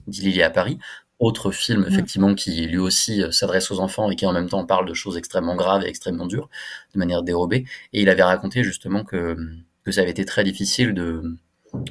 Dilili 0.07 0.41
à 0.43 0.49
Paris. 0.49 0.77
Autre 1.19 1.51
film, 1.51 1.85
effectivement, 1.87 2.35
qui 2.35 2.67
lui 2.67 2.77
aussi 2.77 3.23
euh, 3.23 3.31
s'adresse 3.31 3.71
aux 3.71 3.79
enfants 3.79 4.11
et 4.11 4.15
qui 4.15 4.25
en 4.25 4.33
même 4.33 4.49
temps 4.49 4.65
parle 4.65 4.85
de 4.87 4.93
choses 4.93 5.17
extrêmement 5.17 5.55
graves 5.55 5.83
et 5.83 5.87
extrêmement 5.87 6.25
dures, 6.25 6.49
de 6.93 6.99
manière 6.99 7.23
dérobée. 7.23 7.65
Et 7.93 8.01
il 8.01 8.09
avait 8.09 8.23
raconté 8.23 8.63
justement 8.63 9.03
que, 9.03 9.37
que 9.83 9.91
ça 9.91 10.01
avait 10.01 10.11
été 10.11 10.25
très 10.25 10.43
difficile 10.43 10.93
de, 10.93 11.37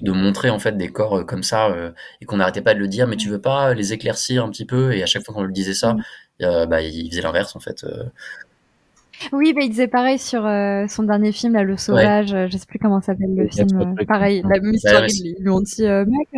de 0.03 0.13
montrer 0.13 0.51
en 0.51 0.59
fait 0.59 0.77
des 0.77 0.89
corps 0.89 1.19
euh, 1.19 1.25
comme 1.25 1.43
ça 1.43 1.69
euh, 1.69 1.93
et 2.21 2.25
qu'on 2.25 2.37
n'arrêtait 2.39 2.63
pas 2.63 2.75
de 2.75 2.81
le 2.81 2.89
dire, 2.89 3.07
mais 3.07 3.17
tu 3.17 3.29
veux 3.29 3.41
pas 3.41 3.75
les 3.75 3.93
éclaircir 3.93 4.45
un 4.45 4.51
petit 4.51 4.65
peu 4.65 4.95
Et 4.95 5.03
à 5.03 5.07
chaque 5.07 5.25
fois 5.25 5.35
qu'on 5.35 5.43
lui 5.45 5.53
disait 5.53 5.75
ça, 5.75 5.97
euh, 6.43 6.67
bah, 6.67 6.83
il 6.83 7.09
faisait 7.11 7.23
l'inverse 7.23 7.55
en 7.57 7.61
fait. 7.61 7.85
Oui, 9.33 9.53
bah, 9.53 9.61
il 9.63 9.71
disait 9.71 9.89
pareil 9.89 10.19
sur 10.19 10.45
euh, 10.47 10.87
son 10.89 11.03
dernier 11.05 11.33
film, 11.33 11.55
là, 11.55 11.63
Le 11.63 11.77
Sauvage. 11.77 12.35
euh, 12.35 12.47
Je 12.51 12.57
sais 12.59 12.67
plus 12.67 12.79
comment 12.79 13.01
s'appelle 13.01 13.35
le 13.35 13.49
film. 13.49 13.81
euh, 13.81 14.05
pareil, 14.07 14.43
la 14.43 14.61
même 14.61 14.71
Ouais, 14.71 14.77
histoire. 14.77 15.03
ouais, 15.03 15.09
ils, 15.09 15.37
lui 15.41 15.49
ont 15.51 15.61
dit, 15.61 15.85
euh, 15.87 16.05
mec, 16.07 16.29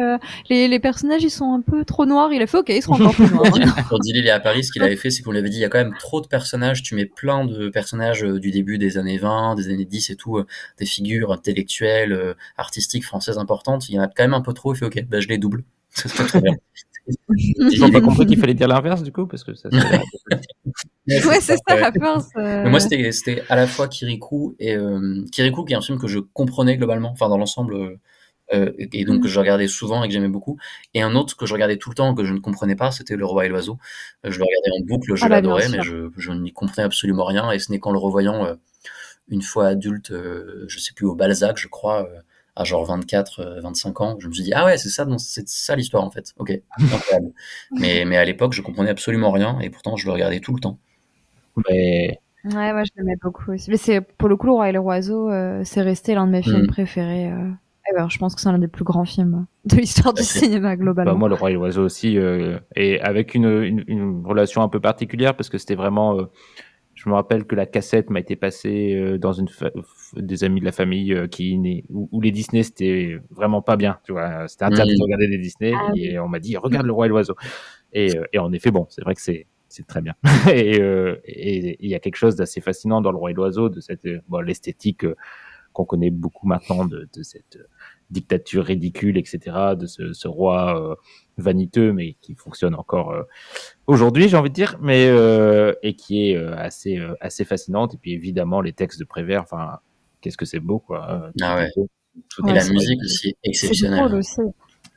les, 0.49 0.69
les 0.69 0.79
personnages, 0.81 1.23
ils 1.23 1.31
sont 1.31 1.53
un 1.53 1.61
peu 1.61 1.85
trop 1.85 2.07
noirs. 2.07 2.33
Il 2.33 2.43
a 2.43 2.47
fait, 2.47 2.59
ok, 2.59 2.69
ils 2.69 2.83
seront 2.83 2.95
encore 2.95 3.15
plus 3.15 3.31
noirs. 3.31 3.51
Pour 3.89 4.01
Dilly 4.01 4.27
et 4.27 4.31
à 4.31 4.41
Paris, 4.41 4.65
ce 4.65 4.73
qu'il 4.73 4.83
avait 4.83 4.97
fait, 4.97 5.11
c'est 5.11 5.23
qu'on 5.23 5.33
lui 5.33 5.39
avait 5.39 5.49
dit 5.51 5.57
il 5.57 5.63
y 5.63 5.65
a 5.65 5.69
quand 5.69 5.79
même 5.79 5.95
trop 5.99 6.21
de 6.21 6.27
personnages, 6.27 6.83
tu 6.83 6.95
mets 6.95 7.07
plein 7.07 7.45
de 7.45 7.69
personnages 7.69 8.23
du 8.23 8.51
début 8.51 8.79
des 8.79 8.99
années 8.99 9.19
20, 9.19 9.55
des 9.57 9.69
années 9.69 9.85
10 9.85 10.11
et 10.11 10.17
tout, 10.17 10.43
des 10.79 10.87
figures 10.87 11.33
intellectuelles, 11.33 12.35
artistiques 12.57 13.05
françaises 13.05 13.39
importantes, 13.39 13.89
il 13.89 13.95
y 13.95 13.99
en 13.99 14.03
a 14.03 14.07
quand 14.09 14.23
même 14.25 14.35
un 14.35 14.41
peu 14.43 14.53
trop, 14.53 14.75
il 14.75 14.79
fait 14.79 14.87
ok, 14.87 15.05
bah 15.09 15.21
je 15.21 15.29
les 15.29 15.39
double. 15.39 15.65
Ils 17.37 17.81
n'ont 17.81 17.91
pas 17.91 18.01
compris 18.01 18.27
qu'il 18.27 18.39
fallait 18.39 18.55
dire 18.55 18.69
l'inverse, 18.69 19.03
du 19.03 19.13
coup, 19.13 19.27
parce 19.27 19.45
que 19.45 19.55
ça. 19.55 19.69
ouais, 21.09 21.41
c'est 21.41 21.57
ça, 21.57 21.87
à 21.87 21.93
force. 21.93 22.29
euh, 22.37 22.69
moi, 22.69 22.81
c'était 22.81 23.13
c'était 23.13 23.43
à 23.49 23.57
la 23.57 23.67
fois 23.67 23.89
Kirikou 23.89 24.57
et 24.59 24.75
euh, 24.77 25.25
Kirikou, 25.33 25.65
qui 25.65 25.73
est 25.73 25.77
un 25.77 25.81
film 25.81 25.99
que 25.99 26.09
je 26.09 26.19
comprenais 26.19 26.77
globalement, 26.77 27.11
enfin 27.11 27.29
dans 27.29 27.39
l'ensemble, 27.39 27.99
euh, 28.55 28.73
et 28.79 29.05
donc 29.05 29.23
que 29.23 29.29
je 29.29 29.39
regardais 29.39 29.69
souvent 29.69 30.03
et 30.05 30.09
que 30.09 30.13
j'aimais 30.15 30.29
beaucoup. 30.29 30.59
Et 30.95 31.03
un 31.03 31.15
autre 31.15 31.37
que 31.37 31.47
je 31.47 31.53
regardais 31.53 31.77
tout 31.79 31.91
le 31.91 31.95
temps 31.95 32.15
que 32.15 32.25
je 32.25 32.33
ne 32.33 32.39
comprenais 32.41 32.77
pas, 32.77 32.91
c'était 32.91 33.17
Le 33.17 33.25
Roi 33.27 33.47
et 33.47 33.49
l'Oiseau. 33.49 33.79
Euh, 34.25 34.31
Je 34.31 34.39
le 34.39 34.45
regardais 34.45 34.71
en 34.83 34.87
boucle, 34.87 35.15
je 35.15 35.25
Ah 35.25 35.29
bah, 35.29 35.37
l'adorais, 35.37 35.69
mais 35.69 35.83
je, 35.83 36.11
je 36.17 36.33
n'y 36.33 36.53
comprenais 36.53 36.85
absolument 36.87 37.25
rien. 37.25 37.51
Et 37.53 37.59
ce 37.59 37.71
n'est 37.73 37.79
qu'en 37.79 37.93
le 37.93 37.99
revoyant 37.99 38.45
euh, 38.47 38.55
une 39.29 39.43
fois 39.43 39.69
adulte, 39.69 40.13
euh, 40.13 40.65
je 40.69 40.79
sais 40.79 40.93
plus 40.95 41.07
au 41.07 41.15
Balzac, 41.17 41.59
je 41.59 41.69
crois, 41.69 42.05
euh, 42.09 42.21
à 42.57 42.65
genre 42.65 42.85
24, 42.87 43.41
euh, 43.41 43.61
25 43.61 44.01
ans, 44.01 44.17
je 44.19 44.29
me 44.29 44.33
suis 44.33 44.43
dit 44.45 44.53
ah 44.55 44.65
ouais, 44.65 44.79
c'est 44.79 44.89
ça, 44.89 45.07
c'est 45.19 45.49
ça 45.49 45.77
l'histoire 45.77 46.05
en 46.05 46.11
fait. 46.11 46.33
Ok, 46.39 46.53
incroyable. 46.81 47.33
mais 47.73 48.05
mais 48.07 48.17
à 48.17 48.25
l'époque, 48.25 48.53
je 48.55 48.63
comprenais 48.63 48.91
absolument 48.91 49.31
rien, 49.31 49.59
et 49.61 49.71
pourtant 49.71 49.97
je 49.97 50.07
le 50.07 50.13
regardais 50.13 50.41
tout 50.41 50.55
le 50.55 50.61
temps. 50.61 50.79
Mais 51.71 52.21
Ouais, 52.45 52.73
moi, 52.73 52.85
je 52.85 52.91
l'aimais 52.97 53.17
beaucoup 53.21 53.51
aussi. 53.53 53.71
Mais 53.71 53.77
c'est, 53.77 54.01
pour 54.01 54.29
le 54.29 54.37
coup, 54.37 54.47
Le 54.47 54.53
Roi 54.53 54.69
et 54.69 54.73
le 54.73 54.79
Oiseau, 54.79 55.29
euh, 55.31 55.63
c'est 55.65 55.83
resté 55.83 56.15
l'un 56.15 56.27
de 56.27 56.33
mes 56.33 56.43
films 56.43 56.63
Mm. 56.63 56.67
préférés. 56.69 57.33
Euh... 57.33 57.51
Et 57.91 57.95
ben, 57.95 58.09
je 58.09 58.19
pense 58.19 58.35
que 58.37 58.41
c'est 58.41 58.51
l'un 58.53 58.59
des 58.59 58.69
plus 58.69 58.85
grands 58.85 59.05
films 59.05 59.47
de 59.65 59.77
l'histoire 59.77 60.15
du 60.15 60.23
Ok. 60.23 60.27
cinéma, 60.27 60.77
globalement. 60.77 61.13
bah, 61.13 61.19
moi, 61.19 61.29
le 61.29 61.35
roi 61.35 61.51
et 61.51 61.55
l'oiseau 61.55 61.85
aussi, 61.85 62.19
euh, 62.19 62.59
et 62.77 63.01
avec 63.01 63.35
une, 63.35 63.47
une, 63.63 63.85
une 63.89 64.25
relation 64.27 64.63
un 64.63 64.69
peu 64.69 64.79
particulière 64.81 65.37
parce 65.37 65.49
que 65.49 65.59
c'était 65.59 65.75
vraiment. 65.75 66.19
euh, 66.21 66.25
je 67.07 67.11
me 67.11 67.15
rappelle 67.15 67.45
que 67.47 67.55
la 67.55 67.67
cassette 67.67 68.11
m'a 68.11 68.19
été 68.21 68.35
passée 68.37 68.95
euh, 68.97 69.17
dans 69.17 69.33
une 69.33 69.49
fa- 69.49 69.69
f- 69.71 70.21
des 70.21 70.43
amis 70.45 70.59
de 70.61 70.65
la 70.67 70.73
famille 70.73 71.15
euh, 71.15 71.29
qui 71.29 71.57
où, 71.89 72.09
où 72.11 72.21
les 72.21 72.33
Disney 72.33 72.65
c'était 72.65 73.19
vraiment 73.31 73.63
pas 73.63 73.77
bien, 73.77 73.99
tu 74.05 74.11
vois. 74.13 74.49
C'était 74.49 74.65
interdit 74.65 74.93
Mhm. 74.95 74.99
de 74.99 75.03
regarder 75.05 75.29
des 75.29 75.39
Disney 75.39 75.73
Ah 75.77 75.93
et 75.97 76.19
on 76.19 76.27
m'a 76.29 76.41
dit 76.41 76.57
regarde 76.57 76.87
le 76.87 76.93
roi 76.93 77.07
et 77.07 77.09
l'oiseau. 77.09 77.37
Et, 77.93 78.17
euh, 78.19 78.25
et 78.33 78.39
en 78.39 78.53
effet, 78.53 78.71
bon, 78.73 78.87
c'est 78.91 79.03
vrai 79.03 79.15
que 79.15 79.23
c'est 79.23 79.47
c'est 79.69 79.87
très 79.87 80.01
bien. 80.03 80.15
et 80.53 80.81
euh, 80.81 81.17
et- 81.25 81.69
et 81.71 81.77
il 81.81 81.91
y 81.91 81.95
a 81.95 82.01
quelque 82.01 82.17
chose 82.17 82.37
d'assez 82.37 82.61
fascinant 82.61 83.01
dans 83.01 83.13
le 83.13 83.19
roi 83.19 83.31
et 83.31 83.35
l'oiseau 83.35 83.69
de 83.69 83.81
cette 83.81 84.05
euh, 84.07 84.21
bon, 84.29 84.41
l'esthétique 84.41 85.05
euh, 85.05 85.15
qu'on 85.73 85.85
connaît 85.85 86.11
beaucoup 86.11 86.47
maintenant 86.49 86.87
de, 86.87 87.09
de 87.15 87.23
cette 87.23 87.57
euh, 87.57 87.65
dictature 88.11 88.65
ridicule, 88.65 89.19
etc., 89.19 89.75
de 89.79 89.87
ce, 89.87 90.13
ce 90.13 90.29
roi 90.29 90.81
euh, 90.81 90.95
vaniteux, 91.39 91.93
mais 91.93 92.15
qui 92.21 92.35
fonctionne 92.35 92.75
encore 92.75 93.11
euh, 93.13 93.23
aujourd'hui, 93.87 94.29
j'ai 94.29 94.37
envie 94.37 94.51
de 94.51 94.55
dire, 94.55 94.79
mais 94.81 95.07
euh, 95.09 95.73
et 95.83 95.95
qui 95.95 96.31
est 96.31 96.37
euh, 96.37 96.57
assez 96.57 96.99
euh, 96.99 97.15
assez 97.21 97.45
fascinante. 97.45 97.95
Et 97.95 97.99
puis 97.99 98.13
évidemment 98.13 98.61
les 98.61 98.73
textes 98.73 98.99
de 99.01 99.05
Prévert, 99.05 99.43
enfin, 99.43 99.79
qu'est-ce 100.21 100.37
que 100.37 100.45
c'est 100.47 100.61
beau, 100.61 100.79
quoi. 100.79 101.11
euh, 101.11 101.31
Ah 101.43 101.57
ouais. 101.57 101.71
beau, 101.77 101.89
tout 102.31 102.49
Et 102.49 102.53
la 102.53 102.65
musique 102.69 103.01
aussi 103.03 103.37
exceptionnelle. 103.43 103.99
drôle 104.09 104.19
aussi. 104.19 104.41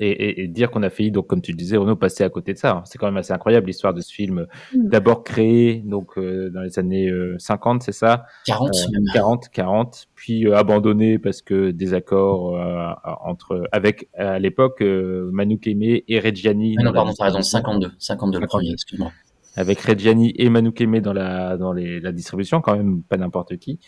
Et, 0.02 0.10
et, 0.10 0.44
et 0.44 0.48
dire 0.48 0.72
qu'on 0.72 0.82
a 0.84 0.90
failli, 0.90 1.12
donc 1.12 1.28
comme 1.28 1.42
tu 1.42 1.52
le 1.52 1.58
disais, 1.58 1.76
Renaud, 1.76 1.98
passer 1.98 2.24
à 2.24 2.30
côté 2.30 2.54
de 2.54 2.58
ça. 2.58 2.82
C'est 2.86 2.98
quand 2.98 3.08
même 3.08 3.18
assez 3.18 3.34
incroyable 3.34 3.68
l'histoire 3.68 3.94
de 3.94 4.00
ce 4.00 4.14
film. 4.14 4.48
Mm. 4.74 4.88
D'abord 4.88 5.24
créé 5.26 5.84
donc 5.86 6.18
euh, 6.18 6.50
dans 6.50 6.62
les 6.62 6.80
années 6.80 7.10
euh, 7.10 7.36
50, 7.38 7.84
c'est 7.84 7.92
ça? 7.92 8.26
40 8.46 8.70
Euh, 8.70 8.92
même. 8.94 9.04
40, 9.14 9.50
40, 9.50 10.08
puis 10.16 10.48
euh, 10.48 10.56
abandonné 10.56 11.20
parce 11.20 11.42
que 11.42 11.72
désaccord 11.72 12.56
euh, 12.56 12.92
entre 13.26 13.64
avec 13.72 14.08
à 14.18 14.40
l'époque 14.40 14.82
euh, 14.82 15.30
Manu 15.34 15.60
Aimé 15.66 16.06
et 16.08 16.20
Reggiani. 16.20 16.76
Ah 16.80 16.84
non, 16.84 16.94
pardon, 16.94 17.12
t'as 17.18 17.26
raison, 17.26 17.40
distribution. 17.40 17.80
52. 17.80 17.92
52 18.00 18.38
le 18.40 18.42
52. 18.44 18.48
premier, 18.48 18.72
excuse-moi. 18.72 19.12
Avec 19.56 19.82
Reggiani 19.82 20.34
et 20.38 20.50
Manu 20.50 20.72
Aimé 20.80 21.02
dans 21.02 21.14
la 21.14 21.58
dans 21.58 21.74
les, 21.74 22.00
la 22.00 22.12
distribution, 22.14 22.62
quand 22.62 22.78
même 22.78 23.04
pas 23.04 23.18
n'importe 23.18 23.58
qui. 23.58 23.80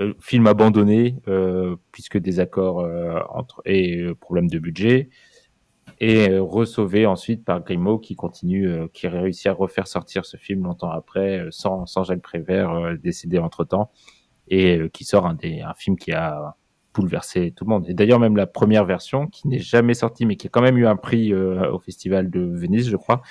Euh, 0.00 0.14
film 0.20 0.46
abandonné 0.46 1.16
euh, 1.26 1.74
puisque 1.90 2.18
désaccord 2.18 2.80
euh, 2.80 3.18
entre 3.30 3.62
et 3.64 3.98
euh, 4.02 4.14
problème 4.14 4.48
de 4.48 4.60
budget 4.60 5.08
et 6.00 6.30
euh, 6.30 6.42
resauvé 6.42 7.06
ensuite 7.06 7.44
par 7.44 7.62
Grimaud 7.62 7.98
qui 7.98 8.14
continue, 8.16 8.68
euh, 8.68 8.86
qui 8.92 9.08
réussit 9.08 9.46
à 9.46 9.52
refaire 9.52 9.86
sortir 9.86 10.24
ce 10.24 10.36
film 10.36 10.64
longtemps 10.64 10.90
après, 10.90 11.40
euh, 11.40 11.48
sans, 11.50 11.86
sans 11.86 12.04
Jacques 12.04 12.22
Prévert, 12.22 12.96
décédé 13.02 13.38
entre 13.38 13.64
temps, 13.64 13.90
et 14.48 14.80
qui 14.92 15.04
sort 15.04 15.26
un, 15.26 15.34
des, 15.34 15.60
un 15.60 15.74
film 15.74 15.96
qui 15.96 16.12
a 16.12 16.56
bouleversé 16.98 17.52
tout 17.52 17.64
le 17.64 17.70
monde. 17.70 17.88
Et 17.88 17.94
d'ailleurs, 17.94 18.18
même 18.18 18.36
la 18.36 18.46
première 18.46 18.84
version, 18.84 19.26
qui 19.26 19.48
n'est 19.48 19.58
jamais 19.58 19.94
sortie, 19.94 20.26
mais 20.26 20.36
qui 20.36 20.46
a 20.46 20.50
quand 20.50 20.62
même 20.62 20.78
eu 20.78 20.86
un 20.86 20.96
prix 20.96 21.32
euh, 21.32 21.70
au 21.72 21.78
Festival 21.78 22.30
de 22.30 22.40
Venise, 22.40 22.88
je 22.88 22.96
crois, 22.96 23.22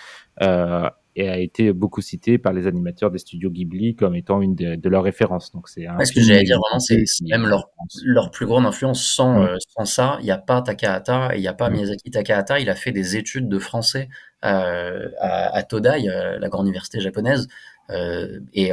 euh, 0.41 0.89
et 1.17 1.29
a 1.29 1.39
été 1.39 1.73
beaucoup 1.73 2.01
citée 2.01 2.37
par 2.37 2.53
les 2.53 2.67
animateurs 2.67 3.09
des 3.09 3.17
studios 3.17 3.49
Ghibli 3.49 3.95
comme 3.95 4.15
étant 4.15 4.39
une 4.39 4.53
de, 4.53 4.75
de 4.75 4.89
leurs 4.89 5.03
références. 5.03 5.51
Donc 5.51 5.67
c'est 5.67 5.87
ce 6.03 6.13
que 6.13 6.21
j'allais 6.21 6.43
dire 6.43 6.59
vraiment, 6.59 6.79
c'est 6.79 7.03
même 7.27 7.47
leur, 7.47 7.71
leur 8.05 8.29
plus 8.29 8.45
grande 8.45 8.67
influence. 8.67 9.03
Sans, 9.03 9.41
euh, 9.41 9.55
sans 9.75 9.85
ça, 9.85 10.17
il 10.19 10.25
n'y 10.25 10.31
a 10.31 10.37
pas 10.37 10.61
Takahata 10.61 11.33
et 11.33 11.39
il 11.39 11.41
n'y 11.41 11.47
a 11.47 11.55
pas 11.55 11.71
Miyazaki 11.71 12.11
Takahata. 12.11 12.59
Il 12.59 12.69
a 12.69 12.75
fait 12.75 12.91
des 12.91 13.17
études 13.17 13.49
de 13.49 13.57
français 13.57 14.09
euh, 14.45 15.09
à, 15.19 15.55
à, 15.55 15.63
Todai, 15.63 16.03
la 16.39 16.49
grande 16.49 16.67
université 16.67 16.99
japonaise. 16.99 17.47
Euh, 17.89 18.39
et, 18.53 18.71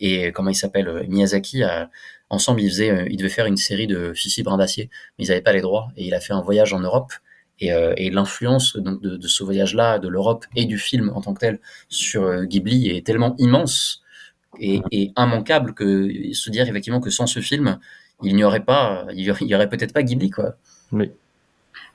et 0.00 0.32
comment 0.32 0.50
il 0.50 0.54
s'appelle 0.54 1.06
Miyazaki 1.08 1.62
a, 1.62 1.88
ensemble 2.28 2.60
ils 2.60 2.68
faisaient 2.68 3.06
ils 3.08 3.16
devaient 3.16 3.28
faire 3.28 3.46
une 3.46 3.56
série 3.56 3.86
de 3.86 4.12
Fifi 4.12 4.42
Brin 4.42 4.56
d'acier 4.56 4.90
mais 5.16 5.24
ils 5.24 5.28
n'avaient 5.28 5.40
pas 5.40 5.52
les 5.52 5.60
droits 5.60 5.92
et 5.96 6.04
il 6.04 6.12
a 6.14 6.18
fait 6.18 6.32
un 6.32 6.42
voyage 6.42 6.72
en 6.72 6.80
Europe 6.80 7.12
et, 7.60 7.72
euh, 7.72 7.94
et 7.96 8.10
l'influence 8.10 8.76
de, 8.76 8.90
de, 8.90 9.16
de, 9.16 9.28
ce 9.28 9.42
voyage-là, 9.42 9.98
de 9.98 10.08
l'Europe 10.08 10.44
et 10.54 10.66
du 10.66 10.78
film 10.78 11.10
en 11.14 11.20
tant 11.20 11.34
que 11.34 11.40
tel 11.40 11.60
sur 11.88 12.24
euh, 12.24 12.44
Ghibli 12.44 12.90
est 12.90 13.06
tellement 13.06 13.34
immense 13.38 14.02
et, 14.60 14.80
et, 14.90 15.12
immanquable 15.16 15.74
que 15.74 16.32
se 16.32 16.50
dire 16.50 16.68
effectivement 16.68 17.00
que 17.00 17.10
sans 17.10 17.26
ce 17.26 17.40
film, 17.40 17.78
il 18.22 18.34
n'y 18.36 18.44
aurait 18.44 18.64
pas, 18.64 19.06
il 19.12 19.20
y 19.24 19.30
aurait, 19.30 19.54
aurait 19.54 19.68
peut-être 19.68 19.92
pas 19.92 20.02
Ghibli 20.02 20.30
quoi. 20.30 20.56
Oui. 20.92 21.10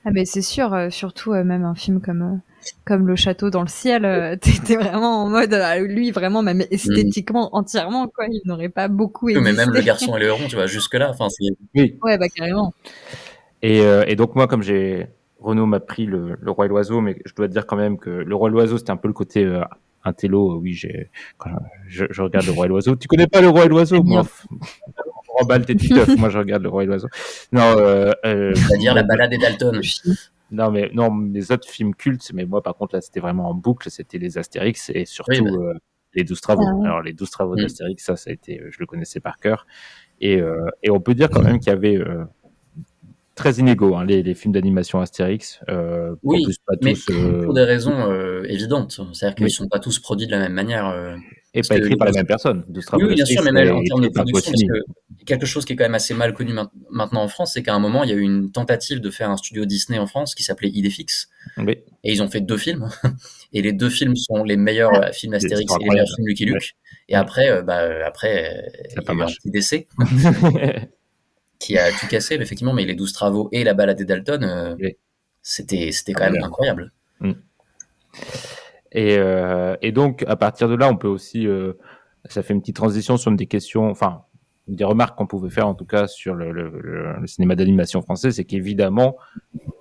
Ah 0.04 0.10
mais 0.12 0.24
c'est 0.24 0.42
sûr, 0.42 0.74
euh, 0.74 0.90
surtout 0.90 1.32
euh, 1.32 1.44
même 1.44 1.64
un 1.64 1.76
film 1.76 2.00
comme 2.00 2.22
euh, 2.22 2.66
comme 2.84 3.06
Le 3.06 3.14
Château 3.14 3.50
dans 3.50 3.62
le 3.62 3.68
ciel, 3.68 4.04
euh, 4.04 4.36
t'étais 4.40 4.76
vraiment 4.76 5.22
en 5.24 5.28
mode 5.28 5.56
lui 5.80 6.10
vraiment 6.10 6.42
même 6.42 6.62
esthétiquement 6.70 7.46
mmh. 7.46 7.56
entièrement 7.56 8.08
quoi, 8.08 8.26
il 8.28 8.40
n'aurait 8.44 8.68
pas 8.68 8.88
beaucoup. 8.88 9.26
Oui, 9.26 9.36
mais 9.40 9.52
même 9.52 9.70
Le 9.70 9.80
Garçon 9.80 10.16
et 10.16 10.20
le 10.20 10.26
Héron, 10.28 10.48
tu 10.48 10.56
vois, 10.56 10.66
jusque 10.66 10.94
là, 10.94 11.10
enfin 11.10 11.28
c'est. 11.28 11.54
Oui. 11.74 11.98
Ouais 12.02 12.18
bah 12.18 12.28
carrément. 12.28 12.72
Et, 13.62 13.78
et 13.78 14.16
donc 14.16 14.34
moi 14.34 14.48
comme 14.48 14.62
j'ai 14.62 15.06
Renaud 15.42 15.66
m'a 15.66 15.80
pris 15.80 16.06
le, 16.06 16.36
le, 16.40 16.50
roi 16.50 16.66
et 16.66 16.68
l'oiseau, 16.68 17.00
mais 17.00 17.16
je 17.24 17.34
dois 17.34 17.48
dire 17.48 17.66
quand 17.66 17.76
même 17.76 17.98
que 17.98 18.10
le 18.10 18.34
roi 18.34 18.48
et 18.48 18.52
l'oiseau, 18.52 18.78
c'était 18.78 18.90
un 18.90 18.96
peu 18.96 19.08
le 19.08 19.14
côté 19.14 19.44
euh, 19.44 19.62
intello. 20.04 20.58
Oui, 20.60 20.72
j'ai, 20.72 21.10
je, 21.88 22.04
je, 22.10 22.22
regarde 22.22 22.46
le 22.46 22.52
roi 22.52 22.66
et 22.66 22.68
l'oiseau. 22.68 22.96
Tu 22.96 23.08
connais 23.08 23.26
pas 23.26 23.40
le 23.40 23.48
roi 23.48 23.64
et 23.64 23.68
l'oiseau 23.68 24.02
Moi, 24.02 24.22
remballe 25.38 25.64
tes 25.64 25.76
titeufs. 25.76 26.16
Moi, 26.16 26.28
je 26.28 26.38
regarde 26.38 26.62
le 26.62 26.68
roi 26.68 26.84
et 26.84 26.86
l'oiseau. 26.86 27.08
Non, 27.52 27.62
euh, 27.76 28.12
euh, 28.24 28.54
c'est-à-dire 28.54 28.94
la 28.94 29.02
balade 29.02 29.30
des 29.30 29.38
Dalton. 29.38 29.80
Non, 30.50 30.70
mais 30.70 30.90
non, 30.92 31.18
les 31.32 31.50
autres 31.50 31.68
films 31.68 31.94
cultes, 31.94 32.30
mais 32.34 32.44
moi, 32.44 32.62
par 32.62 32.76
contre, 32.76 32.94
là, 32.94 33.00
c'était 33.00 33.20
vraiment 33.20 33.48
en 33.48 33.54
boucle. 33.54 33.90
C'était 33.90 34.18
les 34.18 34.36
Astérix 34.38 34.90
et 34.94 35.06
surtout 35.06 35.32
oui, 35.32 35.40
bah. 35.40 35.50
euh, 35.50 35.74
les 36.14 36.24
douze 36.24 36.40
travaux. 36.40 36.66
Ah, 36.66 36.86
Alors, 36.86 37.02
les 37.02 37.14
douze 37.14 37.30
travaux 37.30 37.54
mmh. 37.54 37.62
d'Astérix, 37.62 38.04
ça, 38.04 38.16
ça 38.16 38.30
a 38.30 38.32
été, 38.34 38.60
je 38.70 38.76
le 38.78 38.86
connaissais 38.86 39.20
par 39.20 39.38
cœur. 39.38 39.66
Et, 40.20 40.40
euh, 40.40 40.66
et 40.82 40.90
on 40.90 41.00
peut 41.00 41.14
dire 41.14 41.30
quand 41.30 41.42
même 41.42 41.58
qu'il 41.58 41.72
y 41.72 41.74
avait 41.74 41.98
très 43.34 43.54
inégaux, 43.54 43.96
hein, 43.96 44.04
les, 44.04 44.22
les, 44.22 44.34
films 44.34 44.52
d'animation 44.52 45.00
Astérix. 45.00 45.60
Euh, 45.68 46.14
oui, 46.22 46.42
plus, 46.44 46.58
pas 46.66 46.74
mais 46.82 46.94
tous, 46.94 47.10
euh... 47.10 47.44
pour 47.44 47.54
des 47.54 47.64
raisons 47.64 48.10
euh, 48.10 48.44
évidentes. 48.44 49.00
C'est-à-dire 49.12 49.34
qu'ils 49.34 49.44
ne 49.44 49.48
oui. 49.48 49.52
sont 49.52 49.68
pas 49.68 49.78
tous 49.78 49.98
produits 49.98 50.26
de 50.26 50.32
la 50.32 50.38
même 50.38 50.52
manière. 50.52 50.94
Et 51.54 51.62
pas 51.62 51.76
écrits 51.76 51.96
par 51.96 52.06
la 52.06 52.12
même 52.12 52.26
personne. 52.26 52.64
De 52.68 52.80
oui, 52.94 53.04
oui, 53.04 53.14
bien 53.14 53.24
sûr, 53.24 53.42
mais 53.42 53.52
même 53.52 53.76
en 53.76 53.82
termes 53.82 54.02
de 54.02 54.08
production, 54.08 54.52
parce 54.52 54.62
que 54.62 55.24
quelque 55.24 55.46
chose 55.46 55.64
qui 55.64 55.74
est 55.74 55.76
quand 55.76 55.84
même 55.84 55.94
assez 55.94 56.14
mal 56.14 56.34
connu 56.34 56.54
maintenant 56.90 57.22
en 57.22 57.28
France, 57.28 57.52
c'est 57.54 57.62
qu'à 57.62 57.74
un 57.74 57.78
moment, 57.78 58.04
il 58.04 58.10
y 58.10 58.12
a 58.12 58.16
eu 58.16 58.22
une 58.22 58.50
tentative 58.50 59.00
de 59.00 59.10
faire 59.10 59.30
un 59.30 59.36
studio 59.36 59.64
Disney 59.64 59.98
en 59.98 60.06
France 60.06 60.34
qui 60.34 60.42
s'appelait 60.42 60.70
Idéfix. 60.70 61.28
Oui. 61.58 61.78
Et 62.04 62.12
ils 62.12 62.22
ont 62.22 62.28
fait 62.28 62.40
deux 62.40 62.56
films. 62.56 62.88
et 63.52 63.62
les 63.62 63.72
deux 63.72 63.90
films 63.90 64.16
sont 64.16 64.44
les 64.44 64.56
meilleurs 64.56 65.12
films 65.12 65.34
Astérix 65.34 65.72
et 65.74 65.84
les 65.84 65.90
meilleurs 65.90 66.08
films 66.14 66.26
Lucky 66.26 66.44
Luke. 66.46 66.54
Ouais. 66.54 66.60
Et 67.08 67.14
après, 67.14 67.62
bah, 67.62 67.88
après, 68.06 68.72
il 68.90 69.02
y 69.02 69.10
a 69.10 69.14
eu 69.14 69.22
un 69.22 69.26
petit 69.26 69.50
décès. 69.50 69.88
qui 71.62 71.78
a 71.78 71.90
tout 71.92 72.06
cassé, 72.08 72.34
effectivement, 72.34 72.72
mais 72.72 72.84
les 72.84 72.94
12 72.94 73.12
travaux 73.12 73.48
et 73.52 73.62
la 73.62 73.74
balade 73.74 73.96
des 73.96 74.04
Dalton, 74.04 74.42
euh, 74.42 74.74
oui. 74.80 74.96
c'était, 75.40 75.90
quand 76.08 76.24
ah, 76.24 76.30
même 76.30 76.38
bien. 76.38 76.46
incroyable. 76.46 76.92
Mm. 77.20 77.32
Et, 78.92 79.16
euh, 79.18 79.76
et, 79.80 79.92
donc, 79.92 80.24
à 80.26 80.36
partir 80.36 80.68
de 80.68 80.74
là, 80.74 80.88
on 80.88 80.96
peut 80.96 81.08
aussi, 81.08 81.46
euh, 81.46 81.74
ça 82.28 82.42
fait 82.42 82.52
une 82.52 82.60
petite 82.60 82.76
transition 82.76 83.16
sur 83.16 83.30
des 83.32 83.46
questions, 83.46 83.88
enfin, 83.88 84.24
des 84.68 84.84
remarques 84.84 85.16
qu'on 85.16 85.26
pouvait 85.26 85.50
faire 85.50 85.66
en 85.66 85.74
tout 85.74 85.84
cas 85.84 86.06
sur 86.06 86.34
le, 86.34 86.52
le, 86.52 86.68
le, 86.68 87.16
le 87.20 87.26
cinéma 87.26 87.56
d'animation 87.56 88.02
français, 88.02 88.30
c'est 88.30 88.44
qu'évidemment, 88.44 89.16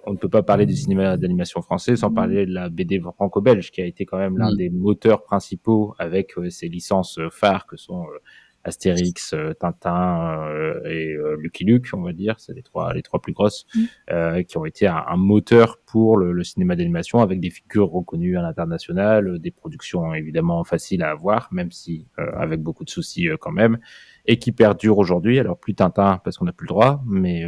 on 0.06 0.14
ne 0.14 0.18
peut 0.18 0.30
pas 0.30 0.44
parler 0.44 0.66
du 0.66 0.76
cinéma 0.76 1.18
d'animation 1.18 1.62
français 1.62 1.96
sans 1.96 2.12
parler 2.12 2.46
de 2.46 2.54
la 2.54 2.70
BD 2.70 3.00
franco-belge, 3.00 3.72
qui 3.72 3.82
a 3.82 3.86
été 3.86 4.06
quand 4.06 4.18
même 4.18 4.38
l'un 4.38 4.54
mmh. 4.54 4.58
des 4.58 4.70
moteurs 4.70 5.24
principaux 5.24 5.94
avec 6.00 6.38
euh, 6.38 6.50
ses 6.50 6.68
licences 6.68 7.20
phares 7.32 7.68
que 7.68 7.78
sont 7.78 8.04
euh, 8.04 8.20
Astérix, 8.64 9.34
euh, 9.34 9.54
Tintin 9.54 10.46
euh, 10.48 10.82
et 10.86 11.14
euh, 11.14 11.36
Lucky 11.40 11.64
Luke, 11.64 11.88
on 11.94 12.02
va 12.02 12.14
dire, 12.14 12.36
c'est 12.40 12.54
les 12.54 12.62
trois 12.62 12.94
les 12.94 13.02
trois 13.02 13.20
plus 13.20 13.34
grosses, 13.34 13.66
mmh. 13.76 14.44
qui 14.44 14.58
ont 14.58 14.66
été 14.66 14.88
un, 14.88 15.04
un 15.08 15.18
moteur 15.18 15.80
pour 15.86 16.18
le, 16.18 16.32
le 16.32 16.44
cinéma 16.44 16.76
d'animation 16.76 17.20
avec 17.20 17.40
des 17.40 17.50
figures 17.50 17.90
reconnues 17.90 18.38
à 18.38 18.42
l'international, 18.42 19.40
des 19.40 19.52
productions 19.52 20.14
évidemment 20.14 20.64
faciles 20.64 21.04
à 21.04 21.10
avoir, 21.12 21.50
même 21.52 21.72
si 21.72 22.08
avec 22.18 22.62
beaucoup 22.62 22.86
de 22.86 22.90
soucis 22.90 23.30
quand 23.40 23.52
même, 23.52 23.80
et 24.26 24.38
qui 24.38 24.52
perdurent 24.52 24.98
aujourd'hui. 24.98 25.40
Alors 25.40 25.58
plus 25.58 25.74
Tintin 25.74 26.20
parce 26.24 26.38
qu'on 26.38 26.46
n'a 26.46 26.54
plus 26.54 26.66
le 26.66 26.70
droit, 26.70 27.02
mais 27.06 27.46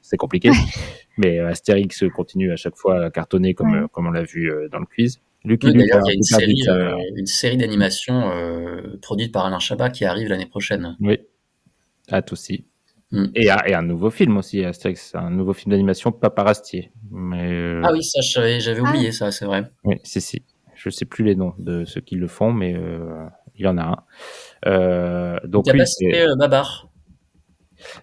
c'est 0.00 0.16
compliqué. 0.16 0.50
mais 1.18 1.38
Astérix 1.38 2.04
continue 2.14 2.52
à 2.52 2.56
chaque 2.56 2.76
fois 2.76 3.04
à 3.04 3.10
cartonner 3.10 3.54
comme 3.54 3.72
ouais. 3.72 3.88
comme 3.92 4.06
on 4.06 4.10
l'a 4.10 4.24
vu 4.24 4.50
dans 4.70 4.78
le 4.78 4.86
quiz. 4.86 5.20
Lucky 5.44 5.66
oui, 5.66 5.74
D'ailleurs, 5.74 6.00
il 6.04 6.08
y 6.08 6.10
a 6.10 6.14
une 6.14 6.22
série, 6.22 6.62
euh, 6.68 6.96
une 7.16 7.26
série 7.26 7.56
d'animation 7.56 8.30
euh, 8.30 8.98
produite 9.02 9.32
par 9.32 9.44
Alain 9.44 9.58
Chabat 9.58 9.90
qui 9.90 10.04
arrive 10.04 10.28
l'année 10.28 10.46
prochaine. 10.46 10.96
Oui, 11.00 11.18
hâte 12.10 12.32
aussi. 12.32 12.64
Mm. 13.10 13.24
Et, 13.34 13.46
et, 13.66 13.74
un 13.74 13.82
nouveau 13.82 14.10
film 14.10 14.38
aussi, 14.38 14.64
Astérix, 14.64 15.14
un 15.14 15.30
nouveau 15.30 15.52
film 15.52 15.70
d'animation 15.70 16.12
Paparastier. 16.12 16.92
Mais, 17.10 17.52
euh... 17.52 17.82
Ah 17.84 17.92
oui, 17.92 18.02
ça, 18.02 18.20
j'avais 18.58 18.80
oublié 18.80 19.08
ah. 19.08 19.12
ça, 19.12 19.30
c'est 19.30 19.44
vrai. 19.44 19.70
Oui, 19.84 19.96
si, 20.02 20.20
si. 20.20 20.42
Je 20.74 20.90
sais 20.90 21.04
plus 21.04 21.24
les 21.24 21.36
noms 21.36 21.54
de 21.58 21.84
ceux 21.84 22.00
qui 22.00 22.16
le 22.16 22.26
font, 22.26 22.52
mais 22.52 22.74
euh, 22.74 23.26
il 23.56 23.64
y 23.64 23.68
en 23.68 23.78
a 23.78 23.82
un. 23.82 23.96
Euh, 24.66 25.38
donc, 25.44 25.66
oui, 25.66 25.78
pas 25.78 25.86
cité 25.86 26.26
Babar 26.38 26.88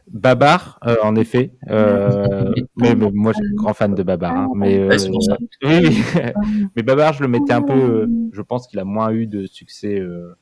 Babar, 0.07 0.79
euh, 0.85 0.95
en 1.03 1.15
effet. 1.15 1.51
Euh, 1.69 2.51
mais, 2.75 2.95
mais, 2.95 3.11
moi, 3.11 3.33
je 3.33 3.43
suis 3.43 3.55
grand 3.55 3.73
fan 3.73 3.95
de 3.95 4.03
Babar. 4.03 4.35
Hein, 4.35 4.49
mais, 4.55 4.77
euh, 4.77 4.97
oui, 5.63 6.03
mais 6.75 6.83
Babar, 6.83 7.13
je 7.13 7.21
le 7.21 7.27
mettais 7.27 7.53
un 7.53 7.61
peu. 7.61 8.07
je 8.31 8.41
pense 8.41 8.67
qu'il 8.67 8.79
a 8.79 8.85
moins 8.85 9.11
eu 9.11 9.27
de 9.27 9.45
succès. 9.45 9.99
Euh, 9.99 10.35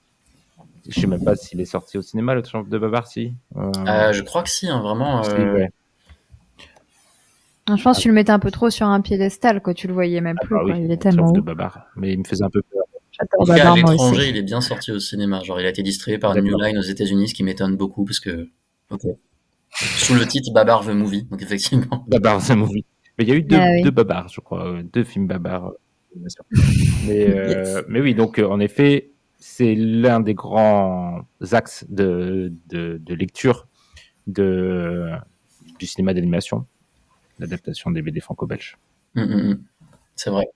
je 0.87 0.99
sais 0.99 1.07
même 1.07 1.23
pas 1.23 1.35
s'il 1.35 1.61
est 1.61 1.65
sorti 1.65 1.97
au 1.97 2.01
cinéma, 2.01 2.33
le 2.33 2.41
triomphe 2.41 2.69
de 2.69 2.77
Babar, 2.77 3.07
si. 3.07 3.33
je 3.55 4.21
crois 4.23 4.43
que 4.43 4.49
si, 4.49 4.67
hein, 4.67 4.81
vraiment. 4.81 5.23
Si, 5.23 5.31
ouais. 5.31 5.71
Je 7.77 7.83
pense 7.83 7.97
que 7.97 8.01
tu 8.01 8.07
le 8.07 8.15
mettais 8.15 8.31
un 8.31 8.39
peu 8.39 8.49
trop 8.49 8.71
sur 8.71 8.87
un 8.87 8.99
piédestal, 9.01 9.61
quoi. 9.61 9.75
Tu 9.75 9.87
le 9.87 9.93
voyais 9.93 10.21
même 10.21 10.37
plus. 10.41 10.55
Ah, 10.55 10.63
bah 10.65 10.73
oui, 10.73 10.85
il 10.85 10.91
est 10.91 10.97
tellement 10.97 11.31
de 11.31 11.41
Babar. 11.41 11.85
Mais 11.95 12.13
il 12.13 12.19
me 12.19 12.23
faisait 12.23 12.43
un 12.43 12.49
peu 12.49 12.63
peur. 12.63 12.83
En 13.37 13.45
tout 13.45 13.53
cas, 13.53 13.71
à 13.71 13.75
l'étranger, 13.75 14.29
il 14.29 14.37
est 14.37 14.43
bien 14.43 14.61
sorti 14.61 14.91
au 14.91 14.99
cinéma. 14.99 15.41
Genre, 15.43 15.59
il 15.59 15.65
a 15.65 15.69
été 15.69 15.83
distribué 15.83 16.17
par 16.17 16.35
New 16.35 16.57
Line 16.57 16.77
aux 16.77 16.81
États-Unis, 16.81 17.29
ce 17.29 17.33
qui 17.33 17.43
m'étonne 17.43 17.75
beaucoup 17.75 18.05
parce 18.05 18.19
que. 18.19 18.49
Okay. 18.89 19.15
Sous 19.71 20.15
le 20.15 20.25
titre 20.25 20.51
Babar 20.53 20.85
the 20.85 20.89
Movie, 20.89 21.23
donc 21.23 21.41
effectivement. 21.41 22.03
Babar 22.07 22.45
the 22.45 22.51
Movie. 22.51 22.85
Mais 23.17 23.25
il 23.25 23.29
y 23.29 23.31
a 23.31 23.35
eu 23.35 23.43
deux, 23.43 23.57
ah 23.57 23.69
oui. 23.71 23.83
deux 23.83 23.91
Babars, 23.91 24.27
je 24.29 24.41
crois, 24.41 24.67
euh, 24.67 24.83
deux 24.83 25.03
films 25.03 25.27
Babar. 25.27 25.73
Mais, 27.05 27.29
euh, 27.29 27.49
yes. 27.49 27.83
mais 27.87 28.01
oui, 28.01 28.15
donc 28.15 28.39
euh, 28.39 28.47
en 28.47 28.59
effet, 28.59 29.11
c'est 29.37 29.75
l'un 29.75 30.19
des 30.19 30.33
grands 30.33 31.21
axes 31.51 31.85
de, 31.89 32.51
de, 32.67 32.99
de 33.03 33.13
lecture 33.13 33.67
de, 34.27 35.11
du 35.77 35.85
cinéma 35.85 36.13
d'animation, 36.13 36.65
l'adaptation 37.39 37.91
des 37.91 38.01
BD 38.01 38.19
franco-belges. 38.19 38.77
Mmh, 39.15 39.21
mmh. 39.21 39.63
C'est 40.15 40.29
vrai. 40.29 40.47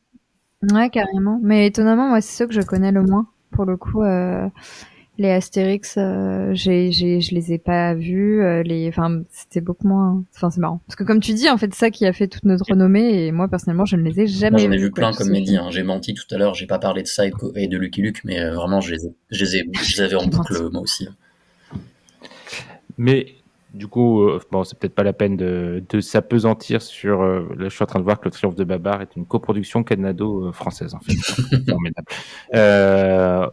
Ouais, 0.72 0.90
carrément. 0.90 1.40
Mais 1.44 1.68
étonnamment, 1.68 2.08
moi, 2.08 2.22
c'est 2.22 2.36
ceux 2.38 2.48
que 2.48 2.54
je 2.54 2.62
connais 2.62 2.92
le 2.92 3.04
moins. 3.04 3.28
Pour 3.52 3.66
le 3.66 3.78
coup, 3.78 4.02
euh, 4.02 4.48
les 5.20 5.30
Astérix, 5.30 5.96
euh, 5.98 6.52
j'ai, 6.54 6.92
j'ai, 6.92 7.22
je 7.22 7.36
les 7.36 7.54
ai 7.54 7.60
pas 7.60 7.94
vus. 7.94 8.42
Euh, 8.42 8.64
les, 8.64 8.90
enfin, 8.90 9.22
c'était 9.30 9.62
beaucoup 9.62 9.88
moins. 9.88 10.24
Enfin, 10.36 10.50
c'est 10.50 10.60
marrant 10.60 10.82
parce 10.88 10.96
que 10.96 11.04
comme 11.04 11.20
tu 11.20 11.34
dis, 11.34 11.50
en 11.50 11.58
fait, 11.58 11.74
c'est 11.74 11.80
ça 11.80 11.92
qui 11.92 12.06
a 12.06 12.14
fait 12.14 12.28
toute 12.28 12.46
notre 12.46 12.66
renommée. 12.68 13.26
Et 13.26 13.32
moi, 13.32 13.48
personnellement, 13.48 13.86
je 13.86 13.96
ne 13.96 14.04
les 14.04 14.22
ai 14.22 14.28
jamais. 14.28 14.52
Moi, 14.52 14.60
j'en 14.60 14.72
ai 14.72 14.78
vus, 14.78 14.84
vu 14.86 14.92
plein, 14.92 15.14
comme 15.14 15.30
Mehdi. 15.30 15.56
Hein. 15.56 15.68
J'ai 15.70 15.84
menti 15.84 16.14
tout 16.14 16.26
à 16.32 16.38
l'heure. 16.38 16.56
J'ai 16.56 16.66
pas 16.66 16.80
parlé 16.80 17.04
de 17.04 17.08
ça 17.08 17.26
et 17.28 17.68
de 17.68 17.78
Lucky 17.78 18.02
Luke, 18.02 18.22
mais 18.24 18.40
euh, 18.40 18.54
vraiment, 18.54 18.82
je 18.82 18.92
les, 18.92 19.06
ai, 19.06 19.14
je 19.30 19.46
les, 19.46 19.58
ai, 19.58 19.70
je 19.84 19.98
les 19.98 20.02
avais 20.02 20.16
en 20.16 20.26
boucle 20.28 20.70
moi 20.72 20.82
aussi. 20.82 21.08
Mais 22.98 23.36
du 23.74 23.88
coup, 23.88 24.22
euh, 24.22 24.40
bon, 24.52 24.64
c'est 24.64 24.78
peut-être 24.78 24.94
pas 24.94 25.04
la 25.04 25.14
peine 25.14 25.36
de, 25.36 25.84
de 25.90 26.00
s'apesantir 26.00 26.82
sur. 26.82 27.22
Euh, 27.22 27.48
là, 27.58 27.70
je 27.70 27.76
suis 27.76 27.84
en 27.84 27.88
train 27.88 28.00
de 28.00 28.04
voir 28.04 28.20
que 28.20 28.26
le 28.26 28.32
Triomphe 28.32 28.56
de 28.56 28.64
Babar 28.64 29.02
est 29.02 29.16
une 29.16 29.26
coproduction 29.26 29.84
canado-française, 29.84 30.94
en 30.94 31.00
fait. 31.00 31.14
Formidable. 31.70 32.08
Euh, 32.54 33.48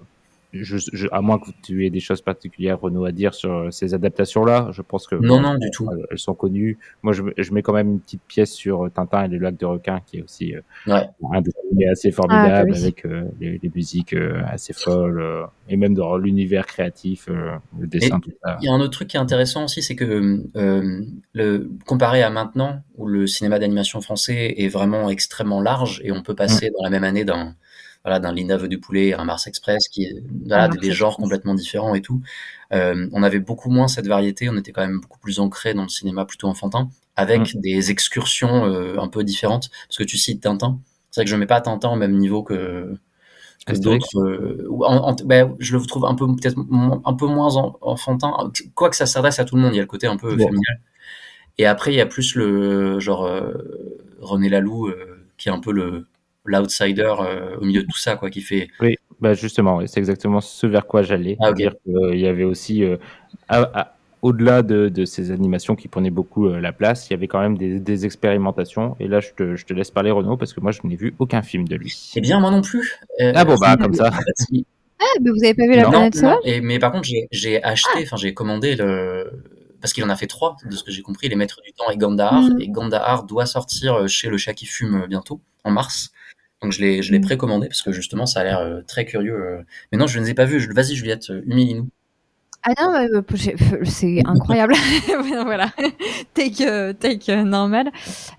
je, 0.53 0.77
je, 0.79 1.07
à 1.13 1.21
moins 1.21 1.39
que 1.39 1.51
tu 1.63 1.87
aies 1.87 1.91
des 1.91 2.01
choses 2.01 2.23
particulières, 2.23 2.81
Renaud, 2.81 3.05
à 3.05 3.13
dire 3.13 3.35
sur 3.35 3.73
ces 3.73 3.95
adaptations-là, 3.95 4.69
je 4.73 4.83
pense 4.83 5.07
que 5.07 5.15
non, 5.15 5.37
bon, 5.37 5.41
non, 5.41 5.55
du 5.55 5.71
tout. 5.71 5.89
Elles 6.11 6.19
sont 6.19 6.35
connues. 6.35 6.79
Moi, 7.03 7.13
je, 7.13 7.23
je, 7.37 7.53
mets 7.53 7.63
quand 7.63 7.73
même 7.73 7.91
une 7.91 8.01
petite 8.01 8.23
pièce 8.23 8.53
sur 8.53 8.91
Tintin 8.93 9.25
et 9.25 9.29
le 9.29 9.39
lac 9.39 9.57
de 9.57 9.67
requin, 9.67 10.01
qui 10.05 10.19
est 10.19 10.23
aussi 10.23 10.55
euh, 10.55 10.61
ouais. 10.87 11.09
un 11.33 11.41
dessin 11.41 11.61
assez 11.91 12.11
formidable, 12.11 12.73
ah, 12.75 12.77
oui. 12.77 12.83
avec 12.83 13.07
euh, 13.07 13.25
les, 13.41 13.59
les, 13.63 13.71
musiques 13.75 14.13
euh, 14.13 14.43
assez 14.47 14.73
folles, 14.73 15.21
euh, 15.21 15.45
et 15.69 15.77
même 15.77 15.95
dans 15.95 16.17
l'univers 16.17 16.67
créatif, 16.67 17.27
euh, 17.29 17.57
le 17.79 17.87
dessin, 17.87 18.19
et 18.19 18.21
tout 18.21 18.37
ça. 18.43 18.59
Il 18.61 18.67
y 18.67 18.69
a 18.69 18.73
un 18.73 18.81
autre 18.81 18.91
truc 18.91 19.09
qui 19.09 19.17
est 19.17 19.21
intéressant 19.21 19.65
aussi, 19.65 19.83
c'est 19.83 19.97
que 19.97 20.43
le, 21.35 21.71
comparé 21.87 22.23
à 22.23 22.31
maintenant, 22.31 22.83
où 22.97 23.07
le 23.07 23.27
cinéma 23.27 23.59
d'animation 23.59 24.01
français 24.01 24.55
est 24.59 24.69
vraiment 24.69 25.11
extrêmement 25.11 25.61
large, 25.61 26.01
et 26.05 26.13
on 26.13 26.23
peut 26.23 26.35
passer 26.35 26.69
mmh. 26.69 26.73
dans 26.79 26.85
la 26.85 26.91
même 26.91 27.05
année 27.05 27.25
d'un 27.25 27.55
voilà, 28.05 28.19
d'un 28.19 28.33
Linda 28.33 28.57
veut 28.57 28.69
du 28.69 28.79
poulet, 28.79 29.13
un 29.13 29.25
Mars 29.25 29.47
Express, 29.47 29.89
qui 29.89 30.09
voilà, 30.47 30.69
des, 30.69 30.79
des, 30.79 30.93
genres 30.93 31.17
complètement 31.17 31.55
différents 31.55 31.95
et 31.95 32.01
tout. 32.01 32.23
Euh, 32.73 33.09
on 33.13 33.23
avait 33.23 33.41
beaucoup 33.41 33.71
moins 33.71 33.89
cette 33.89 34.07
variété, 34.07 34.49
on 34.49 34.57
était 34.57 34.73
quand 34.73 34.83
même 34.83 35.01
beaucoup 35.01 35.19
plus 35.19 35.41
ancré 35.41 35.75
dans 35.75 35.83
le 35.83 35.89
cinéma 35.89 36.25
plutôt 36.25 36.47
enfantin, 36.47 36.89
avec 37.17 37.55
mmh. 37.55 37.61
des 37.61 37.91
excursions 37.91 38.65
euh, 38.65 38.99
un 38.99 39.09
peu 39.09 39.25
différentes. 39.25 39.71
Parce 39.89 39.99
que 39.99 40.05
tu 40.05 40.17
cites 40.17 40.43
Tintin, 40.43 40.79
c'est 41.11 41.21
vrai 41.21 41.25
que 41.25 41.31
je 41.31 41.37
mets 41.37 41.47
pas 41.47 41.61
Tintin 41.61 41.91
au 41.91 41.97
même 41.97 42.17
niveau 42.17 42.43
que, 42.43 42.95
que 43.67 43.77
d'autres. 43.77 44.19
Euh, 44.19 44.67
ben, 45.25 45.55
je 45.59 45.77
le 45.77 45.85
trouve 45.85 46.07
un 46.07 46.15
peu 46.15 46.27
peut-être 46.27 46.59
un 47.05 47.15
peu 47.15 47.27
moins 47.27 47.57
en, 47.57 47.77
enfantin, 47.81 48.51
quoique 48.75 48.97
ça 48.97 49.07
s'adresse 49.07 49.41
à 49.41 49.45
tout 49.45 49.57
le 49.57 49.63
monde. 49.63 49.75
Il 49.75 49.77
y 49.77 49.81
a 49.81 49.83
le 49.83 49.89
côté 49.89 50.07
un 50.07 50.17
peu 50.17 50.37
bon. 50.37 50.45
familial. 50.45 50.81
Et 51.59 51.67
après, 51.67 51.93
il 51.93 51.97
y 51.97 52.01
a 52.01 52.07
plus 52.07 52.37
le 52.37 53.01
genre 53.01 53.29
René 54.21 54.49
Laloux, 54.49 54.91
qui 55.37 55.49
est 55.49 55.53
un 55.53 55.61
peu 55.61 55.73
le 55.73 56.07
l'outsider 56.51 57.15
euh, 57.21 57.57
au 57.61 57.65
milieu 57.65 57.83
de 57.83 57.87
tout 57.87 57.99
ça, 57.99 58.17
quoi, 58.17 58.31
qui 58.31 58.41
fait. 58.41 58.69
Oui, 58.81 58.97
bah 59.21 59.35
justement, 59.35 59.81
c'est 59.87 60.01
exactement 60.01 60.41
ce 60.41 60.67
vers 60.67 60.87
quoi 60.87 61.03
j'allais. 61.03 61.37
Ah, 61.41 61.51
okay. 61.51 61.63
dire 61.63 61.75
qu'il 61.85 62.19
y 62.19 62.27
avait 62.27 62.45
aussi, 62.45 62.85
euh, 62.85 62.97
à, 63.49 63.81
à, 63.81 63.95
au-delà 64.23 64.63
de, 64.63 64.89
de, 64.89 65.05
ces 65.05 65.31
animations 65.31 65.77
qui 65.77 65.89
prenaient 65.89 66.11
beaucoup 66.11 66.47
euh, 66.47 66.61
la 66.61 66.73
place, 66.73 67.09
il 67.09 67.13
y 67.13 67.15
avait 67.15 67.29
quand 67.29 67.41
même 67.41 67.57
des, 67.57 67.81
des 67.81 68.07
expérimentations. 68.07 68.97
Et 69.01 69.09
là, 69.09 69.21
je 69.21 69.31
te, 69.37 69.57
je 69.57 69.65
te, 69.65 69.73
laisse 69.73 69.91
parler, 69.91 70.11
Renaud, 70.11 70.37
parce 70.37 70.53
que 70.53 70.61
moi, 70.61 70.73
je 70.73 70.81
n'ai 70.85 70.97
vu 70.97 71.15
aucun 71.19 71.43
film 71.43 71.67
de 71.67 71.77
lui. 71.77 72.13
Eh 72.17 72.21
bien, 72.21 72.41
moi 72.41 72.51
non 72.51 72.63
plus. 72.63 72.99
ah 73.35 73.45
bon, 73.45 73.57
bah, 73.57 73.77
comme 73.77 73.95
ça. 73.95 74.11
Ah, 75.03 75.19
mais 75.23 75.31
vous 75.31 75.43
avez 75.43 75.55
pas 75.55 75.67
vu 75.67 75.77
la 75.77 75.85
non, 75.85 75.91
planète 75.91 76.23
non, 76.23 76.39
et, 76.45 76.61
Mais 76.61 76.79
par 76.79 76.93
contre, 76.93 77.09
j'ai 77.31 77.65
acheté, 77.65 78.01
enfin, 78.03 78.17
j'ai 78.17 78.35
commandé 78.35 78.77
le. 78.77 79.31
Parce 79.81 79.95
qu'il 79.95 80.05
en 80.05 80.11
a 80.11 80.17
fait 80.17 80.27
trois, 80.27 80.59
de 80.69 80.77
ce 80.77 80.85
que 80.85 80.91
j'ai 80.91 81.01
compris, 81.01 81.31
Les 81.31 81.37
Maîtres 81.37 81.63
du 81.65 81.73
Temps 81.73 81.91
et 81.91 81.97
Gandahar. 81.97 82.43
Mm. 82.43 82.61
Et 82.61 82.69
Gandahar 82.69 83.25
doit 83.25 83.47
sortir 83.47 84.07
chez 84.09 84.29
Le 84.29 84.37
Chat 84.37 84.53
qui 84.53 84.67
fume 84.67 85.07
bientôt, 85.09 85.41
en 85.65 85.71
mars. 85.71 86.13
Donc 86.63 86.73
je 86.73 86.81
l'ai, 86.81 87.03
je 87.03 87.13
l'ai 87.13 87.21
précommandé 87.21 87.69
parce 87.69 87.83
que 87.83 87.93
justement 87.93 88.27
ça 88.27 88.41
a 88.41 88.45
l'air 88.45 88.59
euh, 88.59 88.83
très 88.87 89.05
curieux. 89.05 89.35
Euh. 89.35 89.63
Mais 89.91 89.99
non, 89.99 90.07
je 90.07 90.19
ne 90.19 90.25
les 90.25 90.31
ai 90.31 90.35
pas 90.35 90.45
vus. 90.45 90.69
Vas-y 90.73 90.95
Juliette, 90.95 91.31
euh, 91.31 91.43
humilie-nous. 91.47 91.89
Ah 92.63 92.73
non, 92.79 92.93
bah, 92.93 93.37
c'est 93.85 94.21
incroyable. 94.27 94.75
voilà, 95.45 95.73
take, 96.35 96.95
take 97.01 97.45
normal. 97.45 97.91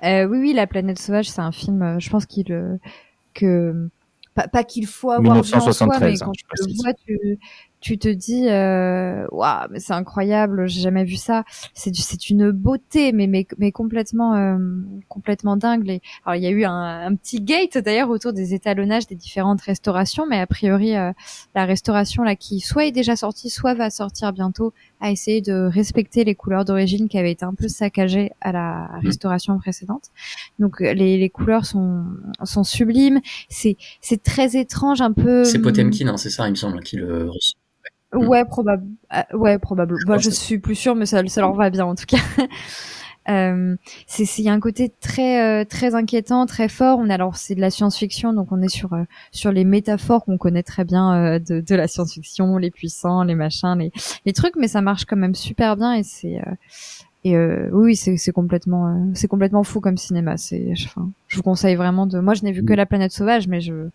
Euh, 0.04 0.26
oui, 0.26 0.38
oui, 0.38 0.54
La 0.54 0.68
planète 0.68 1.00
sauvage, 1.00 1.28
c'est 1.28 1.42
un 1.42 1.52
film. 1.52 2.00
Je 2.00 2.10
pense 2.12 2.28
qu'il 2.28 2.80
que 3.34 3.90
pas, 4.36 4.48
pas 4.48 4.64
qu'il 4.64 4.86
faut 4.86 5.10
avoir 5.10 5.36
1973, 5.36 5.74
soi, 5.76 6.00
mais 6.00 6.14
hein, 6.14 6.26
quand 6.26 6.32
tu 6.32 6.46
le 6.68 6.84
vois, 6.84 6.94
tu, 6.94 7.40
tu 7.82 7.98
te 7.98 8.08
dis 8.08 8.46
waouh 8.46 9.28
wow, 9.32 9.68
mais 9.72 9.80
c'est 9.80 9.94
incroyable 9.94 10.68
j'ai 10.68 10.82
jamais 10.82 11.04
vu 11.04 11.16
ça. 11.16 11.44
C'est 11.74 11.94
c'est 11.96 12.30
une 12.30 12.52
beauté 12.52 13.12
mais 13.12 13.28
mais 13.28 13.48
mais 13.58 13.72
complètement 13.72 14.36
euh, 14.36 14.58
complètement 15.08 15.58
dingue. 15.58 15.90
Et, 15.90 16.02
alors 16.26 16.36
il 16.36 16.44
y 16.44 16.48
a 16.48 16.52
eu 16.52 16.64
un, 16.64 17.08
un 17.08 17.16
petit 17.16 17.42
gate 17.42 17.78
d'ailleurs 17.78 18.10
autour 18.10 18.34
des 18.34 18.54
étalonnages 18.54 19.08
des 19.08 19.16
différentes 19.16 19.62
restaurations 19.62 20.26
mais 20.28 20.40
a 20.40 20.48
priori 20.48 20.96
euh, 20.96 21.12
la 21.56 21.66
restauration 21.66 22.24
là 22.24 22.36
qui 22.36 22.60
soit 22.60 22.86
est 22.86 22.92
déjà 22.92 23.16
sortie 23.16 23.50
soit 23.50 23.74
va 23.74 23.90
sortir 23.90 24.32
bientôt 24.34 24.74
a 25.00 25.12
essayé 25.12 25.42
de 25.42 25.54
respecter 25.54 26.24
les 26.24 26.36
couleurs 26.36 26.66
d'origine 26.66 27.10
qui 27.10 27.18
avaient 27.18 27.32
été 27.32 27.46
un 27.46 27.56
peu 27.56 27.68
saccagées 27.68 28.32
à 28.42 28.52
la 28.52 28.88
restauration 29.04 29.58
précédente. 29.58 30.10
Donc 30.60 30.80
les, 30.80 31.18
les 31.18 31.30
couleurs 31.30 31.66
sont 31.66 32.06
sont 32.44 32.64
sublimes. 32.64 33.20
C'est 33.50 33.78
c'est 34.02 34.22
très 34.22 34.56
étrange 34.56 35.02
un 35.02 35.12
peu 35.12 35.44
c'est 35.44 35.60
Potemkin 35.60 36.08
hein, 36.08 36.18
c'est 36.18 36.30
ça 36.30 36.48
il 36.48 36.52
me 36.52 36.56
semble 36.56 36.82
qui 36.82 36.98
le 36.98 37.30
Ouais, 38.14 38.46
probable. 38.46 38.86
Euh, 39.14 39.38
ouais, 39.38 39.58
probable. 39.58 39.96
Bah, 40.06 40.18
je 40.18 40.30
suis 40.30 40.60
plus 40.60 40.76
sûre, 40.76 40.96
mais 40.96 41.06
ça, 41.06 41.26
ça 41.28 41.42
leur 41.42 41.54
va 41.54 41.70
bien 41.70 41.86
en 41.86 41.96
tout 41.96 42.06
cas. 42.06 42.18
euh, 43.30 43.76
c'est 44.06 44.26
il 44.38 44.44
y 44.44 44.50
a 44.50 44.54
un 44.54 44.60
côté 44.60 44.92
très 45.00 45.62
euh, 45.62 45.66
très 45.66 45.96
inquiétant, 45.96 46.46
très 46.46 46.68
fort. 46.68 47.00
On 47.00 47.10
alors 47.10 47.38
c'est 47.38 47.56
de 47.56 47.62
la 47.62 47.70
science-fiction, 47.70 48.34
donc 48.34 48.52
on 48.52 48.62
est 48.62 48.70
sur 48.70 48.94
euh, 48.94 49.04
sur 49.32 49.52
les 49.52 49.64
métaphores 49.64 50.26
qu'on 50.26 50.38
connaît 50.38 50.64
très 50.64 50.84
bien 50.84 51.14
euh, 51.16 51.40
de, 51.40 51.62
de 51.62 51.76
la 51.76 51.88
science-fiction, 51.88 52.58
les 52.58 52.72
puissants, 52.72 53.24
les 53.24 53.36
machins, 53.36 53.78
les 53.78 53.92
les 54.26 54.34
trucs, 54.34 54.56
mais 54.58 54.68
ça 54.68 54.82
marche 54.82 55.06
quand 55.06 55.18
même 55.18 55.36
super 55.36 55.78
bien 55.78 55.94
et 55.94 56.04
c'est 56.04 56.42
et 57.24 57.38
oui, 57.72 57.96
c'est 57.96 58.18
c'est 58.18 58.32
complètement 58.32 59.12
c'est 59.14 59.28
complètement 59.28 59.64
fou 59.64 59.80
comme 59.80 59.98
cinéma. 59.98 60.38
C'est 60.38 60.74
enfin, 60.74 61.10
je 61.28 61.38
vous 61.38 61.44
conseille 61.44 61.76
vraiment 61.76 62.08
de. 62.08 62.20
Moi, 62.20 62.34
je 62.34 62.44
n'ai 62.44 62.52
vu 62.52 62.66
que 62.66 62.74
La 62.74 62.88
Planète 62.88 63.12
Sauvage, 63.12 63.48
mais 63.48 63.62
je 63.62 63.90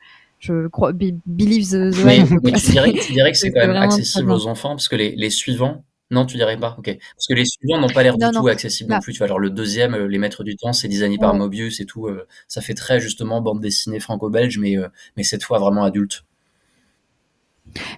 je 0.46 0.68
crois 0.68 0.92
believe 0.92 1.66
the, 1.68 1.92
the 1.92 2.04
mais, 2.04 2.24
mais 2.42 2.52
tu, 2.52 2.70
dirais, 2.70 2.92
tu 2.92 3.12
dirais 3.12 3.32
que 3.32 3.38
c'est 3.38 3.50
quand 3.50 3.66
même 3.66 3.76
accessible 3.76 4.30
aux 4.30 4.46
enfants 4.46 4.70
parce 4.70 4.88
que 4.88 4.96
les, 4.96 5.14
les 5.16 5.30
suivants 5.30 5.84
non, 6.12 6.24
tu 6.24 6.36
dirais 6.36 6.56
pas. 6.56 6.76
Ok, 6.78 6.96
parce 7.16 7.26
que 7.26 7.34
les 7.34 7.44
suivants 7.44 7.80
n'ont 7.80 7.88
pas 7.88 8.04
l'air 8.04 8.16
du 8.16 8.24
non, 8.24 8.30
tout 8.30 8.38
non. 8.38 8.46
accessibles 8.46 8.90
non. 8.90 8.98
non 8.98 9.02
plus. 9.02 9.12
Tu 9.12 9.18
vois, 9.18 9.26
alors 9.26 9.40
le 9.40 9.50
deuxième, 9.50 9.94
euh, 9.94 10.06
les 10.06 10.18
Maîtres 10.18 10.44
du 10.44 10.54
Temps, 10.54 10.72
c'est 10.72 10.86
designé 10.86 11.16
ouais. 11.16 11.20
par 11.20 11.34
Mobius 11.34 11.80
et 11.80 11.84
tout. 11.84 12.06
Euh, 12.06 12.28
ça 12.46 12.60
fait 12.60 12.74
très 12.74 13.00
justement 13.00 13.40
bande 13.40 13.60
dessinée 13.60 13.98
franco-belge, 13.98 14.56
mais 14.58 14.78
euh, 14.78 14.86
mais 15.16 15.24
cette 15.24 15.42
fois 15.42 15.58
vraiment 15.58 15.82
adulte. 15.82 16.22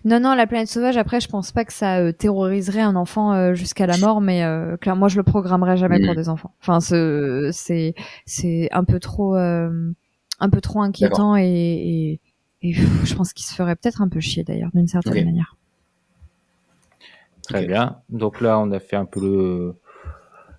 Non, 0.05 0.21
non, 0.21 0.35
la 0.35 0.47
planète 0.47 0.69
sauvage. 0.69 0.97
Après, 0.97 1.21
je 1.21 1.29
pense 1.29 1.53
pas 1.53 1.65
que 1.65 1.73
ça 1.73 1.99
euh, 1.99 2.13
terroriserait 2.13 2.81
un 2.81 2.97
enfant 2.97 3.33
euh, 3.33 3.55
jusqu'à 3.55 3.87
la 3.87 3.97
mort, 3.99 4.21
mais 4.21 4.43
euh, 4.43 4.77
clairement, 4.77 5.01
moi, 5.01 5.09
je 5.09 5.17
le 5.17 5.23
programmerais 5.23 5.77
jamais 5.77 6.05
pour 6.05 6.15
des 6.15 6.29
enfants. 6.29 6.55
Enfin, 6.61 6.81
c'est 6.81 7.95
c'est 8.27 8.69
un 8.73 8.85
peu 8.85 8.99
trop 9.01 9.37
un 9.37 10.51
peu 10.51 10.61
trop 10.61 10.81
inquiétant 10.83 11.37
et, 11.37 11.45
et 11.45 12.21
et 12.63 12.73
je 12.73 13.15
pense 13.15 13.33
qu'il 13.33 13.47
se 13.47 13.55
ferait 13.55 13.77
peut-être 13.77 14.03
un 14.03 14.09
peu 14.09 14.21
chier 14.21 14.45
d'ailleurs, 14.45 14.71
d'une 14.75 14.89
certaine 14.89 15.13
okay. 15.13 15.25
manière. 15.25 15.57
Très 17.43 17.59
okay. 17.59 17.69
bien. 17.69 17.99
Donc 18.09 18.41
là, 18.41 18.59
on 18.59 18.71
a 18.73 18.81
fait 18.81 18.97
un 18.97 19.05
peu 19.05 19.21
le 19.21 19.75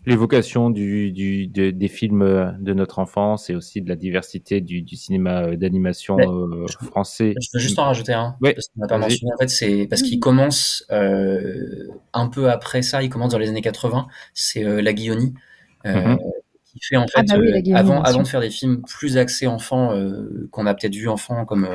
l'évocation 0.05 0.69
du, 0.69 1.11
du 1.11 1.47
de, 1.47 1.71
des 1.71 1.87
films 1.89 2.57
de 2.59 2.73
notre 2.73 2.99
enfance 2.99 3.49
et 3.49 3.55
aussi 3.55 3.81
de 3.81 3.89
la 3.89 3.95
diversité 3.95 4.61
du, 4.61 4.81
du 4.81 4.95
cinéma 4.95 5.55
d'animation 5.55 6.17
euh, 6.17 6.65
français. 6.81 7.35
Je 7.39 7.49
veux 7.53 7.59
juste 7.59 7.77
en 7.77 7.83
rajouter 7.83 8.13
un. 8.13 8.35
Oui. 8.41 8.53
Parce 8.53 8.69
qu'on 8.69 8.79
n'a 8.81 8.87
pas 8.87 8.97
mentionné. 8.97 9.31
En 9.33 9.37
fait, 9.37 9.49
c'est 9.49 9.87
parce 9.87 10.01
qu'il 10.01 10.19
commence 10.19 10.85
euh, 10.91 11.87
un 12.13 12.27
peu 12.29 12.49
après 12.49 12.81
ça. 12.81 13.03
Il 13.03 13.09
commence 13.09 13.33
dans 13.33 13.37
les 13.37 13.49
années 13.49 13.61
80. 13.61 14.07
C'est 14.33 14.63
euh, 14.63 14.81
La 14.81 14.93
Guillonie. 14.93 15.33
Mm 15.85 15.89
-hmm 15.89 16.17
qui 16.71 16.79
fait 16.81 16.97
en 16.97 17.07
fait 17.07 17.25
ah 17.29 17.35
bah 17.35 17.39
oui, 17.39 17.71
euh, 17.71 17.75
avant 17.75 18.01
avant 18.01 18.21
de 18.21 18.27
faire 18.27 18.41
des 18.41 18.49
films 18.49 18.81
plus 18.87 19.17
axés 19.17 19.47
enfants 19.47 19.93
euh, 19.95 20.47
qu'on 20.51 20.65
a 20.65 20.73
peut-être 20.73 20.95
vu 20.95 21.09
enfants 21.09 21.45
comme 21.45 21.67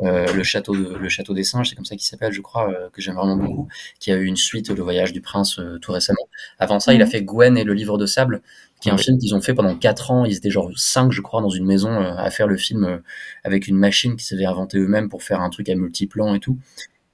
euh, 0.00 0.32
le 0.32 0.42
château 0.42 0.74
de, 0.74 0.96
le 0.96 1.08
château 1.08 1.34
des 1.34 1.44
singes 1.44 1.68
c'est 1.68 1.76
comme 1.76 1.84
ça 1.84 1.96
qu'il 1.96 2.06
s'appelle 2.06 2.32
je 2.32 2.40
crois 2.40 2.72
que 2.92 3.00
j'aime 3.00 3.14
vraiment 3.14 3.36
beaucoup 3.36 3.68
qui 4.00 4.10
a 4.10 4.16
eu 4.16 4.24
une 4.24 4.36
suite 4.36 4.70
le 4.70 4.82
voyage 4.82 5.12
du 5.12 5.20
prince 5.20 5.60
tout 5.80 5.92
récemment. 5.92 6.26
Avant 6.58 6.80
ça 6.80 6.94
il 6.94 7.02
a 7.02 7.06
fait 7.06 7.22
Gwen 7.22 7.56
et 7.56 7.64
le 7.64 7.74
livre 7.74 7.98
de 7.98 8.06
sable 8.06 8.42
qui 8.80 8.88
est 8.88 8.92
un 8.92 8.98
film 8.98 9.16
qu'ils 9.18 9.32
ont 9.36 9.40
fait 9.40 9.54
pendant 9.54 9.76
quatre 9.76 10.10
ans. 10.10 10.24
Ils 10.24 10.36
étaient 10.36 10.50
genre 10.50 10.70
cinq 10.74 11.12
je 11.12 11.20
crois 11.20 11.40
dans 11.40 11.50
une 11.50 11.66
maison 11.66 12.00
à 12.00 12.30
faire 12.30 12.48
le 12.48 12.56
film 12.56 13.00
avec 13.44 13.68
une 13.68 13.76
machine 13.76 14.16
qu'ils 14.16 14.26
s'avaient 14.26 14.44
inventé 14.44 14.78
eux-mêmes 14.78 15.08
pour 15.08 15.22
faire 15.22 15.40
un 15.40 15.50
truc 15.50 15.68
à 15.68 15.76
multiplans 15.76 16.34
et 16.34 16.40
tout 16.40 16.58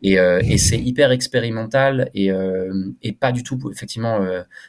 et, 0.03 0.19
euh, 0.19 0.41
et 0.45 0.59
c'est 0.59 0.79
hyper 0.79 1.11
expérimental 1.11 2.11
et, 2.15 2.31
euh, 2.31 2.93
et 3.03 3.13
pas 3.13 3.33
du 3.33 3.43
tout 3.43 3.59
effectivement 3.73 4.17
enfin 4.17 4.25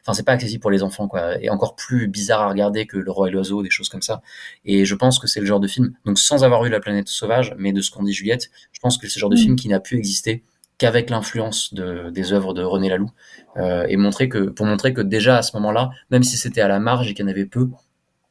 euh, 0.10 0.14
c'est 0.14 0.26
pas 0.26 0.31
accessible 0.31 0.61
pour 0.61 0.72
les 0.72 0.81
enfants 0.81 1.07
quoi 1.07 1.41
et 1.41 1.49
encore 1.49 1.76
plus 1.76 2.07
bizarre 2.07 2.41
à 2.41 2.49
regarder 2.49 2.88
que 2.88 2.97
le 2.97 3.11
roi 3.11 3.27
et 3.27 3.31
l'oiseau 3.31 3.61
des 3.61 3.69
choses 3.69 3.89
comme 3.89 4.01
ça 4.01 4.22
et 4.65 4.85
je 4.85 4.95
pense 4.95 5.19
que 5.19 5.27
c'est 5.27 5.39
le 5.39 5.45
genre 5.45 5.60
de 5.60 5.68
film 5.68 5.93
donc 6.06 6.18
sans 6.18 6.43
avoir 6.43 6.65
eu 6.65 6.69
la 6.69 6.80
planète 6.80 7.07
sauvage 7.07 7.53
mais 7.60 7.73
de 7.73 7.81
ce 7.81 7.91
qu'on 7.91 8.03
dit 8.03 8.14
Juliette 8.14 8.49
je 8.72 8.80
pense 8.80 8.97
que 8.97 9.07
c'est 9.07 9.19
le 9.19 9.22
genre 9.22 9.30
de 9.30 9.35
mmh. 9.35 9.39
film 9.39 9.56
qui 9.56 9.68
n'a 9.68 9.80
pu 9.80 9.97
exister 9.97 10.43
qu'avec 10.80 11.10
l'influence 11.10 11.73
de, 11.73 12.10
des 12.10 12.34
œuvres 12.34 12.53
de 12.53 12.64
René 12.64 12.89
Laloux 12.89 13.11
euh, 13.57 13.85
et 13.88 13.97
montrer 13.97 14.30
que 14.30 14.49
pour 14.49 14.65
montrer 14.65 14.93
que 14.93 15.01
déjà 15.01 15.38
à 15.38 15.41
ce 15.43 15.56
moment-là 15.57 15.91
même 16.10 16.23
si 16.23 16.38
c'était 16.38 16.61
à 16.61 16.68
la 16.68 16.80
marge 16.80 17.10
et 17.10 17.14
qu'il 17.14 17.26
y 17.26 17.27
en 17.27 17.31
avait 17.31 17.45
peu 17.45 17.69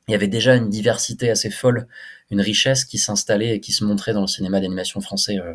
il 0.09 0.13
y 0.13 0.15
avait 0.15 0.29
déjà 0.29 0.57
une 0.57 0.69
diversité 0.69 1.31
assez 1.31 1.51
folle 1.51 1.87
une 2.31 2.41
richesse 2.41 2.85
qui 2.85 2.99
s'installait 2.99 3.55
et 3.55 3.61
qui 3.61 3.73
se 3.73 3.85
montrait 3.85 4.15
dans 4.15 4.23
le 4.23 4.27
cinéma 4.27 4.61
d'animation 4.61 5.01
français 5.01 5.39
euh, 5.39 5.55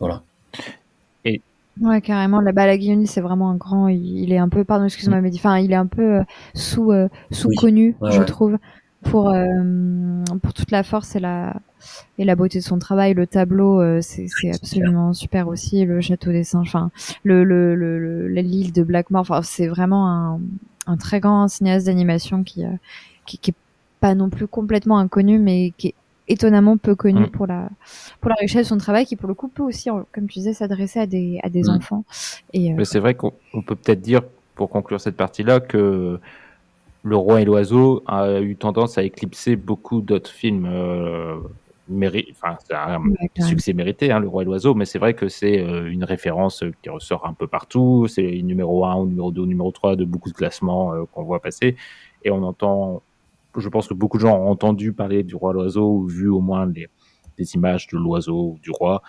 voilà. 0.00 0.22
Et 1.24 1.40
ouais, 1.80 2.00
carrément. 2.00 2.40
La 2.40 2.52
Balaguioni, 2.52 3.06
c'est 3.06 3.20
vraiment 3.20 3.50
un 3.50 3.56
grand. 3.56 3.88
Il, 3.88 4.32
est 4.32 4.38
un 4.38 4.48
peu, 4.48 4.64
pardon, 4.64 4.86
excuse-moi, 4.86 5.20
mmh. 5.20 5.22
mais 5.22 5.30
enfin, 5.34 5.58
il 5.58 5.72
est 5.72 5.76
un 5.76 5.86
peu 5.86 6.16
euh, 6.18 6.24
sous 6.54 6.90
euh, 6.90 7.08
sous 7.30 7.48
oui. 7.48 7.56
connu, 7.56 7.96
ouais, 8.00 8.12
je 8.12 8.18
ouais. 8.18 8.24
trouve, 8.24 8.58
pour 9.02 9.30
euh, 9.30 10.24
pour 10.42 10.52
toute 10.52 10.70
la 10.70 10.82
force 10.82 11.16
et 11.16 11.20
la 11.20 11.56
et 12.18 12.24
la 12.24 12.34
beauté 12.36 12.58
de 12.58 12.64
son 12.64 12.78
travail. 12.78 13.14
Le 13.14 13.26
tableau, 13.26 13.80
euh, 13.80 14.00
c'est 14.02 14.26
absolument 14.52 15.12
super. 15.12 15.42
super. 15.44 15.48
aussi. 15.48 15.84
Le 15.84 16.00
château 16.00 16.32
des 16.32 16.44
singes, 16.44 16.68
enfin, 16.68 16.90
le 17.22 17.44
le 17.44 17.74
le 17.74 18.28
l'île 18.28 18.72
de 18.72 18.82
Blackmore. 18.82 19.22
Enfin, 19.22 19.42
c'est 19.42 19.68
vraiment 19.68 20.08
un 20.08 20.40
un 20.86 20.96
très 20.96 21.20
grand 21.20 21.48
cinéaste 21.48 21.86
d'animation 21.86 22.42
qui, 22.42 22.64
euh, 22.64 22.70
qui 23.26 23.38
qui 23.38 23.50
est 23.52 23.54
pas 24.00 24.14
non 24.14 24.30
plus 24.30 24.46
complètement 24.46 24.98
inconnu, 24.98 25.38
mais 25.38 25.72
qui 25.76 25.88
est 25.88 25.94
étonnamment 26.30 26.76
peu 26.78 26.94
connu 26.94 27.22
Mm. 27.22 27.30
pour 27.30 27.46
la 27.46 27.68
pour 28.20 28.28
la 28.30 28.36
richesse 28.40 28.66
de 28.66 28.68
son 28.68 28.78
travail, 28.78 29.04
qui 29.06 29.16
pour 29.16 29.28
le 29.28 29.34
coup 29.34 29.48
peut 29.48 29.62
aussi, 29.62 29.88
comme 30.12 30.26
tu 30.28 30.38
disais, 30.40 30.52
s'adresser 30.54 31.00
à 31.00 31.06
des 31.06 31.40
à 31.42 31.48
des 31.48 31.64
Mm. 31.64 31.76
enfants. 31.76 32.04
Et 32.52 32.70
euh, 32.72 32.74
Mais 32.76 32.84
c'est 32.84 33.00
vrai 33.00 33.14
qu'on 33.14 33.32
on 33.54 33.62
peut 33.62 33.76
peut-être 33.76 34.00
dire, 34.00 34.22
pour 34.54 34.70
conclure 34.70 35.00
cette 35.00 35.16
partie-là, 35.16 35.60
que 35.60 36.18
Le 37.02 37.16
Roi 37.16 37.40
et 37.40 37.44
l'Oiseau 37.46 38.02
a 38.06 38.40
eu 38.40 38.56
tendance 38.56 38.98
à 38.98 39.02
éclipser 39.02 39.56
beaucoup 39.56 40.02
d'autres 40.02 40.30
films. 40.30 40.66
Euh, 40.66 41.36
méri- 41.90 42.28
Enfin, 42.32 42.56
c'est 42.64 42.74
un 42.74 43.00
Ouais, 43.00 43.42
succès 43.48 43.72
mérité, 43.72 44.12
hein, 44.12 44.20
Le 44.20 44.28
Roi 44.28 44.42
et 44.42 44.44
l'Oiseau, 44.44 44.74
mais 44.74 44.84
c'est 44.84 44.98
vrai 44.98 45.14
que 45.14 45.28
c'est 45.28 45.58
euh, 45.60 45.90
une 45.90 46.04
référence 46.04 46.62
qui 46.82 46.90
ressort 46.90 47.26
un 47.26 47.32
peu 47.32 47.46
partout. 47.46 48.06
C'est 48.06 48.42
numéro 48.42 48.84
1 48.84 48.96
ou 48.96 49.06
numéro 49.06 49.30
2 49.32 49.42
ou 49.42 49.46
numéro 49.46 49.70
3 49.72 49.96
de 49.96 50.04
beaucoup 50.04 50.28
de 50.28 50.34
classements 50.34 50.92
euh, 50.92 51.04
qu'on 51.10 51.24
voit 51.24 51.40
passer. 51.40 51.74
Et 52.22 52.30
on 52.30 52.42
entend, 52.42 53.02
je 53.56 53.68
pense 53.68 53.88
que 53.88 53.94
beaucoup 53.94 54.16
de 54.18 54.22
gens 54.22 54.38
ont 54.38 54.48
entendu 54.48 54.92
parler 54.92 55.22
du 55.22 55.34
Roi 55.34 55.52
l'Oiseau 55.52 55.90
ou 55.90 56.06
vu 56.06 56.28
au 56.28 56.40
moins 56.40 56.66
les, 56.66 56.88
des 57.40 57.54
images 57.54 57.86
de 57.88 57.96
l'oiseau 57.96 58.52
ou 58.52 58.58
du 58.62 58.70
roi. 58.70 59.02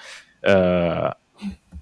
Euh, 0.48 1.10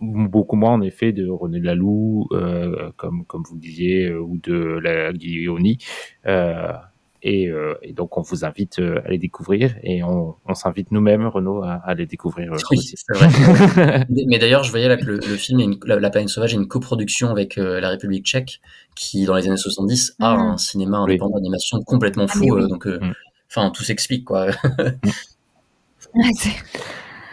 beaucoup 0.02 0.56
moins 0.56 0.74
en 0.74 0.82
effet 0.82 1.12
de 1.12 1.28
René 1.30 1.60
Laloux, 1.60 2.28
euh, 2.32 2.92
comme, 2.98 3.26
comme 3.26 3.44
vous 3.48 3.56
le 3.56 3.62
disiez, 3.62 4.10
euh, 4.10 4.20
ou 4.20 4.38
de 4.38 4.80
la 4.82 5.12
Guillaumy. 5.14 5.78
Euh, 6.26 6.74
et, 7.22 7.48
euh, 7.48 7.76
et 7.82 7.94
donc 7.94 8.18
on 8.18 8.22
vous 8.22 8.46
invite 8.46 8.80
euh, 8.80 9.02
à 9.06 9.10
les 9.10 9.18
découvrir 9.18 9.76
et 9.84 10.04
on, 10.04 10.36
on 10.46 10.54
s'invite 10.54 10.92
nous-mêmes, 10.92 11.28
Renaud, 11.28 11.64
à, 11.64 11.74
à 11.84 11.94
les 11.94 12.06
découvrir 12.06 12.54
euh, 12.54 12.58
Oui, 12.72 12.78
aussi. 12.78 12.96
c'est 12.98 13.18
vrai. 13.18 14.06
Mais 14.28 14.40
d'ailleurs, 14.40 14.64
je 14.64 14.72
voyais 14.72 14.88
là 14.88 14.98
que 14.98 15.06
le, 15.06 15.16
le 15.16 15.36
film, 15.36 15.60
est 15.60 15.64
une- 15.66 15.80
la, 15.86 16.00
La 16.00 16.10
planète 16.10 16.30
sauvage, 16.30 16.54
est 16.54 16.58
une 16.58 16.68
coproduction 16.68 17.30
avec 17.30 17.58
euh, 17.58 17.80
la 17.82 17.90
République 17.90 18.26
tchèque, 18.26 18.62
qui 18.96 19.26
dans 19.26 19.36
les 19.36 19.48
années 19.48 19.58
70 19.58 20.16
a 20.20 20.36
Mhm. 20.36 20.40
un 20.42 20.58
cinéma 20.58 21.00
Oui. 21.04 21.12
indépendant 21.12 21.36
d'animation 21.36 21.82
complètement 21.84 22.26
Ah, 22.30 22.34
fou. 22.34 22.56
oui. 22.56 22.64
euh, 22.64 22.68
donc, 22.68 22.88
euh, 22.88 23.00
Mm. 23.02 23.14
enfin, 23.50 23.70
tout 23.72 23.84
s'explique 23.84 24.26
quoi. 24.26 24.48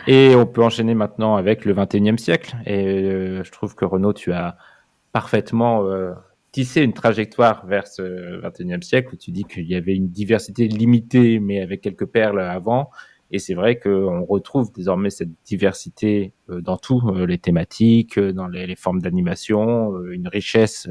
Et 0.08 0.34
on 0.36 0.46
peut 0.46 0.62
enchaîner 0.62 0.94
maintenant 0.94 1.36
avec 1.36 1.64
le 1.64 1.74
21e 1.74 2.18
siècle. 2.18 2.56
Et 2.66 3.02
euh, 3.04 3.42
je 3.44 3.50
trouve 3.50 3.74
que 3.74 3.84
Renaud, 3.84 4.12
tu 4.12 4.32
as 4.32 4.56
parfaitement 5.12 5.84
euh, 5.84 6.12
tissé 6.56 6.80
une 6.80 6.94
trajectoire 6.94 7.66
vers 7.66 7.86
ce 7.86 8.40
21e 8.40 8.80
siècle 8.80 9.10
où 9.12 9.16
tu 9.18 9.30
dis 9.30 9.44
qu'il 9.44 9.66
y 9.66 9.74
avait 9.74 9.94
une 9.94 10.08
diversité 10.08 10.66
limitée, 10.68 11.38
mais 11.38 11.60
avec 11.60 11.82
quelques 11.82 12.06
perles 12.06 12.40
avant. 12.40 12.88
Et 13.30 13.38
c'est 13.38 13.52
vrai 13.52 13.78
qu'on 13.78 14.24
retrouve 14.24 14.72
désormais 14.72 15.10
cette 15.10 15.28
diversité 15.44 16.32
euh, 16.48 16.62
dans 16.62 16.78
tout, 16.78 17.02
euh, 17.08 17.26
les 17.26 17.36
thématiques, 17.36 18.16
euh, 18.16 18.32
dans 18.32 18.48
les, 18.48 18.74
formes 18.74 19.02
d'animation, 19.02 20.02
une 20.06 20.28
richesse 20.28 20.88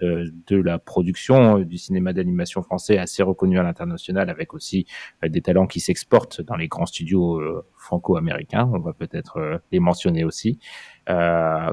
de 0.00 0.56
la 0.56 0.78
production 0.78 1.60
du 1.60 1.78
cinéma 1.78 2.12
d'animation 2.12 2.62
français 2.62 2.98
assez 2.98 3.22
reconnu 3.24 3.58
à 3.58 3.62
l'international, 3.64 4.28
avec 4.28 4.52
aussi 4.52 4.86
des 5.24 5.40
talents 5.40 5.68
qui 5.68 5.78
s'exportent 5.78 6.40
dans 6.40 6.56
les 6.56 6.66
grands 6.66 6.86
studios 6.86 7.40
franco-américains. 7.76 8.68
On 8.72 8.80
va 8.80 8.92
peut-être 8.92 9.60
les 9.70 9.78
mentionner 9.78 10.24
aussi. 10.24 10.58
Euh, 11.10 11.72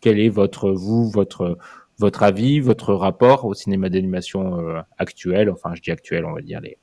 quel 0.00 0.18
est 0.18 0.28
votre 0.28 0.70
vous 0.70 1.08
votre 1.08 1.56
votre 1.98 2.22
avis, 2.22 2.60
votre 2.60 2.94
rapport 2.94 3.44
au 3.44 3.54
cinéma 3.54 3.88
d'animation 3.88 4.58
euh, 4.58 4.80
actuel 4.98 5.50
Enfin, 5.50 5.72
je 5.74 5.82
dis 5.82 5.90
actuel, 5.90 6.24
on 6.24 6.32
va 6.32 6.40
dire 6.40 6.60
les 6.60 6.78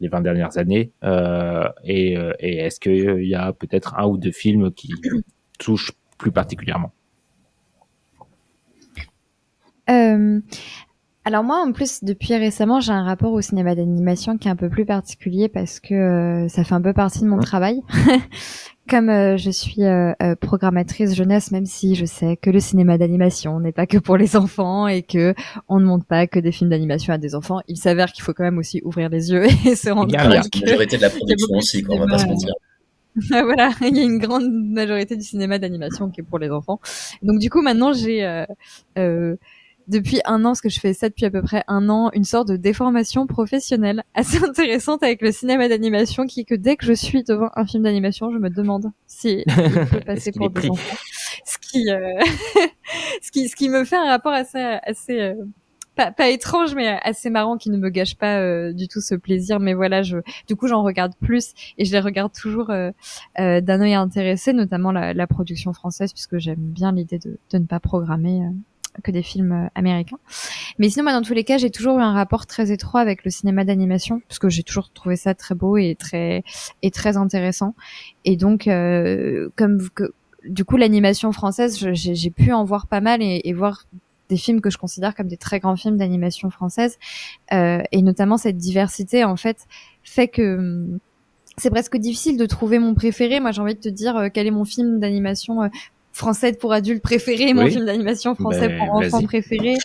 les 0.00 0.08
20 0.08 0.20
dernières 0.20 0.58
années. 0.58 0.92
Euh, 1.04 1.68
et 1.84 2.16
euh, 2.18 2.32
et 2.40 2.56
est-ce 2.58 2.80
qu'il 2.80 3.24
y 3.26 3.34
a 3.34 3.52
peut-être 3.52 3.94
un 3.98 4.06
ou 4.06 4.18
deux 4.18 4.32
films 4.32 4.72
qui 4.72 4.92
touchent 5.58 5.92
plus 6.18 6.32
particulièrement? 6.32 6.92
Alors 11.26 11.42
moi, 11.42 11.56
en 11.60 11.72
plus, 11.72 12.04
depuis 12.04 12.36
récemment, 12.36 12.78
j'ai 12.78 12.92
un 12.92 13.02
rapport 13.02 13.32
au 13.32 13.40
cinéma 13.40 13.74
d'animation 13.74 14.38
qui 14.38 14.46
est 14.46 14.50
un 14.50 14.54
peu 14.54 14.70
plus 14.70 14.86
particulier 14.86 15.48
parce 15.48 15.80
que 15.80 15.92
euh, 15.92 16.48
ça 16.48 16.62
fait 16.62 16.74
un 16.74 16.80
peu 16.80 16.92
partie 16.92 17.18
de 17.22 17.26
mon 17.26 17.38
Ouais. 17.38 17.44
travail. 17.44 17.82
Comme 18.88 19.08
euh, 19.08 19.36
je 19.36 19.50
suis 19.50 19.82
euh, 19.82 20.12
euh, 20.22 20.36
programmatrice 20.36 21.14
jeunesse, 21.14 21.50
même 21.50 21.66
si 21.66 21.96
je 21.96 22.04
sais 22.04 22.36
que 22.36 22.50
le 22.50 22.60
cinéma 22.60 22.98
d'animation 22.98 23.58
n'est 23.58 23.72
pas 23.72 23.86
que 23.86 23.98
pour 23.98 24.16
les 24.16 24.36
enfants 24.36 24.86
et 24.86 25.02
que 25.02 25.34
on 25.68 25.80
ne 25.80 25.84
montre 25.84 26.04
pas 26.04 26.26
que 26.26 26.38
des 26.38 26.52
films 26.52 26.70
d'animation 26.70 27.12
à 27.12 27.18
des 27.18 27.34
enfants, 27.34 27.60
il 27.66 27.78
s'avère 27.78 28.12
qu'il 28.12 28.22
faut 28.22 28.32
quand 28.32 28.44
même 28.44 28.58
aussi 28.58 28.80
ouvrir 28.84 29.08
les 29.08 29.32
yeux 29.32 29.44
et 29.66 29.74
se 29.74 29.90
rendre 29.90 30.12
compte 30.12 30.28
bien. 30.28 30.28
La 30.28 30.42
que 30.42 30.60
majorité 30.60 30.96
de 30.98 31.02
la 31.02 31.10
production 31.16 31.56
aussi, 31.56 31.82
quoi, 31.82 31.96
on 31.96 31.98
va 32.00 32.06
pas 32.06 32.18
se 32.18 32.26
mentir. 32.26 32.52
voilà, 33.30 33.70
il 33.80 33.96
y 33.96 34.00
a 34.00 34.02
une 34.02 34.18
grande 34.18 34.50
majorité 34.50 35.16
du 35.16 35.22
cinéma 35.22 35.58
d'animation 35.58 36.10
qui 36.10 36.20
est 36.20 36.24
pour 36.24 36.38
les 36.38 36.50
enfants. 36.50 36.80
Donc 37.22 37.38
du 37.38 37.48
coup, 37.48 37.62
maintenant, 37.62 37.92
j'ai 37.92 38.24
euh, 38.24 38.44
euh, 38.98 39.36
depuis 39.88 40.20
un 40.24 40.44
an, 40.44 40.50
parce 40.50 40.60
que 40.60 40.68
je 40.68 40.80
fais 40.80 40.94
ça 40.94 41.08
depuis 41.08 41.24
à 41.24 41.30
peu 41.30 41.42
près 41.42 41.64
un 41.68 41.88
an, 41.88 42.10
une 42.12 42.24
sorte 42.24 42.48
de 42.48 42.56
déformation 42.56 43.26
professionnelle 43.26 44.02
assez 44.14 44.38
intéressante 44.44 45.02
avec 45.02 45.22
le 45.22 45.32
cinéma 45.32 45.68
d'animation, 45.68 46.26
qui 46.26 46.40
est 46.40 46.44
que 46.44 46.54
dès 46.54 46.76
que 46.76 46.86
je 46.86 46.92
suis 46.92 47.22
devant 47.22 47.50
un 47.54 47.66
film 47.66 47.82
d'animation, 47.84 48.30
je 48.32 48.38
me 48.38 48.50
demande 48.50 48.92
si 49.06 49.44
il 49.46 49.54
peut 49.90 50.00
passer 50.06 50.32
pour 50.32 50.50
des 50.50 50.70
enfants. 50.70 50.96
Ce 51.44 51.58
qui, 51.58 51.90
euh, 51.90 52.20
ce 53.22 53.30
qui, 53.30 53.48
ce 53.48 53.56
qui 53.56 53.68
me 53.68 53.84
fait 53.84 53.96
un 53.96 54.06
rapport 54.06 54.32
assez, 54.32 54.58
assez 54.58 55.20
euh, 55.20 55.34
pas, 55.96 56.12
pas 56.12 56.28
étrange, 56.28 56.74
mais 56.74 57.00
assez 57.02 57.30
marrant, 57.30 57.56
qui 57.56 57.70
ne 57.70 57.78
me 57.78 57.88
gâche 57.88 58.14
pas 58.14 58.38
euh, 58.38 58.72
du 58.72 58.86
tout 58.86 59.00
ce 59.00 59.14
plaisir. 59.14 59.58
Mais 59.58 59.74
voilà, 59.74 60.02
je, 60.02 60.18
du 60.46 60.54
coup, 60.54 60.68
j'en 60.68 60.82
regarde 60.82 61.14
plus 61.20 61.54
et 61.78 61.84
je 61.84 61.92
les 61.92 62.00
regarde 62.00 62.32
toujours 62.32 62.70
euh, 62.70 62.90
euh, 63.40 63.60
d'un 63.60 63.80
œil 63.80 63.94
intéressé, 63.94 64.52
notamment 64.52 64.92
la, 64.92 65.14
la 65.14 65.26
production 65.26 65.72
française, 65.72 66.12
puisque 66.12 66.38
j'aime 66.38 66.58
bien 66.58 66.92
l'idée 66.92 67.18
de, 67.18 67.38
de 67.50 67.58
ne 67.58 67.64
pas 67.64 67.80
programmer 67.80 68.42
euh, 68.42 68.50
que 69.02 69.10
des 69.10 69.22
films 69.22 69.52
euh, 69.52 69.68
américains. 69.74 70.18
Mais 70.78 70.88
sinon, 70.88 71.04
moi, 71.04 71.12
dans 71.12 71.22
tous 71.22 71.34
les 71.34 71.44
cas, 71.44 71.58
j'ai 71.58 71.70
toujours 71.70 71.98
eu 71.98 72.02
un 72.02 72.12
rapport 72.12 72.46
très 72.46 72.70
étroit 72.72 73.00
avec 73.00 73.24
le 73.24 73.30
cinéma 73.30 73.64
d'animation, 73.64 74.20
parce 74.28 74.38
que 74.38 74.48
j'ai 74.48 74.62
toujours 74.62 74.90
trouvé 74.90 75.16
ça 75.16 75.34
très 75.34 75.54
beau 75.54 75.76
et 75.76 75.96
très 75.98 76.44
et 76.82 76.90
très 76.90 77.16
intéressant. 77.16 77.74
Et 78.24 78.36
donc, 78.36 78.68
euh, 78.68 79.48
comme 79.56 79.88
que, 79.90 80.12
du 80.48 80.64
coup, 80.64 80.76
l'animation 80.76 81.32
française, 81.32 81.78
j'ai 81.92 82.30
pu 82.30 82.52
en 82.52 82.64
voir 82.64 82.86
pas 82.86 83.00
mal 83.00 83.20
et, 83.22 83.52
voir 83.52 83.84
des 84.28 84.36
films 84.36 84.60
que 84.60 84.70
je 84.70 84.78
considère 84.78 85.14
comme 85.14 85.28
des 85.28 85.36
très 85.36 85.60
grands 85.60 85.76
films 85.76 85.96
d'animation 85.96 86.50
française, 86.50 86.98
euh, 87.52 87.82
et 87.92 88.02
notamment 88.02 88.36
cette 88.36 88.56
diversité, 88.56 89.24
en 89.24 89.36
fait, 89.36 89.66
fait 90.02 90.28
que 90.28 90.56
hum, 90.56 90.98
c'est 91.58 91.70
presque 91.70 91.96
difficile 91.96 92.36
de 92.36 92.46
trouver 92.46 92.78
mon 92.78 92.94
préféré. 92.94 93.40
Moi, 93.40 93.50
j'ai 93.50 93.62
envie 93.62 93.74
de 93.74 93.80
te 93.80 93.88
dire 93.88 94.28
quel 94.32 94.46
est 94.46 94.50
mon 94.50 94.64
film 94.64 95.00
d'animation 95.00 95.62
euh, 95.62 95.68
français 96.16 96.52
pour 96.54 96.72
adultes 96.72 97.02
préféré, 97.02 97.52
mon 97.52 97.64
Oui. 97.64 97.70
film 97.72 97.84
d'animation 97.84 98.34
français 98.34 98.68
Ben, 98.68 98.78
pour 98.78 98.94
enfants 98.94 99.22
préféré. 99.22 99.76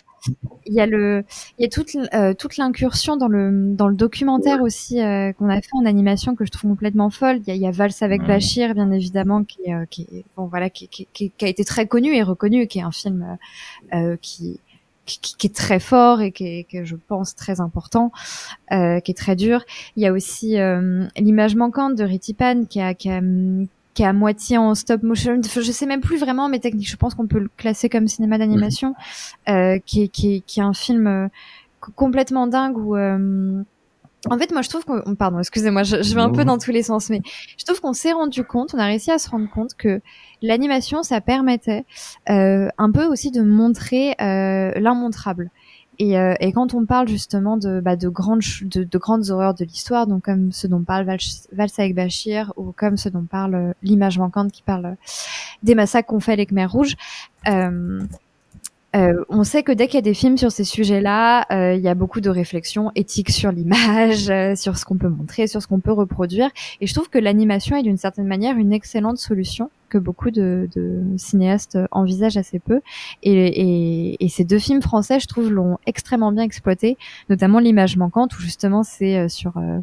Il 0.64 0.72
y 0.72 0.80
a 0.80 0.86
le, 0.86 1.24
il 1.58 1.62
y 1.62 1.66
a 1.66 1.68
toute 1.68 1.90
euh, 2.14 2.32
toute 2.34 2.56
l'incursion 2.56 3.16
dans 3.16 3.26
le 3.28 3.74
dans 3.74 3.88
le 3.88 3.96
documentaire 3.96 4.62
aussi 4.62 5.00
euh, 5.00 5.32
qu'on 5.32 5.48
a 5.50 5.60
fait 5.60 5.68
en 5.74 5.84
animation 5.84 6.34
que 6.36 6.44
je 6.44 6.50
trouve 6.52 6.70
complètement 6.70 7.10
folle. 7.10 7.38
Il 7.40 7.48
y 7.48 7.50
a, 7.50 7.54
il 7.56 7.60
y 7.60 7.66
a 7.66 7.70
Vals 7.72 7.90
avec 8.00 8.22
Mhm. 8.22 8.28
Bachir, 8.28 8.74
bien 8.74 8.90
évidemment, 8.92 9.42
qui 9.44 9.58
est, 9.66 9.74
euh, 9.74 9.84
qui 9.90 10.02
est 10.12 10.24
bon 10.36 10.46
voilà, 10.46 10.70
qui, 10.70 10.86
qui, 10.88 11.06
qui, 11.12 11.32
qui 11.36 11.44
a 11.44 11.48
été 11.48 11.64
très 11.64 11.86
connu 11.86 12.14
et 12.14 12.22
reconnu, 12.22 12.66
qui 12.68 12.78
est 12.78 12.82
un 12.82 12.92
film 12.92 13.26
euh, 13.92 13.98
euh, 13.98 14.16
qui 14.22 14.60
qui, 15.04 15.18
qui- 15.20 15.48
est 15.48 15.54
très 15.54 15.80
fort 15.80 16.20
et 16.20 16.30
qui 16.30 16.46
est, 16.46 16.64
que 16.64 16.84
je 16.84 16.94
pense 16.94 17.34
très 17.34 17.60
important, 17.60 18.12
euh, 18.70 19.00
qui 19.00 19.10
est 19.10 19.14
très 19.18 19.34
dur. 19.34 19.64
Il 19.96 20.02
y 20.04 20.06
a 20.06 20.12
aussi 20.12 20.58
euh, 20.60 21.06
l'image 21.18 21.56
manquante 21.56 21.96
de 21.96 22.04
Ritipan 22.04 22.64
qui 22.66 22.80
a, 22.80 22.94
qui 22.94 23.10
a 23.10 23.20
qui 23.94 24.02
est 24.02 24.06
à 24.06 24.12
moitié 24.12 24.58
en 24.58 24.74
stop 24.74 25.02
motion. 25.02 25.38
Enfin, 25.44 25.60
je 25.60 25.72
sais 25.72 25.86
même 25.86 26.00
plus 26.00 26.18
vraiment, 26.18 26.48
mais 26.48 26.58
technique, 26.60 26.88
je 26.88 26.96
pense 26.96 27.14
qu'on 27.14 27.26
peut 27.26 27.38
le 27.40 27.50
classer 27.56 27.88
comme 27.88 28.08
cinéma 28.08 28.38
d'animation, 28.38 28.94
euh, 29.48 29.78
qui, 29.84 30.04
est, 30.04 30.08
qui, 30.08 30.36
est, 30.36 30.40
qui 30.40 30.60
est 30.60 30.62
un 30.62 30.72
film 30.74 31.06
euh, 31.06 31.28
co- 31.80 31.92
complètement 31.94 32.46
dingue 32.46 32.78
où. 32.78 32.96
euh, 32.96 33.62
en 34.30 34.38
fait, 34.38 34.52
moi, 34.52 34.62
je 34.62 34.68
trouve 34.68 34.84
qu'on, 34.84 35.16
pardon, 35.16 35.40
excusez-moi, 35.40 35.82
je, 35.82 36.00
je 36.00 36.14
vais 36.14 36.20
un 36.20 36.30
peu 36.30 36.44
dans 36.44 36.56
tous 36.56 36.70
les 36.70 36.84
sens, 36.84 37.10
mais 37.10 37.22
je 37.58 37.64
trouve 37.64 37.80
qu'on 37.80 37.92
s'est 37.92 38.12
rendu 38.12 38.44
compte, 38.44 38.72
on 38.72 38.78
a 38.78 38.84
réussi 38.84 39.10
à 39.10 39.18
se 39.18 39.28
rendre 39.28 39.50
compte 39.50 39.74
que 39.74 40.00
l'animation, 40.42 41.02
ça 41.02 41.20
permettait 41.20 41.84
euh, 42.30 42.68
un 42.78 42.92
peu 42.92 43.04
aussi 43.06 43.32
de 43.32 43.42
montrer 43.42 44.14
euh, 44.20 44.70
l'immontrable. 44.76 45.50
Et, 45.98 46.18
euh, 46.18 46.34
et 46.40 46.52
quand 46.52 46.74
on 46.74 46.86
parle 46.86 47.08
justement 47.08 47.56
de, 47.56 47.80
bah, 47.80 47.96
de, 47.96 48.08
grandes, 48.08 48.40
de, 48.62 48.84
de 48.84 48.98
grandes 48.98 49.30
horreurs 49.30 49.54
de 49.54 49.64
l'histoire, 49.64 50.06
donc 50.06 50.24
comme 50.24 50.50
ce 50.50 50.66
dont 50.66 50.82
parle 50.82 51.04
Val, 51.04 51.18
Vals 51.52 51.68
avec 51.78 51.94
Bachir, 51.94 52.52
ou 52.56 52.72
comme 52.72 52.96
ce 52.96 53.08
dont 53.08 53.24
parle 53.24 53.54
euh, 53.54 53.72
l'image 53.82 54.18
manquante 54.18 54.52
qui 54.52 54.62
parle 54.62 54.86
euh, 54.86 54.94
des 55.62 55.74
massacres 55.74 56.08
qu'on 56.08 56.20
fait 56.20 56.32
avec 56.32 56.48
Khmer 56.48 56.66
Rouge, 56.66 56.96
euh, 57.48 58.00
euh, 58.94 59.24
on 59.28 59.42
sait 59.44 59.62
que 59.62 59.72
dès 59.72 59.86
qu'il 59.86 59.94
y 59.94 59.98
a 59.98 60.02
des 60.02 60.14
films 60.14 60.36
sur 60.36 60.52
ces 60.52 60.64
sujets-là, 60.64 61.46
euh, 61.50 61.74
il 61.74 61.80
y 61.80 61.88
a 61.88 61.94
beaucoup 61.94 62.20
de 62.20 62.28
réflexions 62.28 62.92
éthiques 62.94 63.30
sur 63.30 63.50
l'image, 63.50 64.28
euh, 64.28 64.54
sur 64.54 64.76
ce 64.76 64.84
qu'on 64.84 64.96
peut 64.96 65.08
montrer, 65.08 65.46
sur 65.46 65.62
ce 65.62 65.66
qu'on 65.66 65.80
peut 65.80 65.92
reproduire. 65.92 66.50
Et 66.80 66.86
je 66.86 66.94
trouve 66.94 67.08
que 67.08 67.18
l'animation 67.18 67.76
est 67.76 67.82
d'une 67.82 67.96
certaine 67.96 68.26
manière 68.26 68.56
une 68.58 68.72
excellente 68.72 69.18
solution 69.18 69.70
que 69.88 69.98
beaucoup 69.98 70.30
de, 70.30 70.68
de 70.74 71.02
cinéastes 71.16 71.78
envisagent 71.90 72.38
assez 72.38 72.58
peu. 72.58 72.80
Et, 73.22 73.32
et, 73.32 74.24
et 74.24 74.28
ces 74.28 74.44
deux 74.44 74.58
films 74.58 74.82
français, 74.82 75.20
je 75.20 75.26
trouve, 75.26 75.50
l'ont 75.50 75.78
extrêmement 75.86 76.32
bien 76.32 76.44
exploité, 76.44 76.96
notamment 77.28 77.58
l'image 77.58 77.96
manquante, 77.96 78.36
où 78.36 78.40
justement 78.40 78.82
c'est 78.82 79.16
euh, 79.18 79.28
sur 79.28 79.56
euh, 79.58 79.78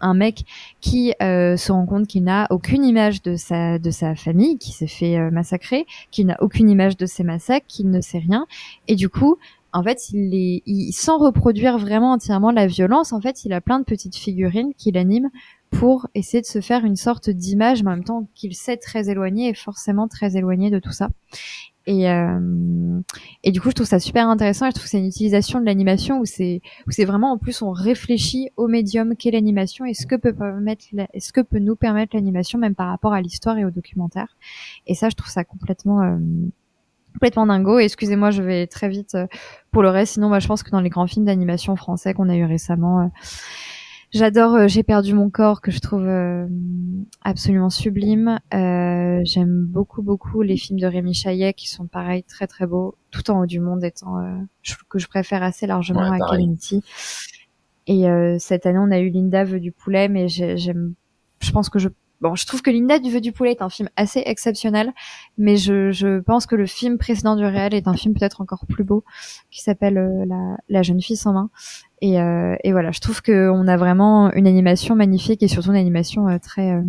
un 0.00 0.14
mec 0.14 0.44
qui 0.80 1.12
euh, 1.22 1.56
se 1.56 1.72
rend 1.72 1.86
compte 1.86 2.06
qu'il 2.06 2.24
n'a 2.24 2.46
aucune 2.50 2.84
image 2.84 3.22
de 3.22 3.36
sa 3.36 3.78
de 3.78 3.90
sa 3.90 4.14
famille, 4.14 4.58
qui 4.58 4.72
s'est 4.72 4.86
fait 4.86 5.18
euh, 5.18 5.30
massacrer, 5.30 5.86
qu'il 6.10 6.26
n'a 6.26 6.36
aucune 6.40 6.70
image 6.70 6.96
de 6.96 7.06
ses 7.06 7.24
massacres, 7.24 7.66
qu'il 7.66 7.90
ne 7.90 8.00
sait 8.00 8.18
rien, 8.18 8.46
et 8.86 8.96
du 8.96 9.08
coup, 9.08 9.36
en 9.72 9.82
fait, 9.82 10.10
il 10.10 10.34
est, 10.34 10.62
il, 10.66 10.92
sans 10.92 11.18
reproduire 11.18 11.78
vraiment 11.78 12.12
entièrement 12.12 12.50
la 12.50 12.66
violence, 12.66 13.12
en 13.12 13.20
fait, 13.20 13.44
il 13.44 13.52
a 13.52 13.60
plein 13.60 13.78
de 13.78 13.84
petites 13.84 14.16
figurines 14.16 14.72
qu'il 14.76 14.96
anime 14.96 15.28
pour 15.70 16.08
essayer 16.14 16.40
de 16.40 16.46
se 16.46 16.60
faire 16.60 16.84
une 16.84 16.96
sorte 16.96 17.28
d'image, 17.28 17.82
mais 17.82 17.90
en 17.90 17.96
même 17.96 18.04
temps 18.04 18.28
qu'il 18.34 18.54
sait 18.54 18.78
très 18.78 19.10
éloigné 19.10 19.48
et 19.48 19.54
forcément 19.54 20.08
très 20.08 20.36
éloigné 20.36 20.70
de 20.70 20.78
tout 20.78 20.92
ça. 20.92 21.10
Et, 21.88 22.10
euh, 22.10 22.38
du 23.46 23.62
coup, 23.62 23.70
je 23.70 23.74
trouve 23.74 23.86
ça 23.86 23.98
super 23.98 24.28
intéressant. 24.28 24.66
Je 24.66 24.72
trouve 24.72 24.84
que 24.84 24.90
c'est 24.90 24.98
une 24.98 25.06
utilisation 25.06 25.58
de 25.58 25.64
l'animation 25.64 26.20
où 26.20 26.26
c'est 26.26 26.60
où 26.86 26.90
c'est 26.90 27.06
vraiment 27.06 27.32
en 27.32 27.38
plus 27.38 27.62
on 27.62 27.70
réfléchit 27.70 28.50
au 28.58 28.68
médium 28.68 29.16
qu'est 29.16 29.30
l'animation 29.30 29.86
et 29.86 29.94
ce 29.94 30.06
que 30.06 30.14
peut 30.14 30.34
permettre, 30.34 30.84
ce 31.18 31.32
que 31.32 31.40
peut 31.40 31.58
nous 31.58 31.76
permettre 31.76 32.14
l'animation 32.14 32.58
même 32.58 32.74
par 32.74 32.88
rapport 32.88 33.14
à 33.14 33.22
l'histoire 33.22 33.56
et 33.56 33.64
au 33.64 33.70
documentaire. 33.70 34.36
Et 34.86 34.94
ça, 34.94 35.08
je 35.08 35.16
trouve 35.16 35.30
ça 35.30 35.44
complètement 35.44 36.02
euh, 36.02 36.18
complètement 37.14 37.46
dingo. 37.46 37.78
Excusez-moi, 37.78 38.32
je 38.32 38.42
vais 38.42 38.66
très 38.66 38.90
vite 38.90 39.14
euh, 39.14 39.26
pour 39.70 39.82
le 39.82 39.88
reste. 39.88 40.14
Sinon, 40.14 40.28
moi, 40.28 40.40
je 40.40 40.46
pense 40.46 40.62
que 40.62 40.70
dans 40.70 40.80
les 40.80 40.90
grands 40.90 41.06
films 41.06 41.24
d'animation 41.24 41.74
français 41.74 42.12
qu'on 42.12 42.28
a 42.28 42.36
eu 42.36 42.44
récemment, 42.44 43.00
euh, 43.00 43.06
J'adore 44.10 44.54
euh, 44.54 44.68
J'ai 44.68 44.82
perdu 44.82 45.12
mon 45.12 45.28
corps 45.28 45.60
que 45.60 45.70
je 45.70 45.80
trouve 45.80 46.06
euh, 46.06 46.46
absolument 47.22 47.70
sublime. 47.70 48.40
Euh, 48.54 49.20
J'aime 49.24 49.66
beaucoup 49.66 50.02
beaucoup 50.02 50.42
les 50.42 50.56
films 50.56 50.80
de 50.80 50.86
Rémi 50.86 51.12
Chaillet 51.14 51.52
qui 51.52 51.68
sont 51.68 51.86
pareil 51.86 52.22
très 52.22 52.46
très 52.46 52.66
beaux, 52.66 52.94
tout 53.10 53.30
en 53.30 53.40
haut 53.40 53.46
du 53.46 53.60
monde 53.60 53.84
étant 53.84 54.16
que 54.88 54.98
je 54.98 55.08
préfère 55.08 55.42
assez 55.42 55.66
largement 55.66 56.10
à 56.10 56.18
Calamity. 56.18 56.82
Et 57.86 58.04
cette 58.38 58.66
année 58.66 58.78
on 58.78 58.90
a 58.90 58.98
eu 58.98 59.10
Linda 59.10 59.44
veut 59.44 59.60
du 59.60 59.72
poulet, 59.72 60.08
mais 60.08 60.28
j'aime, 60.28 60.94
je 61.40 61.50
pense 61.50 61.68
que 61.68 61.78
je 61.78 61.88
Bon, 62.20 62.34
je 62.34 62.46
trouve 62.46 62.62
que 62.62 62.70
Linda 62.70 62.98
du 62.98 63.12
Vœu 63.12 63.20
du 63.20 63.30
Poulet 63.32 63.52
est 63.52 63.62
un 63.62 63.68
film 63.68 63.88
assez 63.96 64.22
exceptionnel, 64.26 64.92
mais 65.36 65.56
je, 65.56 65.92
je 65.92 66.18
pense 66.18 66.46
que 66.46 66.56
le 66.56 66.66
film 66.66 66.98
précédent 66.98 67.36
du 67.36 67.44
réel 67.44 67.74
est 67.74 67.86
un 67.86 67.94
film 67.94 68.14
peut-être 68.14 68.40
encore 68.40 68.66
plus 68.66 68.82
beau, 68.82 69.04
qui 69.50 69.62
s'appelle 69.62 69.94
la, 70.26 70.56
la, 70.68 70.82
jeune 70.82 71.00
fille 71.00 71.16
sans 71.16 71.32
main. 71.32 71.50
Et, 72.00 72.20
euh, 72.20 72.56
et 72.64 72.72
voilà, 72.72 72.90
je 72.90 73.00
trouve 73.00 73.22
qu'on 73.22 73.68
a 73.68 73.76
vraiment 73.76 74.32
une 74.32 74.48
animation 74.48 74.96
magnifique 74.96 75.42
et 75.42 75.48
surtout 75.48 75.70
une 75.70 75.76
animation 75.76 76.28
euh, 76.28 76.38
très 76.38 76.72
euh, 76.72 76.82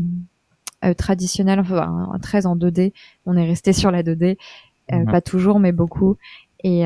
euh, 0.86 0.94
traditionnelle, 0.94 1.60
enfin, 1.60 2.12
très 2.22 2.48
en 2.48 2.56
2D. 2.56 2.94
On 3.28 3.38
est 3.38 3.46
resté 3.46 3.72
sur 3.72 3.92
la 3.92 4.02
2D, 4.02 4.38
mhm. 4.92 5.06
pas 5.06 5.22
toujours, 5.22 5.60
mais 5.60 5.72
beaucoup. 5.72 6.18
Et 6.64 6.84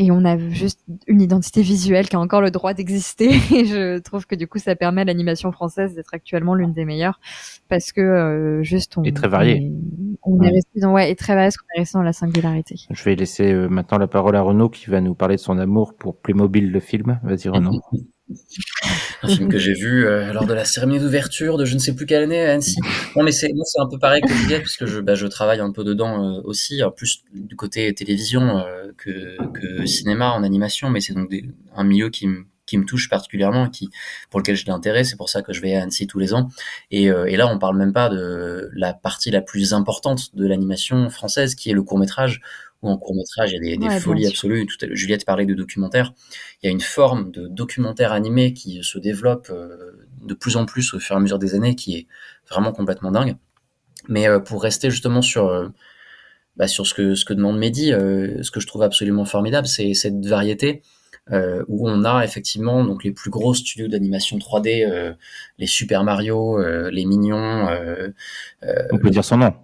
et 0.00 0.10
on 0.10 0.24
a 0.24 0.38
juste 0.38 0.80
une 1.06 1.20
identité 1.20 1.60
visuelle 1.60 2.08
qui 2.08 2.16
a 2.16 2.20
encore 2.20 2.40
le 2.40 2.50
droit 2.50 2.72
d'exister. 2.72 3.28
Et 3.54 3.66
je 3.66 3.98
trouve 3.98 4.26
que 4.26 4.34
du 4.34 4.48
coup 4.48 4.58
ça 4.58 4.74
permet 4.74 5.02
à 5.02 5.04
l'animation 5.04 5.52
française 5.52 5.94
d'être 5.94 6.14
actuellement 6.14 6.54
l'une 6.54 6.72
des 6.72 6.86
meilleures. 6.86 7.20
Parce 7.68 7.92
que 7.92 8.00
euh, 8.00 8.62
juste 8.62 8.96
on 8.96 9.04
est 9.04 9.14
très 9.14 9.28
varié 9.28 9.70
on, 10.22 10.40
est 10.40 10.48
resté 10.48 10.80
dans 10.80 10.92
ouais 10.92 11.10
et 11.10 11.16
très 11.16 11.34
varié 11.34 11.48
parce 11.48 11.58
qu'on 11.58 11.66
est 11.76 11.80
resté 11.80 11.98
dans 11.98 12.02
la 12.02 12.14
singularité. 12.14 12.76
Je 12.88 13.04
vais 13.04 13.14
laisser 13.14 13.52
euh, 13.52 13.68
maintenant 13.68 13.98
la 13.98 14.06
parole 14.06 14.36
à 14.36 14.40
Renaud 14.40 14.70
qui 14.70 14.88
va 14.88 15.02
nous 15.02 15.14
parler 15.14 15.36
de 15.36 15.40
son 15.40 15.58
amour 15.58 15.94
pour 15.94 16.16
Playmobil 16.16 16.72
le 16.72 16.80
film. 16.80 17.20
Vas-y 17.22 17.50
Renaud 17.50 17.82
un 19.22 19.28
film 19.28 19.48
que 19.48 19.58
j'ai 19.58 19.74
vu 19.74 20.06
euh, 20.06 20.32
lors 20.32 20.46
de 20.46 20.54
la 20.54 20.64
cérémonie 20.64 21.00
d'ouverture 21.00 21.58
de 21.58 21.64
je 21.64 21.74
ne 21.74 21.78
sais 21.78 21.94
plus 21.94 22.06
quelle 22.06 22.22
année 22.22 22.40
à 22.46 22.52
Annecy. 22.52 22.76
Non, 23.16 23.22
mais 23.22 23.32
c'est 23.32 23.50
un 23.78 23.88
peu 23.88 23.98
pareil 23.98 24.22
que 24.22 24.32
Juliette 24.32 24.62
puisque 24.62 24.86
je 24.86 25.00
bah, 25.00 25.14
je 25.14 25.26
travaille 25.26 25.60
un 25.60 25.72
peu 25.72 25.84
dedans 25.84 26.38
euh, 26.38 26.40
aussi, 26.44 26.82
en 26.82 26.90
plus 26.90 27.22
du 27.32 27.56
côté 27.56 27.92
télévision 27.94 28.58
euh, 28.58 28.92
que, 28.96 29.86
cinéma 29.86 30.30
en 30.30 30.42
animation, 30.42 30.90
mais 30.90 31.00
c'est 31.00 31.14
donc 31.14 31.30
un 31.74 31.84
milieu 31.84 32.10
qui 32.10 32.26
me 32.26 32.84
touche 32.84 33.08
particulièrement, 33.08 33.68
qui 33.68 33.90
pour 34.30 34.40
lequel 34.40 34.56
j'ai 34.56 34.66
l'intérêt, 34.66 35.04
c'est 35.04 35.16
pour 35.16 35.28
ça 35.28 35.42
que 35.42 35.52
je 35.52 35.60
vais 35.60 35.74
à 35.74 35.82
Annecy 35.82 36.06
tous 36.06 36.18
les 36.18 36.34
ans. 36.34 36.48
Et, 36.90 37.08
là, 37.08 37.48
on 37.48 37.58
parle 37.58 37.76
même 37.76 37.92
pas 37.92 38.08
de 38.08 38.70
la 38.74 38.94
partie 38.94 39.30
la 39.30 39.40
plus 39.40 39.74
importante 39.74 40.34
de 40.36 40.46
l'animation 40.46 41.10
française, 41.10 41.54
qui 41.54 41.70
est 41.70 41.74
le 41.74 41.82
court 41.82 41.98
métrage, 41.98 42.40
ou 42.82 42.88
en 42.88 42.96
court 42.96 43.14
métrage, 43.14 43.52
il 43.52 43.54
y 43.54 43.72
a 43.72 43.76
des, 43.76 43.88
des 43.88 44.00
folies 44.00 44.26
absolues. 44.26 44.66
Tout 44.66 44.84
à, 44.84 44.88
Juliette 44.92 45.24
parlait 45.24 45.46
de 45.46 45.54
documentaire. 45.54 46.14
Il 46.62 46.66
y 46.66 46.68
a 46.68 46.72
une 46.72 46.80
forme 46.80 47.30
de 47.30 47.46
documentaire 47.46 48.12
animé 48.12 48.52
qui 48.54 48.82
se 48.82 48.98
développe 48.98 49.48
euh, 49.50 50.06
de 50.22 50.34
plus 50.34 50.56
en 50.56 50.66
plus 50.66 50.94
au 50.94 50.98
fur 50.98 51.16
et 51.16 51.18
à 51.18 51.20
mesure 51.20 51.38
des 51.38 51.54
années, 51.54 51.74
qui 51.74 51.96
est 51.96 52.06
vraiment 52.48 52.72
complètement 52.72 53.10
dingue. 53.10 53.36
Mais 54.08 54.28
euh, 54.28 54.38
pour 54.38 54.62
rester 54.62 54.90
justement 54.90 55.22
sur 55.22 55.48
euh, 55.48 55.68
bah, 56.56 56.68
sur 56.68 56.86
ce 56.86 56.94
que 56.94 57.14
ce 57.14 57.24
que 57.24 57.34
demande 57.34 57.58
Mehdi, 57.58 57.88
ce 57.88 58.50
que 58.50 58.60
je 58.60 58.66
trouve 58.66 58.82
absolument 58.82 59.24
formidable, 59.24 59.66
c'est 59.66 59.94
cette 59.94 60.24
variété. 60.24 60.82
Euh, 61.32 61.62
où 61.68 61.88
on 61.88 62.04
a 62.04 62.24
effectivement 62.24 62.84
donc 62.84 63.04
les 63.04 63.12
plus 63.12 63.30
gros 63.30 63.54
studios 63.54 63.86
d'animation 63.86 64.38
3D, 64.38 64.84
euh, 64.84 65.12
les 65.58 65.66
Super 65.66 66.02
Mario, 66.02 66.58
euh, 66.58 66.90
les 66.90 67.04
Mignons. 67.04 67.68
on 68.62 68.98
peut 68.98 69.10
dire 69.10 69.24
son 69.24 69.36
nom. 69.36 69.54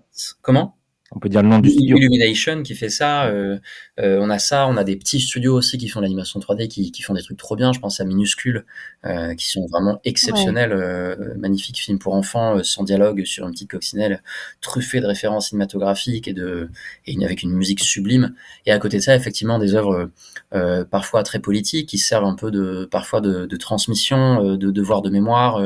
Comment? 0.42 0.75
On 1.16 1.18
peut 1.18 1.30
dire 1.30 1.42
le 1.42 1.48
nom 1.48 1.58
du 1.58 1.70
studio. 1.70 1.96
Illumination 1.96 2.62
qui 2.62 2.74
fait 2.74 2.90
ça. 2.90 3.24
Euh, 3.24 3.58
euh, 4.00 4.18
on 4.20 4.30
a 4.30 4.38
ça. 4.38 4.66
On 4.68 4.76
a 4.76 4.84
des 4.84 4.96
petits 4.96 5.20
studios 5.20 5.54
aussi 5.54 5.78
qui 5.78 5.88
font 5.88 6.00
l'animation 6.00 6.40
3D, 6.40 6.68
qui, 6.68 6.92
qui, 6.92 7.02
font 7.02 7.14
des 7.14 7.22
trucs 7.22 7.38
trop 7.38 7.56
bien. 7.56 7.72
Je 7.72 7.80
pense 7.80 8.00
à 8.00 8.04
Minuscule, 8.04 8.64
euh, 9.04 9.34
qui 9.34 9.46
sont 9.46 9.66
vraiment 9.66 10.00
exceptionnels. 10.04 10.72
Euh, 10.72 11.34
magnifique 11.36 11.78
film 11.78 11.98
pour 11.98 12.14
enfants, 12.14 12.58
euh, 12.58 12.62
sans 12.62 12.84
dialogue, 12.84 13.24
sur 13.24 13.46
une 13.46 13.52
petite 13.52 13.70
coccinelle, 13.70 14.22
truffé 14.60 15.00
de 15.00 15.06
références 15.06 15.48
cinématographiques 15.48 16.28
et 16.28 16.32
de 16.32 16.70
et 17.06 17.16
avec 17.24 17.42
une 17.42 17.52
musique 17.52 17.80
sublime. 17.80 18.34
Et 18.66 18.72
à 18.72 18.78
côté 18.78 18.98
de 18.98 19.02
ça, 19.02 19.14
effectivement, 19.14 19.58
des 19.58 19.74
œuvres 19.74 20.10
euh, 20.54 20.84
parfois 20.84 21.22
très 21.22 21.38
politiques 21.38 21.88
qui 21.88 21.98
servent 21.98 22.24
un 22.24 22.34
peu 22.34 22.50
de 22.50 22.86
parfois 22.90 23.20
de, 23.20 23.46
de 23.46 23.56
transmission, 23.56 24.56
de 24.56 24.70
devoir 24.70 25.02
de 25.02 25.10
mémoire, 25.10 25.60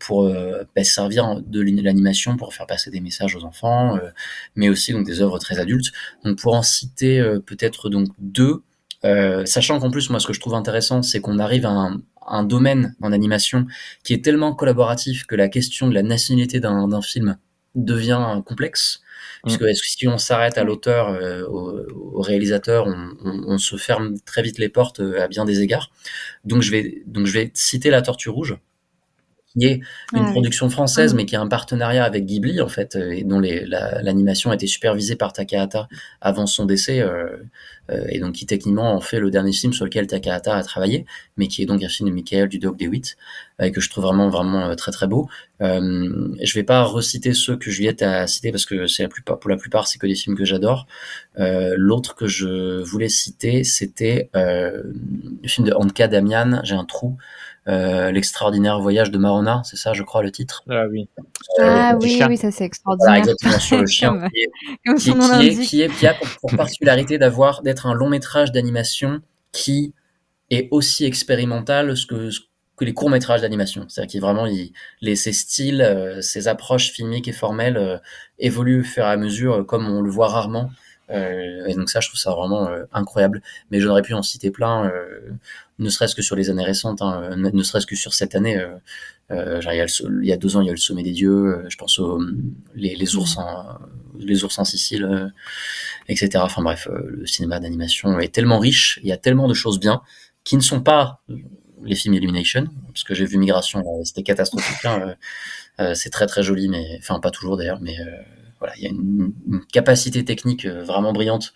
pour 0.00 0.30
bah, 0.76 0.84
servir 0.84 1.40
de 1.40 1.60
l'animation 1.82 2.36
pour 2.36 2.54
faire 2.54 2.66
passer 2.66 2.90
des 2.90 3.00
messages 3.00 3.36
aux 3.36 3.44
enfants 3.44 3.96
euh, 3.96 4.10
mais 4.56 4.68
aussi 4.68 4.92
donc 4.92 5.06
des 5.06 5.20
œuvres 5.20 5.38
très 5.38 5.58
adultes. 5.58 5.92
Donc 6.24 6.38
pour 6.38 6.49
en 6.54 6.62
citer 6.62 7.20
euh, 7.20 7.40
peut-être 7.40 7.88
donc 7.88 8.08
deux, 8.18 8.62
euh, 9.04 9.44
sachant 9.46 9.80
qu'en 9.80 9.90
plus 9.90 10.10
moi 10.10 10.20
ce 10.20 10.26
que 10.26 10.32
je 10.32 10.40
trouve 10.40 10.54
intéressant 10.54 11.02
c'est 11.02 11.20
qu'on 11.20 11.38
arrive 11.38 11.66
à 11.66 11.70
un, 11.70 12.00
un, 12.26 12.44
domaine 12.44 12.94
en 13.00 13.12
animation 13.12 13.66
qui 14.04 14.12
est 14.12 14.24
tellement 14.24 14.54
collaboratif 14.54 15.26
que 15.26 15.34
la 15.34 15.48
question 15.48 15.88
de 15.88 15.94
la 15.94 16.02
nationalité 16.02 16.60
d'un 16.60 17.00
film 17.00 17.36
devient 17.74 18.42
complexe. 18.44 19.00
Mm. 19.44 19.46
Puisque 19.46 19.60
que 19.60 19.74
si 19.74 20.08
on 20.08 20.18
s'arrête 20.18 20.58
à 20.58 20.64
l'auteur, 20.64 21.18
au, 21.48 21.78
au, 22.18 22.20
réalisateur, 22.20 22.86
on, 22.86 23.10
on, 23.24 23.44
on, 23.46 23.58
se 23.58 23.76
ferme 23.76 24.18
très 24.26 24.42
vite 24.42 24.58
les 24.58 24.68
portes 24.68 25.00
à 25.00 25.28
bien 25.28 25.44
des 25.44 25.62
égards. 25.62 25.90
Donc 26.44 26.62
je 26.62 26.70
vais 26.70 27.02
donc 27.06 27.26
je 27.26 27.32
vais 27.32 27.50
citer 27.54 27.90
La 27.90 28.02
Tortue 28.02 28.28
Rouge, 28.28 28.58
qui 29.58 29.66
est 29.66 29.80
une 30.14 30.30
production 30.30 30.70
française, 30.70 31.14
mais 31.14 31.26
qui 31.26 31.34
a 31.34 31.40
un 31.40 31.48
partenariat 31.48 32.04
avec 32.04 32.24
Ghibli, 32.24 32.60
en 32.60 32.68
fait, 32.68 32.94
euh, 32.94 33.10
et 33.10 33.24
dont 33.24 33.40
l'animation 33.40 34.50
a 34.50 34.54
été 34.54 34.66
supervisée 34.66 35.16
par 35.16 35.32
Takahata 35.32 35.88
avant 36.20 36.46
son 36.46 36.66
décès, 36.66 37.00
euh, 37.00 37.36
euh, 37.90 38.04
et 38.08 38.20
donc 38.20 38.34
qui 38.34 38.46
techniquement 38.46 38.94
en 38.94 39.00
fait 39.00 39.18
le 39.18 39.30
dernier 39.30 39.52
film 39.52 39.72
sur 39.72 39.84
lequel 39.84 40.06
Takahata 40.06 40.56
a 40.56 40.62
travaillé, 40.62 41.04
mais 41.36 41.48
qui 41.48 41.62
est 41.62 41.66
donc 41.66 41.82
un 41.82 41.88
film 41.88 42.08
de 42.08 42.14
Michael 42.14 42.48
du 42.48 42.60
Dog 42.60 42.76
DeWitt, 42.78 43.16
et 43.60 43.72
que 43.72 43.80
je 43.80 43.90
trouve 43.90 44.04
vraiment 44.04 44.28
vraiment 44.28 44.74
très 44.76 44.92
très 44.92 45.08
beau. 45.08 45.28
Je 45.60 46.54
vais 46.54 46.62
pas 46.62 46.82
reciter 46.84 47.34
ceux 47.34 47.56
que 47.56 47.70
Juliette 47.70 48.02
a 48.02 48.26
cités 48.26 48.52
parce 48.52 48.64
que 48.64 48.86
c'est 48.86 49.02
la 49.02 49.08
plupart, 49.08 49.38
pour 49.38 49.50
la 49.50 49.56
plupart, 49.56 49.86
c'est 49.86 49.98
que 49.98 50.06
des 50.06 50.14
films 50.14 50.36
que 50.36 50.44
j'adore. 50.44 50.86
L'autre 51.36 52.14
que 52.14 52.26
je 52.26 52.80
voulais 52.82 53.08
citer, 53.08 53.64
c'était 53.64 54.30
le 54.32 54.94
film 55.48 55.66
de 55.66 55.72
Anka 55.74 56.08
Damian, 56.08 56.60
j'ai 56.62 56.76
un 56.76 56.84
trou. 56.84 57.18
Euh, 57.70 58.10
l'extraordinaire 58.10 58.80
voyage 58.80 59.10
de 59.12 59.18
Marona, 59.18 59.62
c'est 59.64 59.76
ça, 59.76 59.92
je 59.92 60.02
crois, 60.02 60.22
le 60.22 60.32
titre? 60.32 60.64
Ah 60.68 60.86
oui. 60.90 61.08
Euh, 61.60 61.62
ah 61.62 61.96
oui, 62.00 62.20
oui, 62.28 62.36
ça 62.36 62.50
c'est 62.50 62.64
extraordinaire. 62.64 63.06
Voilà, 63.06 63.18
exactement 63.20 63.58
sur 63.60 63.78
le 63.78 63.86
chien, 63.86 64.28
qui, 64.34 64.40
est, 64.40 64.96
qui, 64.96 65.10
est, 65.10 65.64
qui, 65.64 65.82
est, 65.82 65.88
qui, 65.88 66.06
a 66.06 66.14
pour, 66.40 66.50
particularité 66.56 67.16
d'avoir 67.18 67.62
d'être 67.62 67.86
un 67.86 67.94
long 67.94 68.08
métrage 68.08 68.50
d'animation 68.50 69.20
qui 69.52 69.94
est 70.50 70.68
aussi 70.72 71.04
expérimental 71.04 71.94
que, 72.08 72.30
que 72.80 72.84
les 72.86 72.94
courts 72.94 73.10
métrages 73.10 73.42
d'animation. 73.42 73.84
C'est-à-dire 73.88 74.10
qu'il 74.10 74.20
vraiment, 74.20 74.46
il, 74.46 74.72
les, 75.00 75.14
ses 75.14 75.32
styles, 75.32 75.82
euh, 75.82 76.22
ses 76.22 76.48
approches 76.48 76.90
filmiques 76.90 77.28
et 77.28 77.32
formelles 77.32 77.76
euh, 77.76 77.98
évoluent 78.38 78.80
au 78.80 78.84
fur 78.84 79.04
et 79.04 79.10
à 79.10 79.16
mesure, 79.16 79.54
euh, 79.54 79.64
comme 79.64 79.86
on 79.86 80.00
le 80.00 80.10
voit 80.10 80.28
rarement. 80.28 80.70
Et 81.10 81.74
donc 81.74 81.90
ça, 81.90 82.00
je 82.00 82.08
trouve 82.08 82.20
ça 82.20 82.32
vraiment 82.32 82.68
incroyable. 82.92 83.42
Mais 83.70 83.80
j'aurais 83.80 84.02
pu 84.02 84.14
en 84.14 84.22
citer 84.22 84.50
plein 84.50 84.90
ne 85.80 85.88
serait-ce 85.88 86.14
que 86.14 86.22
sur 86.22 86.36
les 86.36 86.50
années 86.50 86.64
récentes, 86.64 87.02
hein, 87.02 87.34
ne, 87.36 87.62
serait-ce 87.62 87.86
que 87.86 87.96
sur 87.96 88.14
cette 88.14 88.34
année. 88.34 88.56
Euh, 88.58 88.76
euh, 89.30 89.60
il, 89.62 89.76
y 89.76 89.80
a 89.80 89.86
il, 89.86 90.26
y 90.26 90.32
a 90.32 90.36
deux 90.36 90.56
ans, 90.56 90.60
il 90.60 90.66
y 90.66 90.70
a 90.70 90.72
le 90.72 90.78
sommet 90.78 91.02
des 91.02 91.12
dieux. 91.12 91.30
Euh, 91.30 91.66
je 91.68 91.76
pense 91.76 91.98
aux 91.98 92.20
les, 92.74 92.94
les 92.96 93.16
ours 93.16 93.38
en 93.38 93.78
les 94.18 94.44
ours 94.44 94.58
en 94.58 94.64
Sicile, 94.64 95.32
etc. 96.08 96.30
Enfin 96.36 96.62
bref, 96.62 96.86
le 96.90 97.26
cinéma 97.26 97.58
d'animation 97.58 98.18
est 98.20 98.34
tellement 98.34 98.58
riche. 98.58 99.00
Il 99.02 99.08
y 99.08 99.12
a 99.12 99.16
tellement 99.16 99.48
de 99.48 99.54
choses 99.54 99.80
bien 99.80 100.02
qui 100.44 100.56
ne 100.56 100.60
sont 100.60 100.82
pas 100.82 101.22
les 101.82 101.94
films 101.94 102.14
Illumination, 102.14 102.66
parce 102.88 103.04
que 103.04 103.14
j'ai 103.14 103.24
vu 103.24 103.38
Migration, 103.38 103.82
c'était 104.04 104.22
catastrophique. 104.22 104.84
Hein, 104.84 105.14
c'est 105.94 106.10
très 106.10 106.26
très 106.26 106.42
joli, 106.42 106.68
mais 106.68 106.98
enfin 106.98 107.20
pas 107.20 107.30
toujours 107.30 107.56
d'ailleurs, 107.56 107.80
mais 107.80 107.96
voilà, 108.60 108.74
il 108.76 108.82
y 108.84 108.86
a 108.86 108.90
une, 108.90 109.32
capacité 109.72 110.24
technique 110.24 110.66
euh, 110.66 110.84
vraiment 110.84 111.12
brillante 111.12 111.54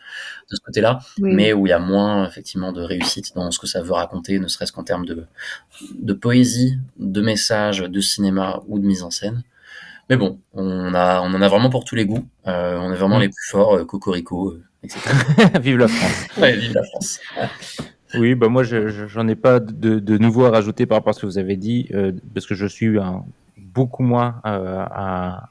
de 0.51 0.56
ce 0.56 0.60
côté-là, 0.60 1.01
mais 1.18 1.52
où 1.52 1.66
il 1.66 1.70
y 1.70 1.72
a 1.72 1.78
moins 1.78 2.26
effectivement 2.26 2.72
de 2.72 2.82
réussite 2.82 3.35
dans 3.35 3.51
ce 3.51 3.59
que 3.59 3.66
ça 3.66 3.82
veut 3.82 3.93
raconter, 3.93 4.39
ne 4.39 4.48
serait-ce 4.48 4.72
qu'en 4.72 4.85
termes 4.85 5.05
de, 5.05 5.26
de 5.94 6.12
poésie, 6.12 6.78
de 6.98 7.20
message, 7.20 7.81
de 7.81 8.01
cinéma 8.01 8.62
ou 8.68 8.78
de 8.78 8.85
mise 8.85 9.02
en 9.02 9.10
scène. 9.10 9.43
Mais 10.10 10.16
bon, 10.16 10.39
on, 10.52 10.94
a, 10.94 11.20
on 11.22 11.32
en 11.32 11.40
a 11.40 11.48
vraiment 11.48 11.70
pour 11.70 11.85
tous 11.85 11.94
les 11.94 12.05
goûts. 12.05 12.26
Euh, 12.47 12.78
on 12.78 12.93
est 12.93 12.97
vraiment 12.97 13.18
mm. 13.18 13.22
les 13.22 13.28
plus 13.28 13.48
forts, 13.48 13.76
euh, 13.76 13.85
Cocorico, 13.85 14.51
euh, 14.51 14.62
etc. 14.82 15.01
vive 15.60 15.78
la 15.78 15.89
France. 15.89 16.26
ouais, 16.39 16.56
vive 16.56 16.74
la 16.74 16.82
France. 16.85 17.20
Oui, 18.16 18.35
bah 18.35 18.48
moi, 18.48 18.62
j'en 18.62 19.28
ai 19.28 19.35
pas 19.35 19.60
de, 19.60 19.98
de, 19.98 20.18
nouveau 20.18 20.44
à 20.44 20.51
rajouter 20.51 20.86
par 20.86 20.98
rapport 20.98 21.10
à 21.10 21.12
ce 21.14 21.20
que 21.20 21.26
vous 21.26 21.39
avez 21.39 21.56
dit, 21.56 21.89
euh, 21.93 22.12
parce 22.32 22.47
que 22.47 22.55
je 22.55 22.66
suis 22.66 22.98
un, 22.98 23.24
beaucoup 23.56 24.02
moins 24.02 24.40
euh, 24.47 24.85
à, 24.89 25.51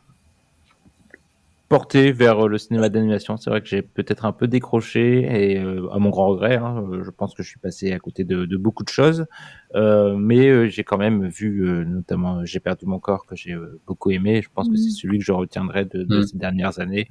porté 1.73 2.11
vers 2.11 2.47
le 2.47 2.59
cinéma 2.59 2.87
d'animation. 2.89 3.35
C'est 3.35 3.49
vrai 3.49 3.59
que 3.59 3.67
j'ai 3.67 3.81
peut-être 3.81 4.25
un 4.25 4.31
peu 4.31 4.47
décroché 4.47 5.21
et 5.23 5.57
euh, 5.57 5.89
à 5.91 5.97
mon 5.97 6.11
grand 6.11 6.27
regret, 6.27 6.57
hein, 6.57 6.85
je 7.03 7.09
pense 7.09 7.33
que 7.33 7.41
je 7.41 7.49
suis 7.49 7.57
passé 7.57 7.91
à 7.93 7.97
côté 7.97 8.23
de, 8.23 8.45
de 8.45 8.57
beaucoup 8.57 8.83
de 8.83 8.89
choses, 8.89 9.25
euh, 9.73 10.15
mais 10.15 10.49
euh, 10.49 10.69
j'ai 10.69 10.83
quand 10.83 10.99
même 10.99 11.25
vu, 11.25 11.65
notamment, 11.87 12.45
j'ai 12.45 12.59
perdu 12.59 12.85
mon 12.85 12.99
corps 12.99 13.25
que 13.25 13.35
j'ai 13.35 13.57
beaucoup 13.87 14.11
aimé. 14.11 14.43
Je 14.43 14.49
pense 14.53 14.69
que 14.69 14.75
c'est 14.75 14.89
mmh. 14.89 15.01
celui 15.01 15.17
que 15.17 15.25
je 15.25 15.31
retiendrai 15.31 15.85
de, 15.85 16.03
de 16.03 16.19
mmh. 16.19 16.23
ces 16.27 16.37
dernières 16.37 16.79
années. 16.79 17.09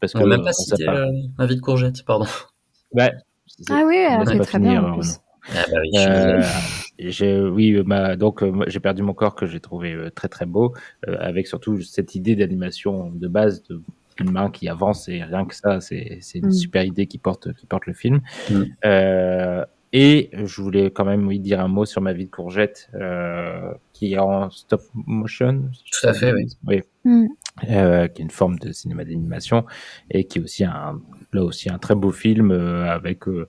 Parce 0.00 0.12
que 0.12 0.22
même 0.22 0.44
pas 0.44 0.52
cité 0.52 0.86
ma 1.36 1.46
vie 1.46 1.56
de 1.56 1.60
courgette, 1.60 2.04
pardon. 2.04 2.26
Ouais, 2.92 3.10
ah 3.68 3.82
oui, 3.84 3.96
c'est 4.26 4.38
très 4.38 4.60
bien. 4.60 4.80
En 4.80 4.94
plus. 4.94 5.18
Ah 5.52 5.64
bah 5.72 5.78
oui, 5.82 7.10
j'ai 7.10 7.40
oui 7.40 7.82
bah, 7.82 8.14
donc 8.16 8.44
j'ai 8.68 8.80
perdu 8.80 9.02
mon 9.02 9.12
corps 9.12 9.34
que 9.34 9.46
j'ai 9.46 9.60
trouvé 9.60 10.08
très 10.14 10.28
très 10.28 10.46
beau 10.46 10.72
avec 11.06 11.48
surtout 11.48 11.82
cette 11.82 12.14
idée 12.14 12.34
d'animation 12.34 13.10
de 13.10 13.28
base 13.28 13.62
de 13.64 13.82
une 14.18 14.30
main 14.30 14.50
qui 14.50 14.68
avance 14.68 15.08
et 15.08 15.22
rien 15.22 15.44
que 15.44 15.54
ça 15.54 15.80
c'est 15.80 16.20
une 16.34 16.48
mm. 16.48 16.52
super 16.52 16.84
idée 16.84 17.06
qui 17.06 17.18
porte 17.18 17.52
qui 17.54 17.66
porte 17.66 17.86
le 17.86 17.94
film 17.94 18.20
mm. 18.50 18.62
euh, 18.84 19.64
et 19.92 20.30
je 20.32 20.60
voulais 20.60 20.90
quand 20.90 21.04
même 21.04 21.26
oui 21.26 21.38
dire 21.38 21.60
un 21.60 21.68
mot 21.68 21.84
sur 21.84 22.00
ma 22.00 22.12
vie 22.12 22.26
de 22.26 22.30
courgette 22.30 22.90
euh, 22.94 23.72
qui 23.92 24.14
est 24.14 24.18
en 24.18 24.50
stop 24.50 24.82
motion 24.94 25.70
tout 25.90 26.06
à 26.06 26.12
fait 26.12 26.32
oui, 26.32 26.48
oui. 26.66 26.82
Mm. 27.04 27.26
Euh, 27.70 28.08
qui 28.08 28.20
est 28.20 28.24
une 28.24 28.32
forme 28.32 28.58
de 28.58 28.72
cinéma 28.72 29.04
d'animation 29.04 29.64
et 30.10 30.24
qui 30.24 30.38
est 30.38 30.42
aussi 30.42 30.64
un 30.64 31.00
là 31.32 31.44
aussi 31.44 31.70
un 31.70 31.78
très 31.78 31.94
beau 31.94 32.10
film 32.10 32.50
euh, 32.50 32.90
avec 32.90 33.28
euh, 33.28 33.48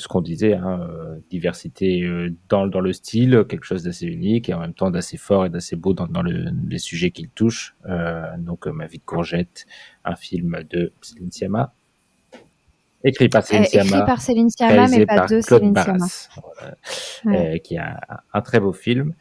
ce 0.00 0.08
qu'on 0.08 0.20
disait, 0.20 0.54
hein, 0.54 0.80
euh, 0.88 1.16
diversité 1.30 2.08
dans, 2.48 2.66
dans 2.66 2.80
le 2.80 2.92
style, 2.92 3.44
quelque 3.48 3.64
chose 3.64 3.82
d'assez 3.82 4.06
unique 4.06 4.48
et 4.48 4.54
en 4.54 4.60
même 4.60 4.74
temps 4.74 4.90
d'assez 4.90 5.16
fort 5.16 5.46
et 5.46 5.50
d'assez 5.50 5.76
beau 5.76 5.92
dans, 5.92 6.06
dans 6.06 6.22
le, 6.22 6.46
les 6.68 6.78
sujets 6.78 7.10
qu'il 7.10 7.28
touche. 7.28 7.74
donc, 8.38 8.66
Ma 8.66 8.86
vie 8.86 8.98
de 8.98 9.04
courgette, 9.04 9.66
un 10.04 10.16
film 10.16 10.58
de 10.70 10.92
Céline 11.02 11.30
Sciamma, 11.30 11.74
écrit 13.04 13.28
par 13.28 13.44
Céline 13.44 13.64
Sciamma, 13.66 13.88
écrit 13.88 14.06
par 14.06 14.20
Céline 14.20 14.50
Sciamma 14.50 14.88
mais 14.88 15.06
pas 15.06 15.26
de 15.26 15.40
Céline 15.40 15.76
Sciamma, 15.76 17.58
qui 17.58 17.76
a 17.78 18.00
un 18.32 18.40
très 18.40 18.60
beau 18.60 18.72
film. 18.72 19.14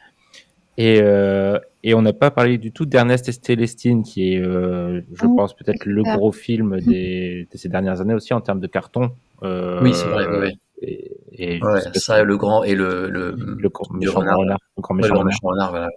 Et, 0.80 1.01
euh, 1.01 1.60
et 1.84 1.93
on 1.93 2.01
n'a 2.01 2.14
pas 2.14 2.31
parlé 2.31 2.57
du 2.57 2.72
tout 2.72 2.85
d'Ernest 2.85 3.27
et 3.27 3.34
Célestine, 3.34 4.01
qui 4.01 4.34
est, 4.34 4.41
euh, 4.41 5.01
je 5.14 5.26
oh, 5.26 5.35
pense, 5.35 5.53
peut-être 5.53 5.85
le 5.85 6.03
gros 6.03 6.31
film 6.31 6.80
des, 6.88 7.49
de 7.51 7.57
ces 7.57 7.68
dernières 7.68 7.99
années 7.99 8.14
aussi 8.14 8.34
en 8.34 8.39
termes 8.39 8.61
de 8.61 8.68
carton. 8.68 9.11
Euh, 9.43 9.81
oui, 9.84 9.93
c'est 9.93 10.07
vrai. 10.07 10.26
Oui. 10.27 10.57
Et, 10.81 11.11
et 11.34 11.61
ouais, 11.64 11.81
ça, 11.95 12.23
le 12.23 12.38
grand 12.38 12.64
et 12.64 12.76
le 12.76 13.10
le, 13.10 13.31
le 13.31 13.69
méchant 13.93 14.19
renard, 14.19 14.38
renard, 14.38 14.60
le 14.77 14.81
grand 14.81 14.93
méchant, 14.95 15.15
ouais, 15.15 15.34
renard. 15.43 15.72
voilà. 15.72 15.89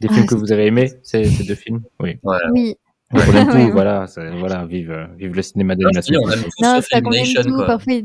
Des 0.00 0.08
films 0.08 0.26
que 0.26 0.34
vous 0.34 0.52
avez 0.52 0.66
aimés, 0.66 0.92
ces, 1.02 1.24
ces 1.24 1.44
deux 1.44 1.54
films, 1.54 1.82
oui. 2.00 2.18
Voilà. 2.22 2.50
Oui. 2.52 2.76
Voilà, 3.72 4.06
voilà, 4.40 4.66
vive, 4.66 4.92
vive 5.16 5.32
le 5.36 5.42
cinéma 5.42 5.76
d'animation. 5.76 6.20
on 6.24 6.28
aime 6.28 6.42
tous 6.42 6.50
non, 6.60 6.80
ça 6.82 7.00
qu'on 7.00 7.12
aime 7.12 7.24
tout, 7.24 7.64
parfait. 7.64 8.04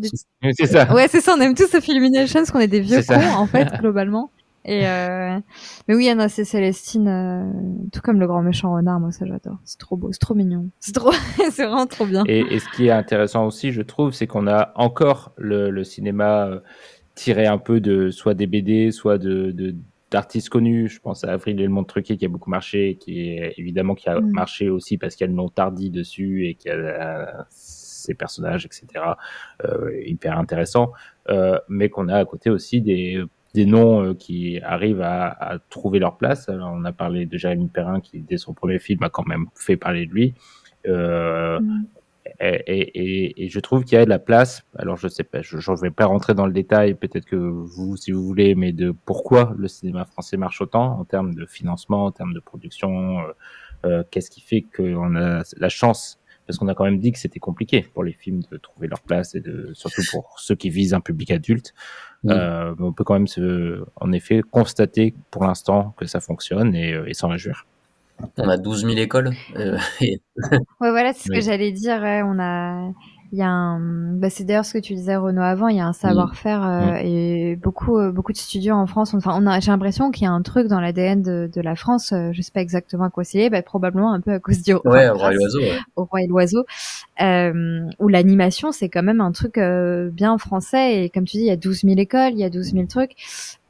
C'est 0.54 0.68
ça. 0.68 0.94
Ouais, 0.94 1.08
c'est 1.08 1.22
ça, 1.22 1.34
on 1.36 1.42
aime 1.42 1.56
tous 1.56 1.68
ce 1.68 1.92
Illumination 1.92 2.40
parce 2.42 2.52
qu'on 2.52 2.60
est 2.60 2.68
des 2.68 2.82
vieux 2.82 3.02
cons, 3.02 3.16
en 3.16 3.48
fait, 3.48 3.68
globalement. 3.82 4.30
Et 4.66 4.88
euh... 4.88 5.40
mais 5.88 5.96
oui, 5.96 6.08
Anna, 6.10 6.30
c'est 6.30 6.46
Célestine, 6.46 7.08
euh... 7.08 7.88
tout 7.92 8.02
comme 8.02 8.20
le 8.20 8.28
grand 8.28 8.42
méchant 8.42 8.74
renard, 8.74 9.00
moi 9.00 9.12
ça 9.12 9.26
j'adore. 9.26 9.58
C'est 9.64 9.80
trop 9.80 9.98
beau, 9.98 10.12
c'est 10.12 10.20
trop 10.20 10.36
mignon, 10.36 10.70
c'est 10.80 10.94
trop, 10.94 11.12
c'est 11.52 11.66
vraiment 11.66 11.88
trop 11.88 12.06
bien. 12.06 12.24
Et, 12.28 12.40
et, 12.40 12.60
ce 12.60 12.70
qui 12.76 12.88
est 12.88 12.92
intéressant 12.92 13.46
aussi, 13.46 13.72
je 13.72 13.82
trouve, 13.82 14.12
c'est 14.12 14.28
qu'on 14.28 14.48
a 14.48 14.72
encore 14.76 15.34
le, 15.38 15.70
le 15.70 15.84
cinéma 15.84 16.46
euh, 16.46 16.60
tiré 17.16 17.48
un 17.48 17.58
peu 17.58 17.80
de 17.80 18.12
soit 18.12 18.34
des 18.34 18.48
BD, 18.48 18.92
soit 18.92 19.18
de, 19.18 19.52
de 19.52 19.76
d'artistes 20.12 20.50
connus. 20.50 20.90
Je 20.90 21.00
pense 21.00 21.24
à 21.24 21.32
Avril 21.32 21.60
et 21.60 21.64
le 21.64 21.70
Monde 21.70 21.88
Truqué 21.88 22.18
qui 22.18 22.26
a 22.26 22.28
beaucoup 22.28 22.50
marché, 22.50 22.98
qui 23.00 23.30
est 23.30 23.54
évidemment 23.58 23.96
qui 23.96 24.10
a 24.10 24.20
mm. 24.20 24.32
marché 24.32 24.70
aussi 24.70 24.98
parce 24.98 25.16
qu'il 25.16 25.26
y 25.26 25.30
a 25.30 25.32
le 25.32 25.36
nom 25.36 25.50
Tardy 25.50 25.90
dessus 25.90 26.46
et 26.48 26.56
qu'il 26.56 26.70
y 26.70 26.74
a 26.74 26.78
euh, 26.78 27.44
ses 27.50 28.14
personnages, 28.14 28.66
etc. 28.66 28.88
Euh, 29.64 29.92
hyper 30.06 30.38
intéressant. 30.38 30.92
Euh, 31.30 31.58
mais 31.70 31.90
qu'on 31.90 32.10
a 32.10 32.18
à 32.18 32.26
côté 32.26 32.50
aussi 32.50 32.82
des 32.82 33.24
des 33.54 33.66
noms 33.66 34.04
euh, 34.04 34.14
qui 34.14 34.60
arrivent 34.62 35.02
à, 35.02 35.28
à, 35.28 35.60
trouver 35.60 36.00
leur 36.00 36.18
place. 36.18 36.50
Alors, 36.50 36.72
on 36.74 36.86
a 36.86 36.92
parlé 36.92 37.26
de 37.26 37.38
Jérémy 37.38 37.68
Perrin 37.68 38.00
qui, 38.00 38.20
dès 38.20 38.38
son 38.38 38.54
premier 38.54 38.80
film, 38.80 39.04
a 39.04 39.10
quand 39.10 39.28
même 39.28 39.48
fait 39.56 39.78
parler 39.78 40.06
de 40.06 40.12
lui. 40.12 40.34
Euh, 40.88 41.60
et, 42.40 42.64
et, 42.66 43.44
et, 43.46 43.50
je 43.50 43.60
trouve 43.60 43.84
qu'il 43.84 43.98
y 43.98 44.02
a 44.02 44.06
de 44.06 44.10
la 44.10 44.20
place. 44.20 44.64
Alors, 44.78 44.98
je 44.98 45.08
sais 45.08 45.24
pas, 45.24 45.42
je 45.42 45.58
ne 45.58 45.82
vais 45.82 45.92
pas 45.92 46.06
rentrer 46.06 46.34
dans 46.34 46.46
le 46.46 46.54
détail, 46.54 46.94
peut-être 46.94 47.26
que 47.26 47.36
vous, 47.36 47.98
si 47.98 48.12
vous 48.12 48.24
voulez, 48.24 48.56
mais 48.56 48.72
de 48.72 48.92
pourquoi 49.06 49.54
le 49.58 49.68
cinéma 49.68 50.06
français 50.06 50.38
marche 50.38 50.62
autant 50.62 51.00
en 51.00 51.06
termes 51.06 51.34
de 51.34 51.46
financement, 51.46 52.06
en 52.06 52.12
termes 52.12 52.34
de 52.34 52.40
production. 52.40 53.20
Euh, 53.20 53.24
euh 53.86 54.04
Qu'est-ce 54.12 54.30
qui 54.30 54.42
fait 54.42 54.62
qu'on 54.76 55.16
a 55.16 55.44
la 55.58 55.70
chance? 55.70 56.20
Parce 56.48 56.58
qu'on 56.58 56.68
a 56.68 56.76
quand 56.76 56.86
même 56.86 57.00
dit 57.00 57.12
que 57.12 57.20
c'était 57.20 57.40
compliqué 57.40 57.86
pour 57.94 58.04
les 58.04 58.14
films 58.14 58.42
de 58.52 58.58
trouver 58.58 58.88
leur 58.88 59.02
place 59.02 59.36
et 59.36 59.42
de 59.42 59.72
surtout 59.74 60.02
pour 60.12 60.40
ceux 60.40 60.56
qui 60.56 60.70
visent 60.70 60.94
un 60.94 61.00
public 61.00 61.32
adulte. 61.32 61.74
Euh, 62.30 62.76
on 62.80 62.94
peut 62.94 63.04
quand 63.04 63.16
même 63.16 63.28
se, 63.28 63.84
en 63.96 64.12
effet 64.12 64.42
constater 64.50 65.16
pour 65.32 65.44
l'instant 65.44 65.96
que 65.98 66.06
ça 66.06 66.20
fonctionne 66.20 66.76
et, 66.76 66.94
euh, 66.94 67.10
et 67.10 67.14
s'en 67.14 67.30
réjouir. 67.30 67.66
On 68.38 68.48
a 68.48 68.58
12 68.58 68.86
000 68.86 68.98
écoles. 68.98 69.32
Euh, 69.56 69.78
ouais, 70.02 70.20
voilà, 70.80 71.14
c'est 71.14 71.30
ce 71.30 71.34
que 71.34 71.42
j'allais 71.42 71.72
dire. 71.72 72.00
Ouais, 72.02 72.22
on 72.24 72.38
a 72.40 72.92
il 73.34 73.38
y 73.38 73.42
a 73.42 73.50
un, 73.50 73.80
bah 74.18 74.30
c'est 74.30 74.44
d'ailleurs 74.44 74.66
ce 74.66 74.74
que 74.74 74.80
tu 74.80 74.94
disais 74.94 75.16
Renaud 75.16 75.42
avant, 75.42 75.70
il 75.70 75.78
y 75.78 75.80
a 75.80 75.88
un 75.88 75.94
savoir-faire 75.94 76.68
euh, 76.68 77.00
et 77.02 77.56
beaucoup 77.56 77.98
euh, 77.98 78.12
beaucoup 78.12 78.34
de 78.34 78.38
studios 78.38 78.76
en 78.76 78.88
France. 78.88 79.14
Enfin, 79.14 79.32
on 79.42 79.48
a, 79.48 79.62
j'ai 79.62 79.72
l'impression 79.72 80.12
qu'il 80.12 80.24
y 80.24 80.28
a 80.28 80.32
un 80.32 80.42
truc 80.42 80.68
dans 80.68 80.82
l'ADN 80.82 81.22
de, 81.22 81.50
de 81.54 81.62
la 81.62 81.78
France. 81.78 82.12
Euh, 82.12 82.32
je 82.34 82.42
sais 82.42 82.52
pas 82.52 82.60
exactement 82.60 83.06
à 83.06 83.10
quoi 83.10 83.24
c'est, 83.24 83.50
bah, 83.50 83.62
probablement 83.62 84.12
un 84.12 84.20
peu 84.20 84.34
à 84.34 84.40
cause 84.40 84.62
du 84.64 84.74
ouais, 84.74 85.10
au 85.10 85.18
roi 85.18 85.32
et 85.32 85.36
l'oiseau. 85.36 85.60
Ouais. 85.60 85.80
Au 85.96 86.04
roi 86.04 86.22
et 86.24 86.28
l'oiseau, 86.28 86.66
où 88.00 88.08
l'animation 88.10 88.74
c'est 88.74 88.90
quand 88.90 89.04
même 89.04 89.22
un 89.22 89.32
truc 89.32 89.58
bien 89.58 90.38
français 90.38 91.06
et 91.06 91.10
comme 91.10 91.24
tu 91.24 91.38
dis, 91.38 91.44
il 91.44 91.48
y 91.48 91.52
a 91.52 91.56
12 91.56 91.84
000 91.84 91.96
écoles, 92.00 92.34
il 92.34 92.40
y 92.40 92.44
a 92.44 92.50
12 92.50 92.74
000 92.74 92.86
trucs. 92.88 93.14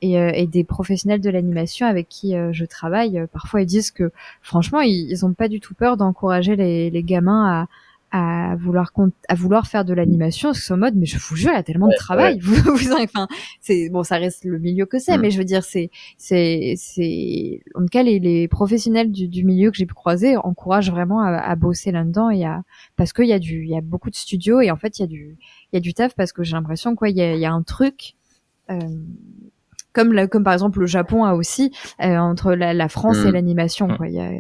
Et, 0.03 0.13
et, 0.13 0.47
des 0.47 0.63
professionnels 0.63 1.21
de 1.21 1.29
l'animation 1.29 1.85
avec 1.85 2.09
qui 2.09 2.33
je 2.51 2.65
travaille, 2.65 3.23
parfois 3.31 3.61
ils 3.61 3.67
disent 3.67 3.91
que 3.91 4.11
franchement, 4.41 4.81
ils, 4.81 5.11
ils 5.11 5.23
ont 5.27 5.33
pas 5.33 5.47
du 5.47 5.59
tout 5.59 5.75
peur 5.75 5.95
d'encourager 5.95 6.55
les, 6.55 6.89
les 6.89 7.03
gamins 7.03 7.61
à, 7.61 7.67
à 8.11 8.55
vouloir 8.57 8.91
à 9.29 9.35
vouloir 9.35 9.67
faire 9.67 9.85
de 9.85 9.93
l'animation 9.93 10.53
c'est 10.53 10.73
en 10.73 10.77
mode 10.77 10.95
mais 10.95 11.05
je 11.05 11.17
vous 11.17 11.35
jure 11.35 11.51
il 11.51 11.55
y 11.55 11.57
a 11.57 11.63
tellement 11.63 11.87
de 11.87 11.95
travail 11.95 12.39
vous, 12.41 12.55
vous 12.75 12.91
enfin 12.91 13.27
c'est 13.61 13.89
bon 13.89 14.03
ça 14.03 14.17
reste 14.17 14.43
le 14.43 14.59
milieu 14.59 14.85
que 14.85 14.99
c'est 14.99 15.17
mm. 15.17 15.21
mais 15.21 15.31
je 15.31 15.37
veux 15.37 15.45
dire 15.45 15.63
c'est 15.63 15.89
c'est 16.17 16.73
c'est 16.77 17.61
en 17.73 17.81
tout 17.81 17.87
cas 17.87 18.03
les, 18.03 18.19
les 18.19 18.49
professionnels 18.49 19.11
du, 19.11 19.29
du, 19.29 19.45
milieu 19.45 19.71
que 19.71 19.77
j'ai 19.77 19.85
pu 19.85 19.93
croiser 19.93 20.35
encouragent 20.35 20.91
vraiment 20.91 21.21
à, 21.21 21.37
à 21.37 21.55
bosser 21.55 21.91
là-dedans 21.91 22.29
et 22.29 22.43
à 22.43 22.63
parce 22.97 23.13
qu'il 23.13 23.27
y 23.27 23.33
a 23.33 23.39
du 23.39 23.63
il 23.63 23.69
y 23.69 23.77
a 23.77 23.81
beaucoup 23.81 24.09
de 24.09 24.15
studios 24.15 24.59
et 24.59 24.71
en 24.71 24.77
fait 24.77 24.99
il 24.99 25.03
y 25.03 25.05
a 25.05 25.07
du 25.07 25.37
il 25.71 25.75
y 25.75 25.77
a 25.77 25.81
du 25.81 25.93
taf 25.93 26.13
parce 26.13 26.33
que 26.33 26.43
j'ai 26.43 26.53
l'impression 26.53 26.95
quoi 26.95 27.09
il 27.09 27.17
y 27.17 27.21
a, 27.21 27.35
y 27.35 27.45
a 27.45 27.51
un 27.51 27.63
truc 27.63 28.15
euh, 28.69 28.77
comme 29.93 30.11
la, 30.11 30.27
comme 30.27 30.43
par 30.43 30.53
exemple 30.53 30.79
le 30.79 30.85
Japon 30.85 31.23
a 31.23 31.33
aussi 31.33 31.71
euh, 32.01 32.17
entre 32.17 32.53
la, 32.53 32.73
la 32.73 32.89
France 32.89 33.19
et 33.19 33.29
mm. 33.29 33.33
l'animation 33.33 33.87
mm. 33.87 33.97
quoi 33.97 34.07
il 34.09 34.15
y 34.15 34.19
a 34.19 34.31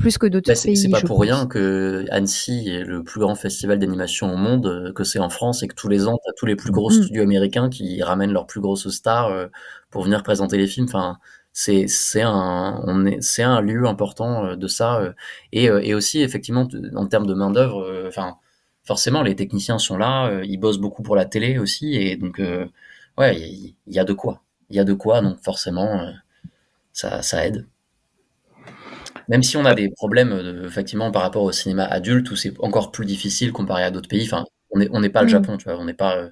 plus 0.00 0.18
que 0.18 0.26
d'autres 0.26 0.50
bah, 0.52 0.58
pays. 0.60 0.76
C'est 0.76 0.88
pas 0.88 1.00
pour 1.02 1.20
rien 1.20 1.46
que 1.46 2.04
Annecy 2.10 2.68
est 2.68 2.82
le 2.82 3.04
plus 3.04 3.20
grand 3.20 3.34
festival 3.34 3.78
d'animation 3.78 4.32
au 4.32 4.36
monde, 4.36 4.66
euh, 4.66 4.92
que 4.92 5.04
c'est 5.04 5.20
en 5.20 5.30
France 5.30 5.62
et 5.62 5.68
que 5.68 5.74
tous 5.74 5.88
les 5.88 6.08
ans, 6.08 6.18
tu 6.24 6.32
tous 6.36 6.46
les 6.46 6.56
plus 6.56 6.72
gros 6.72 6.90
mm. 6.90 7.02
studios 7.02 7.22
américains 7.22 7.68
qui 7.68 8.02
ramènent 8.02 8.32
leurs 8.32 8.46
plus 8.46 8.60
grosses 8.60 8.88
stars 8.88 9.28
euh, 9.28 9.46
pour 9.90 10.02
venir 10.02 10.22
présenter 10.22 10.56
les 10.56 10.66
films. 10.66 10.86
Enfin, 10.88 11.18
c'est 11.52 11.86
c'est 11.86 12.22
un 12.22 12.82
on 12.86 13.06
est 13.06 13.20
c'est 13.22 13.42
un 13.42 13.60
lieu 13.60 13.86
important 13.86 14.46
euh, 14.46 14.56
de 14.56 14.66
ça 14.66 15.14
et 15.52 15.64
et 15.64 15.94
aussi 15.94 16.22
effectivement 16.22 16.66
en 16.94 17.06
termes 17.06 17.26
de 17.26 17.34
main 17.34 17.50
d'œuvre. 17.50 18.04
Enfin, 18.08 18.36
forcément 18.84 19.22
les 19.22 19.36
techniciens 19.36 19.78
sont 19.78 19.98
là, 19.98 20.42
ils 20.44 20.58
bossent 20.58 20.78
beaucoup 20.78 21.02
pour 21.02 21.16
la 21.16 21.24
télé 21.26 21.58
aussi 21.58 21.96
et 21.96 22.16
donc 22.16 22.40
ouais, 23.18 23.36
il 23.36 23.74
y, 23.86 23.94
y, 23.94 23.98
a 23.98 24.04
de 24.04 24.12
quoi. 24.12 24.42
Il 24.70 24.76
y 24.76 24.80
a 24.80 24.84
de 24.84 24.94
quoi 24.94 25.20
donc 25.22 25.40
forcément 25.42 26.08
ça 26.92 27.22
ça 27.22 27.46
aide. 27.46 27.66
Même 29.30 29.44
si 29.44 29.56
on 29.56 29.64
a 29.64 29.74
des 29.74 29.88
problèmes, 29.90 30.32
euh, 30.32 30.66
effectivement, 30.66 31.12
par 31.12 31.22
rapport 31.22 31.44
au 31.44 31.52
cinéma 31.52 31.84
adulte, 31.84 32.28
où 32.32 32.36
c'est 32.36 32.52
encore 32.58 32.90
plus 32.90 33.06
difficile 33.06 33.52
comparé 33.52 33.84
à 33.84 33.92
d'autres 33.92 34.08
pays. 34.08 34.24
Enfin, 34.24 34.44
on 34.70 34.80
n'est 34.80 34.88
on 34.90 35.00
pas 35.08 35.22
le 35.22 35.28
mm. 35.28 35.30
Japon, 35.30 35.56
tu 35.56 35.64
vois. 35.64 35.78
On 35.78 35.84
n'est 35.84 35.94
pas, 35.94 36.16
euh, 36.16 36.30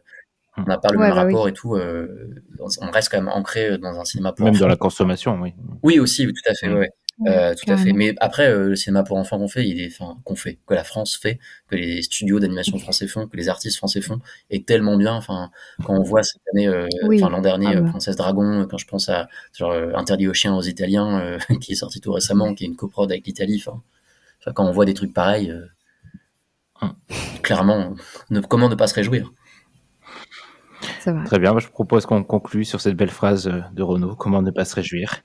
on 0.56 0.62
n'a 0.62 0.78
pas 0.78 0.88
le 0.90 0.98
même 0.98 1.10
bah 1.10 1.14
rapport 1.14 1.46
et 1.46 1.52
tout. 1.52 1.76
Euh, 1.76 2.34
on 2.80 2.90
reste 2.90 3.10
quand 3.10 3.18
même 3.18 3.28
ancré 3.28 3.78
dans 3.78 4.00
un 4.00 4.04
cinéma 4.04 4.32
pour 4.32 4.46
Même 4.46 4.56
dans 4.56 4.66
la 4.66 4.76
consommation, 4.76 5.38
oui. 5.40 5.54
Oui, 5.84 6.00
aussi, 6.00 6.26
tout 6.26 6.50
à 6.50 6.54
fait. 6.54 6.72
Ouais. 6.72 6.90
Euh, 7.26 7.54
tout 7.54 7.70
à 7.70 7.76
fait. 7.76 7.92
Mais 7.92 8.14
après, 8.20 8.48
euh, 8.48 8.68
le 8.68 8.76
cinéma 8.76 9.02
pour 9.02 9.16
enfants 9.16 9.38
qu'on 9.38 9.48
fait, 9.48 9.68
il 9.68 9.80
est, 9.80 9.88
enfin, 9.88 10.18
qu'on 10.24 10.36
fait, 10.36 10.58
que 10.66 10.74
la 10.74 10.84
France 10.84 11.16
fait, 11.16 11.38
que 11.68 11.74
les 11.74 12.02
studios 12.02 12.38
d'animation 12.38 12.78
français 12.78 13.08
font, 13.08 13.26
que 13.26 13.36
les 13.36 13.48
artistes 13.48 13.76
français 13.76 14.00
font, 14.00 14.20
est 14.50 14.66
tellement 14.66 14.96
bien. 14.96 15.14
Enfin, 15.14 15.50
quand 15.84 15.94
on 15.94 16.02
voit 16.02 16.22
cette 16.22 16.42
année, 16.52 16.68
euh, 16.68 16.86
enfin 17.14 17.28
l'an 17.28 17.40
dernier, 17.40 17.68
ah 17.68 17.80
bah. 17.80 17.90
Princesse 17.90 18.16
Dragon, 18.16 18.66
quand 18.70 18.78
je 18.78 18.86
pense 18.86 19.08
à 19.08 19.28
genre 19.52 19.72
Interdit 19.96 20.28
aux 20.28 20.34
chiens 20.34 20.56
aux 20.56 20.62
Italiens, 20.62 21.38
qui 21.60 21.72
est 21.72 21.76
sorti 21.76 22.00
tout 22.00 22.12
récemment, 22.12 22.54
qui 22.54 22.64
est 22.64 22.68
une 22.68 22.76
coprode 22.76 23.10
avec 23.10 23.26
l'Italie. 23.26 23.62
Enfin, 23.66 23.82
quand 24.54 24.64
on 24.64 24.72
voit 24.72 24.84
des 24.84 24.94
trucs 24.94 25.12
pareils, 25.12 25.52
hum. 26.80 26.94
clairement, 27.42 27.94
ne, 28.30 28.40
comment 28.40 28.68
ne 28.68 28.76
pas 28.76 28.86
se 28.86 28.94
réjouir? 28.94 29.32
Très 31.24 31.38
bien, 31.38 31.52
moi, 31.52 31.60
je 31.60 31.68
propose 31.68 32.06
qu'on 32.06 32.22
conclue 32.22 32.64
sur 32.64 32.80
cette 32.80 32.94
belle 32.94 33.10
phrase 33.10 33.50
de 33.72 33.82
Renaud, 33.82 34.14
comment 34.14 34.42
ne 34.42 34.50
pas 34.50 34.64
se 34.64 34.74
réjouir, 34.74 35.22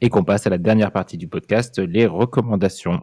et 0.00 0.08
qu'on 0.10 0.24
passe 0.24 0.46
à 0.46 0.50
la 0.50 0.58
dernière 0.58 0.92
partie 0.92 1.16
du 1.16 1.28
podcast, 1.28 1.78
les 1.78 2.06
recommandations. 2.06 3.02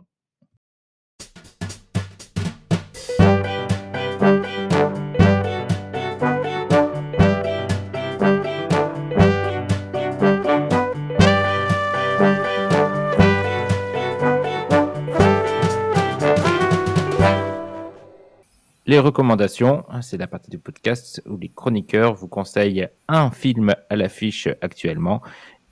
Les 18.88 19.00
recommandations, 19.00 19.84
c'est 20.02 20.18
la 20.18 20.28
partie 20.28 20.52
du 20.52 20.60
podcast 20.60 21.22
où 21.26 21.38
les 21.38 21.50
chroniqueurs 21.50 22.14
vous 22.14 22.28
conseillent 22.28 22.88
un 23.08 23.32
film 23.32 23.74
à 23.90 23.96
l'affiche 23.96 24.48
actuellement 24.62 25.24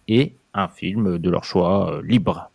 et 0.08 0.36
un 0.54 0.68
film 0.68 1.18
de 1.18 1.30
leur 1.30 1.44
choix 1.44 1.94
euh, 1.96 2.02
libre. 2.04 2.52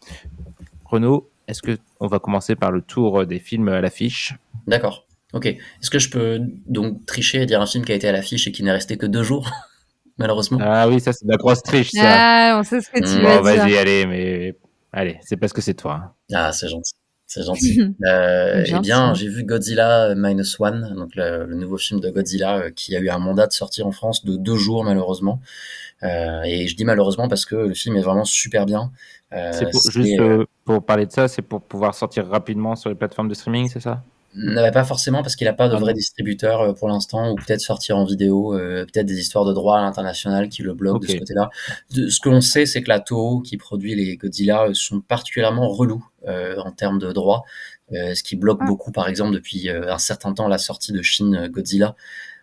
Renaud, 0.85 1.29
est-ce 1.47 1.63
que 1.63 1.79
on 2.01 2.07
va 2.07 2.19
commencer 2.19 2.55
par 2.57 2.71
le 2.73 2.83
tour 2.83 3.27
des 3.27 3.39
films 3.39 3.69
à 3.69 3.81
l'affiche? 3.81 4.35
D'accord. 4.67 5.07
Ok. 5.33 5.47
Est-ce 5.47 5.91
que 5.91 5.99
je 5.99 6.11
peux 6.11 6.41
donc 6.67 7.05
tricher 7.07 7.43
et 7.43 7.47
dire 7.47 7.61
un 7.61 7.67
film 7.67 7.85
qui 7.85 7.93
a 7.93 7.95
été 7.95 8.09
à 8.09 8.13
l'affiche 8.13 8.47
et 8.49 8.53
qui 8.53 8.63
n'est 8.63 8.73
resté 8.73 8.97
que 8.97 9.07
deux 9.07 9.23
jours, 9.23 9.51
malheureusement 10.19 10.59
Ah 10.61 10.89
oui, 10.89 11.01
ça 11.01 11.13
c'est 11.13 11.27
de 11.27 11.31
la 11.31 11.37
grosse 11.37 11.63
triche, 11.63 11.91
ça. 11.91 12.01
Ah, 12.03 12.59
on 12.59 12.63
sait 12.65 12.81
ce 12.81 12.89
que 12.91 12.99
tu 13.01 13.23
Bon, 13.23 13.23
vas 13.23 13.37
Bon, 13.39 13.43
vas-y, 13.43 13.77
allez, 13.77 14.07
mais 14.07 14.57
allez, 14.93 15.19
c'est 15.23 15.37
parce 15.37 15.53
que 15.53 15.61
c'est 15.61 15.75
toi. 15.75 16.01
hein. 16.03 16.13
Ah, 16.35 16.53
c'est 16.53 16.69
gentil. 16.69 16.93
C'est 17.27 17.43
gentil. 17.45 17.83
Euh, 18.07 18.65
eh 18.67 18.79
bien, 18.81 19.13
j'ai 19.13 19.29
vu 19.29 19.45
Godzilla 19.45 20.15
Minus 20.15 20.59
One, 20.61 20.95
donc 20.97 21.15
le, 21.15 21.45
le 21.45 21.55
nouveau 21.57 21.77
film 21.77 22.01
de 22.01 22.09
Godzilla 22.09 22.57
euh, 22.57 22.71
qui 22.71 22.97
a 22.97 23.01
eu 23.01 23.11
un 23.11 23.19
mandat 23.19 23.47
de 23.47 23.53
sortir 23.53 23.87
en 23.87 23.93
France 23.93 24.25
de 24.25 24.37
deux 24.37 24.57
jours 24.57 24.83
malheureusement. 24.83 25.43
Euh, 26.03 26.43
et 26.45 26.69
je 26.69 26.77
dis 26.77 26.85
malheureusement 26.85 27.29
parce 27.29 27.45
que 27.45 27.57
le 27.57 27.75
film 27.75 27.97
est 27.97 28.03
vraiment 28.03 28.25
super 28.25 28.67
bien. 28.67 28.93
Euh, 29.33 29.51
C'est 29.53 29.71
pour, 29.71 29.83
juste 29.91 30.21
euh, 30.21 30.45
pour 30.65 30.85
parler 30.85 31.07
de 31.07 31.13
ça, 31.13 31.29
c'est 31.29 31.43
pour 31.43 31.61
pouvoir 31.61 31.95
sortir 31.95 32.29
rapidement 32.29 32.77
sur 32.77 32.89
les 32.89 32.95
plateformes 32.97 33.29
de 33.29 33.35
streaming, 33.35 33.69
c'est 33.69 33.81
ça? 33.81 34.03
N'avait 34.35 34.71
pas 34.71 34.85
forcément 34.85 35.23
parce 35.23 35.37
qu'il 35.37 35.47
n'a 35.47 35.55
pas 35.55 35.69
de 35.69 35.75
Ah 35.75 35.79
vrai 35.81 35.95
distributeur 35.95 36.75
pour 36.75 36.89
l'instant 36.89 37.33
ou 37.33 37.35
peut-être 37.35 37.61
sortir 37.61 37.97
en 37.97 38.05
vidéo, 38.05 38.55
euh, 38.55 38.85
peut-être 38.85 39.07
des 39.07 39.19
histoires 39.19 39.47
de 39.47 39.55
droit 39.55 39.79
à 39.79 39.81
l'international 39.81 40.49
qui 40.51 40.63
le 40.63 40.75
bloquent 40.75 40.99
de 41.01 41.07
ce 41.07 41.17
côté-là. 41.17 41.49
Ce 41.91 42.21
que 42.21 42.29
l'on 42.29 42.43
sait, 42.43 42.67
c'est 42.67 42.83
que 42.83 42.91
la 42.91 43.01
Toho 43.01 43.41
qui 43.41 43.57
produit 43.57 43.95
les 43.95 44.17
Godzilla 44.17 44.65
euh, 44.65 44.75
sont 44.75 45.01
particulièrement 45.01 45.69
relous 45.69 46.07
euh, 46.29 46.57
en 46.59 46.71
termes 46.71 46.99
de 46.99 47.11
droit, 47.11 47.45
euh, 47.93 48.15
ce 48.15 48.23
qui 48.23 48.37
bloque 48.37 48.59
Ah. 48.61 48.67
beaucoup, 48.67 48.93
par 48.93 49.09
exemple, 49.09 49.33
depuis 49.33 49.71
euh, 49.71 49.91
un 49.93 49.99
certain 49.99 50.35
temps, 50.35 50.47
la 50.47 50.59
sortie 50.59 50.93
de 50.93 51.01
Shin 51.03 51.33
euh, 51.33 51.49
Godzilla, 51.49 51.97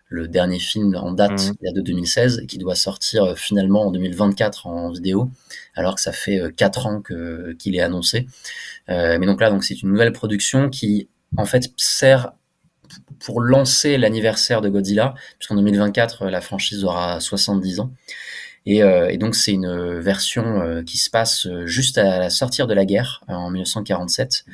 le 0.08 0.28
dernier 0.28 0.58
film 0.60 0.94
en 0.96 1.12
date, 1.12 1.32
Mhm. 1.32 1.56
qui 1.56 1.64
date 1.64 1.74
de 1.74 1.80
2016, 1.80 2.40
et 2.42 2.46
qui 2.46 2.58
doit 2.58 2.74
sortir 2.76 3.24
euh, 3.24 3.34
finalement 3.34 3.86
en 3.86 3.90
2024 3.90 4.66
en 4.66 4.90
vidéo, 4.92 5.30
alors 5.74 5.96
que 5.96 6.00
ça 6.00 6.12
fait 6.12 6.38
euh, 6.40 6.50
quatre 6.50 6.86
ans 6.86 7.00
que 7.00 7.54
qu'il 7.58 7.74
est 7.74 7.80
annoncé. 7.80 8.26
Euh, 8.88 9.18
mais 9.18 9.26
donc 9.26 9.40
là, 9.40 9.50
donc 9.50 9.64
c'est 9.64 9.82
une 9.82 9.90
nouvelle 9.90 10.12
production 10.12 10.70
qui 10.70 11.08
en 11.36 11.44
fait 11.44 11.72
sert 11.76 12.32
pour 13.18 13.40
lancer 13.40 13.98
l'anniversaire 13.98 14.60
de 14.60 14.68
Godzilla, 14.68 15.14
puisqu'en 15.38 15.56
2024, 15.56 16.22
euh, 16.22 16.30
la 16.30 16.40
franchise 16.40 16.84
aura 16.84 17.18
70 17.18 17.80
ans. 17.80 17.90
Et, 18.66 18.82
euh, 18.82 19.08
et 19.08 19.16
donc 19.16 19.36
c'est 19.36 19.52
une 19.52 20.00
version 20.00 20.60
euh, 20.60 20.82
qui 20.82 20.98
se 20.98 21.08
passe 21.08 21.46
euh, 21.46 21.66
juste 21.66 21.98
à 21.98 22.18
la 22.18 22.30
sortir 22.30 22.66
de 22.66 22.74
la 22.74 22.84
guerre, 22.84 23.22
euh, 23.28 23.34
en 23.34 23.50
1947, 23.50 24.44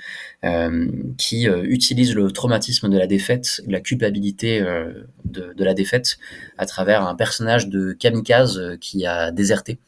euh, 0.44 0.90
qui 1.16 1.48
euh, 1.48 1.62
utilise 1.64 2.14
le 2.14 2.30
traumatisme 2.30 2.90
de 2.90 2.98
la 2.98 3.06
défaite, 3.06 3.62
la 3.66 3.80
culpabilité 3.80 4.60
euh, 4.60 5.08
de, 5.24 5.64
la 5.64 5.72
défaite, 5.72 6.18
à 6.58 6.66
travers 6.66 7.06
un 7.06 7.14
personnage 7.14 7.68
de 7.68 7.92
kamikaze 7.92 8.58
euh, 8.58 8.76
qui 8.76 9.06
a 9.06 9.30
déserté 9.30 9.78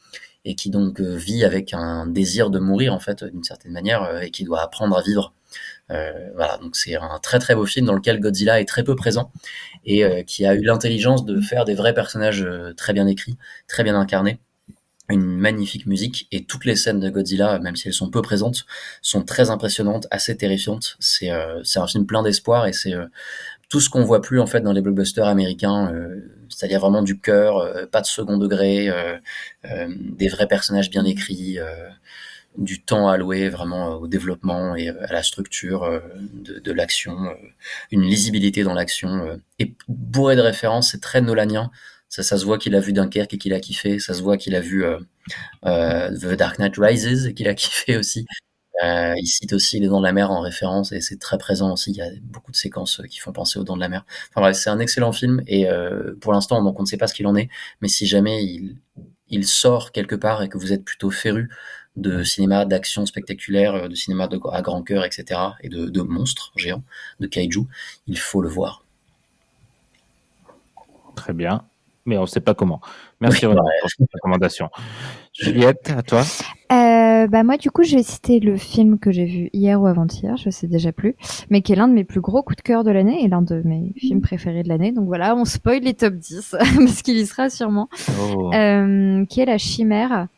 et 0.46 0.54
qui 0.54 0.70
donc 0.70 1.00
euh, 1.00 1.16
vit 1.16 1.44
avec 1.44 1.74
un 1.74 2.06
désir 2.06 2.50
de 2.50 2.58
mourir 2.58 2.94
en 2.94 3.00
fait 3.00 3.24
d'une 3.24 3.44
certaine 3.44 3.72
manière 3.72 4.02
euh, 4.02 4.20
et 4.20 4.30
qui 4.30 4.44
doit 4.44 4.62
apprendre 4.62 4.96
à 4.96 5.02
vivre. 5.02 5.34
Euh, 5.90 6.30
voilà, 6.34 6.58
donc 6.58 6.76
c'est 6.76 6.96
un 6.96 7.18
très 7.22 7.38
très 7.38 7.54
beau 7.54 7.66
film 7.66 7.86
dans 7.86 7.94
lequel 7.94 8.20
Godzilla 8.20 8.60
est 8.60 8.64
très 8.64 8.84
peu 8.84 8.96
présent 8.96 9.30
et 9.84 10.04
euh, 10.04 10.22
qui 10.22 10.46
a 10.46 10.54
eu 10.54 10.62
l'intelligence 10.62 11.24
de 11.26 11.40
faire 11.40 11.64
des 11.64 11.74
vrais 11.74 11.94
personnages 11.94 12.42
euh, 12.42 12.72
très 12.74 12.92
bien 12.94 13.06
écrits, 13.06 13.36
très 13.68 13.84
bien 13.84 13.94
incarnés, 13.94 14.40
une 15.10 15.24
magnifique 15.24 15.86
musique 15.86 16.26
et 16.32 16.44
toutes 16.44 16.64
les 16.64 16.76
scènes 16.76 17.00
de 17.00 17.10
Godzilla, 17.10 17.58
même 17.58 17.76
si 17.76 17.88
elles 17.88 17.94
sont 17.94 18.10
peu 18.10 18.22
présentes, 18.22 18.64
sont 19.02 19.22
très 19.22 19.50
impressionnantes, 19.50 20.06
assez 20.10 20.36
terrifiantes. 20.36 20.96
C'est 20.98 21.30
euh, 21.30 21.62
un 21.76 21.86
film 21.86 22.06
plein 22.06 22.22
d'espoir 22.22 22.66
et 22.66 22.72
c'est 22.72 22.94
euh, 22.94 23.06
tout 23.68 23.80
ce 23.80 23.90
qu'on 23.90 24.04
voit 24.04 24.22
plus 24.22 24.40
en 24.40 24.46
fait 24.46 24.60
dans 24.60 24.72
les 24.72 24.80
blockbusters 24.80 25.26
américains, 25.26 25.92
euh, 25.92 26.20
c'est-à-dire 26.48 26.80
vraiment 26.80 27.02
du 27.02 27.18
cœur, 27.20 27.88
pas 27.90 28.00
de 28.00 28.06
second 28.06 28.38
degré, 28.38 28.88
des 29.64 30.28
vrais 30.28 30.46
personnages 30.46 30.90
bien 30.90 31.04
écrits. 31.04 31.58
Du 32.56 32.82
temps 32.82 33.08
alloué 33.08 33.48
vraiment 33.48 33.92
euh, 33.92 33.96
au 33.96 34.06
développement 34.08 34.76
et 34.76 34.88
euh, 34.88 35.06
à 35.06 35.12
la 35.12 35.22
structure 35.22 35.84
euh, 35.84 36.00
de, 36.32 36.58
de 36.58 36.72
l'action, 36.72 37.16
une 37.90 38.02
lisibilité 38.02 38.62
dans 38.62 38.74
l'action, 38.74 39.38
et 39.58 39.74
bourré 39.88 40.36
de 40.36 40.40
références, 40.40 40.92
c'est 40.92 41.00
très 41.00 41.20
nolanien. 41.20 41.70
Ça, 42.08 42.22
ça 42.22 42.38
se 42.38 42.44
voit 42.44 42.58
qu'il 42.58 42.74
a 42.76 42.80
vu 42.80 42.92
Dunkerque 42.92 43.34
et 43.34 43.38
qu'il 43.38 43.54
a 43.54 43.60
kiffé. 43.60 43.98
Ça 43.98 44.14
se 44.14 44.22
voit 44.22 44.36
qu'il 44.36 44.54
a 44.54 44.60
vu 44.60 44.84
euh, 44.84 46.10
The 46.10 46.36
Dark 46.36 46.58
Knight 46.58 46.76
Rises 46.78 47.26
et 47.26 47.34
qu'il 47.34 47.48
a 47.48 47.54
kiffé 47.54 47.96
aussi. 47.96 48.26
Euh, 48.84 49.14
il 49.16 49.26
cite 49.26 49.52
aussi 49.52 49.80
Les 49.80 49.88
Dents 49.88 50.00
de 50.00 50.06
la 50.06 50.12
Mer 50.12 50.30
en 50.30 50.40
référence 50.40 50.92
et 50.92 51.00
c'est 51.00 51.18
très 51.18 51.38
présent 51.38 51.72
aussi. 51.72 51.90
Il 51.92 51.96
y 51.96 52.02
a 52.02 52.10
beaucoup 52.22 52.52
de 52.52 52.56
séquences 52.56 53.02
qui 53.10 53.18
font 53.18 53.32
penser 53.32 53.58
aux 53.58 53.64
Dents 53.64 53.76
de 53.76 53.80
la 53.80 53.88
Mer. 53.88 54.04
Enfin 54.30 54.42
bref, 54.42 54.56
c'est 54.56 54.70
un 54.70 54.80
excellent 54.80 55.12
film 55.12 55.42
et 55.46 55.66
pour 56.20 56.32
l'instant, 56.32 56.62
donc 56.62 56.78
on 56.78 56.82
ne 56.82 56.88
sait 56.88 56.96
pas 56.96 57.06
ce 57.06 57.14
qu'il 57.14 57.26
en 57.26 57.36
est, 57.36 57.48
mais 57.80 57.88
si 57.88 58.06
jamais 58.06 58.44
il, 58.44 58.76
il 59.28 59.46
sort 59.46 59.92
quelque 59.92 60.14
part 60.14 60.42
et 60.42 60.48
que 60.48 60.58
vous 60.58 60.72
êtes 60.72 60.84
plutôt 60.84 61.10
féru 61.10 61.50
de 61.96 62.22
cinéma 62.22 62.64
d'action 62.64 63.06
spectaculaire, 63.06 63.74
euh, 63.74 63.88
de 63.88 63.94
cinéma 63.94 64.26
de, 64.26 64.40
à 64.52 64.62
grand 64.62 64.82
cœur, 64.82 65.04
etc., 65.04 65.40
et 65.62 65.68
de, 65.68 65.86
de 65.86 66.02
monstres 66.02 66.52
géants, 66.56 66.82
de 67.20 67.26
kaiju, 67.26 67.66
il 68.06 68.18
faut 68.18 68.42
le 68.42 68.48
voir. 68.48 68.84
Très 71.14 71.32
bien, 71.32 71.64
mais 72.06 72.18
on 72.18 72.22
ne 72.22 72.26
sait 72.26 72.40
pas 72.40 72.54
comment. 72.54 72.80
Merci 73.20 73.46
Oui, 73.46 73.52
Renaud 73.52 73.62
pour 73.80 73.90
cette 73.90 74.08
recommandation. 74.12 74.68
Juliette, 75.32 75.92
à 75.96 76.02
toi 76.02 76.22
Euh, 76.72 77.26
bah 77.28 77.42
moi 77.42 77.56
du 77.56 77.70
coup 77.70 77.84
je 77.84 77.96
vais 77.96 78.02
citer 78.02 78.40
le 78.40 78.56
film 78.56 78.98
que 78.98 79.12
j'ai 79.12 79.24
vu 79.24 79.50
hier 79.52 79.80
ou 79.80 79.86
avant-hier, 79.86 80.36
je 80.36 80.50
sais 80.50 80.66
déjà 80.66 80.92
plus, 80.92 81.14
mais 81.50 81.62
qui 81.62 81.72
est 81.72 81.76
l'un 81.76 81.88
de 81.88 81.92
mes 81.92 82.04
plus 82.04 82.20
gros 82.20 82.42
coups 82.42 82.56
de 82.56 82.62
cœur 82.62 82.84
de 82.84 82.90
l'année 82.90 83.24
et 83.24 83.28
l'un 83.28 83.42
de 83.42 83.62
mes 83.64 83.92
films 83.96 84.20
préférés 84.20 84.62
de 84.62 84.68
l'année. 84.68 84.92
Donc 84.92 85.06
voilà, 85.06 85.34
on 85.36 85.44
spoil 85.44 85.80
les 85.80 85.94
top 85.94 86.14
10 86.14 86.56
parce 86.78 87.02
qu'il 87.02 87.16
y 87.16 87.26
sera 87.26 87.50
sûrement. 87.50 87.88
Oh. 88.20 88.52
Euh, 88.52 89.24
qui 89.26 89.40
est 89.40 89.46
La 89.46 89.58
Chimère. 89.58 90.28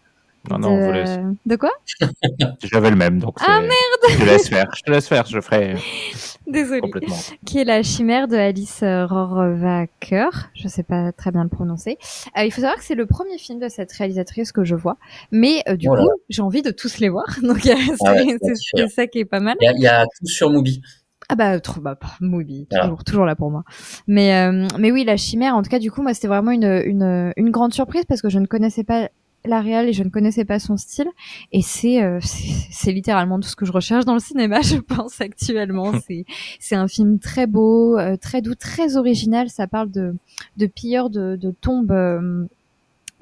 Non, 0.51 0.59
non, 0.59 0.68
on 0.70 0.81
vous 0.81 0.93
de... 0.93 0.93
laisse. 0.93 1.18
de 1.47 1.56
quoi? 1.56 1.70
J'avais 2.62 2.90
le 2.90 2.97
même, 2.97 3.18
donc 3.18 3.36
Ah, 3.40 3.60
c'est- 3.62 4.12
je 4.12 4.18
te 4.18 4.24
laisse 4.24 4.48
faire. 4.48 4.66
Je 4.77 4.82
te 4.82 4.90
laisse 4.90 5.09
faire, 5.09 5.27
je 5.27 5.40
ferai 5.40 5.74
Désolée. 6.47 6.81
complètement. 6.81 7.16
Qui 7.44 7.59
est 7.59 7.64
La 7.64 7.82
Chimère 7.82 8.28
de 8.28 8.36
Alice 8.36 8.81
euh, 8.82 9.06
Rohrwacher. 9.06 10.28
Je 10.55 10.68
sais 10.68 10.82
pas 10.82 11.12
très 11.12 11.31
bien 11.32 11.43
le 11.43 11.48
prononcer. 11.48 11.98
Euh, 12.39 12.44
il 12.44 12.52
faut 12.52 12.60
savoir 12.60 12.77
que 12.78 12.85
c'est 12.85 12.94
le 12.94 13.06
premier 13.06 13.39
film 13.39 13.59
de 13.59 13.68
cette 13.68 13.90
réalisatrice 13.93 14.52
que 14.52 14.64
je 14.64 14.74
vois, 14.77 14.97
mais 15.32 15.62
euh, 15.68 15.77
du 15.77 15.89
Oh 15.89 15.97
coup 15.97 16.09
j'ai 16.28 16.43
envie 16.43 16.62
de 16.62 16.70
tous 16.70 16.98
les 16.98 17.09
voir. 17.09 17.27
Donc 17.43 17.66
euh, 17.66 17.74
c'est 17.77 17.94
Ah 18.06 18.12
ouais, 18.12 18.36
c'est- 18.43 18.89
ça 18.89 19.06
qui 19.06 19.18
est 19.20 19.24
pas 19.24 19.40
mal. 19.40 19.56
Il 19.60 19.64
y 19.64 19.68
a, 19.68 19.73
il 19.73 19.81
y 19.82 19.86
a 19.89 20.05
tout 20.05 20.27
sur 20.27 20.51
Mubi. 20.51 20.81
Ah 21.28 21.35
bah 21.35 21.59
trop 21.59 21.81
bah 21.81 21.98
Voilà. 22.20 22.85
toujours, 22.85 23.02
toujours 23.02 23.24
là 23.27 23.35
pour 23.35 23.51
moi. 23.51 23.64
Mais 24.06 24.32
euh, 24.36 24.68
mais 24.78 24.93
oui, 24.93 25.02
la 25.02 25.16
chimère 25.16 25.56
en 25.56 25.62
tout 25.62 25.70
cas 25.70 25.81
du 25.81 25.90
coup 25.90 26.01
moi 26.02 26.14
c'était 26.14 26.28
vraiment 26.28 26.52
une 26.52 26.82
une 26.85 27.32
une 27.36 27.51
grande 27.51 27.74
surprise 27.74 28.05
parce 28.09 28.23
que 28.23 28.28
je 28.28 28.39
ne 28.39 28.47
connaissais 28.47 28.85
pas 28.85 29.09
la 29.47 29.60
réal 29.60 29.89
et 29.89 29.93
je 29.93 30.02
ne 30.02 30.09
connaissais 30.09 30.44
pas 30.44 30.59
son 30.59 30.77
style 30.77 31.09
et 31.52 31.62
c'est 31.62 32.02
euh, 32.02 32.18
c'est 32.23 32.93
littéralement 32.93 33.39
tout 33.40 33.48
ce 33.48 33.56
que 33.56 33.64
je 33.66 33.73
recherche 33.73 34.05
dans 34.05 34.14
le 34.14 34.20
cinéma 34.20 34.60
je 34.62 34.77
pense 34.77 35.20
actuellement 35.20 35.93
c'est 36.06 36.24
c'est 36.60 36.77
un 36.77 36.89
film 36.89 37.18
très 37.18 37.47
beau 37.47 37.98
euh, 37.98 38.16
très 38.16 38.43
doux 38.43 38.55
très 38.55 38.97
original 38.97 39.48
ça 39.51 39.66
parle 39.66 39.90
de 39.90 40.14
de 40.56 40.66
pilleurs 40.66 41.10
de 41.10 41.36
de 41.36 41.51
tombes 41.51 41.93
euh, 41.93 42.44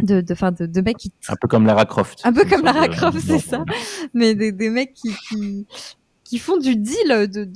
de 0.00 0.20
de 0.20 0.32
enfin 0.32 0.50
de, 0.52 0.66
de 0.66 0.80
mecs 0.80 0.96
qui 0.96 1.12
Un 1.28 1.36
peu 1.36 1.46
comme 1.48 1.66
Lara 1.66 1.84
Croft. 1.84 2.20
un 2.24 2.32
peu 2.32 2.44
comme 2.44 2.62
Lara 2.64 2.88
Croft, 2.88 3.20
c'est 3.20 3.38
ça. 3.38 3.64
Mais 4.12 4.34
des, 4.34 4.50
des 4.50 4.68
mecs 4.68 4.92
qui, 4.92 5.10
qui, 5.28 5.66
qui 6.24 6.38
font 6.38 6.56
du 6.56 6.74
deal 6.74 7.28
de- 7.30 7.48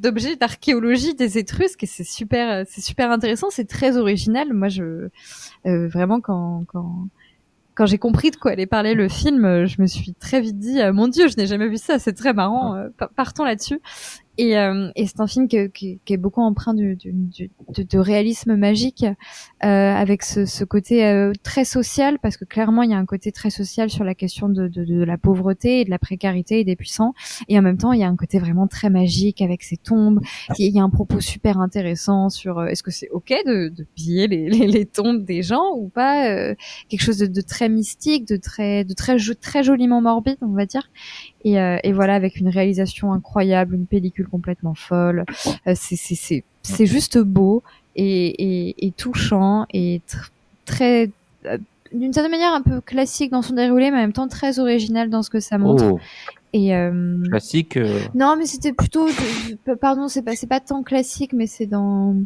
d'objets 0.00 0.34
d'archéologie 0.34 1.14
des 1.14 1.38
Étrusques 1.38 1.84
et 1.84 1.86
c'est 1.86 2.02
super, 2.02 2.64
c'est 2.68 2.80
super 2.80 3.12
intéressant, 3.12 3.50
c'est 3.50 3.68
très 3.68 3.96
original. 3.98 4.52
Moi, 4.52 4.66
je, 4.68 4.82
euh, 5.66 5.86
vraiment, 5.88 6.20
quand, 6.20 6.64
quand, 6.66 7.06
quand 7.74 7.86
j'ai 7.86 7.98
compris 7.98 8.30
de 8.30 8.36
quoi 8.36 8.50
allait 8.52 8.66
parler 8.66 8.94
le 8.94 9.08
film, 9.08 9.44
euh, 9.44 9.66
je 9.66 9.80
me 9.80 9.86
suis 9.86 10.14
très 10.14 10.40
vite 10.40 10.58
dit, 10.58 10.80
euh, 10.80 10.92
mon 10.92 11.08
Dieu, 11.08 11.28
je 11.28 11.36
n'ai 11.36 11.46
jamais 11.46 11.68
vu 11.68 11.76
ça, 11.78 11.98
c'est 11.98 12.12
très 12.12 12.32
marrant, 12.32 12.74
euh, 12.76 12.88
pa- 12.96 13.08
partons 13.14 13.44
là-dessus. 13.44 13.80
Et, 14.40 14.56
euh, 14.56 14.90
et 14.96 15.06
c'est 15.06 15.20
un 15.20 15.26
film 15.26 15.48
qui, 15.48 15.70
qui, 15.70 16.00
qui, 16.02 16.14
est 16.14 16.16
beaucoup 16.16 16.40
empreint 16.40 16.72
du, 16.72 16.96
du, 16.96 17.12
du 17.12 17.50
de, 17.76 17.82
de, 17.82 17.98
réalisme 17.98 18.56
magique, 18.56 19.04
euh, 19.04 19.66
avec 19.66 20.22
ce, 20.22 20.46
ce 20.46 20.64
côté 20.64 21.04
euh, 21.04 21.32
très 21.42 21.66
social, 21.66 22.18
parce 22.22 22.38
que 22.38 22.46
clairement 22.46 22.82
il 22.82 22.90
y 22.90 22.94
a 22.94 22.96
un 22.96 23.04
côté 23.04 23.32
très 23.32 23.50
social 23.50 23.90
sur 23.90 24.02
la 24.02 24.14
question 24.14 24.48
de, 24.48 24.66
de, 24.66 24.86
de, 24.86 25.04
la 25.04 25.18
pauvreté 25.18 25.82
et 25.82 25.84
de 25.84 25.90
la 25.90 25.98
précarité 25.98 26.60
et 26.60 26.64
des 26.64 26.74
puissants, 26.74 27.12
et 27.48 27.58
en 27.58 27.60
même 27.60 27.76
temps 27.76 27.92
il 27.92 28.00
y 28.00 28.02
a 28.02 28.08
un 28.08 28.16
côté 28.16 28.38
vraiment 28.38 28.66
très 28.66 28.88
magique 28.88 29.42
avec 29.42 29.62
ces 29.62 29.76
tombes. 29.76 30.20
Il 30.58 30.74
y 30.74 30.80
a 30.80 30.82
un 30.82 30.88
propos 30.88 31.20
super 31.20 31.60
intéressant 31.60 32.30
sur 32.30 32.64
est-ce 32.64 32.82
que 32.82 32.90
c'est 32.90 33.10
ok 33.10 33.34
de, 33.44 33.68
de 33.68 33.86
piller 33.94 34.26
les, 34.26 34.48
les, 34.48 34.66
les, 34.68 34.86
tombes 34.86 35.22
des 35.22 35.42
gens 35.42 35.74
ou 35.76 35.88
pas, 35.88 36.54
quelque 36.88 37.02
chose 37.02 37.18
de, 37.18 37.26
de, 37.26 37.42
très 37.42 37.68
mystique, 37.68 38.26
de 38.26 38.36
très 38.36 38.84
de 38.84 38.94
très 38.94 39.18
très 39.38 39.62
joliment 39.62 40.00
morbide 40.00 40.38
on 40.40 40.54
va 40.54 40.64
dire. 40.64 40.90
Et, 41.44 41.58
euh, 41.58 41.78
et, 41.82 41.92
voilà, 41.92 42.14
avec 42.14 42.36
une 42.36 42.48
réalisation 42.48 43.12
incroyable, 43.12 43.74
une 43.74 43.86
pellicule 43.86 44.28
complètement 44.28 44.74
folle. 44.74 45.24
Euh, 45.66 45.74
c'est 45.74 46.86
juste 46.86 47.18
beau 47.18 47.62
et, 47.96 48.66
et, 48.68 48.86
et 48.86 48.90
touchant 48.92 49.66
et 49.72 50.02
très, 50.66 51.10
euh, 51.46 51.58
d'une 51.92 52.12
certaine 52.12 52.32
manière, 52.32 52.52
un 52.52 52.62
peu 52.62 52.80
classique 52.80 53.30
dans 53.30 53.42
son 53.42 53.54
déroulé, 53.54 53.90
mais 53.90 53.96
en 53.96 54.00
même 54.00 54.12
temps 54.12 54.28
très 54.28 54.58
original 54.58 55.10
dans 55.10 55.22
ce 55.22 55.30
que 55.30 55.40
ça 55.40 55.58
montre. 55.58 55.84
Oh. 55.92 56.00
Et 56.52 56.74
euh... 56.74 57.22
classique. 57.28 57.76
Euh... 57.76 58.00
Non, 58.14 58.36
mais 58.36 58.46
c'était 58.46 58.72
plutôt, 58.72 59.08
pardon, 59.80 60.08
c'est 60.08 60.22
pas, 60.22 60.36
c'est 60.36 60.46
pas 60.46 60.60
tant 60.60 60.82
classique, 60.82 61.32
mais 61.32 61.46
c'est 61.46 61.66
dans 61.66 62.16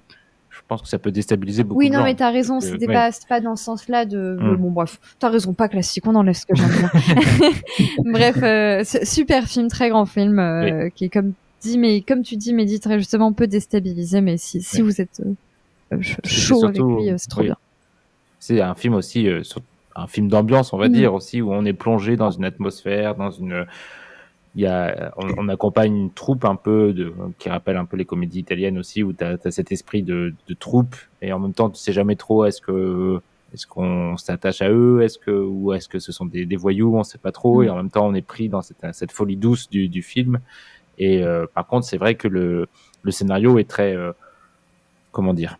je 0.55 0.61
pense 0.69 0.83
que 0.83 0.89
ça 0.89 0.99
peut 0.99 1.11
déstabiliser 1.11 1.65
beaucoup 1.65 1.81
oui, 1.81 1.91
de 1.91 1.97
non, 1.97 2.05
mais 2.05 2.15
t'as 2.15 2.31
raison, 2.31 2.61
c'était 2.61 2.87
pas, 2.87 3.11
pas 3.29 3.41
dans 3.41 3.57
ce 3.57 3.65
sens-là 3.65 4.05
de, 4.05 4.37
mm. 4.41 4.57
bon, 4.57 4.71
bref, 4.71 5.01
t'as 5.19 5.29
raison, 5.29 5.53
pas 5.53 5.69
classique, 5.69 6.07
on 6.07 6.15
enlève 6.15 6.35
ce 6.35 6.47
que 6.47 6.55
j'aime 6.55 7.53
bref, 8.13 8.37
euh, 8.43 8.85
super 9.05 9.47
film, 9.47 9.69
très 9.69 9.89
grand 9.89 10.07
film, 10.07 10.39
euh, 10.39 10.85
oui. 10.85 10.93
qui 10.95 11.07
est 11.07 11.09
comme 11.09 11.33
dit, 11.65 11.79
mais 11.79 12.01
comme 12.03 12.23
tu 12.23 12.37
dis, 12.37 12.53
Mehdi, 12.53 12.81
très 12.81 12.99
justement, 12.99 13.33
peut 13.33 13.47
déstabiliser, 13.47 14.21
mais 14.21 14.37
si, 14.37 14.63
si 14.63 14.77
oui. 14.77 14.83
vous 14.83 15.01
êtes 15.01 15.23
euh, 15.93 15.99
chaud 16.25 16.61
surtout, 16.61 16.67
avec 16.67 17.03
lui, 17.03 17.11
euh, 17.11 17.15
c'est 17.19 17.29
trop 17.29 17.41
oui. 17.41 17.47
bien. 17.47 17.57
C'est 18.39 18.61
un 18.61 18.75
film 18.75 18.95
aussi, 18.95 19.27
euh, 19.29 19.43
un 19.97 20.07
film 20.07 20.29
d'ambiance, 20.29 20.73
on 20.73 20.79
va 20.79 20.89
mm. 20.89 20.93
dire 20.93 21.15
aussi, 21.15 21.43
où 21.43 21.53
on 21.53 21.65
est 21.65 21.73
plongé 21.73 22.17
dans 22.17 22.31
une 22.31 22.45
atmosphère, 22.45 23.15
dans 23.17 23.31
une, 23.31 23.67
il 24.57 24.63
y 24.63 24.67
a, 24.67 25.13
on, 25.17 25.29
on, 25.39 25.49
accompagne 25.49 25.95
une 25.95 26.13
troupe 26.13 26.45
un 26.45 26.55
peu 26.55 26.93
de, 26.93 27.13
qui 27.39 27.49
rappelle 27.49 27.77
un 27.77 27.85
peu 27.85 27.97
les 27.97 28.05
comédies 28.05 28.39
italiennes 28.39 28.79
aussi, 28.79 29.03
où 29.03 29.13
tu 29.13 29.25
as, 29.25 29.51
cet 29.51 29.73
esprit 29.73 30.03
de, 30.03 30.33
de, 30.49 30.55
troupe 30.55 30.95
et 31.23 31.33
en 31.33 31.41
même 31.41 31.55
temps 31.55 31.71
tu 31.71 31.81
sais 31.81 31.93
jamais 31.93 32.17
trop 32.17 32.45
est-ce 32.45 32.61
que 32.61 33.21
est-ce 33.53 33.67
qu'on 33.67 34.17
s'attache 34.17 34.63
à 34.63 34.71
eux, 34.71 35.03
est-ce 35.03 35.19
que 35.19 35.31
ou 35.31 35.73
est-ce 35.73 35.89
que 35.89 35.99
ce 35.99 36.13
sont 36.13 36.27
des, 36.27 36.45
des 36.47 36.57
voyous, 36.57 36.97
on 36.97 37.05
sait 37.05 37.19
pas 37.19 37.33
trop 37.33 37.63
mmh. 37.63 37.65
et 37.65 37.71
en 37.71 37.77
même 37.77 37.91
temps 37.91 38.07
on 38.07 38.15
est 38.15 38.27
pris 38.27 38.49
dans 38.49 38.63
cette, 38.63 38.85
cette 38.93 39.13
folie 39.13 39.37
douce 39.37 39.69
du, 39.69 39.89
du 39.89 40.03
film. 40.03 40.39
Et 40.99 41.25
euh, 41.25 41.47
par 41.53 41.67
contre 41.67 41.87
c'est 41.87 41.99
vrai 41.99 42.15
que 42.15 42.29
le, 42.29 42.69
le 43.03 43.11
scénario 43.11 43.59
est 43.59 43.69
très 43.69 43.95
euh, 43.95 44.13
comment 45.11 45.35
dire 45.35 45.59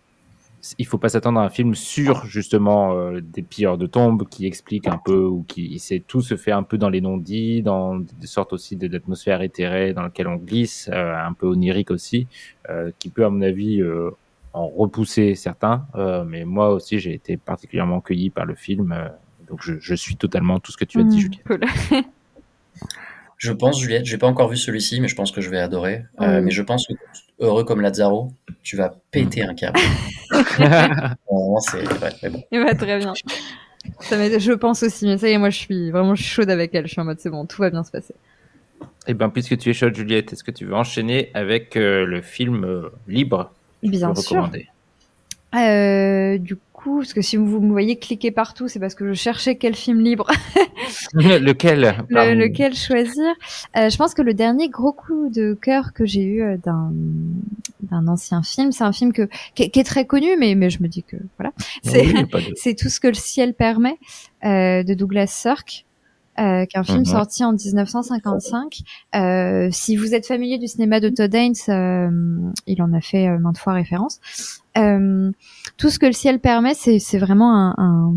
il 0.79 0.87
faut 0.87 0.99
pas 0.99 1.09
s'attendre 1.09 1.41
à 1.41 1.45
un 1.45 1.51
film 1.51 1.75
sur 1.75 2.25
justement 2.27 2.95
euh, 2.95 3.21
des 3.21 3.43
pilleurs 3.43 3.77
de 3.79 3.87
tombes 3.87 4.27
qui 4.29 4.47
explique 4.47 4.87
un 4.87 4.99
peu 5.03 5.25
ou 5.25 5.45
qui 5.47 5.79
c'est 5.79 6.01
tout 6.01 6.23
se 6.23 6.37
fait 6.37 6.53
un 6.53 6.63
peu 6.63 6.79
dans 6.79 6.89
les 6.89 7.01
non-dits, 7.01 7.63
dans 7.63 7.99
des 7.99 8.27
sortes 8.27 8.53
aussi 8.53 8.77
d'atmosphère 8.77 9.43
éthérée 9.43 9.93
dans 9.93 10.03
laquelle 10.03 10.29
on 10.29 10.37
glisse, 10.37 10.89
euh, 10.93 11.15
un 11.17 11.33
peu 11.33 11.47
onirique 11.47 11.91
aussi, 11.91 12.27
euh, 12.71 12.91
qui 12.99 13.11
peut 13.11 13.25
à 13.25 13.31
mon 13.31 13.43
avis 13.43 13.81
euh, 13.81 14.11
en 14.53 14.69
repousser 14.69 15.35
certains. 15.35 15.87
Euh, 15.97 16.25
mais 16.25 16.45
moi 16.45 16.71
aussi 16.71 16.99
j'ai 16.99 17.13
été 17.13 17.37
particulièrement 17.37 18.01
cueilli 18.01 18.31
par 18.31 18.47
le 18.47 18.55
film, 18.55 18.95
donc 19.49 19.61
je, 19.63 19.75
je, 19.79 19.95
suis 19.95 20.17
totalement 20.17 20.61
tout 20.61 20.73
ce 20.73 20.77
que 20.77 20.85
tu 20.85 20.99
as 21.01 21.05
dit, 21.05 21.17
mmh, 21.17 21.21
Juliette. 21.21 21.45
Cool. 21.45 21.61
Je 23.39 23.53
pense, 23.53 23.81
Juliette, 23.81 24.07
j'ai 24.07 24.19
pas 24.19 24.27
encore 24.27 24.49
vu 24.49 24.57
celui-ci, 24.57 25.01
mais 25.01 25.09
je 25.09 25.15
pense 25.15 25.33
que 25.33 25.41
je 25.41 25.51
vais 25.51 25.59
adorer. 25.59 26.05
Euh, 26.21 26.41
mais 26.41 26.51
je 26.51 26.63
pense 26.63 26.87
que, 26.87 26.95
heureux 27.41 27.65
comme 27.65 27.81
Lazaro, 27.81 28.33
tu 28.63 28.77
vas 28.77 28.95
péter 29.11 29.43
un 29.43 29.55
câble. 29.55 29.79
bon, 31.31 31.59
c'est 31.61 31.87
ouais, 31.87 32.31
bon. 32.31 32.43
Il 32.51 32.61
va 32.61 32.75
très 32.75 32.99
bien. 32.99 33.13
Ça 34.01 34.39
je 34.39 34.53
pense 34.53 34.83
aussi, 34.83 35.07
mais 35.07 35.19
ça 35.19 35.29
y 35.29 35.33
est, 35.33 35.39
moi 35.39 35.51
je 35.51 35.59
suis 35.59 35.91
vraiment 35.91 36.15
chaude 36.15 36.51
avec 36.51 36.75
elle. 36.75 36.87
Je 36.87 36.93
suis 36.93 37.01
en 37.01 37.05
mode 37.05 37.21
c'est 37.21 37.31
bon, 37.31 37.45
tout 37.45 37.61
va 37.61 37.71
bien 37.71 37.85
se 37.85 37.91
passer. 37.91 38.15
Et 39.07 39.11
eh 39.11 39.15
ben, 39.15 39.29
puisque 39.29 39.59
tu 39.59 39.69
es 39.69 39.75
chaude, 39.75 39.95
Juliette, 39.95 40.33
est-ce 40.33 40.43
que 40.43 40.51
tu 40.51 40.65
veux 40.65 40.75
enchaîner 40.75 41.31
avec 41.35 41.77
euh, 41.77 42.07
le 42.07 42.23
film 42.23 42.65
euh, 42.65 42.91
libre? 43.07 43.51
Bien 43.83 44.15
sûr. 44.15 44.51
Euh, 45.55 46.39
du 46.39 46.57
coup, 46.85 46.99
parce 46.99 47.15
que 47.15 47.23
si 47.23 47.37
vous 47.37 47.61
me 47.61 47.71
voyez 47.71 47.97
cliquer 47.97 48.31
partout, 48.31 48.69
c'est 48.69 48.79
parce 48.79 48.95
que 48.95 49.07
je 49.09 49.15
cherchais 49.15 49.57
quel 49.57 49.75
film 49.75 50.01
libre. 50.01 50.27
lequel 51.15 51.97
le, 52.11 52.35
Lequel 52.35 52.75
choisir 52.75 53.35
euh, 53.77 53.89
Je 53.89 53.97
pense 53.97 54.15
que 54.15 54.23
le 54.23 54.35
dernier 54.35 54.69
gros 54.69 54.93
coup 54.93 55.29
de 55.31 55.55
cœur 55.55 55.93
que 55.93 56.05
j'ai 56.05 56.23
eu 56.23 56.43
euh, 56.43 56.57
d'un 56.59 56.93
d'un 57.83 58.09
ancien 58.09 58.43
film, 58.43 58.73
c'est 58.73 58.85
un 58.85 58.93
film 58.93 59.13
que 59.13 59.29
qui, 59.55 59.71
qui, 59.71 59.81
est 59.81 59.85
très 59.85 60.07
connu, 60.07 60.37
mais 60.39 60.55
mais 60.55 60.71
je 60.71 60.83
me 60.83 60.89
dis 60.89 61.03
que 61.03 61.17
voilà, 61.39 61.53
c'est 61.83 62.07
oui, 62.07 62.13
de... 62.25 62.73
tout 62.81 62.89
ce 62.89 63.01
que 63.01 63.09
le 63.09 63.15
ciel 63.15 63.55
permet 63.55 63.99
euh, 64.45 64.83
de 64.83 64.95
Douglas 64.95 65.27
Sirk. 65.27 65.85
Euh, 66.37 66.65
qui 66.67 66.77
est 66.77 66.81
un 66.81 66.85
film 66.85 67.01
mm 67.01 67.03
-hmm. 67.03 67.11
sorti 67.11 67.45
en 67.45 67.53
1955. 67.53 68.81
Euh, 69.15 69.69
si 69.71 69.95
vous 69.97 70.15
êtes 70.15 70.27
familier 70.27 70.59
du 70.59 70.67
cinéma 70.67 70.99
de 70.99 71.09
Todd 71.09 71.33
Haynes, 71.33 71.55
euh, 71.69 72.11
il 72.67 72.83
en 72.83 72.93
a 72.93 73.01
fait 73.01 73.29
maintes 73.39 73.59
fois 73.59 73.75
référence. 73.75 74.19
Tout 75.77 75.91
ce 75.91 75.99
que 75.99 76.07
le 76.07 76.13
ciel 76.13 76.41
permet, 76.41 76.75
c'est 76.75 77.19
vraiment 77.19 77.75
un, 77.79 78.13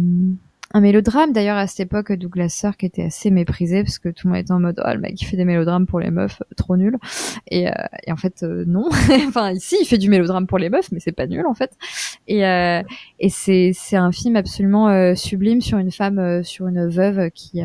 un 0.77 0.81
mélodrame. 0.81 1.33
D'ailleurs, 1.33 1.57
à 1.57 1.67
cette 1.67 1.81
époque, 1.81 2.13
Douglas 2.13 2.49
Sirk 2.49 2.83
était 2.83 3.03
assez 3.03 3.31
méprisé 3.31 3.83
parce 3.83 3.99
que 3.99 4.09
tout 4.09 4.27
le 4.27 4.33
monde 4.33 4.41
était 4.41 4.51
en 4.51 4.59
mode 4.59 4.81
oh, 4.85 4.93
le 4.93 4.99
mec 4.99 5.19
il 5.19 5.25
fait 5.25 5.37
des 5.37 5.45
mélodrames 5.45 5.87
pour 5.87 5.99
les 5.99 6.11
meufs, 6.11 6.41
trop 6.55 6.77
nul. 6.77 6.97
Et, 7.47 7.67
euh, 7.67 7.71
et 8.05 8.11
en 8.11 8.15
fait, 8.15 8.43
euh, 8.43 8.63
non. 8.67 8.87
enfin, 9.27 9.51
ici, 9.51 9.77
il 9.81 9.85
fait 9.85 9.97
du 9.97 10.09
mélodrame 10.09 10.47
pour 10.47 10.59
les 10.59 10.69
meufs, 10.69 10.91
mais 10.91 10.99
c'est 10.99 11.11
pas 11.11 11.27
nul 11.27 11.45
en 11.45 11.53
fait. 11.53 11.71
Et, 12.27 12.45
euh, 12.45 12.83
et 13.19 13.29
c'est 13.29 13.73
un 13.95 14.11
film 14.11 14.35
absolument 14.35 14.89
euh, 14.89 15.15
sublime 15.15 15.61
sur 15.61 15.77
une 15.77 15.91
femme, 15.91 16.19
euh, 16.19 16.43
sur 16.43 16.67
une 16.67 16.87
veuve 16.87 17.31
qui 17.31 17.61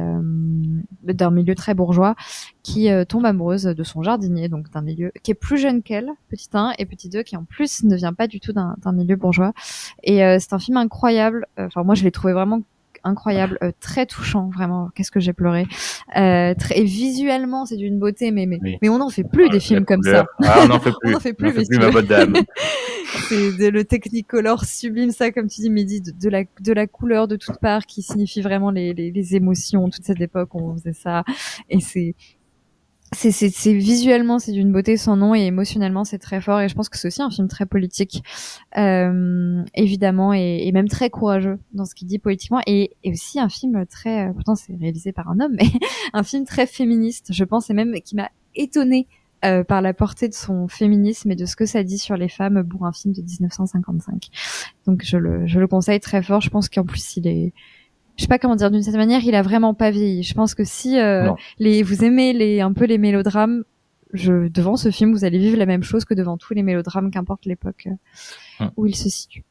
d'un 1.02 1.30
milieu 1.30 1.54
très 1.54 1.74
bourgeois 1.74 2.14
qui 2.62 2.88
tombe 3.08 3.26
amoureuse 3.26 3.64
de 3.64 3.82
son 3.82 4.02
jardinier, 4.02 4.48
donc 4.48 4.70
d'un 4.70 4.82
milieu 4.82 5.12
qui 5.22 5.32
est 5.32 5.34
plus 5.34 5.58
jeune 5.58 5.82
qu'elle, 5.82 6.10
petit 6.28 6.48
1, 6.52 6.74
et 6.78 6.86
petit 6.86 7.08
2 7.08 7.22
qui 7.22 7.36
en 7.36 7.44
plus 7.44 7.82
ne 7.82 7.96
vient 7.96 8.12
pas 8.12 8.26
du 8.26 8.40
tout 8.40 8.52
d'un 8.52 8.92
milieu 8.92 9.16
bourgeois. 9.16 9.52
Et 10.02 10.18
c'est 10.38 10.52
un 10.52 10.58
film 10.58 10.76
incroyable. 10.76 11.46
Enfin, 11.58 11.82
moi, 11.82 11.94
je 11.94 12.04
l'ai 12.04 12.12
trouvé 12.12 12.32
vraiment 12.32 12.62
incroyable, 13.04 13.58
euh, 13.62 13.72
très 13.80 14.06
touchant, 14.06 14.50
vraiment. 14.54 14.90
Qu'est-ce 14.94 15.10
que 15.10 15.20
j'ai 15.20 15.32
pleuré. 15.32 15.66
Euh, 16.16 16.54
très, 16.54 16.78
et 16.78 16.84
visuellement, 16.84 17.66
c'est 17.66 17.76
d'une 17.76 17.98
beauté, 17.98 18.30
mais 18.30 18.46
mais, 18.46 18.58
oui. 18.62 18.78
mais 18.82 18.88
on 18.88 18.98
n'en 18.98 19.08
fait 19.08 19.24
plus 19.24 19.46
ah, 19.48 19.52
des 19.52 19.60
films 19.60 19.84
comme 19.84 20.00
couleur. 20.00 20.26
ça. 20.40 20.48
Ah, 20.48 20.60
on 20.64 20.68
n'en 20.68 20.80
fait 20.80 20.92
plus. 20.92 20.98
on 21.08 21.10
n'en 21.12 21.20
fait 21.20 21.32
plus, 21.32 21.48
on 21.48 21.52
fait 21.52 21.64
plus 21.68 21.78
ma 21.78 21.90
bonne 21.90 22.06
dame. 22.06 22.34
c'est 23.28 23.70
le 23.70 23.84
Technicolor 23.84 24.64
sublime, 24.64 25.10
ça, 25.10 25.30
comme 25.32 25.48
tu 25.48 25.60
dis, 25.60 25.70
Mehdi, 25.70 26.00
de, 26.00 26.12
de, 26.12 26.28
la 26.28 26.44
de 26.60 26.72
la 26.72 26.86
couleur 26.86 27.28
de 27.28 27.36
toutes 27.36 27.58
parts, 27.58 27.86
qui 27.86 28.02
signifie 28.02 28.40
vraiment 28.40 28.70
les, 28.70 28.94
les, 28.94 29.10
les 29.10 29.36
émotions. 29.36 29.88
Toute 29.90 30.04
cette 30.04 30.20
époque, 30.20 30.54
on 30.54 30.74
faisait 30.74 30.92
ça, 30.92 31.24
et 31.68 31.80
c'est 31.80 32.14
c'est, 33.14 33.30
c'est, 33.30 33.74
visuellement 33.74 34.38
c'est 34.38 34.52
d'une 34.52 34.72
beauté 34.72 34.96
sans 34.96 35.16
nom 35.16 35.34
et 35.34 35.42
émotionnellement 35.42 36.04
c'est 36.04 36.18
très 36.18 36.40
fort. 36.40 36.60
Et 36.60 36.68
je 36.68 36.74
pense 36.74 36.88
que 36.88 36.98
c'est 36.98 37.08
aussi 37.08 37.22
un 37.22 37.30
film 37.30 37.48
très 37.48 37.66
politique 37.66 38.22
euh, 38.76 39.62
évidemment 39.74 40.32
et, 40.32 40.66
et, 40.66 40.72
même 40.72 40.88
très 40.88 41.10
courageux 41.10 41.58
dans 41.72 41.84
ce 41.84 41.94
qu'il 41.94 42.08
dit 42.08 42.18
politiquement. 42.18 42.60
Et, 42.66 42.96
et, 43.04 43.12
aussi 43.12 43.38
un 43.38 43.48
film 43.48 43.84
très 43.86 44.28
euh, 44.28 44.32
pourtant 44.32 44.54
c'est 44.54 44.74
réalisé 44.74 45.12
par 45.12 45.30
un 45.30 45.40
homme 45.40 45.52
mais 45.60 45.68
un 46.12 46.22
film 46.22 46.44
très 46.44 46.66
féministe 46.66 47.28
je 47.30 47.44
pense 47.44 47.70
et 47.70 47.74
même 47.74 47.94
qui 48.04 48.16
m'a 48.16 48.30
étonné 48.54 49.06
euh, 49.44 49.64
par 49.64 49.82
la 49.82 49.92
portée 49.92 50.28
de 50.28 50.34
son 50.34 50.68
féminisme 50.68 51.30
et 51.30 51.36
de 51.36 51.46
ce 51.46 51.56
que 51.56 51.66
ça 51.66 51.82
dit 51.82 51.98
sur 51.98 52.16
les 52.16 52.28
femmes 52.28 52.66
pour 52.66 52.86
un 52.86 52.92
film 52.92 53.12
de 53.12 53.22
1955 53.22 54.28
donc 54.86 55.02
je 55.04 55.16
le, 55.16 55.46
je 55.46 55.60
le 55.60 55.66
conseille 55.66 56.00
très 56.00 56.22
fort. 56.22 56.40
Je 56.40 56.50
pense 56.50 56.68
qu'en 56.68 56.84
plus 56.84 57.16
il 57.16 57.26
est 57.26 57.52
je 58.16 58.22
sais 58.22 58.28
pas 58.28 58.38
comment 58.38 58.56
dire 58.56 58.70
d'une 58.70 58.82
certaine 58.82 59.00
manière, 59.00 59.24
il 59.24 59.34
a 59.34 59.42
vraiment 59.42 59.74
pas 59.74 59.90
vieilli. 59.90 60.22
Je 60.22 60.34
pense 60.34 60.54
que 60.54 60.64
si 60.64 60.98
euh, 60.98 61.30
les 61.58 61.82
vous 61.82 62.04
aimez 62.04 62.32
les 62.32 62.60
un 62.60 62.72
peu 62.72 62.84
les 62.84 62.98
mélodrames, 62.98 63.64
je 64.12 64.48
devant 64.48 64.76
ce 64.76 64.90
film, 64.90 65.12
vous 65.12 65.24
allez 65.24 65.38
vivre 65.38 65.56
la 65.56 65.66
même 65.66 65.82
chose 65.82 66.04
que 66.04 66.14
devant 66.14 66.36
tous 66.36 66.54
les 66.54 66.62
mélodrames, 66.62 67.10
qu'importe 67.10 67.46
l'époque 67.46 67.88
euh, 68.60 68.66
où 68.76 68.86
il 68.86 68.94
se 68.94 69.08
situe. 69.08 69.44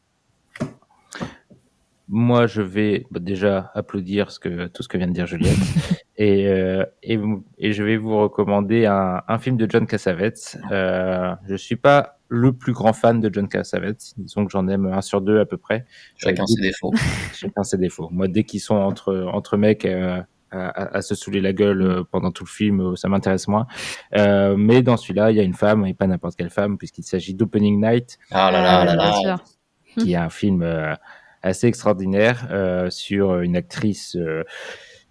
Moi, 2.07 2.45
je 2.45 2.61
vais 2.61 3.05
bah, 3.09 3.19
déjà 3.19 3.71
applaudir 3.73 4.31
ce 4.31 4.39
que, 4.39 4.67
tout 4.67 4.83
ce 4.83 4.89
que 4.89 4.97
vient 4.97 5.07
de 5.07 5.13
dire 5.13 5.25
Juliette. 5.25 5.57
et, 6.21 6.47
euh, 6.47 6.85
et, 7.01 7.19
et, 7.57 7.73
je 7.73 7.81
vais 7.81 7.97
vous 7.97 8.15
recommander 8.15 8.85
un, 8.85 9.23
un 9.27 9.39
film 9.39 9.57
de 9.57 9.67
John 9.67 9.87
Cassavetes. 9.87 10.55
Euh, 10.71 11.33
je 11.47 11.55
suis 11.55 11.77
pas 11.77 12.19
le 12.27 12.53
plus 12.53 12.73
grand 12.73 12.93
fan 12.93 13.19
de 13.19 13.33
John 13.33 13.47
Cassavetes. 13.47 14.13
Disons 14.17 14.45
que 14.45 14.51
j'en 14.51 14.67
aime 14.67 14.85
un 14.85 15.01
sur 15.01 15.21
deux 15.21 15.39
à 15.39 15.47
peu 15.47 15.57
près. 15.57 15.83
Chacun 16.17 16.45
ses 16.45 16.61
défauts. 16.61 16.93
Chacun 17.33 17.63
ses 17.63 17.79
défauts. 17.79 18.09
Moi, 18.11 18.27
dès 18.27 18.43
qu'ils 18.43 18.59
sont 18.59 18.75
entre, 18.75 19.29
entre 19.33 19.57
mecs 19.57 19.83
euh, 19.83 20.21
à, 20.51 20.97
à, 20.97 21.01
se 21.01 21.15
saouler 21.15 21.41
la 21.41 21.53
gueule 21.53 21.81
euh, 21.81 22.03
pendant 22.03 22.29
tout 22.29 22.43
le 22.43 22.49
film, 22.49 22.81
euh, 22.81 22.95
ça 22.95 23.09
m'intéresse 23.09 23.47
moins. 23.47 23.65
Euh, 24.15 24.55
mais 24.55 24.83
dans 24.83 24.97
celui-là, 24.97 25.31
il 25.31 25.37
y 25.37 25.39
a 25.39 25.43
une 25.43 25.55
femme, 25.55 25.87
et 25.87 25.95
pas 25.95 26.05
n'importe 26.05 26.35
quelle 26.35 26.51
femme, 26.51 26.77
puisqu'il 26.77 27.03
s'agit 27.03 27.33
d'Opening 27.33 27.81
Night. 27.81 28.19
Ah 28.29 28.51
là 28.51 28.61
là 28.61 28.85
là 28.85 28.95
là. 29.25 29.37
Qui 29.97 30.13
est 30.13 30.17
un 30.17 30.29
film 30.29 30.63
assez 31.43 31.67
extraordinaire 31.67 32.47
euh, 32.51 32.89
sur 32.89 33.39
une 33.39 33.55
actrice 33.55 34.15
euh, 34.15 34.43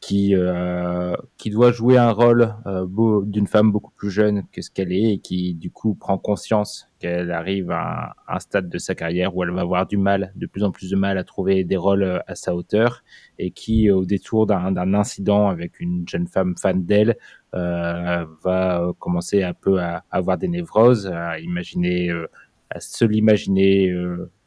qui 0.01 0.35
euh, 0.35 1.15
qui 1.37 1.51
doit 1.51 1.73
jouer 1.73 1.99
un 1.99 2.11
rôle 2.11 2.55
euh, 2.67 2.87
d'une 3.25 3.47
femme 3.47 3.71
beaucoup 3.71 3.93
plus 3.93 4.11
jeune 4.11 4.45
que 4.53 4.63
ce 4.63 4.71
qu'elle 4.71 4.93
est 4.93 5.13
et 5.15 5.19
qui 5.19 5.55
du 5.55 5.71
coup 5.71 5.95
prend 5.95 6.17
conscience 6.17 6.89
qu'elle 6.99 7.31
arrive 7.31 7.71
à 7.71 8.15
un, 8.29 8.39
stade 8.39 8.69
de 8.69 8.79
sa 8.79 8.95
carrière 8.95 9.37
où 9.37 9.43
elle 9.43 9.51
va 9.51 9.61
avoir 9.63 9.87
du 9.87 9.97
mal, 9.97 10.33
de 10.37 10.47
plus 10.47 10.65
en 10.65 10.71
plus 10.71 10.91
de 10.91 10.97
mal 10.97 11.19
à 11.19 11.25
trouver 11.25 11.65
des 11.65 11.77
rôles 11.77 12.03
euh, 12.03 12.19
à 12.27 12.35
sa 12.35 12.55
hauteur 12.55 13.03
et 13.39 13.51
qui 13.51 13.91
au 13.91 14.05
détour 14.05 14.47
d'un 14.47 14.95
incident 14.95 15.49
avec 15.49 15.81
une 15.81 16.07
jeune 16.09 16.27
femme 16.27 16.55
fan 16.57 16.85
d'elle 16.85 17.17
euh, 17.55 18.25
va 18.45 18.81
euh, 18.81 18.93
commencer 18.93 19.43
un 19.43 19.55
peu 19.55 19.81
à, 19.81 20.05
avoir 20.11 20.39
des 20.39 20.47
névroses, 20.47 21.09
à 21.09 21.41
imaginer, 21.41 22.09
euh, 22.11 22.31
à 22.71 22.79
se 22.81 23.05
l'imaginer. 23.05 23.93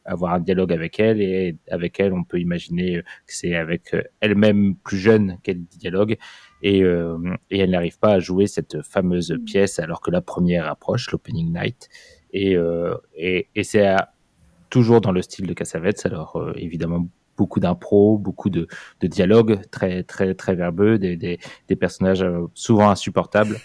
Avoir 0.06 0.34
un 0.34 0.40
dialogue 0.40 0.74
avec 0.74 1.00
elle 1.00 1.22
et 1.22 1.58
avec 1.70 2.00
elle 2.00 2.14
on 2.14 2.24
peut 2.24 2.40
imaginer 2.40 3.02
que 3.02 3.34
c'est 3.34 3.56
avec 3.56 3.94
euh, 3.94 4.04
elle-même 4.20 4.76
plus 4.76 4.98
jeune 4.98 5.38
qu'elle 5.44 5.64
dialogue 5.64 6.18
et, 6.64 6.82
euh, 6.84 7.18
et 7.52 7.60
elle 7.60 7.72
n'arrive 7.72 8.00
pas 8.00 8.14
à 8.14 8.20
jouer 8.20 8.48
cette 8.48 8.82
fameuse 8.82 9.38
pièce 9.46 9.80
alors 9.80 10.02
que 10.02 10.12
la 10.12 10.22
première 10.22 10.68
approche, 10.68 11.12
l'opening 11.12 11.54
night. 11.54 11.90
Et, 12.32 12.56
euh, 12.56 12.96
et, 13.16 13.50
et 13.54 13.64
c'est 13.64 13.96
toujours 14.70 15.02
dans 15.02 15.12
le 15.12 15.22
style 15.22 15.46
de 15.46 15.54
Cassavetes, 15.54 16.06
alors 16.06 16.38
euh, 16.38 16.54
évidemment 16.56 17.08
beaucoup 17.38 17.60
d'impro, 17.60 18.18
beaucoup 18.18 18.50
de, 18.50 18.68
de 19.02 19.08
dialogues 19.08 19.62
très 19.72 20.04
très 20.04 20.34
très 20.34 20.56
verbeux, 20.56 20.98
des, 20.98 21.16
des, 21.18 21.40
des 21.68 21.76
personnages 21.76 22.24
euh, 22.24 22.48
souvent 22.54 22.90
insupportables 22.90 23.58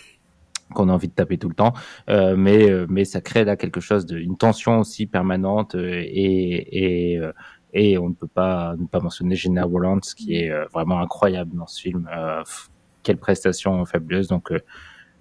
qu'on 0.74 0.88
a 0.88 0.92
envie 0.92 1.08
de 1.08 1.14
taper 1.14 1.38
tout 1.38 1.48
le 1.48 1.54
temps, 1.54 1.72
euh, 2.08 2.36
mais 2.36 2.70
euh, 2.70 2.86
mais 2.88 3.04
ça 3.04 3.20
crée 3.20 3.44
là 3.44 3.56
quelque 3.56 3.80
chose 3.80 4.06
de 4.06 4.18
une 4.18 4.36
tension 4.36 4.80
aussi 4.80 5.06
permanente 5.06 5.74
euh, 5.74 6.02
et 6.04 7.12
et 7.12 7.18
euh, 7.18 7.32
et 7.72 7.98
on 7.98 8.08
ne 8.08 8.14
peut 8.14 8.28
pas 8.28 8.74
ne 8.78 8.86
pas 8.86 9.00
mentionner 9.00 9.36
Jenna 9.36 9.64
Rollins 9.64 10.00
qui 10.16 10.36
est 10.36 10.50
vraiment 10.72 11.00
incroyable 11.00 11.56
dans 11.56 11.66
ce 11.66 11.80
film. 11.80 12.08
Euh, 12.14 12.42
quelle 13.02 13.18
prestation 13.18 13.84
fabuleuse. 13.86 14.28
Donc 14.28 14.52
euh, 14.52 14.58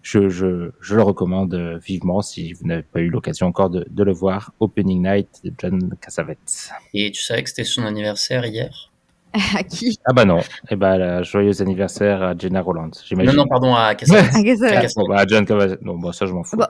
je, 0.02 0.30
je, 0.30 0.72
je 0.82 0.96
le 0.96 1.02
recommande 1.04 1.54
vivement 1.84 2.22
si 2.22 2.54
vous 2.54 2.66
n'avez 2.66 2.84
pas 2.84 3.00
eu 3.00 3.10
l'occasion 3.10 3.48
encore 3.48 3.70
de, 3.70 3.86
de 3.90 4.04
le 4.04 4.14
voir. 4.14 4.52
Opening 4.60 5.04
Night 5.04 5.30
de 5.44 5.54
John 5.58 5.96
Cassavetes. 6.02 6.70
Et 6.94 7.12
tu 7.12 7.22
savais 7.22 7.44
que 7.44 7.50
c'était 7.50 7.64
son 7.64 7.84
anniversaire 7.84 8.46
hier? 8.46 8.92
À 9.58 9.64
qui 9.64 10.00
Ah 10.06 10.14
bah 10.14 10.26
non. 10.26 10.40
Et 10.70 10.76
bah 10.76 10.98
la 10.98 11.24
joyeux 11.24 11.62
anniversaire 11.62 12.22
à 12.24 12.34
Jenna 12.38 12.62
Rollins. 12.62 12.88
Non, 12.88 12.92
J'imagine. 13.06 13.34
non, 13.36 13.48
pardon, 13.48 13.74
à 13.76 13.96
Cassavetes. 13.96 14.32
À. 14.36 14.38
À 14.40 14.44
Cassavetes. 14.44 14.94
Bon, 14.96 15.08
bah, 15.08 15.24
John. 15.28 15.46
Non, 15.82 15.98
bon, 15.98 16.12
ça 16.12 16.26
je 16.26 16.34
m'en 16.34 16.44
fous. 16.44 16.58
Bah, 16.58 16.70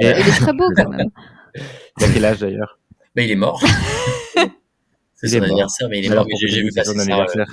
Et- 0.00 0.06
Il 0.06 0.10
est 0.10 0.40
très 0.40 0.52
beau 0.52 0.64
quand 0.76 0.88
même. 0.88 1.08
Il 1.98 2.04
a 2.04 2.08
quel 2.12 2.24
âge 2.24 2.38
d'ailleurs? 2.40 2.78
Bah, 3.16 3.22
il 3.22 3.30
est 3.30 3.36
mort. 3.36 3.62
C'est 5.14 5.28
son 5.28 5.38
mort. 5.38 5.46
anniversaire, 5.46 5.88
mais 5.90 5.98
il 5.98 6.04
est 6.06 6.10
Alors, 6.10 6.24
mort. 6.24 6.30
pour 6.30 6.48
J'ai 6.48 6.62
vu 6.62 6.70
c'est 6.70 6.80
passer 6.80 6.92
son 6.92 6.98
anniversaire? 7.00 7.46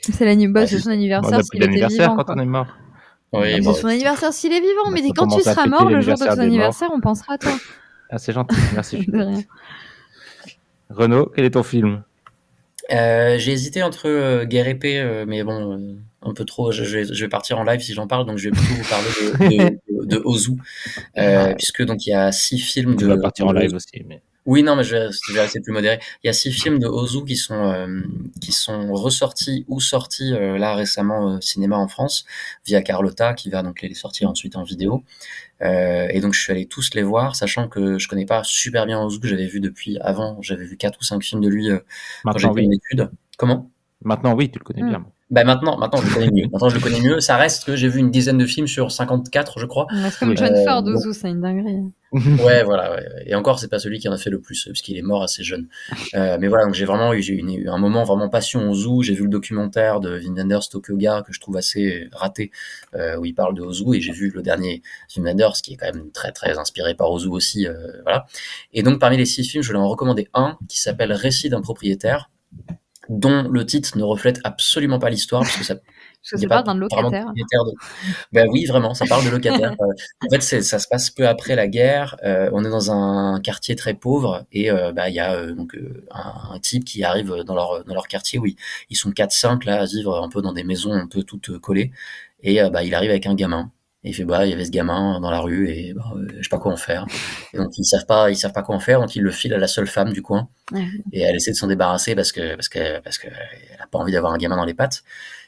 C'est 0.00 0.24
l'anniv- 0.26 0.52
bah, 0.52 0.66
c'est 0.66 0.78
son 0.78 0.90
On 0.90 0.92
anniversaire 0.92 1.38
a 1.38 1.42
s'il 1.42 1.48
pris 1.48 1.56
était 1.58 1.66
l'anniversaire 1.66 2.10
vivant. 2.10 2.22
quand 2.24 2.34
on 2.36 2.38
est 2.40 2.44
mort. 2.46 2.66
Oui, 3.32 3.62
C'est 3.64 3.72
son 3.80 3.86
anniversaire 3.88 4.32
s'il 4.32 4.52
est 4.52 4.60
vivant, 4.60 4.90
mais 4.92 5.00
Bah, 5.00 5.06
dès- 5.08 5.12
quand 5.16 5.28
tu 5.28 5.40
seras 5.42 5.66
mort 5.66 5.88
le 5.88 6.00
jour 6.02 6.14
de 6.14 6.20
l'anniversaire 6.24 6.34
ton 6.36 6.40
anniversaire, 6.42 6.88
on 6.94 7.00
pensera 7.00 7.34
à 7.34 7.38
toi. 7.38 7.52
Ah, 8.10 8.18
c'est 8.18 8.32
gentil. 8.32 8.54
Merci. 8.74 9.06
De 9.06 9.18
rien. 9.18 9.40
Renaud, 10.90 11.32
quel 11.34 11.46
est 11.46 11.50
ton 11.50 11.62
film? 11.62 12.02
Euh, 12.92 13.38
j'ai 13.38 13.52
hésité 13.52 13.82
entre 13.82 14.08
euh, 14.08 14.44
Guerre 14.44 14.68
épée, 14.68 14.98
euh, 15.00 15.24
mais 15.26 15.42
bon, 15.42 15.72
euh, 15.78 15.94
un 16.22 16.34
peu 16.34 16.44
trop. 16.44 16.70
Je, 16.70 16.84
je 16.84 16.98
vais, 16.98 17.04
je 17.14 17.24
vais 17.24 17.28
partir 17.28 17.58
en 17.58 17.64
live 17.64 17.80
si 17.80 17.94
j'en 17.94 18.06
parle, 18.06 18.26
donc 18.26 18.36
je 18.38 18.48
vais 18.48 18.56
plutôt 18.56 18.74
vous 18.74 18.88
parler 18.88 19.08
de, 19.08 19.56
de, 19.90 20.02
de, 20.02 20.04
de 20.16 20.22
Ozu, 20.24 20.52
euh, 21.16 21.54
puisque 21.54 21.82
donc 21.84 22.06
il 22.06 22.10
y 22.10 22.14
a 22.14 22.30
six 22.32 22.58
films 22.58 22.96
Tu 22.96 23.04
de. 23.04 23.08
vas 23.08 23.18
partir 23.18 23.46
en 23.46 23.52
live 23.52 23.74
aussi. 23.74 24.02
Mais... 24.06 24.20
Oui, 24.46 24.62
non, 24.62 24.76
mais 24.76 24.84
je 24.84 24.94
vais, 24.96 25.08
je 25.26 25.32
vais 25.32 25.40
rester 25.40 25.60
plus 25.60 25.72
modéré. 25.72 25.98
Il 26.22 26.26
y 26.26 26.30
a 26.30 26.34
six 26.34 26.52
films 26.52 26.78
de 26.78 26.86
Ozu 26.86 27.24
qui 27.24 27.36
sont 27.36 27.54
euh, 27.72 28.02
qui 28.42 28.52
sont 28.52 28.92
ressortis 28.92 29.64
ou 29.68 29.80
sortis 29.80 30.34
euh, 30.34 30.58
là 30.58 30.74
récemment 30.74 31.36
au 31.36 31.40
cinéma 31.40 31.76
en 31.78 31.88
France 31.88 32.26
via 32.66 32.82
Carlotta, 32.82 33.32
qui 33.34 33.48
va 33.48 33.62
donc 33.62 33.80
les 33.80 33.94
sortir 33.94 34.28
ensuite 34.28 34.56
en 34.56 34.62
vidéo. 34.62 35.02
Euh, 35.62 36.08
et 36.10 36.20
donc 36.20 36.34
je 36.34 36.40
suis 36.40 36.52
allé 36.52 36.66
tous 36.66 36.94
les 36.94 37.02
voir, 37.02 37.36
sachant 37.36 37.68
que 37.68 37.98
je 37.98 38.06
connais 38.08 38.26
pas 38.26 38.42
super 38.44 38.86
bien 38.86 39.00
Ozu, 39.02 39.18
que 39.20 39.28
j'avais 39.28 39.46
vu 39.46 39.60
depuis 39.60 39.98
avant. 40.00 40.38
J'avais 40.42 40.66
vu 40.66 40.76
quatre 40.76 41.00
ou 41.00 41.04
cinq 41.04 41.22
films 41.22 41.40
de 41.40 41.48
lui 41.48 41.70
euh, 41.70 41.78
quand 42.24 42.38
j'étais 42.38 42.52
oui. 42.54 42.66
en 42.68 42.70
études. 42.72 43.10
Comment? 43.38 43.70
Maintenant, 44.02 44.34
oui, 44.34 44.50
tu 44.50 44.58
le 44.58 44.64
connais 44.64 44.82
Hmm. 44.82 44.88
bien. 44.90 45.06
Ben 45.30 45.44
maintenant, 45.44 45.78
maintenant 45.78 46.00
je 46.00 46.06
le 46.08 46.14
connais 46.14 46.30
mieux. 46.30 46.44
Maintenant 46.52 46.68
je 46.68 46.74
le 46.76 46.80
connais 46.82 47.00
mieux. 47.00 47.20
Ça 47.20 47.36
reste 47.36 47.64
que 47.64 47.76
j'ai 47.76 47.88
vu 47.88 47.98
une 48.00 48.10
dizaine 48.10 48.38
de 48.38 48.46
films 48.46 48.66
sur 48.66 48.92
54, 48.92 49.58
je 49.58 49.66
crois. 49.66 49.86
C'est 50.10 50.18
comme 50.18 50.28
Oui. 50.30 50.36
John 50.36 50.54
Euh, 50.54 50.64
Ford, 50.64 50.82
bon. 50.82 50.92
Ozu, 50.94 51.12
c'est 51.12 51.30
une 51.30 51.40
dinguerie. 51.40 51.76
Ouais, 52.44 52.62
voilà. 52.62 52.92
ouais, 52.92 52.98
ouais. 52.98 53.24
Et 53.26 53.34
encore, 53.34 53.58
c'est 53.58 53.66
pas 53.66 53.80
celui 53.80 53.98
qui 53.98 54.08
en 54.08 54.12
a 54.12 54.16
fait 54.16 54.30
le 54.30 54.40
plus, 54.40 54.66
parce 54.66 54.82
qu'il 54.82 54.96
est 54.96 55.02
mort 55.02 55.24
assez 55.24 55.42
jeune. 55.42 55.66
Euh, 56.14 56.36
mais 56.40 56.46
voilà, 56.46 56.64
donc 56.66 56.74
j'ai 56.74 56.84
vraiment 56.84 57.12
eu, 57.12 57.20
une- 57.22 57.68
un 57.68 57.78
moment 57.78 58.04
vraiment 58.04 58.28
passion 58.28 58.72
zoo. 58.72 59.02
J'ai 59.02 59.14
vu 59.14 59.24
le 59.24 59.30
documentaire 59.30 59.98
de 59.98 60.20
Wim 60.20 60.36
Wenders 60.36 60.68
Tokyo 60.70 60.96
Ga 60.96 61.22
que 61.22 61.32
je 61.32 61.40
trouve 61.40 61.56
assez 61.56 62.08
raté, 62.12 62.52
euh, 62.94 63.16
où 63.16 63.24
il 63.24 63.34
parle 63.34 63.56
de 63.56 63.62
Ozu, 63.62 63.96
et 63.96 64.00
j'ai 64.00 64.12
vu 64.12 64.30
le 64.32 64.42
dernier 64.42 64.82
Wim 65.16 65.24
Wenders 65.26 65.54
qui 65.60 65.72
est 65.72 65.76
quand 65.76 65.92
même 65.92 66.10
très 66.12 66.30
très 66.30 66.56
inspiré 66.56 66.94
par 66.94 67.10
Ozu 67.10 67.26
aussi, 67.28 67.66
euh, 67.66 67.74
voilà. 68.04 68.26
Et 68.72 68.84
donc 68.84 69.00
parmi 69.00 69.16
les 69.16 69.24
six 69.24 69.42
films, 69.42 69.64
je 69.64 69.68
voulais 69.68 69.80
en 69.80 69.88
recommander 69.88 70.28
un 70.34 70.56
qui 70.68 70.78
s'appelle 70.78 71.12
Récit 71.12 71.48
d'un 71.48 71.62
propriétaire, 71.62 72.30
dont 73.08 73.48
le 73.48 73.66
titre 73.66 73.96
ne 73.96 74.02
reflète 74.02 74.40
absolument 74.44 74.98
pas 74.98 75.10
l'histoire, 75.10 75.42
parce 75.42 75.56
que 75.56 75.64
ça 75.64 75.76
c'est 76.22 76.44
a 76.46 76.48
pas 76.48 76.62
d'un 76.62 76.74
locataire. 76.74 77.26
de- 77.34 77.72
Ben 78.32 78.48
oui, 78.50 78.64
vraiment, 78.64 78.94
ça 78.94 79.04
parle 79.06 79.24
de 79.24 79.30
locataire. 79.30 79.74
Euh, 79.80 80.26
en 80.26 80.30
fait, 80.30 80.62
ça 80.62 80.78
se 80.78 80.88
passe 80.88 81.10
peu 81.10 81.26
après 81.26 81.54
la 81.56 81.66
guerre. 81.66 82.16
Euh, 82.24 82.48
on 82.52 82.64
est 82.64 82.70
dans 82.70 82.90
un 82.90 83.40
quartier 83.40 83.76
très 83.76 83.94
pauvre 83.94 84.46
et 84.52 84.70
euh, 84.70 84.92
bah, 84.92 85.08
il 85.08 85.14
y 85.14 85.20
a 85.20 85.34
euh, 85.34 85.52
donc 85.52 85.76
un, 86.10 86.54
un 86.54 86.58
type 86.60 86.84
qui 86.84 87.02
arrive 87.04 87.42
dans 87.44 87.54
leur 87.54 87.84
dans 87.84 87.94
leur 87.94 88.06
quartier 88.08 88.38
où 88.38 88.46
ils, 88.46 88.96
sont 88.96 89.10
4-5 89.10 89.64
là 89.64 89.80
à 89.80 89.84
vivre 89.84 90.22
un 90.22 90.28
peu 90.28 90.42
dans 90.42 90.52
des 90.52 90.64
maisons 90.64 90.92
un 90.92 91.06
peu 91.06 91.22
toutes 91.22 91.58
collées 91.58 91.90
et 92.42 92.60
bah, 92.70 92.84
il 92.84 92.94
arrive 92.94 93.10
avec 93.10 93.26
un 93.26 93.34
gamin. 93.34 93.70
Et 94.04 94.10
il 94.10 94.12
fait 94.14 94.24
bah 94.24 94.44
il 94.44 94.50
y 94.50 94.52
avait 94.52 94.66
ce 94.66 94.70
gamin 94.70 95.18
dans 95.20 95.30
la 95.30 95.40
rue 95.40 95.70
et 95.70 95.94
bah, 95.94 96.04
euh, 96.14 96.26
je 96.36 96.42
sais 96.42 96.48
pas 96.50 96.58
quoi 96.58 96.72
en 96.72 96.76
faire. 96.76 97.06
Et 97.52 97.56
donc 97.56 97.76
ils 97.78 97.84
savent 97.84 98.06
pas 98.06 98.30
ils 98.30 98.36
savent 98.36 98.52
pas 98.52 98.62
quoi 98.62 98.74
en 98.74 98.80
faire 98.80 99.00
donc 99.00 99.16
ils 99.16 99.22
le 99.22 99.30
filent 99.30 99.54
à 99.54 99.58
la 99.58 99.66
seule 99.66 99.86
femme 99.86 100.12
du 100.12 100.20
coin 100.20 100.48
et 101.12 101.22
elle 101.22 101.36
essaie 101.36 101.52
de 101.52 101.56
s'en 101.56 101.68
débarrasser 101.68 102.14
parce 102.14 102.30
que 102.30 102.54
parce 102.54 102.68
que 102.68 103.00
parce 103.00 103.18
que 103.18 103.28
elle 103.28 103.80
a 103.80 103.86
pas 103.86 103.98
envie 103.98 104.12
d'avoir 104.12 104.32
un 104.32 104.38
gamin 104.38 104.56
dans 104.56 104.64
les 104.64 104.74
pattes. 104.74 105.02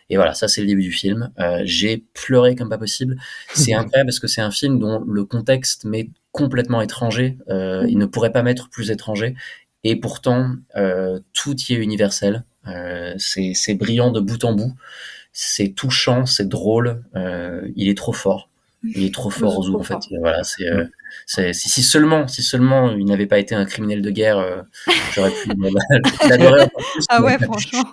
Et 0.08 0.16
voilà, 0.16 0.34
ça 0.34 0.48
c'est 0.48 0.60
le 0.60 0.66
début 0.66 0.82
du 0.82 0.92
film. 0.92 1.32
Euh, 1.38 1.62
j'ai 1.64 2.04
pleuré 2.14 2.54
comme 2.54 2.68
pas 2.68 2.78
possible. 2.78 3.16
C'est 3.52 3.74
incroyable 3.74 4.08
parce 4.08 4.20
que 4.20 4.28
c'est 4.28 4.40
un 4.40 4.50
film 4.50 4.78
dont 4.78 5.00
le 5.00 5.24
contexte 5.24 5.84
m'est 5.84 6.10
complètement 6.32 6.80
étranger. 6.80 7.38
Euh, 7.48 7.84
il 7.88 7.98
ne 7.98 8.06
pourrait 8.06 8.32
pas 8.32 8.42
m'être 8.42 8.68
plus 8.68 8.90
étranger. 8.90 9.34
Et 9.84 9.96
pourtant, 9.96 10.52
euh, 10.76 11.20
tout 11.32 11.56
y 11.68 11.74
est 11.74 11.76
universel. 11.76 12.44
C'est 13.18 13.52
c'est 13.54 13.74
brillant 13.74 14.10
de 14.10 14.18
bout 14.18 14.44
en 14.44 14.52
bout. 14.52 14.74
C'est 15.38 15.68
touchant, 15.74 16.24
c'est 16.24 16.48
drôle. 16.48 17.02
Euh, 17.14 17.60
il 17.76 17.90
est 17.90 17.96
trop 17.96 18.14
fort. 18.14 18.48
Il 18.84 19.04
est 19.04 19.12
trop 19.12 19.28
fort, 19.28 19.58
Ozu, 19.58 19.74
en 19.74 19.82
fait. 19.82 19.96
Voilà, 20.20 20.42
c'est 20.44 20.66
euh, 20.66 20.84
c'est- 21.26 21.52
si, 21.52 21.68
si 21.68 21.82
seulement, 21.82 22.26
si 22.26 22.42
seulement 22.42 22.90
il 22.92 23.04
n'avait 23.04 23.26
pas 23.26 23.38
été 23.38 23.54
un 23.54 23.66
criminel 23.66 24.00
de 24.00 24.10
guerre, 24.10 24.38
euh, 24.38 24.62
j'aurais 25.12 25.32
pu 25.32 25.48
l'adorer. 26.30 26.66
Ah 27.10 27.20
ouais, 27.22 27.36
franchement. 27.38 27.84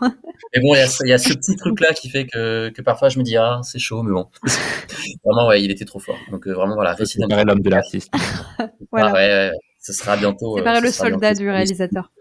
mais 0.54 0.62
bon, 0.62 0.74
il 0.76 0.78
y 0.78 0.82
a, 0.82 0.88
ce- 0.88 1.04
il 1.06 1.10
y 1.10 1.14
a 1.14 1.18
ce 1.18 1.34
petit 1.34 1.56
truc-là 1.58 1.94
qui 1.94 2.10
fait 2.10 2.28
que, 2.28 2.70
que 2.70 2.82
parfois 2.82 3.10
je 3.10 3.20
me 3.20 3.24
dis, 3.24 3.36
ah, 3.36 3.60
c'est 3.64 3.80
chaud, 3.80 4.04
mais 4.04 4.12
bon. 4.14 4.30
vraiment, 5.26 5.48
ouais, 5.48 5.62
il 5.64 5.70
était 5.72 5.86
trop 5.86 6.00
fort. 6.00 6.18
Donc, 6.32 6.48
euh, 6.48 6.54
vraiment, 6.54 6.76
voilà, 6.76 6.94
récit 6.94 7.20
l'homme 7.20 7.60
de 7.62 7.70
l'artiste. 7.70 8.14
Voilà. 8.92 9.08
Ah, 9.10 9.14
ouais, 9.14 9.52
ce 9.82 9.92
sera 9.92 10.16
bientôt. 10.16 10.56
euh, 10.56 10.60
Séparer 10.60 10.80
ce 10.80 10.84
le 10.86 10.92
sera 10.92 11.10
soldat 11.10 11.18
bientôt 11.34 11.40
du 11.44 11.50
réalisateur. 11.50 12.12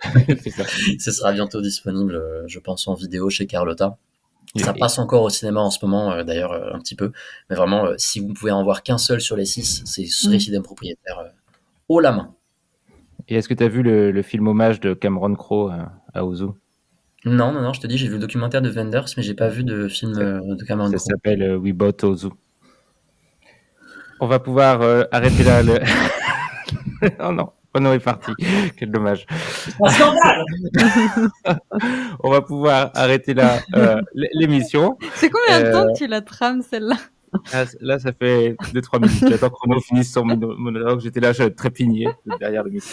C'est 0.43 0.51
ça. 0.51 0.65
Ce 0.99 1.13
sera 1.13 1.33
bientôt 1.33 1.61
disponible, 1.61 2.21
je 2.49 2.59
pense, 2.59 2.89
en 2.89 2.95
vidéo 2.95 3.29
chez 3.31 3.47
Carlotta. 3.47 3.97
Ça 4.57 4.73
Et- 4.77 4.79
passe 4.79 4.99
encore 4.99 5.23
au 5.23 5.31
cinéma 5.31 5.61
en 5.61 5.71
ce 5.71 5.85
moment, 5.85 6.13
euh, 6.13 6.25
d'ailleurs, 6.25 6.53
euh, 6.53 6.73
un 6.75 6.79
petit 6.79 6.95
peu. 6.95 7.13
Mais 7.49 7.57
vraiment, 7.57 7.87
euh, 7.87 7.95
si 7.97 8.21
vous 8.21 8.29
ne 8.29 8.35
pouvez 8.35 8.51
en 8.53 8.63
voir 8.63 8.83
qu'un 8.83 8.99
seul 8.99 9.21
sur 9.21 9.35
les 9.37 9.47
six, 9.47 9.83
c'est 9.87 10.05
ce 10.05 10.29
Mm. 10.29 10.31
récit 10.33 10.51
d'un 10.51 10.61
propriétaire 10.63 11.19
euh, 11.21 11.29
haut 11.89 12.01
la 12.01 12.13
main. 12.13 12.35
Et 13.29 13.37
est-ce 13.37 13.49
que 13.49 13.55
tu 13.55 13.65
as 13.65 13.69
vu 13.69 13.83
le, 13.83 14.11
le 14.11 14.23
film 14.23 14.47
hommage 14.49 14.81
de 14.81 14.93
Cameron 14.95 15.35
Crowe 15.37 15.71
à, 15.71 15.93
à 16.13 16.25
Ozu 16.27 16.47
Non, 17.25 17.53
non, 17.53 17.63
non, 17.63 17.73
je 17.73 17.81
te 17.81 17.87
dis, 17.87 17.97
j'ai 17.97 18.09
vu 18.09 18.15
le 18.15 18.19
documentaire 18.21 18.61
de 18.61 18.69
Wenders, 18.71 19.07
mais 19.17 19.23
j'ai 19.23 19.35
pas 19.35 19.49
vu 19.49 19.65
de 19.65 19.89
film 19.89 20.19
euh, 20.19 20.41
de 20.57 20.65
Cameron 20.65 20.91
Ça 20.91 20.97
Crowe. 20.97 21.09
s'appelle 21.09 21.43
euh, 21.43 21.57
We 21.57 21.73
Bought 21.73 22.05
Ozu. 22.05 22.29
On 24.21 24.27
va 24.27 24.39
pouvoir 24.39 24.83
euh, 24.83 25.05
arrêter 25.13 25.45
là 25.45 25.63
le. 25.63 25.79
oh 27.21 27.33
non, 27.33 27.51
Renaud 27.75 27.93
est 27.93 28.01
parti. 28.01 28.33
Quel 28.77 28.91
dommage. 28.91 29.27
On 32.23 32.31
va 32.31 32.43
pouvoir 32.43 32.91
arrêter 32.95 33.35
là 33.35 33.59
euh, 33.75 34.01
l'émission. 34.35 34.99
C'est 35.15 35.31
combien 35.31 35.61
de 35.61 35.67
Euh, 35.67 35.73
temps 35.73 35.93
que 35.93 35.99
tu 35.99 36.07
la 36.07 36.21
trames 36.21 36.63
celle-là? 36.63 36.97
Là, 37.53 37.65
là, 37.81 37.99
ça 37.99 38.13
fait 38.13 38.57
2-3 38.75 39.01
minutes. 39.01 39.25
J'attends 39.27 39.49
que 39.49 39.55
Renaud 39.63 39.81
finisse 39.81 40.13
son 40.13 40.25
mono- 40.25 40.55
monologue. 40.57 41.01
J'étais 41.01 41.21
là, 41.21 41.33
je 41.33 41.45
trépignais 41.45 42.09
derrière 42.39 42.63
le 42.63 42.71
micro. 42.71 42.89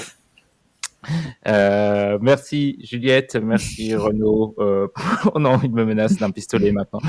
Euh, 1.47 2.17
merci 2.21 2.77
Juliette, 2.83 3.35
merci 3.35 3.95
Renaud. 3.95 4.55
Euh, 4.59 4.87
oh 5.33 5.39
non, 5.39 5.59
il 5.63 5.71
me 5.71 5.85
menace 5.85 6.17
d'un 6.17 6.31
pistolet 6.31 6.71
maintenant. 6.71 6.99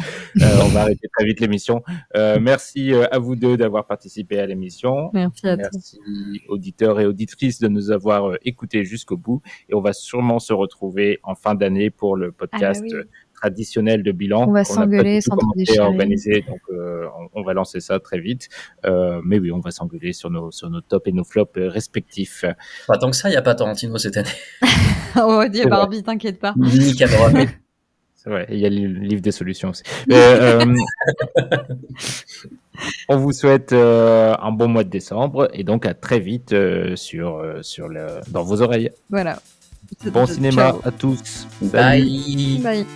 Euh, 0.41 0.47
on 0.65 0.69
va 0.69 0.83
arrêter 0.83 1.09
très 1.15 1.25
vite 1.25 1.41
l'émission. 1.41 1.83
Euh, 2.17 2.39
merci 2.41 2.93
euh, 2.93 3.07
à 3.11 3.19
vous 3.19 3.37
deux 3.37 3.57
d'avoir 3.57 3.87
participé 3.87 4.39
à 4.39 4.47
l'émission. 4.47 5.11
Merci 5.13 5.49
à 5.49 5.57
toi. 5.57 5.69
Merci 5.73 6.01
auditeurs 6.49 7.01
et 7.01 7.07
auditrices 7.07 7.59
de 7.61 7.69
nous 7.69 7.91
avoir 7.91 8.31
euh, 8.31 8.37
écoutés 8.45 8.85
jusqu'au 8.85 9.17
bout. 9.17 9.43
Et 9.69 9.75
on 9.75 9.81
va 9.81 9.93
sûrement 9.93 10.39
se 10.39 10.53
retrouver 10.53 11.19
en 11.23 11.35
fin 11.35 11.55
d'année 11.55 11.91
pour 11.91 12.17
le 12.17 12.33
podcast 12.33 12.83
Ah 12.87 12.95
bah 12.95 13.03
oui. 13.03 13.09
Traditionnel 13.41 14.03
de 14.03 14.13
bilan. 14.13 14.49
On 14.49 14.53
va 14.53 14.65
s'engueuler 14.65 15.21
déchirer. 15.57 15.79
organiser, 15.81 16.45
donc 16.47 16.61
euh, 16.71 17.07
on, 17.19 17.41
on 17.41 17.43
va 17.43 17.55
lancer 17.55 17.81
ça 17.81 17.99
très 18.01 18.21
vite. 18.21 18.49
Euh, 18.85 19.21
mais 19.25 19.39
oui, 19.39 19.51
on 19.51 19.61
va 19.61 19.71
s'engueuler 19.71 20.13
sur 20.13 20.31
nos, 20.31 20.51
sur 20.51 20.71
nos 20.71 20.81
tops 20.81 21.09
et 21.09 21.13
nos 21.13 21.25
flops 21.25 21.57
euh, 21.57 21.69
respectifs. 21.69 22.45
Pas 22.87 22.99
tant 22.99 23.11
que 23.11 23.17
ça, 23.17 23.29
il 23.29 23.33
n'y 23.33 23.39
a 23.39 23.43
pas 23.43 23.55
Tarantino 23.55 23.97
cette 23.99 24.17
année. 24.17 24.29
dis 24.63 24.69
C'est 25.15 25.23
vrai. 25.23 25.67
Barbie, 25.67 26.03
t'inquiète 26.03 26.39
pas. 26.39 26.55
Ni 26.57 26.95
Cameron. 26.95 27.47
C'est 28.23 28.29
vrai, 28.29 28.47
il 28.51 28.59
y 28.59 28.67
a 28.67 28.69
le 28.69 28.87
livre 28.87 29.23
des 29.23 29.33
solutions 29.33 29.71
aussi. 29.71 29.83
Euh, 30.13 30.61
euh, 30.61 30.75
on 33.09 33.17
vous 33.17 33.33
souhaite 33.33 33.73
euh, 33.73 34.35
un 34.39 34.53
bon 34.53 34.69
mois 34.69 34.85
de 34.85 34.91
décembre 34.91 35.49
et 35.55 35.65
donc 35.65 35.87
à 35.87 35.95
très 35.95 36.21
vite 36.21 36.53
euh, 36.53 36.97
sur, 36.97 37.43
sur 37.63 37.89
le, 37.89 38.21
dans 38.29 38.45
vos 38.45 38.61
oreilles. 38.61 38.91
Voilà. 39.09 39.41
Bon 40.13 40.27
cinéma 40.27 40.73
Ciao. 40.73 40.81
à 40.85 40.91
tous. 40.91 41.47
Salut. 41.63 41.73
Bye. 41.73 42.61
Bye. 42.63 42.87